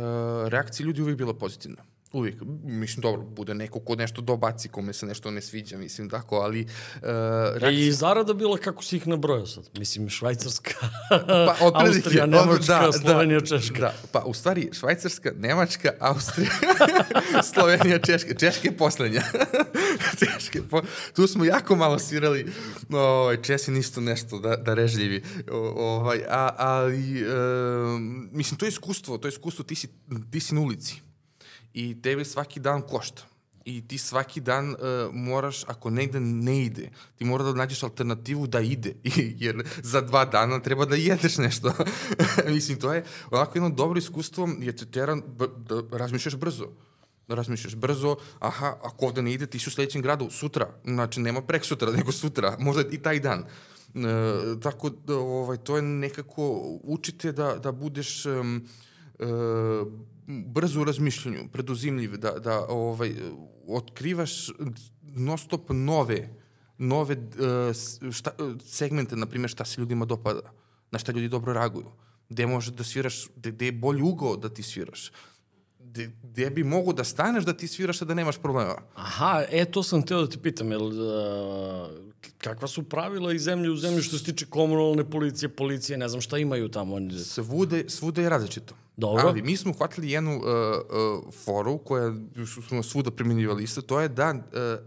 reakcija 0.48 0.86
ljudi 0.86 1.02
uvijek 1.02 1.18
bila 1.18 1.34
pozitivna. 1.34 1.82
Uvijek. 2.16 2.36
Mislim, 2.64 3.02
dobro, 3.02 3.22
bude 3.22 3.54
neko 3.54 3.80
ko 3.80 3.94
nešto 3.94 4.20
dobaci, 4.20 4.68
kome 4.68 4.92
se 4.92 5.06
nešto 5.06 5.30
ne 5.30 5.40
sviđa, 5.40 5.78
mislim, 5.78 6.10
tako, 6.10 6.36
ali... 6.36 6.60
Uh, 6.60 7.00
reakcija... 7.02 7.70
I 7.70 7.92
zarada 7.92 8.34
bila 8.34 8.58
kako 8.58 8.82
si 8.82 8.96
ih 8.96 9.06
nabrojao 9.06 9.46
sad? 9.46 9.64
Mislim, 9.78 10.08
Švajcarska, 10.08 10.74
pa, 11.28 11.56
Austrija, 11.60 12.26
Nemačka, 12.26 12.80
da, 12.86 12.92
Slovenija, 12.92 13.40
da, 13.40 13.46
Češka. 13.46 13.80
Da, 13.80 13.94
pa 14.12 14.22
u 14.26 14.34
stvari 14.34 14.68
Švajcarska, 14.72 15.32
Nemačka, 15.38 15.92
Austrija, 16.00 16.50
Slovenija, 17.54 17.98
Češka. 17.98 18.34
Češka 18.34 18.68
je 18.68 18.76
poslednja. 18.76 19.22
Češka 20.20 20.58
je 20.58 20.68
po... 20.70 20.82
Tu 21.16 21.26
smo 21.26 21.44
jako 21.44 21.76
malo 21.76 21.98
svirali. 21.98 22.52
No, 22.88 22.98
ovaj, 22.98 23.42
Česi 23.42 23.70
nisu 23.70 24.00
nešto 24.00 24.38
da, 24.38 24.56
da 24.56 24.74
režljivi. 24.74 25.22
O, 25.50 25.56
ovaj, 25.96 26.20
a, 26.28 26.54
ali, 26.56 27.20
e, 27.20 27.26
mislim, 28.32 28.58
to 28.58 28.64
je 28.64 28.68
iskustvo, 28.68 29.18
to 29.18 29.28
je 29.28 29.30
iskustvo, 29.30 29.64
ti 29.64 29.74
si, 29.74 29.88
ti 30.30 30.40
si 30.40 30.54
na 30.54 30.60
ulici 30.60 31.05
i 31.76 32.02
tebi 32.02 32.24
svaki 32.24 32.60
dan 32.60 32.82
košta 32.82 33.22
i 33.64 33.88
ti 33.88 33.98
svaki 33.98 34.40
dan 34.40 34.70
uh, 34.70 34.76
moraš, 35.12 35.64
ako 35.66 35.90
negde 35.90 36.20
ne 36.20 36.64
ide, 36.64 36.90
ti 37.16 37.24
mora 37.24 37.44
da 37.44 37.52
nađeš 37.52 37.82
alternativu 37.82 38.46
da 38.46 38.60
ide, 38.60 38.94
jer 39.44 39.66
za 39.82 40.00
dva 40.00 40.24
dana 40.24 40.62
treba 40.62 40.84
da 40.84 40.96
jedeš 40.96 41.38
nešto. 41.38 41.72
Mislim, 42.54 42.78
to 42.78 42.94
je 42.94 43.04
onako 43.30 43.58
jedno 43.58 43.70
dobro 43.70 43.98
iskustvo, 43.98 44.48
jer 44.58 44.76
te 44.76 44.86
tera 44.86 45.16
da 45.56 45.98
razmišljaš 45.98 46.36
brzo 46.36 46.68
da 47.28 47.34
razmišljaš 47.34 47.74
brzo, 47.74 48.16
aha, 48.38 48.76
ako 48.82 49.06
ovde 49.06 49.22
ne 49.22 49.32
ide, 49.32 49.46
ti 49.46 49.58
si 49.58 49.68
u 49.68 49.72
sledećem 49.72 50.02
gradu 50.02 50.30
sutra, 50.30 50.68
znači 50.84 51.20
nema 51.20 51.42
prek 51.42 51.64
sutra, 51.64 51.90
nego 51.98 52.12
sutra, 52.12 52.56
možda 52.58 52.84
i 52.90 52.98
taj 52.98 53.20
dan. 53.20 53.40
E, 53.40 53.44
tako 54.62 54.90
da, 54.90 55.16
ovaj, 55.16 55.56
to 55.56 55.76
je 55.76 55.82
nekako, 55.82 56.62
učite 56.82 57.32
da, 57.32 57.56
da 57.58 57.72
budeš 57.72 58.26
um, 58.26 58.68
brzo 60.26 60.80
u 60.80 60.84
razmišljanju, 60.84 61.48
preduzimljiv, 61.52 62.16
da, 62.16 62.30
da 62.30 62.66
ovaj, 62.68 63.14
otkrivaš 63.66 64.50
non 65.02 65.38
stop 65.38 65.70
nove, 65.70 66.28
nove 66.78 67.16
uh, 67.16 68.12
šta, 68.12 68.30
segmente, 68.64 69.16
na 69.16 69.26
primjer, 69.26 69.50
šta 69.50 69.64
se 69.64 69.80
ljudima 69.80 70.04
dopada, 70.04 70.52
na 70.90 70.98
šta 70.98 71.12
ljudi 71.12 71.28
dobro 71.28 71.52
reaguju, 71.52 71.92
gde 72.28 72.46
možeš 72.46 72.74
da 72.74 72.84
sviraš, 72.84 73.28
gde, 73.36 73.50
gde 73.50 73.66
je 73.66 73.72
bolji 73.72 74.02
ugao 74.02 74.36
da 74.36 74.48
ti 74.48 74.62
sviraš, 74.62 75.12
gde, 75.90 76.10
gde 76.22 76.50
bi 76.50 76.64
mogo 76.64 76.92
da 76.92 77.04
staneš 77.04 77.44
da 77.44 77.52
ti 77.52 77.68
sviraš, 77.68 78.02
a 78.02 78.04
da 78.04 78.14
nemaš 78.14 78.38
problema. 78.38 78.76
Aha, 78.94 79.44
e, 79.50 79.64
to 79.64 79.82
sam 79.82 80.02
teo 80.02 80.20
da 80.20 80.28
ti 80.30 80.38
pitam, 80.38 80.70
jel, 80.70 80.86
uh, 80.86 81.88
kakva 82.38 82.68
su 82.68 82.82
pravila 82.82 83.32
iz 83.32 83.42
zemlje 83.42 83.70
u 83.70 83.76
zemlju 83.76 84.02
što 84.02 84.18
se 84.18 84.24
tiče 84.24 84.46
komunalne 84.46 85.10
policije, 85.10 85.48
policije, 85.48 85.98
ne 85.98 86.08
znam 86.08 86.20
šta 86.20 86.38
imaju 86.38 86.68
tamo? 86.68 86.98
Svude, 87.24 87.84
svude 87.88 88.22
je 88.22 88.28
različito. 88.28 88.74
Dobro. 88.96 89.28
Ali 89.28 89.42
mi 89.42 89.56
smo 89.56 89.72
hvatili 89.72 90.10
jednu 90.10 90.36
uh, 90.36 90.44
uh, 90.44 91.34
foru 91.44 91.78
koja 91.78 92.14
smo 92.68 92.82
svuda 92.82 93.10
primjenjivali 93.10 93.64
isto, 93.64 93.82
to 93.82 94.00
je 94.00 94.08
da 94.08 94.34
uh, 94.34 94.86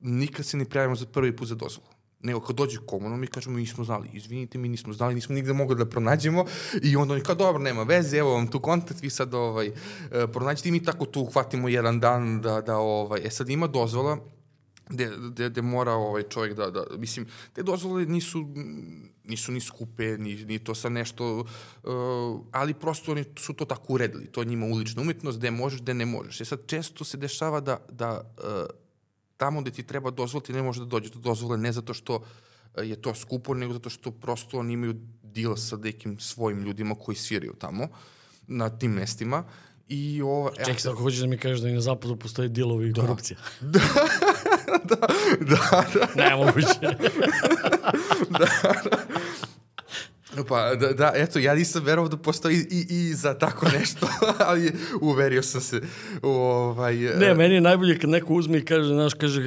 nikad 0.00 0.46
se 0.46 0.56
ne 0.56 0.64
prijavimo 0.64 0.96
za 0.96 1.06
prvi 1.06 1.36
put 1.36 1.48
za 1.48 1.54
dozvolu. 1.54 1.93
Nego 2.24 2.40
kad 2.40 2.56
dođe 2.56 2.78
komunalno, 2.86 3.16
mi 3.16 3.26
kažemo, 3.26 3.56
mi 3.56 3.60
nismo 3.60 3.84
znali, 3.84 4.08
izvinite, 4.12 4.58
mi 4.58 4.68
nismo 4.68 4.92
znali, 4.92 5.14
nismo 5.14 5.34
nigde 5.34 5.52
mogli 5.52 5.76
da 5.76 5.86
pronađemo. 5.86 6.44
I 6.82 6.96
onda 6.96 7.14
oni 7.14 7.22
kao, 7.22 7.34
dobro, 7.34 7.62
nema 7.62 7.82
veze, 7.82 8.16
evo 8.16 8.32
vam 8.32 8.46
tu 8.46 8.60
kontakt, 8.60 9.02
vi 9.02 9.10
sad 9.10 9.34
ovaj, 9.34 9.66
e, 9.66 9.72
pronađite. 10.32 10.68
I 10.68 10.72
mi 10.72 10.82
tako 10.82 11.04
tu 11.04 11.20
uhvatimo 11.20 11.68
jedan 11.68 12.00
dan 12.00 12.40
da, 12.40 12.60
da 12.60 12.76
ovaj, 12.76 13.20
e 13.24 13.30
sad 13.30 13.48
ima 13.50 13.66
dozvola, 13.66 14.18
gde, 14.88 15.10
gde, 15.30 15.48
gde 15.50 15.62
mora 15.62 15.92
ovaj 15.92 16.22
čovjek 16.22 16.54
da, 16.54 16.70
da, 16.70 16.84
mislim, 16.98 17.26
te 17.52 17.62
dozvole 17.62 18.06
nisu, 18.06 18.46
nisu 19.24 19.52
ni 19.52 19.60
skupe, 19.60 20.18
ni, 20.18 20.44
ni 20.44 20.58
to 20.58 20.74
sa 20.74 20.88
nešto, 20.88 21.38
uh, 21.40 22.40
ali 22.52 22.74
prosto 22.74 23.12
oni 23.12 23.24
su 23.38 23.52
to 23.52 23.64
tako 23.64 23.92
uredili, 23.92 24.26
to 24.26 24.44
njima 24.44 24.66
ulična 24.66 25.02
umetnost, 25.02 25.38
gde 25.38 25.50
možeš, 25.50 25.80
gde 25.80 25.94
ne 25.94 26.06
možeš. 26.06 26.40
E 26.40 26.44
sad 26.44 26.66
često 26.66 27.04
se 27.04 27.16
dešava 27.16 27.60
da, 27.60 27.78
da 27.88 28.20
uh, 28.38 28.83
tamo 29.36 29.60
gde 29.60 29.70
ti 29.70 29.82
treba 29.82 30.10
dozvoliti 30.10 30.52
ne 30.52 30.62
može 30.62 30.80
da 30.80 30.86
dođe 30.86 31.10
do 31.10 31.18
dozvole, 31.18 31.58
ne 31.58 31.72
zato 31.72 31.94
što 31.94 32.24
je 32.82 33.02
to 33.02 33.14
skupo, 33.14 33.54
nego 33.54 33.72
zato 33.72 33.90
što 33.90 34.10
prosto 34.10 34.58
oni 34.58 34.72
imaju 34.72 34.94
deal 35.22 35.56
sa 35.56 35.76
nekim 35.76 36.18
svojim 36.18 36.62
ljudima 36.62 36.94
koji 36.94 37.16
sviraju 37.16 37.54
tamo, 37.58 37.88
na 38.46 38.78
tim 38.78 38.92
mestima. 38.92 39.44
I 39.88 40.22
ovo... 40.22 40.50
Čekaj, 40.56 40.78
sad 40.78 40.92
ako 40.92 41.02
hoćeš 41.02 41.20
da 41.20 41.26
mi 41.26 41.38
kažeš 41.38 41.60
da 41.60 41.68
i 41.68 41.72
na 41.72 41.80
zapadu 41.80 42.16
postoje 42.16 42.48
dilovi 42.48 42.88
i 42.88 42.92
da. 42.92 43.00
korupcija. 43.00 43.38
Da. 43.60 43.80
da, 44.84 44.96
da, 45.40 46.08
da. 46.14 46.28
Nemoguće. 46.28 46.78
da, 48.38 48.46
da. 48.84 48.98
Pa, 50.48 50.74
da, 50.74 50.92
da, 50.92 51.12
eto, 51.14 51.38
ja 51.38 51.54
nisam 51.54 51.84
verovao 51.84 52.08
da 52.08 52.16
postoji 52.16 52.56
i, 52.70 52.86
i 52.90 53.14
za 53.14 53.34
tako 53.34 53.66
nešto, 53.78 54.08
ali 54.48 54.72
uverio 55.00 55.42
sam 55.42 55.60
se. 55.60 55.80
Ovaj, 56.22 56.96
ne, 56.96 57.34
meni 57.34 57.54
je 57.54 57.60
najbolje 57.60 57.98
kad 57.98 58.10
neko 58.10 58.34
uzme 58.34 58.58
i 58.58 58.64
kaže, 58.64 58.88
znaš, 58.88 59.14
kaže, 59.14 59.42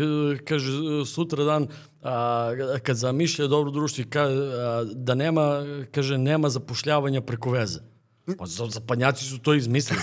kaže 0.45 0.72
sutra 1.05 1.43
dan, 1.43 1.68
a, 2.03 2.51
kad 2.84 2.95
zamišlja 2.95 3.47
dobro 3.47 3.72
društvo 3.72 4.01
i 4.01 4.09
kaže, 4.09 4.35
a, 4.35 4.84
da 4.93 5.15
nema, 5.15 5.64
kaže, 5.91 6.18
nema 6.18 6.49
zapošljavanja 6.49 7.22
preko 7.22 7.51
veze. 7.51 7.97
Pa 8.38 8.45
zapadnjaci 8.45 9.26
su 9.26 9.40
to 9.40 9.54
izmislili. 9.54 10.02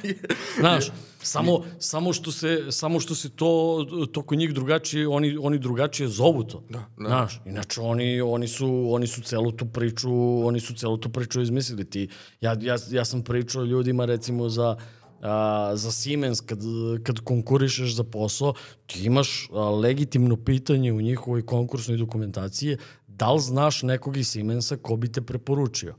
Znaš, 0.60 0.90
samo, 1.22 1.64
samo, 1.78 2.12
što 2.12 2.32
se, 2.32 2.66
samo 2.70 3.00
što 3.00 3.14
se 3.14 3.30
to, 3.30 3.86
to 4.12 4.22
kod 4.22 4.38
njih 4.38 4.54
drugačije, 4.54 5.08
oni, 5.08 5.36
oni 5.40 5.58
drugačije 5.58 6.08
zovu 6.08 6.44
to. 6.44 6.64
Da, 6.70 6.78
da. 6.98 7.08
Znaš, 7.08 7.40
inače 7.46 7.80
oni, 7.80 8.20
oni, 8.20 8.48
su, 8.48 8.86
oni 8.90 9.06
su 9.06 9.22
celu 9.22 9.52
tu 9.52 9.66
priču, 9.66 10.10
oni 10.46 10.60
su 10.60 10.74
celu 10.74 10.96
tu 10.96 11.08
priču 11.08 11.40
izmislili. 11.40 11.84
Ti, 11.84 12.08
ja, 12.40 12.56
ja, 12.60 12.76
ja 12.90 13.04
sam 13.04 13.22
pričao 13.22 13.64
ljudima 13.64 14.04
recimo 14.04 14.48
za, 14.48 14.76
a, 15.20 15.72
za 15.74 15.92
Siemens, 15.92 16.40
kad, 16.40 16.58
kad 17.02 17.20
konkurišeš 17.20 17.94
za 17.94 18.04
posao, 18.04 18.54
ti 18.86 19.04
imaš 19.04 19.48
a, 19.52 19.70
legitimno 19.70 20.36
pitanje 20.36 20.92
u 20.92 21.00
njihovoj 21.00 21.46
konkursnoj 21.46 21.96
dokumentaciji 21.96 22.76
da 23.06 23.32
li 23.32 23.40
znaš 23.40 23.82
nekog 23.82 24.16
iz 24.16 24.28
Siemensa 24.28 24.76
ko 24.76 24.96
bi 24.96 25.12
te 25.12 25.22
preporučio 25.22 25.94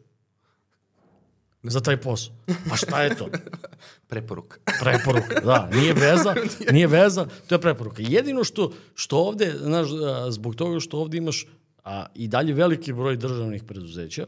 za 1.63 1.81
taj 1.81 1.97
posao. 1.97 2.35
A 2.71 2.75
šta 2.75 3.03
je 3.03 3.15
to? 3.15 3.27
preporuka. 4.09 4.57
preporuka, 4.83 5.39
da. 5.45 5.69
Nije 5.73 5.93
veza, 5.93 6.35
nije 6.75 6.87
veza, 6.87 7.27
to 7.47 7.55
je 7.55 7.61
preporuka. 7.61 8.03
Jedino 8.05 8.43
što, 8.43 8.71
što 8.95 9.17
ovde, 9.17 9.55
znaš, 9.61 9.87
zbog 10.29 10.55
toga 10.55 10.79
što 10.79 10.99
ovde 10.99 11.17
imaš 11.17 11.47
a, 11.83 12.05
i 12.15 12.27
dalje 12.27 12.53
veliki 12.53 12.93
broj 12.93 13.17
državnih 13.17 13.63
preduzeća, 13.63 14.25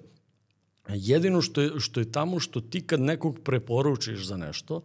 jedino 0.89 1.41
što 1.41 1.61
je, 1.61 1.79
što 1.79 1.99
je 1.99 2.11
tamo 2.11 2.39
što 2.39 2.61
ti 2.61 2.87
kad 2.87 2.99
nekog 2.99 3.39
preporučiš 3.43 4.25
za 4.25 4.37
nešto, 4.37 4.81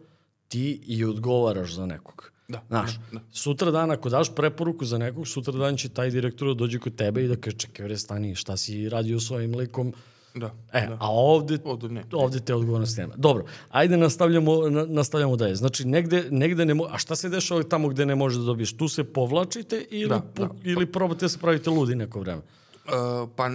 ti 0.47 0.81
i 0.85 1.05
odgovaraš 1.05 1.73
za 1.73 1.85
nekog. 1.85 2.31
Da. 2.47 2.63
Znaš, 2.67 2.95
da, 2.95 3.19
da. 3.19 3.19
sutra 3.31 3.71
dan 3.71 3.91
ako 3.91 4.09
daš 4.09 4.35
preporuku 4.35 4.85
za 4.85 4.97
nekog, 4.97 5.27
sutra 5.27 5.53
dan 5.53 5.77
će 5.77 5.89
taj 5.89 6.09
direktor 6.09 6.47
da 6.47 6.53
dođe 6.53 6.79
kod 6.79 6.95
tebe 6.95 7.23
i 7.23 7.27
da 7.27 7.35
kaže, 7.35 7.57
čekaj, 7.57 7.97
stani, 7.97 8.35
šta 8.35 8.57
si 8.57 8.89
radio 8.89 9.19
svojim 9.19 9.55
likom, 9.55 9.93
Da. 10.35 10.53
E, 10.73 10.87
da. 10.87 10.97
a 10.99 11.11
ovde, 11.11 11.57
ovde, 11.63 11.89
ne. 11.89 12.03
ovde 12.13 12.39
te 12.39 12.55
odgovornosti 12.55 13.01
nema. 13.01 13.13
Dobro, 13.17 13.45
ajde 13.69 13.97
nastavljamo, 13.97 14.69
na, 14.69 14.85
nastavljamo 14.85 15.35
dalje. 15.35 15.55
Znači, 15.55 15.87
negde, 15.87 16.27
negde 16.31 16.65
ne 16.65 16.73
mo... 16.73 16.87
A 16.91 16.97
šta 16.97 17.15
se 17.15 17.29
dešava 17.29 17.63
tamo 17.63 17.87
gde 17.87 18.05
ne 18.05 18.15
može 18.15 18.39
da 18.39 18.45
dobiješ? 18.45 18.77
Tu 18.77 18.87
se 18.87 19.03
povlačite 19.03 19.85
ili, 19.89 20.09
da, 20.09 20.21
da. 20.35 20.49
ili 20.63 20.85
probate 20.85 21.25
da 21.25 21.29
se 21.29 21.39
pravite 21.39 21.69
ludi 21.69 21.95
neko 21.95 22.19
vreme? 22.19 22.41
Uh, 22.41 23.29
pa 23.35 23.49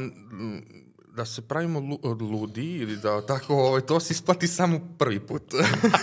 da 1.16 1.24
se 1.24 1.42
pravimo 1.42 1.98
ludi 2.20 2.76
ili 2.76 2.96
da 2.96 3.26
tako, 3.26 3.54
ovaj, 3.54 3.80
to 3.80 4.00
se 4.00 4.12
isplati 4.12 4.48
samo 4.48 4.80
prvi 4.98 5.20
put. 5.20 5.42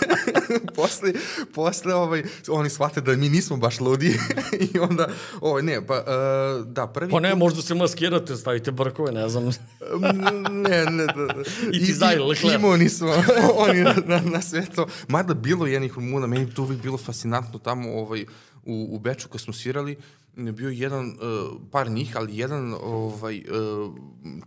posle, 0.76 1.12
posle 1.54 1.94
ovaj, 1.94 2.22
oni 2.48 2.70
shvate 2.70 3.00
da 3.00 3.16
mi 3.16 3.28
nismo 3.28 3.56
baš 3.56 3.80
ludi 3.80 4.18
i 4.74 4.78
onda, 4.78 5.08
ovaj, 5.40 5.62
ne, 5.62 5.86
pa, 5.86 5.98
uh, 5.98 6.66
da, 6.66 6.86
prvi 6.86 7.10
Pa 7.10 7.20
ne, 7.20 7.30
put... 7.30 7.38
možda 7.38 7.62
se 7.62 7.74
maskirate, 7.74 8.36
stavite 8.36 8.70
brkove, 8.70 9.12
ne 9.12 9.28
znam. 9.28 9.44
ne, 10.68 10.84
ne, 10.84 11.06
da, 11.06 11.12
da. 11.12 11.42
I 11.72 11.84
ti 11.86 11.92
zajl, 11.92 12.26
lekler. 12.26 12.54
Imuni 12.54 12.88
smo, 12.88 13.12
oni 13.56 13.80
na, 13.80 13.94
na, 14.06 14.20
na 14.20 14.42
sve 14.42 14.66
to. 14.74 14.86
Mada 15.08 15.34
bilo 15.34 15.66
jednih 15.66 15.98
muna, 15.98 16.26
meni 16.26 16.54
to 16.54 16.62
uvijek 16.62 16.82
bilo 16.82 16.98
fascinantno 16.98 17.58
tamo, 17.58 17.92
ovaj, 17.92 18.24
u, 18.64 18.88
u 18.90 18.98
Beču 18.98 19.28
kad 19.28 19.40
smo 19.40 19.52
svirali, 19.52 19.96
bio 20.36 20.70
jedan, 20.70 21.06
uh, 21.06 21.60
par 21.70 21.90
njih, 21.90 22.16
ali 22.16 22.38
jedan 22.38 22.74
ovaj, 22.82 23.38
uh, 23.38 23.94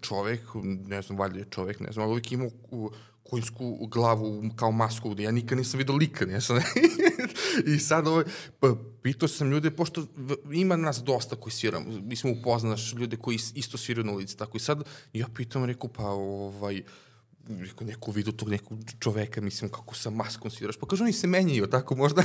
čovek, 0.02 0.42
ne 0.64 1.02
znam, 1.02 1.18
valjda 1.18 1.40
je 1.40 1.46
čovek, 1.50 1.80
ne 1.80 1.92
znam, 1.92 2.04
ali 2.04 2.12
uvijek 2.12 2.32
imao 2.32 2.50
uh, 2.72 2.92
konjsku 3.30 3.88
glavu 3.88 4.44
kao 4.56 4.72
masku, 4.72 5.10
gde 5.10 5.24
ja 5.24 5.32
nikad 5.32 5.58
nisam 5.58 5.78
vidio 5.78 5.96
lika, 5.96 6.26
ne 6.26 6.40
znam. 6.40 6.62
I 7.76 7.80
sad 7.80 8.08
ovaj, 8.08 8.24
pa, 8.60 8.76
pitao 9.02 9.28
sam 9.28 9.52
ljude, 9.52 9.72
pošto 9.72 10.06
ima 10.54 10.76
nas 10.76 11.04
dosta 11.04 11.36
koji 11.36 11.54
sviramo, 11.54 11.86
mislim 12.02 12.34
upoznaš 12.40 12.94
ljude 12.94 13.18
koji 13.18 13.40
isto 13.56 13.78
sviraju 13.78 14.06
na 14.06 14.12
ulici, 14.12 14.38
tako 14.38 14.58
i 14.58 14.60
sad 14.60 14.84
ja 15.14 15.28
pitam, 15.36 15.66
reku, 15.66 15.88
pa 15.88 16.10
ovaj, 16.10 16.84
neko, 17.50 17.84
neku 17.84 18.12
vidu 18.12 18.32
tog 18.32 18.50
nekog 18.50 18.80
čoveka, 19.00 19.42
mislim, 19.42 19.70
kako 19.72 19.96
sa 19.96 20.10
maskom 20.10 20.52
sviraš. 20.52 20.78
Pa 20.78 20.88
kažu, 20.88 21.04
oni 21.04 21.14
se 21.14 21.28
menjaju, 21.28 21.68
tako 21.68 21.96
možda 21.96 22.24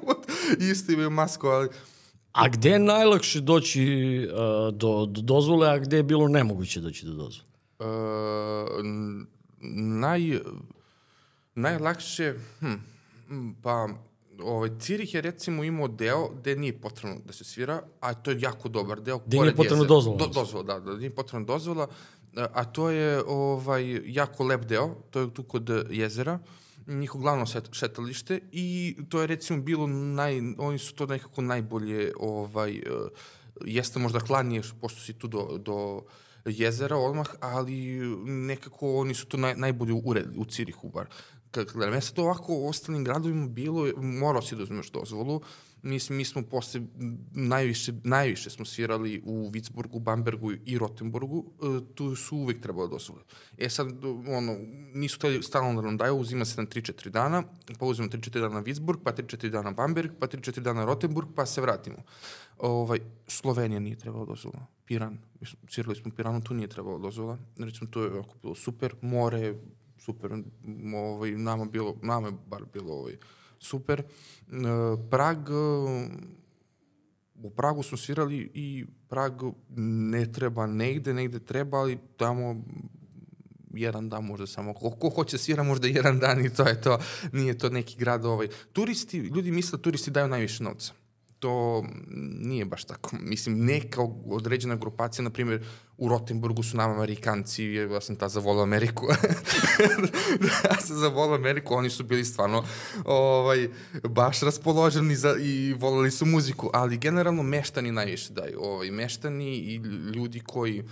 isto 0.70 0.92
imaju 0.92 1.10
masku, 1.10 1.46
ali... 1.46 1.68
A 2.34 2.48
gde 2.48 2.70
je 2.70 2.78
najlakše 2.78 3.40
doći 3.40 3.84
uh, 4.26 4.74
do, 4.74 5.06
do 5.06 5.20
dozvole, 5.20 5.68
a 5.68 5.78
gde 5.78 5.96
je 5.96 6.02
bilo 6.02 6.28
nemoguće 6.28 6.80
doći 6.80 7.06
do 7.06 7.12
dozvole? 7.12 7.48
Uh, 7.78 7.86
naj, 10.00 10.38
najlakše, 11.54 12.34
hm, 12.60 12.74
pa 13.62 13.88
ovaj, 14.42 14.70
Cirih 14.78 15.14
je 15.14 15.20
recimo 15.20 15.64
imao 15.64 15.88
deo 15.88 16.28
gde 16.28 16.56
nije 16.56 16.80
potrebno 16.80 17.20
da 17.24 17.32
se 17.32 17.44
svira, 17.44 17.82
a 18.00 18.14
to 18.14 18.30
je 18.30 18.40
jako 18.40 18.68
dobar 18.68 19.00
deo. 19.00 19.18
Gde 19.26 19.38
nije 19.38 19.56
potrebno 19.56 19.84
dozvola? 19.84 20.18
Do, 20.18 20.26
dozvola, 20.26 20.64
da, 20.64 20.80
da, 20.80 20.96
nije 20.96 21.14
potrebno 21.14 21.46
dozvola, 21.46 21.86
a 22.36 22.64
to 22.64 22.90
je 22.90 23.22
ovaj, 23.26 24.00
jako 24.04 24.44
lep 24.44 24.64
deo, 24.64 24.94
to 25.10 25.20
je 25.20 25.34
tu 25.34 25.42
kod 25.42 25.70
jezera, 25.90 26.38
njihovo 26.86 27.22
glavno 27.22 27.46
šetalište 27.72 28.40
i 28.52 28.96
to 29.08 29.20
je 29.20 29.26
recimo 29.26 29.62
bilo 29.62 29.86
naj, 29.86 30.40
oni 30.58 30.78
su 30.78 30.94
to 30.94 31.06
nekako 31.06 31.42
najbolje 31.42 32.12
ovaj, 32.20 32.78
uh, 32.78 33.08
jeste 33.64 33.98
možda 33.98 34.18
hladnije 34.18 34.62
pošto 34.80 35.00
si 35.00 35.12
tu 35.12 35.28
do, 35.28 35.58
do 35.58 36.02
jezera 36.44 36.96
odmah, 36.96 37.26
ali 37.40 38.00
nekako 38.24 38.96
oni 38.96 39.14
su 39.14 39.26
to 39.26 39.36
naj, 39.36 39.54
najbolje 39.56 39.92
uredili 40.04 40.38
u 40.38 40.44
Cirihu 40.44 40.88
bar. 40.88 41.06
Kad 41.50 41.72
gledam, 41.72 41.94
ja 41.94 42.00
sad 42.00 42.14
to 42.14 42.22
ovako 42.22 42.54
u 42.54 42.68
ostalim 42.68 43.04
gradovima 43.04 43.48
bilo, 43.48 43.90
morao 43.96 44.42
si 44.42 44.56
da 44.56 44.62
uzmeš 44.62 44.90
dozvolu, 44.90 45.40
mislim, 45.84 46.16
mi 46.16 46.24
smo 46.24 46.42
posle 46.42 46.80
najviše, 47.32 47.92
najviše 48.04 48.50
smo 48.50 48.64
svirali 48.64 49.22
u 49.24 49.50
Witzburgu, 49.50 50.00
Bambergu 50.00 50.52
i 50.64 50.78
Rotenburgu, 50.78 51.44
e, 51.62 51.94
tu 51.94 52.16
su 52.16 52.36
uvek 52.36 52.60
trebalo 52.60 52.88
dozvole. 52.88 53.22
E 53.58 53.68
sad, 53.70 54.04
ono, 54.28 54.56
nisu 54.94 55.18
hteli 55.18 55.42
stalno 55.42 55.82
da 55.82 55.86
nam 55.86 55.96
daju, 55.96 56.16
uzima 56.16 56.44
se 56.44 56.62
na 56.62 56.66
3-4 56.66 57.08
dana, 57.08 57.42
pa 57.78 57.86
uzmemo 57.86 58.10
3-4 58.10 58.40
dana 58.40 58.62
Witzburg, 58.62 58.98
pa 59.04 59.12
3-4 59.12 59.48
dana 59.48 59.70
Bamberg, 59.70 60.10
pa 60.20 60.26
3-4 60.26 60.60
dana 60.60 60.84
Rotenburg, 60.84 61.28
pa 61.36 61.46
se 61.46 61.60
vratimo. 61.60 61.96
Ovaj, 62.58 62.98
Slovenija 63.26 63.80
nije 63.80 63.96
trebala 63.96 64.24
dozvola. 64.24 64.66
Piran, 64.86 65.18
svirali 65.68 65.96
smo 65.96 66.10
Piranu, 66.16 66.40
tu 66.40 66.54
nije 66.54 66.68
trebalo 66.68 66.98
dozvola. 66.98 67.38
Recimo, 67.58 67.90
to 67.90 68.04
je 68.04 68.10
bilo 68.42 68.54
super, 68.54 68.94
more, 69.02 69.54
super, 69.98 70.30
ovaj, 70.96 71.30
nama, 71.30 71.64
bilo, 71.64 71.96
nama 72.02 72.28
je 72.28 72.34
bar 72.46 72.62
bilo 72.72 72.94
ovaj, 72.94 73.16
super. 73.64 74.02
Prag, 75.10 75.38
u 77.34 77.50
Pragu 77.50 77.82
smo 77.82 77.98
svirali 77.98 78.50
i 78.54 78.86
Prag 79.08 79.32
ne 79.76 80.32
treba 80.32 80.66
negde, 80.66 81.14
negde 81.14 81.40
treba, 81.40 81.78
ali 81.78 81.98
tamo 82.16 82.64
jedan 83.74 84.08
dan 84.08 84.24
možda 84.24 84.46
samo. 84.46 84.74
Ko, 84.74 84.90
ko 84.90 85.08
hoće 85.08 85.38
svira 85.38 85.62
možda 85.62 85.88
jedan 85.88 86.18
dan 86.18 86.44
i 86.46 86.50
to 86.50 86.68
je 86.68 86.80
to. 86.80 86.98
Nije 87.32 87.58
to 87.58 87.70
neki 87.70 87.96
grad 87.96 88.24
ovaj. 88.24 88.48
Turisti, 88.72 89.18
ljudi 89.18 89.50
misle 89.50 89.82
turisti 89.82 90.10
daju 90.10 90.28
najviše 90.28 90.62
novca 90.62 90.92
to 91.44 91.84
nije 92.40 92.64
baš 92.64 92.84
tako. 92.84 93.16
Mislim, 93.20 93.64
neka 93.64 94.02
određena 94.26 94.76
grupacija, 94.76 95.22
na 95.22 95.30
primjer, 95.30 95.66
u 95.98 96.08
Rotenburgu 96.08 96.62
su 96.62 96.76
nam 96.76 96.90
Amerikanci, 96.90 97.64
ja 97.64 98.00
sam 98.00 98.16
ta 98.16 98.28
zavolao 98.28 98.62
Ameriku. 98.62 99.06
ja 100.70 100.80
sam 100.80 100.96
zavolao 100.96 101.34
Ameriku, 101.34 101.74
oni 101.74 101.90
su 101.90 102.04
bili 102.04 102.24
stvarno 102.24 102.64
ovaj, 103.04 103.68
baš 104.08 104.40
raspoloženi 104.40 105.16
za, 105.16 105.36
i 105.40 105.74
volali 105.78 106.10
su 106.10 106.26
muziku, 106.26 106.70
ali 106.72 106.98
generalno 106.98 107.42
meštani 107.42 107.92
najviše 107.92 108.32
daju. 108.32 108.58
Ovaj, 108.60 108.90
meštani 108.90 109.56
i 109.56 109.76
ljudi 110.14 110.40
koji 110.40 110.84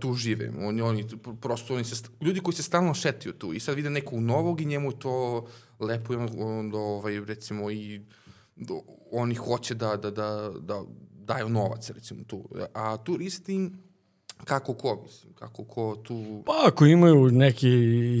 tu 0.00 0.14
žive. 0.14 0.52
Oni, 0.58 0.82
oni, 0.82 1.06
prosto, 1.40 1.74
oni 1.74 1.84
se, 1.84 2.04
ljudi 2.20 2.40
koji 2.40 2.54
se 2.54 2.62
stalno 2.62 2.94
šetiju 2.94 3.32
tu 3.32 3.52
i 3.52 3.60
sad 3.60 3.76
vide 3.76 3.90
nekog 3.90 4.20
novog 4.20 4.60
i 4.60 4.64
njemu 4.64 4.92
to 4.92 5.46
lepo 5.80 6.12
je 6.12 6.18
onda, 6.38 6.78
ovaj, 6.78 7.20
recimo, 7.20 7.70
i 7.70 8.00
do, 8.56 8.80
oni 9.12 9.34
hoće 9.34 9.74
da, 9.74 9.96
da, 9.96 10.10
da, 10.10 10.52
da 10.60 10.82
daju 11.26 11.48
novac, 11.48 11.90
recimo, 11.90 12.24
tu. 12.24 12.48
A 12.74 12.96
turisti, 12.96 13.70
kako 14.44 14.74
ko, 14.74 15.02
mislim, 15.04 15.32
kako 15.34 15.64
ko 15.64 15.96
tu... 16.04 16.42
Pa 16.46 16.52
ako 16.66 16.86
imaju 16.86 17.30
neke 17.30 17.68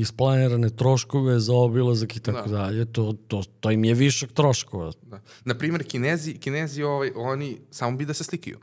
isplanirane 0.00 0.70
troškove 0.70 1.40
za 1.40 1.54
obilazak 1.54 2.16
i 2.16 2.20
tako 2.20 2.48
da. 2.48 2.58
dalje, 2.58 2.84
to, 2.84 3.14
to, 3.28 3.42
to 3.60 3.70
im 3.70 3.84
je 3.84 3.94
višak 3.94 4.32
troškova. 4.32 4.92
Da. 5.02 5.20
Naprimjer, 5.44 5.84
kinezi, 5.84 6.34
kinezi 6.34 6.82
ovaj, 6.82 7.12
oni 7.16 7.58
samo 7.70 7.96
bi 7.96 8.04
da 8.06 8.14
se 8.14 8.24
slikaju. 8.24 8.58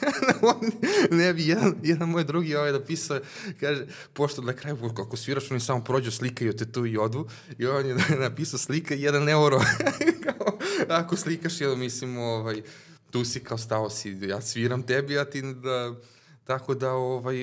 oni, 0.56 0.72
ne 1.10 1.34
bi, 1.34 1.46
jedan, 1.46 1.74
jedan 1.82 2.08
moj 2.08 2.24
drugi 2.24 2.56
ovaj 2.56 2.72
napisao, 2.72 3.20
kaže, 3.60 3.86
pošto 4.12 4.42
na 4.42 4.52
kraju, 4.52 4.76
kako 4.96 5.16
sviraš, 5.16 5.50
oni 5.50 5.60
samo 5.60 5.84
prođu, 5.84 6.10
slikaju 6.10 6.52
te 6.52 6.72
tu 6.72 6.86
i 6.86 6.96
odvu, 6.96 7.26
i 7.58 7.66
on 7.66 7.86
je 7.86 7.96
napisao 8.28 8.58
slika 8.58 8.94
jedan 8.94 9.28
euro. 9.28 9.60
ako 11.00 11.16
slikaš, 11.16 11.60
jedan, 11.60 11.78
mislim, 11.78 12.18
ovaj, 12.18 12.62
tu 13.10 13.24
si 13.24 13.40
kao 13.40 13.58
stao 13.58 13.90
si, 13.90 14.18
ja 14.22 14.40
sviram 14.40 14.82
tebi, 14.82 15.18
a 15.18 15.24
ti 15.24 15.42
da 15.42 15.94
Tako 16.44 16.74
da, 16.74 16.92
ovaj, 16.92 17.36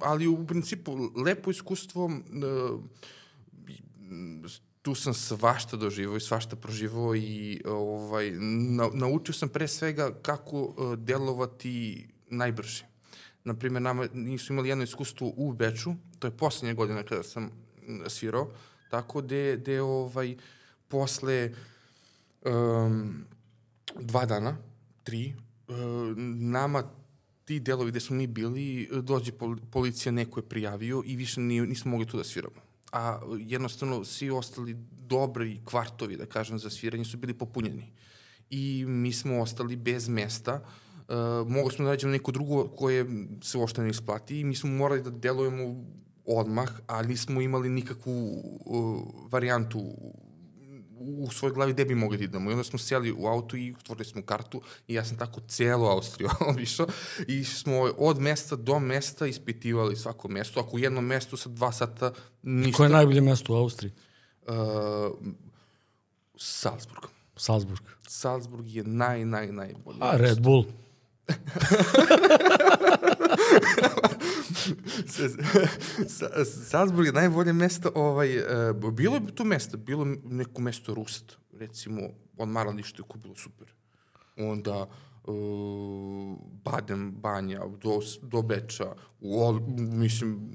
ali 0.00 0.26
u 0.26 0.46
principu, 0.46 1.10
lepo 1.24 1.50
iskustvo, 1.50 2.10
e, 2.10 2.20
tu 4.82 4.94
sam 4.94 5.14
svašta 5.14 5.76
doživao 5.76 6.16
i 6.16 6.20
svašta 6.20 6.56
proživao 6.56 7.16
i 7.16 7.62
ovaj, 7.64 8.30
na, 8.30 8.88
naučio 8.92 9.34
sam 9.34 9.48
pre 9.48 9.68
svega 9.68 10.10
kako 10.22 10.74
e, 10.78 10.96
delovati 10.96 12.08
najbrže. 12.30 12.86
Naprimer, 13.44 13.82
nama 13.82 14.06
nisu 14.12 14.52
imali 14.52 14.68
jedno 14.68 14.84
iskustvo 14.84 15.32
u 15.36 15.52
Beču, 15.52 15.94
to 16.18 16.26
je 16.26 16.36
poslednja 16.36 16.74
godina 16.74 17.02
kada 17.02 17.22
sam 17.22 17.50
svirao, 18.08 18.50
tako 18.90 19.20
da 19.20 19.56
de 19.56 19.80
ovaj, 19.80 20.36
posle 20.88 21.50
um, 22.44 23.24
dva 24.00 24.26
dana, 24.26 24.56
tri, 25.04 25.34
um, 25.68 26.14
nama 26.50 26.82
ti 27.44 27.60
delovi 27.60 27.90
gde 27.90 28.00
smo 28.00 28.16
mi 28.16 28.26
bili, 28.26 28.88
dođe 29.02 29.32
policija, 29.70 30.12
neko 30.12 30.40
je 30.40 30.48
prijavio 30.48 31.02
i 31.06 31.16
više 31.16 31.40
nismo 31.40 31.90
mogli 31.90 32.06
tu 32.06 32.16
da 32.16 32.24
sviramo. 32.24 32.60
A 32.92 33.20
jednostavno 33.38 34.04
svi 34.04 34.30
ostali 34.30 34.76
dobri 34.90 35.60
kvartovi, 35.64 36.16
da 36.16 36.26
kažem, 36.26 36.58
za 36.58 36.70
sviranje 36.70 37.04
su 37.04 37.16
bili 37.16 37.34
popunjeni. 37.34 37.92
I 38.50 38.84
mi 38.88 39.12
smo 39.12 39.40
ostali 39.40 39.76
bez 39.76 40.08
mesta, 40.08 40.64
Uh, 41.10 41.48
mogli 41.48 41.72
smo 41.72 41.84
da 41.84 41.90
nađemo 41.90 42.12
neko 42.12 42.32
drugo 42.32 42.68
koje 42.68 43.06
se 43.42 43.58
uopšte 43.58 43.82
ne 43.82 43.90
isplati 43.90 44.40
i 44.40 44.44
mi 44.44 44.54
smo 44.54 44.70
morali 44.70 45.02
da 45.02 45.10
delujemo 45.10 45.84
odmah, 46.24 46.70
ali 46.86 47.08
nismo 47.08 47.40
imali 47.40 47.68
nikakvu 47.68 48.42
uh, 48.64 49.02
varijantu 49.30 49.94
u 51.00 51.30
svojoj 51.30 51.54
glavi 51.54 51.72
gde 51.72 51.84
bi 51.84 51.94
mogli 51.94 52.18
da 52.18 52.24
idemo. 52.24 52.50
I 52.50 52.52
onda 52.52 52.64
smo 52.64 52.78
sjeli 52.78 53.12
u 53.12 53.26
auto 53.26 53.56
i 53.56 53.74
otvorili 53.78 54.04
smo 54.04 54.22
kartu 54.22 54.62
i 54.88 54.94
ja 54.94 55.04
sam 55.04 55.18
tako 55.18 55.40
celu 55.48 55.86
Austriju 55.86 56.28
obišao 56.50 56.86
i 57.26 57.44
smo 57.44 57.76
od 57.98 58.18
mesta 58.18 58.56
do 58.56 58.78
mesta 58.78 59.26
ispitivali 59.26 59.96
svako 59.96 60.28
mesto. 60.28 60.60
Ako 60.60 60.76
u 60.76 60.78
jednom 60.78 61.04
mestu 61.04 61.36
sa 61.36 61.48
dva 61.48 61.72
sata 61.72 62.12
ništa... 62.42 62.76
Koje 62.76 62.86
je 62.86 62.92
najbolje 62.92 63.20
mesto 63.20 63.52
u 63.52 63.56
Austriji? 63.56 63.92
Uh, 64.46 64.54
Salzburg. 66.36 67.04
Salzburg. 67.36 67.82
Salzburg 68.08 68.68
je 68.68 68.84
naj, 68.84 69.24
naj, 69.24 69.52
najbolje. 69.52 69.98
A, 70.00 70.16
Red 70.16 70.40
Bull. 70.40 70.64
Salzburg 76.70 77.06
je 77.06 77.12
najbolje 77.12 77.52
mesto, 77.52 77.92
ovaj, 77.94 78.38
uh, 78.38 78.92
bilo 78.92 79.14
je 79.14 79.34
tu 79.34 79.44
mesto, 79.44 79.76
bilo 79.76 80.04
neko 80.24 80.60
mesto 80.60 80.94
Rust, 80.94 81.36
recimo, 81.52 82.00
odmaralište 82.36 83.02
koje 83.08 83.18
je 83.18 83.22
bilo 83.22 83.36
super. 83.36 83.72
Onda, 84.36 84.86
uh, 85.24 86.36
Baden, 86.64 87.10
Banja, 87.10 87.60
do, 87.82 88.00
do 88.22 88.42
Beča, 88.42 88.92
u, 89.20 89.40
Ol, 89.42 89.60
mislim, 89.76 90.50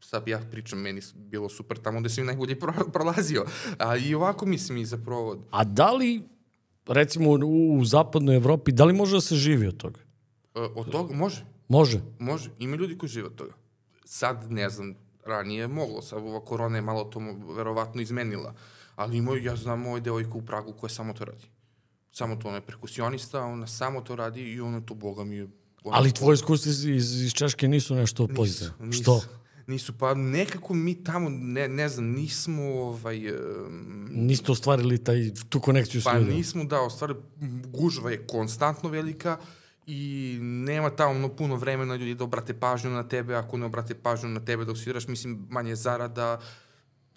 sad 0.00 0.28
ja 0.28 0.40
pričam, 0.50 0.78
meni 0.78 1.00
bilo 1.14 1.48
super 1.48 1.78
tamo 1.78 2.00
gde 2.00 2.08
sam 2.08 2.26
najbolje 2.26 2.58
pro, 2.58 2.72
prolazio. 2.92 3.44
A 3.78 3.96
i 3.96 4.14
ovako 4.14 4.46
mislim 4.46 4.78
i 4.78 4.84
zapravo... 4.84 5.44
A 5.50 5.64
da 5.64 5.92
li, 5.92 6.22
recimo 6.86 7.30
u, 7.30 7.78
u 7.78 7.84
zapadnoj 7.84 8.36
Evropi, 8.36 8.72
da 8.72 8.84
li 8.84 8.92
može 8.92 9.16
da 9.16 9.20
se 9.20 9.36
živi 9.36 9.66
od 9.66 9.76
toga? 9.76 10.00
Uh, 10.54 10.62
od 10.74 10.90
toga 10.90 11.14
može. 11.14 11.53
Može? 11.68 12.00
Može. 12.18 12.50
Ima 12.58 12.76
ljudi 12.76 12.98
koji 12.98 13.10
žive 13.10 13.26
od 13.26 13.34
toga. 13.34 13.52
Sad, 14.04 14.52
ne 14.52 14.70
znam, 14.70 14.94
ranije 15.26 15.60
je 15.60 15.68
moglo, 15.68 16.02
sad 16.02 16.18
ova 16.18 16.44
korona 16.44 16.76
je 16.76 16.82
malo 16.82 17.04
to 17.04 17.20
verovatno 17.56 18.00
izmenila, 18.02 18.54
ali 18.96 19.16
imaju, 19.16 19.44
ja 19.44 19.56
znam 19.56 19.86
ovoj 19.86 20.00
devojku 20.00 20.38
u 20.38 20.42
Pragu 20.42 20.72
koja 20.72 20.90
samo 20.90 21.12
to 21.12 21.24
radi. 21.24 21.46
Samo 22.12 22.36
to, 22.36 22.48
ona 22.48 22.56
je 22.56 22.66
perkusionista, 22.66 23.44
ona 23.44 23.66
samo 23.66 24.00
to 24.00 24.16
radi 24.16 24.40
i 24.40 24.60
ona 24.60 24.80
to, 24.80 24.94
boga 24.94 25.24
mi 25.24 25.36
je... 25.36 25.48
Ali 25.84 26.12
tvoje 26.12 26.34
iskustva 26.34 26.70
iz, 26.70 26.84
iz, 26.84 27.22
iz 27.22 27.32
Češke 27.32 27.68
nisu 27.68 27.94
nešto 27.94 28.26
pozitivno. 28.26 28.92
Što? 28.92 29.22
Nisu, 29.66 29.92
pa 29.98 30.14
nekako 30.14 30.74
mi 30.74 31.04
tamo, 31.04 31.28
ne, 31.30 31.68
ne 31.68 31.88
znam, 31.88 32.04
nismo 32.04 32.62
ovaj... 32.62 33.30
Um, 33.30 34.08
Niste 34.10 34.52
ostvarili 34.52 35.04
taj, 35.04 35.30
tu 35.48 35.60
konekciju 35.60 36.02
s 36.02 36.06
ljudima? 36.06 36.30
Pa 36.30 36.36
nismo, 36.36 36.64
da, 36.64 36.80
ostvarili, 36.80 37.20
gužva 37.66 38.10
je 38.10 38.26
konstantno 38.26 38.88
velika, 38.88 39.38
i 39.86 40.38
nema 40.40 40.90
tamo 40.90 41.28
puno 41.28 41.56
vremena 41.56 41.96
ljudi 41.96 42.14
da 42.14 42.24
obrate 42.24 42.54
pažnju 42.54 42.90
na 42.90 43.08
tebe, 43.08 43.34
ako 43.34 43.56
ne 43.56 43.66
obrate 43.66 43.94
pažnju 43.94 44.28
na 44.28 44.40
tebe 44.40 44.64
dok 44.64 44.78
sviraš, 44.78 45.08
mislim, 45.08 45.46
manje 45.50 45.76
zarada, 45.76 46.40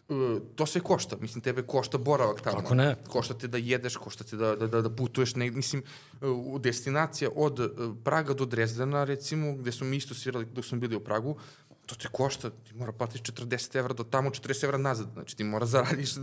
e, 0.10 0.14
to 0.56 0.66
sve 0.66 0.82
košta. 0.82 1.18
Mislim, 1.22 1.42
tebe 1.42 1.62
košta 1.62 1.98
boravak 1.98 2.42
tamo. 2.42 2.58
Kako 2.58 2.76
ne? 2.76 2.96
Košta 3.08 3.34
te 3.34 3.48
da 3.48 3.58
jedeš, 3.58 3.96
košta 3.96 4.24
te 4.24 4.38
da, 4.38 4.56
da, 4.56 4.68
da, 4.68 4.82
da 4.82 4.90
putuješ. 4.90 5.36
Ne, 5.36 5.52
mislim, 5.52 5.84
u 6.22 6.60
destinacija 6.60 7.30
od 7.36 7.60
e, 7.60 7.70
Praga 8.04 8.34
do 8.34 8.46
Drezdena, 8.46 9.04
recimo, 9.04 9.56
gde 9.56 9.72
smo 9.72 9.88
mi 9.88 9.98
isto 9.98 10.14
svirali 10.14 10.46
dok 10.46 10.66
smo 10.66 10.78
bili 10.78 10.96
u 10.96 11.00
Pragu, 11.00 11.38
to 11.86 11.96
te 11.96 12.08
košta, 12.12 12.50
ti 12.50 12.76
mora 12.76 12.92
platiš 12.92 13.22
40 13.22 13.78
evra 13.78 13.94
do 13.94 14.04
tamo, 14.04 14.30
40 14.30 14.64
evra 14.64 14.78
nazad. 14.78 15.08
Znači 15.14 15.38
ti 15.38 15.44
mora 15.44 15.66
zaradiš 15.76 16.14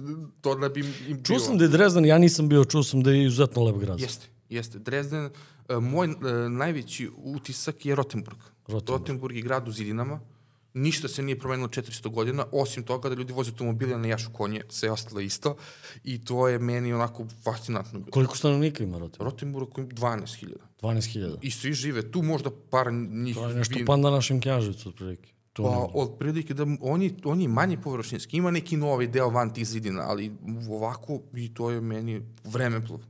to 0.40 0.54
da 0.54 0.68
bi 0.68 0.80
im 0.80 0.86
bilo. 1.08 1.22
Čuo 1.24 1.38
sam 1.38 1.58
da 1.58 1.64
je 1.64 1.68
Drezden, 1.68 2.04
ja 2.04 2.18
nisam 2.18 2.48
bio, 2.48 2.64
čuo 2.64 2.82
sam 2.82 3.02
da 3.02 3.10
je 3.10 3.26
izuzetno 3.26 3.64
lep 3.64 3.76
grad. 3.76 4.00
Jeste, 4.00 4.26
jeste. 4.48 4.78
Drezden, 4.78 5.26
uh, 5.26 5.32
moj 5.80 6.08
uh, 6.08 6.16
najveći 6.50 7.10
utisak 7.16 7.86
je 7.86 7.94
Rotenburg. 7.94 8.38
Rotenburg. 8.68 9.00
Rotenburg 9.00 9.36
je 9.36 9.42
grad 9.42 9.68
u 9.68 9.72
zidinama, 9.72 10.20
ništa 10.74 11.08
se 11.08 11.22
nije 11.22 11.38
promenilo 11.38 11.68
400 11.68 12.10
godina, 12.10 12.46
osim 12.52 12.82
toga 12.82 13.08
da 13.08 13.14
ljudi 13.14 13.32
voze 13.32 13.50
automobile 13.50 13.98
na 13.98 14.08
jašu 14.08 14.30
konje, 14.32 14.62
sve 14.68 14.86
je 14.86 14.92
ostalo 14.92 15.20
isto. 15.20 15.56
I 16.04 16.24
to 16.24 16.48
je 16.48 16.58
meni 16.58 16.92
onako 16.92 17.26
fascinantno. 17.44 18.00
Koliko 18.10 18.36
stanovnika 18.36 18.84
ima 18.84 18.98
Rotenburg? 18.98 19.32
Rotenburg 19.32 19.68
ima 19.78 19.88
12.000. 19.88 20.54
12.000? 20.82 21.36
I 21.42 21.50
svi 21.50 21.72
žive 21.72 22.10
tu, 22.10 22.22
možda 22.22 22.50
par 22.70 22.92
njih... 22.92 23.36
To 23.36 23.48
je 23.48 23.54
nešto 23.54 23.78
bi... 23.78 23.84
pan 23.84 24.00
na 24.00 24.10
našem 24.10 24.40
knjaževicu, 24.40 24.88
otprilike. 24.88 25.34
To 25.52 25.62
pa, 25.62 26.00
od 26.00 26.18
prilike 26.18 26.54
da 26.54 26.66
oni, 26.80 27.14
oni 27.24 27.48
manje 27.48 27.76
površinski, 27.76 28.36
ima 28.36 28.50
neki 28.50 28.76
novi 28.76 29.06
deo 29.06 29.30
van 29.30 29.52
tih 29.54 29.66
zidina, 29.66 30.02
ali 30.02 30.32
ovako 30.70 31.20
i 31.34 31.54
to 31.54 31.70
je 31.70 31.80
meni 31.80 32.22
vremeplov. 32.44 33.00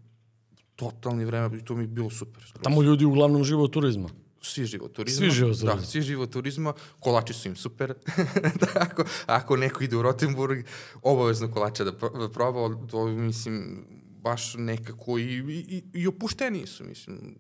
Totalni 0.77 1.25
vreme, 1.25 1.65
to 1.65 1.75
mi 1.75 1.83
je 1.83 1.89
bilo 1.89 2.11
super. 2.11 2.53
Tamo 2.63 2.83
ljudi 2.83 3.05
uglavnom 3.05 3.45
žive 3.45 3.63
od 3.63 3.71
turizma. 3.71 4.09
Svi 4.43 4.67
žive 4.67 4.85
od 4.85 4.93
turizma. 4.93 5.19
Svi 5.19 5.31
žive 5.31 5.51
od 5.51 5.57
turizma. 5.59 5.75
Da, 5.75 5.83
svi 5.83 6.03
žive 6.03 6.23
od 6.23 6.33
turizma. 6.33 6.73
Kolači 7.01 7.33
su 7.33 7.49
im 7.49 7.57
super. 7.57 7.95
da, 8.61 8.67
ako, 8.75 9.05
ako 9.27 9.57
neko 9.57 9.85
ide 9.85 9.97
u 9.97 10.03
Rotenburg, 10.03 10.65
obavezno 11.03 11.51
kolača 11.51 11.85
da, 11.85 11.91
da 11.91 12.29
proba, 12.31 12.87
to 12.91 13.07
mislim, 13.07 13.87
baš 14.21 14.55
nekako 14.55 15.19
i, 15.19 15.23
i, 15.23 15.83
i 15.93 16.07
opušteni 16.07 16.67
su, 16.67 16.85
mislim. 16.85 17.39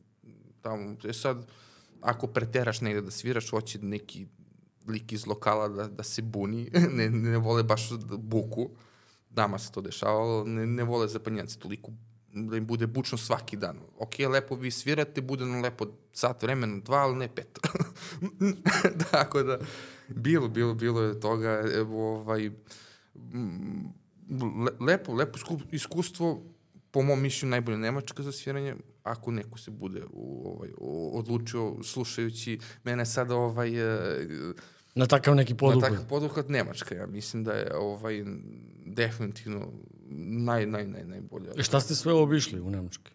Tamo, 0.62 0.96
je 1.02 1.14
sad, 1.14 1.46
ako 2.00 2.26
preteraš 2.26 2.80
negde 2.80 3.00
da 3.00 3.10
sviraš, 3.10 3.50
hoće 3.50 3.78
neki 3.78 4.26
lik 4.88 5.12
iz 5.12 5.26
lokala 5.26 5.68
da, 5.68 5.88
da 5.88 6.02
se 6.02 6.22
buni, 6.22 6.70
ne, 6.96 7.10
ne 7.10 7.38
vole 7.38 7.62
baš 7.62 7.88
buku, 8.18 8.70
nama 9.30 9.58
se 9.58 9.72
to 9.72 9.80
dešavalo, 9.80 10.44
ne, 10.44 10.66
ne 10.66 10.84
vole 10.84 11.08
zapanjanci 11.08 11.58
toliko 11.58 11.92
da 12.34 12.56
im 12.56 12.66
bude 12.66 12.86
bučno 12.86 13.18
svaki 13.18 13.56
dan. 13.56 13.78
Ok, 13.98 14.18
lepo 14.18 14.54
vi 14.54 14.70
svirate, 14.70 15.20
bude 15.20 15.46
nam 15.46 15.62
lepo 15.62 15.86
sat 16.12 16.42
vremena, 16.42 16.80
dva, 16.80 16.98
ali 16.98 17.16
ne 17.16 17.28
pet. 17.28 17.58
Tako 19.10 19.42
da, 19.42 19.58
bilo, 20.08 20.48
bilo, 20.48 20.74
bilo 20.74 21.02
je 21.02 21.20
toga, 21.20 21.62
evo, 21.74 22.14
ovaj, 22.14 22.50
le, 24.64 24.72
lepo, 24.80 25.12
lepo 25.14 25.38
iskustvo, 25.70 26.42
po 26.90 27.02
mom 27.02 27.20
mišljenju 27.22 27.50
najbolje 27.50 27.78
Nemačka 27.78 28.22
za 28.22 28.32
sviranje, 28.32 28.74
ako 29.02 29.30
neko 29.30 29.58
se 29.58 29.70
bude 29.70 30.02
u, 30.12 30.52
ovaj, 30.54 30.70
odlučio 31.12 31.74
slušajući 31.82 32.58
mene 32.84 33.06
sada 33.06 33.36
ovaj, 33.36 33.68
e, 33.68 34.18
Na 34.94 35.06
takav 35.06 35.34
neki 35.34 35.52
na 35.52 35.56
poduhvat. 35.56 35.90
takav 35.90 36.08
poduhvat 36.08 36.48
Nemačka. 36.48 36.94
Ja 36.94 37.06
mislim 37.06 37.44
da 37.44 37.52
je 37.52 37.76
ovaj, 37.76 38.24
definitivno 38.86 39.72
naj, 40.08 40.66
naj, 40.66 40.86
naj, 40.86 41.04
najbolja. 41.04 41.52
I 41.56 41.62
šta 41.62 41.80
ste 41.80 41.94
sve 41.94 42.12
obišli 42.12 42.60
u 42.60 42.70
Nemačkoj? 42.70 43.12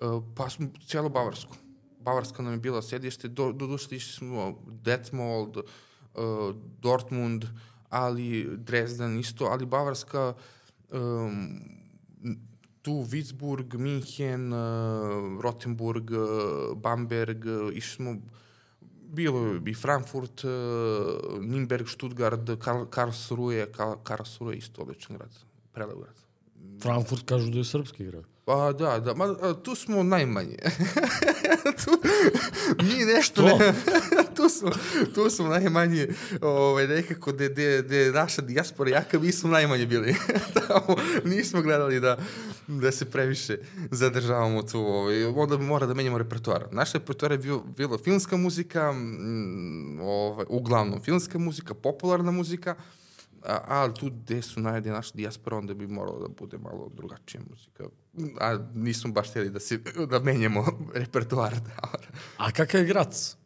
Uh, 0.00 0.22
pa 0.36 0.50
smo 0.50 0.68
cijelo 0.86 1.08
Bavarsku. 1.08 1.56
Bavarska 2.00 2.42
nam 2.42 2.52
je 2.52 2.58
bila 2.58 2.82
sedište, 2.82 3.28
do, 3.28 3.52
do 3.52 3.66
duše 3.66 3.96
išli 3.96 4.12
smo 4.12 4.58
Detmold, 4.66 5.56
uh, 5.56 6.54
Dortmund, 6.80 7.44
ali 7.88 8.48
Dresden 8.56 9.18
isto, 9.18 9.44
ali 9.44 9.66
Bavarska, 9.66 10.34
um, 10.90 11.60
tu 12.82 12.92
Witzburg, 12.92 13.76
Minhen, 13.78 14.52
uh, 14.52 15.42
Rotenburg, 15.42 16.10
uh, 16.10 16.78
Bamberg, 16.78 17.44
uh, 17.46 17.76
išli 17.76 17.96
smo 17.96 18.16
bilo 19.12 19.46
je 19.46 19.60
i 19.66 19.74
Frankfurt, 19.74 20.44
Nimberg, 21.40 21.88
Stuttgart, 21.88 22.50
Karl, 22.58 22.84
Karlsruhe, 22.84 23.66
Karl, 23.72 23.92
Karlsruhe 24.02 24.56
isto 24.56 24.82
odličan 24.82 25.16
grad, 25.16 25.30
prelep 25.72 25.96
grad. 25.98 26.16
Frankfurt 26.82 27.28
kažu 27.28 27.50
da 27.50 27.58
je 27.58 27.64
srpski 27.64 28.04
grad. 28.04 28.24
Pa 28.44 28.72
da, 28.72 28.98
da, 28.98 29.14
ma, 29.14 29.24
a, 29.24 29.54
tu 29.62 29.74
smo 29.74 30.02
najmanje. 30.02 30.56
tu, 31.84 31.90
mi 32.82 33.04
nešto 33.04 33.46
Što? 33.48 33.58
ne, 33.58 33.74
tu 34.36 34.48
smo, 34.48 34.70
tu 35.14 35.30
smo 35.30 35.48
najmanje, 35.48 36.08
ovaj, 36.40 36.86
nekako 36.86 37.32
de, 37.32 37.48
de, 37.48 37.82
de 37.82 38.12
naša 38.12 38.42
dijaspora 38.42 38.90
jaka, 38.90 39.18
mi 39.18 39.32
smo 39.32 39.50
najmanje 39.50 39.86
bili. 39.86 40.14
Tamo 40.68 40.96
nismo 41.24 41.62
gledali 41.62 42.00
da, 42.00 42.18
da 42.66 42.92
se 42.92 43.10
previše 43.10 43.58
zadržavamo 43.90 44.62
tu, 44.62 44.80
ovaj, 44.80 45.24
onda 45.24 45.56
mora 45.56 45.86
da 45.86 45.94
menjamo 45.94 46.18
repertoar. 46.18 46.64
Naš 46.70 46.92
repertoar 46.92 47.32
je 47.32 47.38
bio, 47.38 47.62
bilo 47.76 47.98
filmska 47.98 48.36
muzika, 48.36 48.92
mm, 48.92 50.00
ovaj, 50.00 50.46
uglavnom 50.48 51.02
filmska 51.02 51.38
muzika, 51.38 51.74
popularna 51.74 52.30
muzika, 52.30 52.74
a, 53.44 53.60
ali 53.66 53.94
tu 53.94 54.10
gde 54.10 54.42
su 54.42 54.60
najde 54.60 54.90
naša 54.90 55.10
dijaspora, 55.14 55.56
onda 55.56 55.74
bi 55.74 55.86
moralo 55.86 56.18
da 56.18 56.28
bude 56.28 56.58
malo 56.58 56.90
drugačija 56.94 57.40
muzika. 57.50 57.84
A 58.40 58.58
nismo 58.74 59.12
baš 59.12 59.30
htjeli 59.30 59.50
da, 59.50 59.60
se, 59.60 59.78
da 60.10 60.18
menjamo 60.18 60.66
repertoar. 60.94 61.54
Da. 61.54 61.92
A 62.36 62.50
kakav 62.50 62.80
je 62.80 62.86
Grac? 62.86 63.36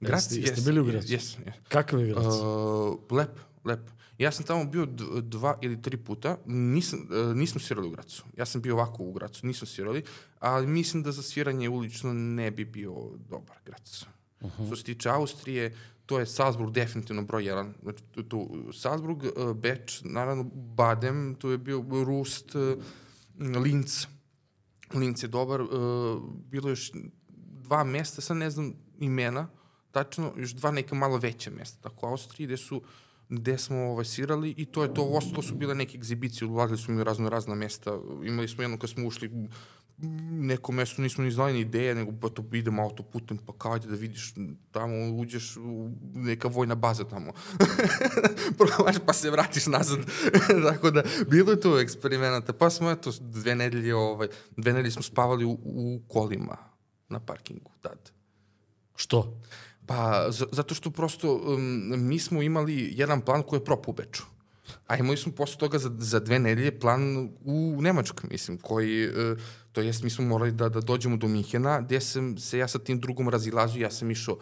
Grac, 0.00 0.22
Jeste, 0.22 0.40
jeste 0.40 0.60
bili 0.70 0.80
u 0.80 0.84
Gracu? 0.84 1.12
Jes, 1.12 1.36
jes. 1.46 1.54
Kakav 1.68 2.00
je 2.00 2.06
Grac? 2.06 2.24
Uh, 2.24 2.98
lep, 3.10 3.38
lep. 3.64 3.80
Ja 4.18 4.32
sam 4.32 4.44
tamo 4.44 4.64
bio 4.64 4.86
dva 5.22 5.58
ili 5.60 5.82
tri 5.82 5.96
puta, 5.96 6.36
nisam, 6.46 6.98
uh, 6.98 7.36
nismo 7.36 7.60
svirali 7.60 7.88
u 7.88 7.90
Gracu. 7.90 8.24
Ja 8.36 8.46
sam 8.46 8.62
bio 8.62 8.74
ovako 8.74 9.02
u 9.02 9.12
Gracu, 9.12 9.46
nismo 9.46 9.66
svirali, 9.66 10.04
ali 10.38 10.66
mislim 10.66 11.02
da 11.02 11.12
za 11.12 11.22
sviranje 11.22 11.68
ulično 11.68 12.12
ne 12.12 12.50
bi 12.50 12.64
bio 12.64 12.94
dobar 13.28 13.56
Grac. 13.64 14.04
Uh 14.40 14.50
-huh. 14.58 14.66
Što 14.66 14.76
se 14.76 14.84
tiče 14.84 15.08
Austrije, 15.08 15.74
to 16.10 16.18
je 16.18 16.26
Salzburg 16.26 16.72
definitivno 16.72 17.22
broj 17.22 17.44
jedan. 17.44 17.74
Znači, 17.82 18.02
tu, 18.28 18.48
Salzburg, 18.72 19.22
uh, 19.22 19.52
Beč, 19.56 20.00
naravno 20.04 20.44
Badem, 20.52 21.36
tu 21.38 21.50
je 21.50 21.58
bio 21.58 21.84
Rust, 22.04 22.54
uh, 22.54 22.82
Linz. 23.38 24.06
Linz 24.94 25.22
je 25.22 25.28
dobar. 25.28 25.60
Uh, 25.60 25.68
bilo 26.50 26.68
je 26.68 26.72
još 26.72 26.90
dva 27.62 27.84
mesta, 27.84 28.20
sad 28.20 28.36
ne 28.36 28.50
znam 28.50 28.74
imena, 28.98 29.48
tačno, 29.90 30.32
još 30.36 30.50
dva 30.50 30.70
neka 30.70 30.94
malo 30.94 31.16
veća 31.16 31.50
mesta, 31.50 31.88
tako 31.88 32.06
Austriji, 32.06 32.46
gde 32.46 32.56
su 32.56 32.82
gde 33.28 33.58
smo 33.58 33.76
ovaj, 33.76 34.04
svirali 34.04 34.54
i 34.56 34.64
to 34.64 34.82
je 34.82 34.94
to, 34.94 35.04
ostalo 35.04 35.42
su 35.42 35.54
bile 35.54 35.74
neke 35.74 35.96
egzibicije, 35.96 36.48
ulazili 36.48 36.78
smo 36.78 37.00
u 37.00 37.04
razno 37.04 37.28
razna 37.28 37.54
mesta, 37.54 37.98
imali 38.24 38.48
smo 38.48 38.62
jedno 38.62 38.78
kad 38.78 38.90
smo 38.90 39.06
ušli 39.06 39.30
neko 40.30 40.72
mesto 40.72 41.02
nismo 41.02 41.24
ni 41.24 41.30
znali 41.30 41.52
ni 41.52 41.60
ideje, 41.60 41.94
nego 41.94 42.12
pa 42.20 42.28
to 42.28 42.44
idemo 42.52 42.82
autoputem, 42.82 43.38
pa 43.38 43.52
kao 43.58 43.78
da 43.78 43.96
vidiš 43.96 44.34
tamo, 44.70 45.16
uđeš 45.16 45.56
u 45.56 45.90
neka 46.14 46.48
vojna 46.48 46.74
baza 46.74 47.04
tamo. 47.04 47.32
Probaš 48.58 48.96
pa 49.06 49.12
se 49.12 49.30
vratiš 49.30 49.66
nazad. 49.66 49.98
Tako 50.68 50.90
da, 50.90 51.02
bilo 51.28 51.50
je 51.50 51.60
tu 51.60 51.76
eksperimenata. 51.76 52.52
Pa 52.52 52.70
smo, 52.70 52.90
eto, 52.90 53.12
dve 53.20 53.54
nedelje, 53.54 53.94
ovaj, 53.94 54.28
dve 54.56 54.72
nedelje 54.72 54.90
smo 54.90 55.02
spavali 55.02 55.44
u, 55.44 55.58
u 55.64 56.00
kolima 56.08 56.56
na 57.08 57.20
parkingu 57.20 57.70
tad. 57.80 58.10
Što? 58.96 59.40
Pa, 59.86 60.26
zato 60.30 60.74
što 60.74 60.90
prosto 60.90 61.34
um, 61.34 62.08
mi 62.08 62.18
smo 62.18 62.42
imali 62.42 62.92
jedan 62.96 63.20
plan 63.20 63.42
koji 63.42 63.60
je 63.60 63.64
propao 63.64 63.92
u 63.92 63.94
Beču. 63.94 64.22
A 64.90 64.96
imali 64.96 65.16
smo 65.16 65.32
posle 65.32 65.58
toga 65.58 65.78
za, 65.78 65.90
za 65.98 66.18
dve 66.20 66.38
nedelje 66.38 66.72
plan 66.80 67.30
u 67.44 67.78
Nemačkoj, 67.80 68.28
mislim, 68.30 68.58
koji, 68.58 69.08
uh, 69.08 69.38
to 69.72 69.80
jest 69.80 70.02
mi 70.02 70.10
smo 70.10 70.24
morali 70.24 70.52
da, 70.52 70.68
da 70.68 70.80
dođemo 70.80 71.16
do 71.16 71.28
Minhena, 71.28 71.80
gde 71.80 72.00
sam 72.00 72.38
se 72.38 72.58
ja 72.58 72.68
sa 72.68 72.78
tim 72.78 72.98
drugom 73.00 73.28
razilazio, 73.28 73.82
ja 73.82 73.90
sam 73.90 74.10
išao 74.10 74.38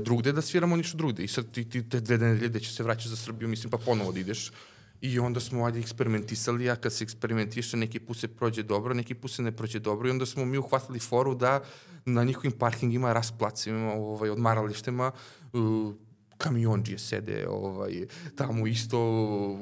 drugde 0.00 0.32
da 0.32 0.42
sviram, 0.42 0.72
on 0.72 0.80
išao 0.80 0.98
drugde. 0.98 1.24
I 1.24 1.28
sad 1.28 1.52
ti, 1.52 1.64
ti 1.68 1.88
te 1.88 2.00
dve 2.00 2.18
nedelje 2.18 2.48
gde 2.48 2.60
će 2.60 2.72
se 2.72 2.82
vraćati 2.82 3.08
za 3.08 3.16
Srbiju, 3.16 3.48
mislim, 3.48 3.70
pa 3.70 3.78
ponovo 3.78 4.12
da 4.12 4.20
ideš. 4.20 4.52
I 5.00 5.18
onda 5.18 5.40
smo 5.40 5.64
ajde 5.64 5.80
eksperimentisali, 5.80 6.70
a 6.70 6.76
kad 6.76 6.92
se 6.92 7.04
eksperimentiše, 7.04 7.76
neki 7.76 8.00
put 8.00 8.16
se 8.16 8.28
prođe 8.28 8.62
dobro, 8.62 8.94
neki 8.94 9.14
put 9.14 9.30
se 9.30 9.42
ne 9.42 9.52
prođe 9.52 9.78
dobro 9.78 10.08
i 10.08 10.10
onda 10.10 10.26
smo 10.26 10.44
mi 10.44 10.58
uhvatili 10.58 10.98
foru 10.98 11.34
da 11.34 11.60
na 12.04 12.24
njihovim 12.24 12.52
parkingima, 12.52 13.12
rasplacima, 13.12 13.92
ovaj, 13.92 14.30
odmaralištima, 14.30 15.12
uh, 15.52 15.94
kamionđije 16.38 16.98
sede 16.98 17.46
ovaj, 17.48 18.06
tamo 18.36 18.66
isto 18.66 18.98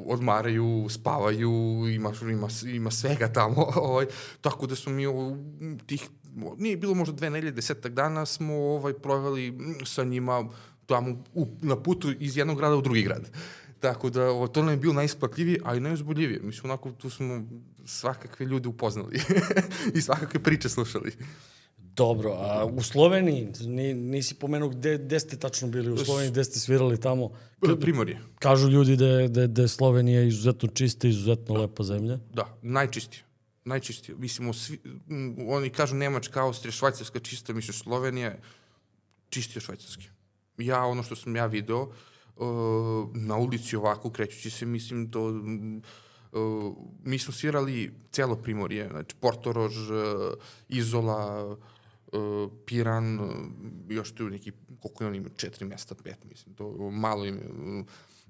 odmaraju, 0.07 0.87
spavaju, 0.91 1.51
ima, 1.95 2.13
ima, 2.31 2.49
ima 2.75 2.91
svega 2.91 3.33
tamo. 3.33 3.67
Ovaj, 3.89 4.07
tako 4.41 4.67
da 4.67 4.77
smo 4.77 4.93
mi 4.93 5.07
ovaj, 5.07 5.35
tih, 5.87 6.09
nije 6.59 6.77
bilo 6.77 6.95
možda 6.95 7.15
dve 7.15 7.31
nedelje, 7.31 7.53
desetak 7.53 7.93
dana 7.93 8.27
smo 8.27 8.55
ovaj, 8.55 8.93
proveli 8.93 9.51
mm, 9.51 9.75
sa 9.85 10.05
njima 10.05 10.49
tamo 10.87 11.25
u, 11.35 11.47
na 11.63 11.77
putu 11.83 12.13
iz 12.19 12.37
jednog 12.37 12.57
grada 12.57 12.77
u 12.77 12.83
drugi 12.83 13.03
grad. 13.03 13.31
Tako 13.81 14.11
da 14.11 14.31
ovo, 14.31 14.47
to 14.47 14.63
nam 14.63 14.71
je 14.71 14.77
bilo 14.77 14.95
najisplatljivije, 14.95 15.61
a 15.65 15.75
i 15.75 15.81
najuzbudljivije. 15.81 16.41
Mislim, 16.43 16.71
onako, 16.71 16.93
tu 16.93 17.11
smo 17.11 17.43
svakakve 17.85 18.47
ljude 18.47 18.69
upoznali 18.69 19.21
i 19.97 20.01
svakakve 20.01 20.43
priče 20.43 20.69
slušali. 20.69 21.13
Dobro, 21.95 22.31
a 22.33 22.65
u 22.65 22.83
Sloveniji, 22.83 23.49
ni, 23.61 23.95
nisi 23.95 24.35
pomenuo 24.35 24.69
gde, 24.69 24.99
gde 24.99 25.21
ste 25.21 25.37
tačno 25.37 25.69
bili 25.69 25.93
u 25.93 25.97
Sloveniji, 25.97 26.31
gde 26.31 26.45
ste 26.45 26.61
svirali 26.61 27.01
tamo? 27.01 27.31
Primorje. 27.81 28.19
Kažu 28.39 28.69
ljudi 28.69 28.97
da 28.97 29.07
je, 29.07 29.29
da, 29.29 29.47
da 29.47 29.63
je 29.63 29.69
Slovenija 29.69 30.23
izuzetno 30.23 30.69
čista, 30.69 31.09
izuzetno 31.09 31.55
lepa 31.55 31.83
zemlja. 31.83 32.19
Da, 32.33 32.59
najčistije. 32.63 33.23
Najčistije. 33.65 34.17
Mislim, 34.19 34.55
svi, 34.55 34.81
oni 35.49 35.71
kažu 35.71 35.97
Nemačka, 35.97 36.43
Austrija, 36.43 36.73
Švajcarska 36.73 37.21
čista, 37.21 37.53
mislim, 37.53 37.75
Slovenija 37.75 38.37
od 39.57 39.63
Švajcarske. 39.63 40.09
Ja, 40.59 40.85
ono 40.85 41.03
što 41.03 41.17
sam 41.17 41.37
ja 41.37 41.47
video, 41.47 41.83
uh, 41.83 42.47
na 43.15 43.37
ulici 43.37 43.77
ovako, 43.77 44.11
krećući 44.11 44.51
se, 44.51 44.67
mislim, 44.67 45.11
to... 45.11 45.27
Uh, 46.33 46.77
mi 47.05 47.19
smo 47.19 47.33
svirali 47.33 47.93
celo 48.11 48.37
Primorje, 48.37 48.89
znači 48.89 49.17
Portorož, 49.21 49.91
uh, 49.91 49.97
Izola, 50.69 51.57
uh, 52.13 52.53
Piran, 52.67 53.21
uh, 53.21 53.31
još 53.89 54.15
tu 54.15 54.31
neki, 54.31 54.53
koliko 54.81 55.05
je 55.05 55.09
on 55.09 55.15
ima, 55.15 55.29
četiri 55.37 55.67
mesta, 55.67 55.95
pet, 55.95 56.25
mislim, 56.25 56.55
to 56.55 56.91
malo 56.91 57.25
im, 57.25 57.41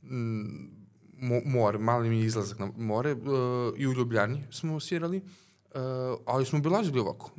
mm, 0.03 0.83
mo, 1.19 1.41
more, 1.45 1.79
mali 1.79 2.09
mi 2.09 2.21
je 2.21 2.27
izlazak 2.27 2.59
na 2.59 2.73
more 2.77 3.17
i 3.77 3.87
u 3.87 3.93
Ljubljani 3.93 4.45
smo 4.51 4.81
svirali, 4.81 5.23
ali 6.27 6.47
smo 6.47 6.59
obilazili 6.59 7.01
ovako. 7.01 7.31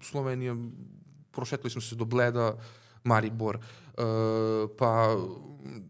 Slovenija, 0.00 0.56
prošetali 1.30 1.70
smo 1.70 1.80
se 1.80 1.96
do 1.96 2.04
Bleda, 2.04 2.58
Maribor, 3.04 3.58
pa 4.78 5.16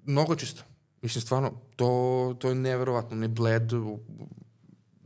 mnogo 0.04 0.34
čisto. 0.34 0.62
Mislim, 1.02 1.22
stvarno, 1.22 1.52
to, 1.76 2.36
to 2.38 2.48
je 2.48 2.54
neverovatno, 2.54 3.16
ne 3.16 3.28
Bled, 3.28 3.72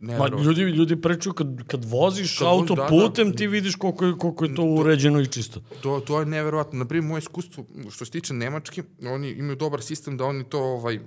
Ma, 0.00 0.28
ljudi, 0.28 0.62
ljudi 0.62 1.00
pričaju 1.00 1.32
kad, 1.32 1.46
kad 1.66 1.84
voziš 1.84 2.38
Kad 2.38 2.48
autoputem, 2.48 3.26
da, 3.26 3.30
da. 3.30 3.36
ti 3.36 3.46
vidiš 3.46 3.74
koliko 3.74 4.04
je, 4.04 4.12
koliko 4.18 4.44
je 4.44 4.54
to 4.54 4.62
uređeno 4.62 5.20
i 5.20 5.26
čisto. 5.26 5.60
To, 5.82 6.00
to 6.00 6.20
je 6.20 6.26
neverovatno. 6.26 6.78
Naprimjer, 6.78 7.08
moje 7.08 7.18
iskustvo, 7.18 7.64
što 7.90 8.04
se 8.04 8.10
tiče 8.10 8.34
Nemački, 8.34 8.82
oni 9.02 9.30
imaju 9.30 9.56
dobar 9.56 9.82
sistem 9.82 10.16
da 10.16 10.24
oni 10.24 10.44
to 10.44 10.60
ovaj, 10.60 10.96
uh, 10.96 11.00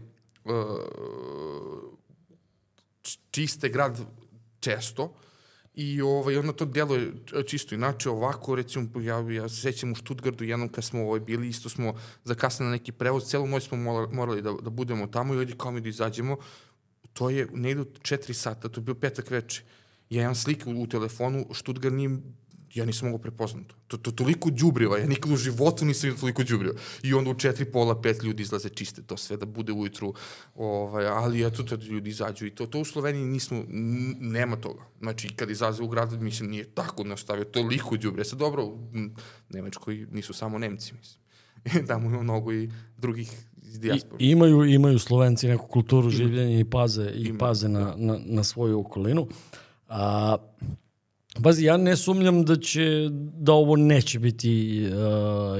čiste 3.32 3.70
grad 3.70 3.99
često 4.60 5.14
i 5.74 6.02
ovaj, 6.02 6.38
onda 6.38 6.53
to 6.53 6.66
deluje 6.66 7.14
čisto. 7.48 7.76
Inače, 7.76 8.10
ovako, 8.10 8.56
recimo, 8.56 9.02
ja, 9.02 9.20
ja 9.32 9.49
se 9.49 9.56
sećam 9.56 9.91
u 9.91 9.95
Stuttgartu, 9.95 10.44
jednom 10.44 10.70
kad 10.70 10.84
smo 10.84 11.02
ovaj, 11.02 11.20
bili, 11.20 11.49
isto 11.49 11.70
smo 11.70 11.94
zakasnili 12.24 12.68
na 12.68 12.72
neki 12.72 12.91
prevoz, 12.91 13.24
celu 13.24 13.48
noć 13.48 13.68
smo 13.68 13.78
morali, 13.78 14.16
morali 14.16 14.41
da, 14.41 14.52
da 14.61 14.70
budemo 14.70 15.07
tamo 15.07 15.34
i 15.34 15.38
ovdje 15.38 15.56
kao 15.57 15.72
mi 15.72 15.82
da 15.82 15.90
izađemo, 15.90 16.38
to 17.14 17.30
je 17.30 17.48
ne 17.53 17.72
idu 17.72 17.86
četiri 18.02 18.34
sata, 18.34 18.69
to 18.69 18.80
je 18.80 18.84
bio 18.84 18.95
petak 18.95 19.31
veče. 19.31 19.64
Ja 20.10 20.22
imam 20.22 20.36
slike 20.36 20.69
u, 20.69 20.88
telefonu, 20.88 21.45
Stuttgart 21.53 21.95
nije 21.95 22.10
ja 22.73 22.86
nisam 22.86 23.07
mogao 23.07 23.22
prepoznat 23.22 23.68
to. 23.68 23.76
To, 23.88 23.98
to 23.98 24.11
toliko 24.11 24.49
đubriva, 24.49 24.98
ja 24.98 25.07
nikad 25.07 25.31
u 25.31 25.36
životu 25.36 25.86
nisam 25.86 26.10
vidio 26.10 26.19
toliko 26.19 26.44
đubriva. 26.44 26.73
I 27.03 27.14
onda 27.14 27.30
u 27.30 27.34
četiri, 27.40 27.65
pola, 27.65 28.02
pet 28.02 28.23
ljudi 28.23 28.44
izlaze 28.44 28.69
čiste 28.69 29.02
to 29.02 29.18
sve, 29.18 29.38
da 29.38 29.45
bude 29.45 29.73
ujutru, 29.73 30.14
ovaj, 30.56 31.07
ali 31.07 31.45
eto, 31.48 31.64
to 31.64 31.76
ljudi 31.76 32.10
izađu 32.10 32.45
i 32.45 32.56
to. 32.56 32.65
To 32.65 32.80
u 32.80 32.86
Sloveniji 32.86 33.26
nismo, 33.26 33.64
nema 34.19 34.56
toga. 34.56 34.81
Znači, 34.99 35.30
kad 35.30 35.49
izlaze 35.49 35.84
u 35.84 35.88
grad, 35.88 36.22
mislim, 36.22 36.49
nije 36.49 36.64
tako 36.64 37.03
nastavio, 37.03 37.45
toliko 37.45 37.98
đubriva. 37.98 38.26
Sad 38.26 38.40
dobro, 38.40 38.65
u 38.65 38.77
nisu 40.11 40.34
samo 40.34 40.57
Nemci, 40.57 40.94
mislim. 40.94 41.19
Tamo 41.88 42.10
ima 42.10 42.23
mnogo 42.23 42.53
i 42.53 42.69
drugih 42.98 43.31
iz 43.69 43.75
I, 43.75 43.79
dijaspora. 43.79 44.17
imaju, 44.19 44.65
imaju 44.65 44.99
Slovenci 44.99 45.47
neku 45.47 45.67
kulturu 45.67 46.09
življenja 46.09 46.59
i 46.59 46.65
paze, 46.65 47.11
i 47.15 47.27
Ima, 47.27 47.37
paze 47.37 47.69
na, 47.69 47.93
na, 47.97 48.17
na 48.25 48.43
svoju 48.43 48.79
okolinu. 48.79 49.27
A, 49.87 50.37
Pazi, 51.43 51.65
ja 51.65 51.77
ne 51.77 51.93
sumnjam 51.95 52.41
da 52.45 52.55
će, 52.55 53.09
da 53.37 53.53
ovo 53.53 53.75
neće 53.75 54.19
biti 54.19 54.51
uh, 54.87 54.93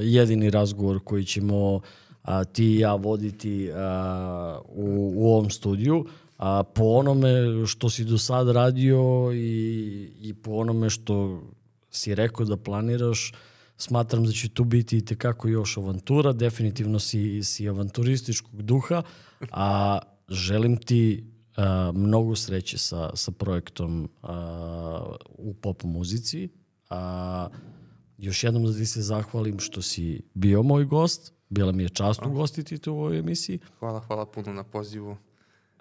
jedini 0.02 0.50
razgovor 0.50 0.98
koji 1.04 1.24
ćemo 1.24 1.80
a, 2.22 2.44
ti 2.44 2.64
i 2.64 2.78
ja 2.78 2.94
voditi 2.94 3.70
a, 3.74 4.60
u, 4.68 5.12
u 5.16 5.30
ovom 5.32 5.50
studiju. 5.50 6.04
A, 6.38 6.62
po 6.62 6.84
onome 6.84 7.30
što 7.66 7.90
si 7.90 8.04
do 8.04 8.18
sad 8.18 8.50
radio 8.50 9.30
i, 9.32 10.10
i 10.20 10.34
po 10.34 10.52
onome 10.52 10.90
što 10.90 11.42
si 11.90 12.14
rekao 12.14 12.46
da 12.46 12.56
planiraš, 12.56 13.32
smatram 13.80 14.24
da 14.24 14.32
će 14.32 14.48
tu 14.48 14.64
biti 14.64 14.98
i 14.98 15.04
tekako 15.04 15.48
još 15.48 15.76
avantura. 15.76 16.32
Definitivno 16.32 16.98
si, 16.98 17.42
si 17.42 17.68
avanturističkog 17.68 18.62
duha, 18.62 19.02
a 19.50 19.98
želim 20.28 20.76
ti 20.76 21.24
a, 21.56 21.92
mnogo 21.94 22.36
sreće 22.36 22.78
sa, 22.78 23.10
sa 23.16 23.32
projektom 23.32 24.08
a, 24.22 25.14
u 25.28 25.54
pop 25.54 25.82
muzici. 25.82 26.48
A, 26.90 27.48
još 28.18 28.44
jednom 28.44 28.64
da 28.64 28.72
ti 28.72 28.86
se 28.86 29.02
zahvalim 29.02 29.58
što 29.58 29.82
si 29.82 30.22
bio 30.34 30.62
moj 30.62 30.84
gost. 30.84 31.32
Bila 31.48 31.72
mi 31.72 31.82
je 31.82 31.88
čast 31.88 32.20
ugostiti 32.26 32.78
te 32.78 32.90
u 32.90 32.98
ovoj 32.98 33.18
emisiji. 33.18 33.58
Hvala, 33.78 34.00
hvala 34.00 34.26
puno 34.26 34.52
na 34.52 34.64
pozivu. 34.64 35.16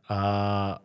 A, 0.08 0.78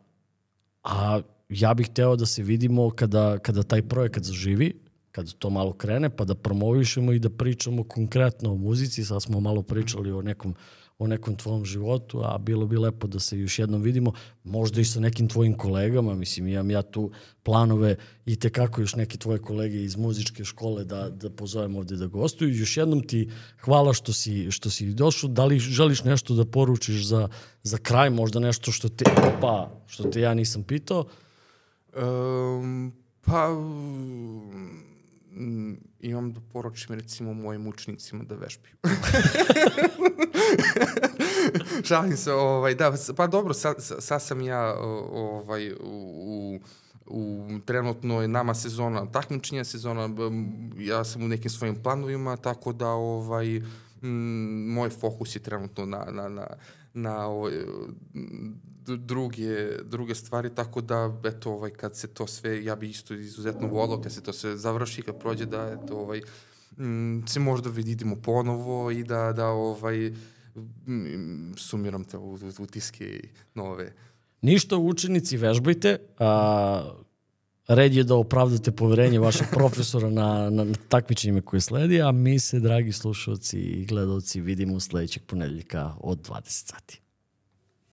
a 0.85 1.21
ja 1.49 1.75
bih 1.75 1.87
hteo 1.91 2.17
da 2.17 2.27
se 2.27 2.43
vidimo 2.43 2.91
kada, 2.91 3.39
kada 3.39 3.63
taj 3.63 3.83
projekat 3.83 4.23
zaživi, 4.23 4.84
kada 5.15 5.31
to 5.39 5.51
malo 5.51 5.73
krene, 5.73 6.11
pa 6.11 6.25
da 6.25 6.35
promovišemo 6.35 7.13
i 7.13 7.19
da 7.19 7.31
pričamo 7.31 7.85
konkretno 7.85 8.53
o 8.53 8.57
muzici. 8.57 9.05
Sad 9.05 9.23
smo 9.23 9.41
malo 9.41 9.63
pričali 9.63 10.13
o 10.13 10.23
nekom, 10.23 10.55
o 10.99 11.07
nekom 11.07 11.37
tvom 11.37 11.65
životu, 11.65 12.23
a 12.25 12.39
bilo 12.39 12.67
bi 12.67 12.77
lepo 12.77 13.07
da 13.07 13.21
se 13.21 13.39
još 13.39 13.59
jednom 13.59 13.83
vidimo, 13.83 14.13
možda 14.45 14.81
i 14.81 14.85
sa 14.85 15.01
nekim 15.01 15.29
tvojim 15.29 15.55
kolegama, 15.55 16.15
mislim, 16.15 16.49
imam 16.49 16.71
ja 16.71 16.83
tu 16.83 17.11
planove 17.43 17.97
i 18.27 18.37
tekako 18.37 18.81
još 18.81 18.97
neke 18.97 19.19
tvoje 19.19 19.39
kolege 19.39 19.85
iz 19.85 19.97
muzičke 19.97 20.45
škole 20.45 20.85
da, 20.85 21.11
da 21.11 21.31
pozovem 21.31 21.77
ovde 21.77 21.97
da 21.97 22.07
gostuju. 22.07 22.59
Još 22.59 22.77
jednom 22.77 23.07
ti 23.07 23.31
hvala 23.61 23.95
što 23.95 24.13
si, 24.13 24.51
što 24.51 24.71
si 24.71 24.95
došao. 24.95 25.31
Da 25.31 25.45
li 25.45 25.59
želiš 25.59 26.05
nešto 26.05 26.35
da 26.35 26.45
poručiš 26.45 27.07
za, 27.07 27.29
za 27.63 27.79
kraj, 27.79 28.11
možda 28.11 28.41
nešto 28.41 28.73
što 28.73 28.89
te, 28.89 29.05
pa, 29.41 29.71
što 29.87 30.11
te 30.11 30.21
ja 30.21 30.35
nisam 30.35 30.63
pitao? 30.63 31.07
Um, 31.95 32.93
pa, 33.23 33.49
mm, 35.35 35.75
imam 36.01 36.33
da 36.33 36.41
poručim 36.53 36.95
recimo 36.95 37.35
mojim 37.35 37.67
učenicima 37.67 38.25
da 38.25 38.35
vežbaju. 38.35 38.75
Šalim 41.85 42.17
se, 42.17 42.33
ovaj, 42.33 42.75
da, 42.75 42.95
pa 43.17 43.27
dobro, 43.27 43.55
sad, 43.55 43.77
sad 43.79 44.03
sad 44.03 44.23
sam 44.23 44.41
ja 44.41 44.75
ovaj, 45.13 45.73
u, 45.73 45.79
u, 45.83 46.61
u 47.07 47.49
trenutno 47.65 48.23
je 48.23 48.29
nama 48.29 48.55
sezona, 48.55 49.07
takmičenja 49.13 49.65
sezona, 49.65 50.05
m, 50.05 50.73
ja 50.79 51.05
sam 51.05 51.23
u 51.23 51.29
nekim 51.29 51.51
svojim 51.51 51.83
planovima, 51.83 52.37
tako 52.37 52.73
da 52.73 52.89
ovaj, 52.89 53.57
m, 54.03 54.73
moj 54.73 54.91
fokus 54.91 55.37
je 55.37 55.41
trenutno 55.41 55.87
na, 55.87 56.05
na, 56.11 56.29
na, 56.29 56.47
na 56.95 57.27
ovaj, 57.27 57.53
druge, 58.87 59.83
druge 59.85 60.15
stvari, 60.15 60.55
tako 60.55 60.81
da, 60.81 61.21
eto, 61.25 61.53
ovaj, 61.53 61.71
kad 61.71 61.97
se 61.97 62.07
to 62.07 62.27
sve, 62.27 62.65
ja 62.65 62.77
bi 62.77 62.91
isto 62.91 63.15
izuzetno 63.15 63.69
volao, 63.69 64.01
kad 64.01 64.13
se 64.13 64.23
to 64.23 64.33
sve 64.33 64.57
završi, 64.57 65.03
kad 65.03 65.19
prođe, 65.19 65.47
da, 65.47 65.79
eto, 65.83 65.97
ovaj, 65.97 66.21
m, 66.79 67.25
se 67.29 67.41
možda 67.41 67.71
vidimo 67.71 68.17
ponovo 68.17 68.91
i 68.91 69.05
da, 69.05 69.33
da 69.33 69.47
ovaj, 69.49 70.13
m, 70.87 71.55
sumiram 71.57 72.05
te 72.05 72.19
utiske 72.59 73.05
i 73.05 73.29
nove. 73.55 73.93
Ništa, 74.43 74.77
učenici, 74.77 75.37
vežbajte. 75.37 75.99
A, 76.19 76.95
red 77.69 77.95
je 77.95 78.05
da 78.05 78.15
opravdate 78.15 78.73
poverenje 78.73 79.19
vašeg 79.19 79.47
profesora 79.59 80.11
na, 80.11 80.51
na, 80.51 80.65
na 80.65 80.75
takmičenjima 80.89 81.41
koje 81.41 81.61
sledi, 81.61 82.03
a 82.03 82.13
mi 82.13 82.39
se, 82.39 82.61
dragi 82.61 82.93
slušalci 82.93 83.59
i 83.59 83.85
gledalci, 83.85 84.41
vidimo 84.41 84.81
sledećeg 84.81 85.23
ponedeljka 85.27 85.95
od 86.01 86.29
20 86.29 86.43
sati. 86.49 87.04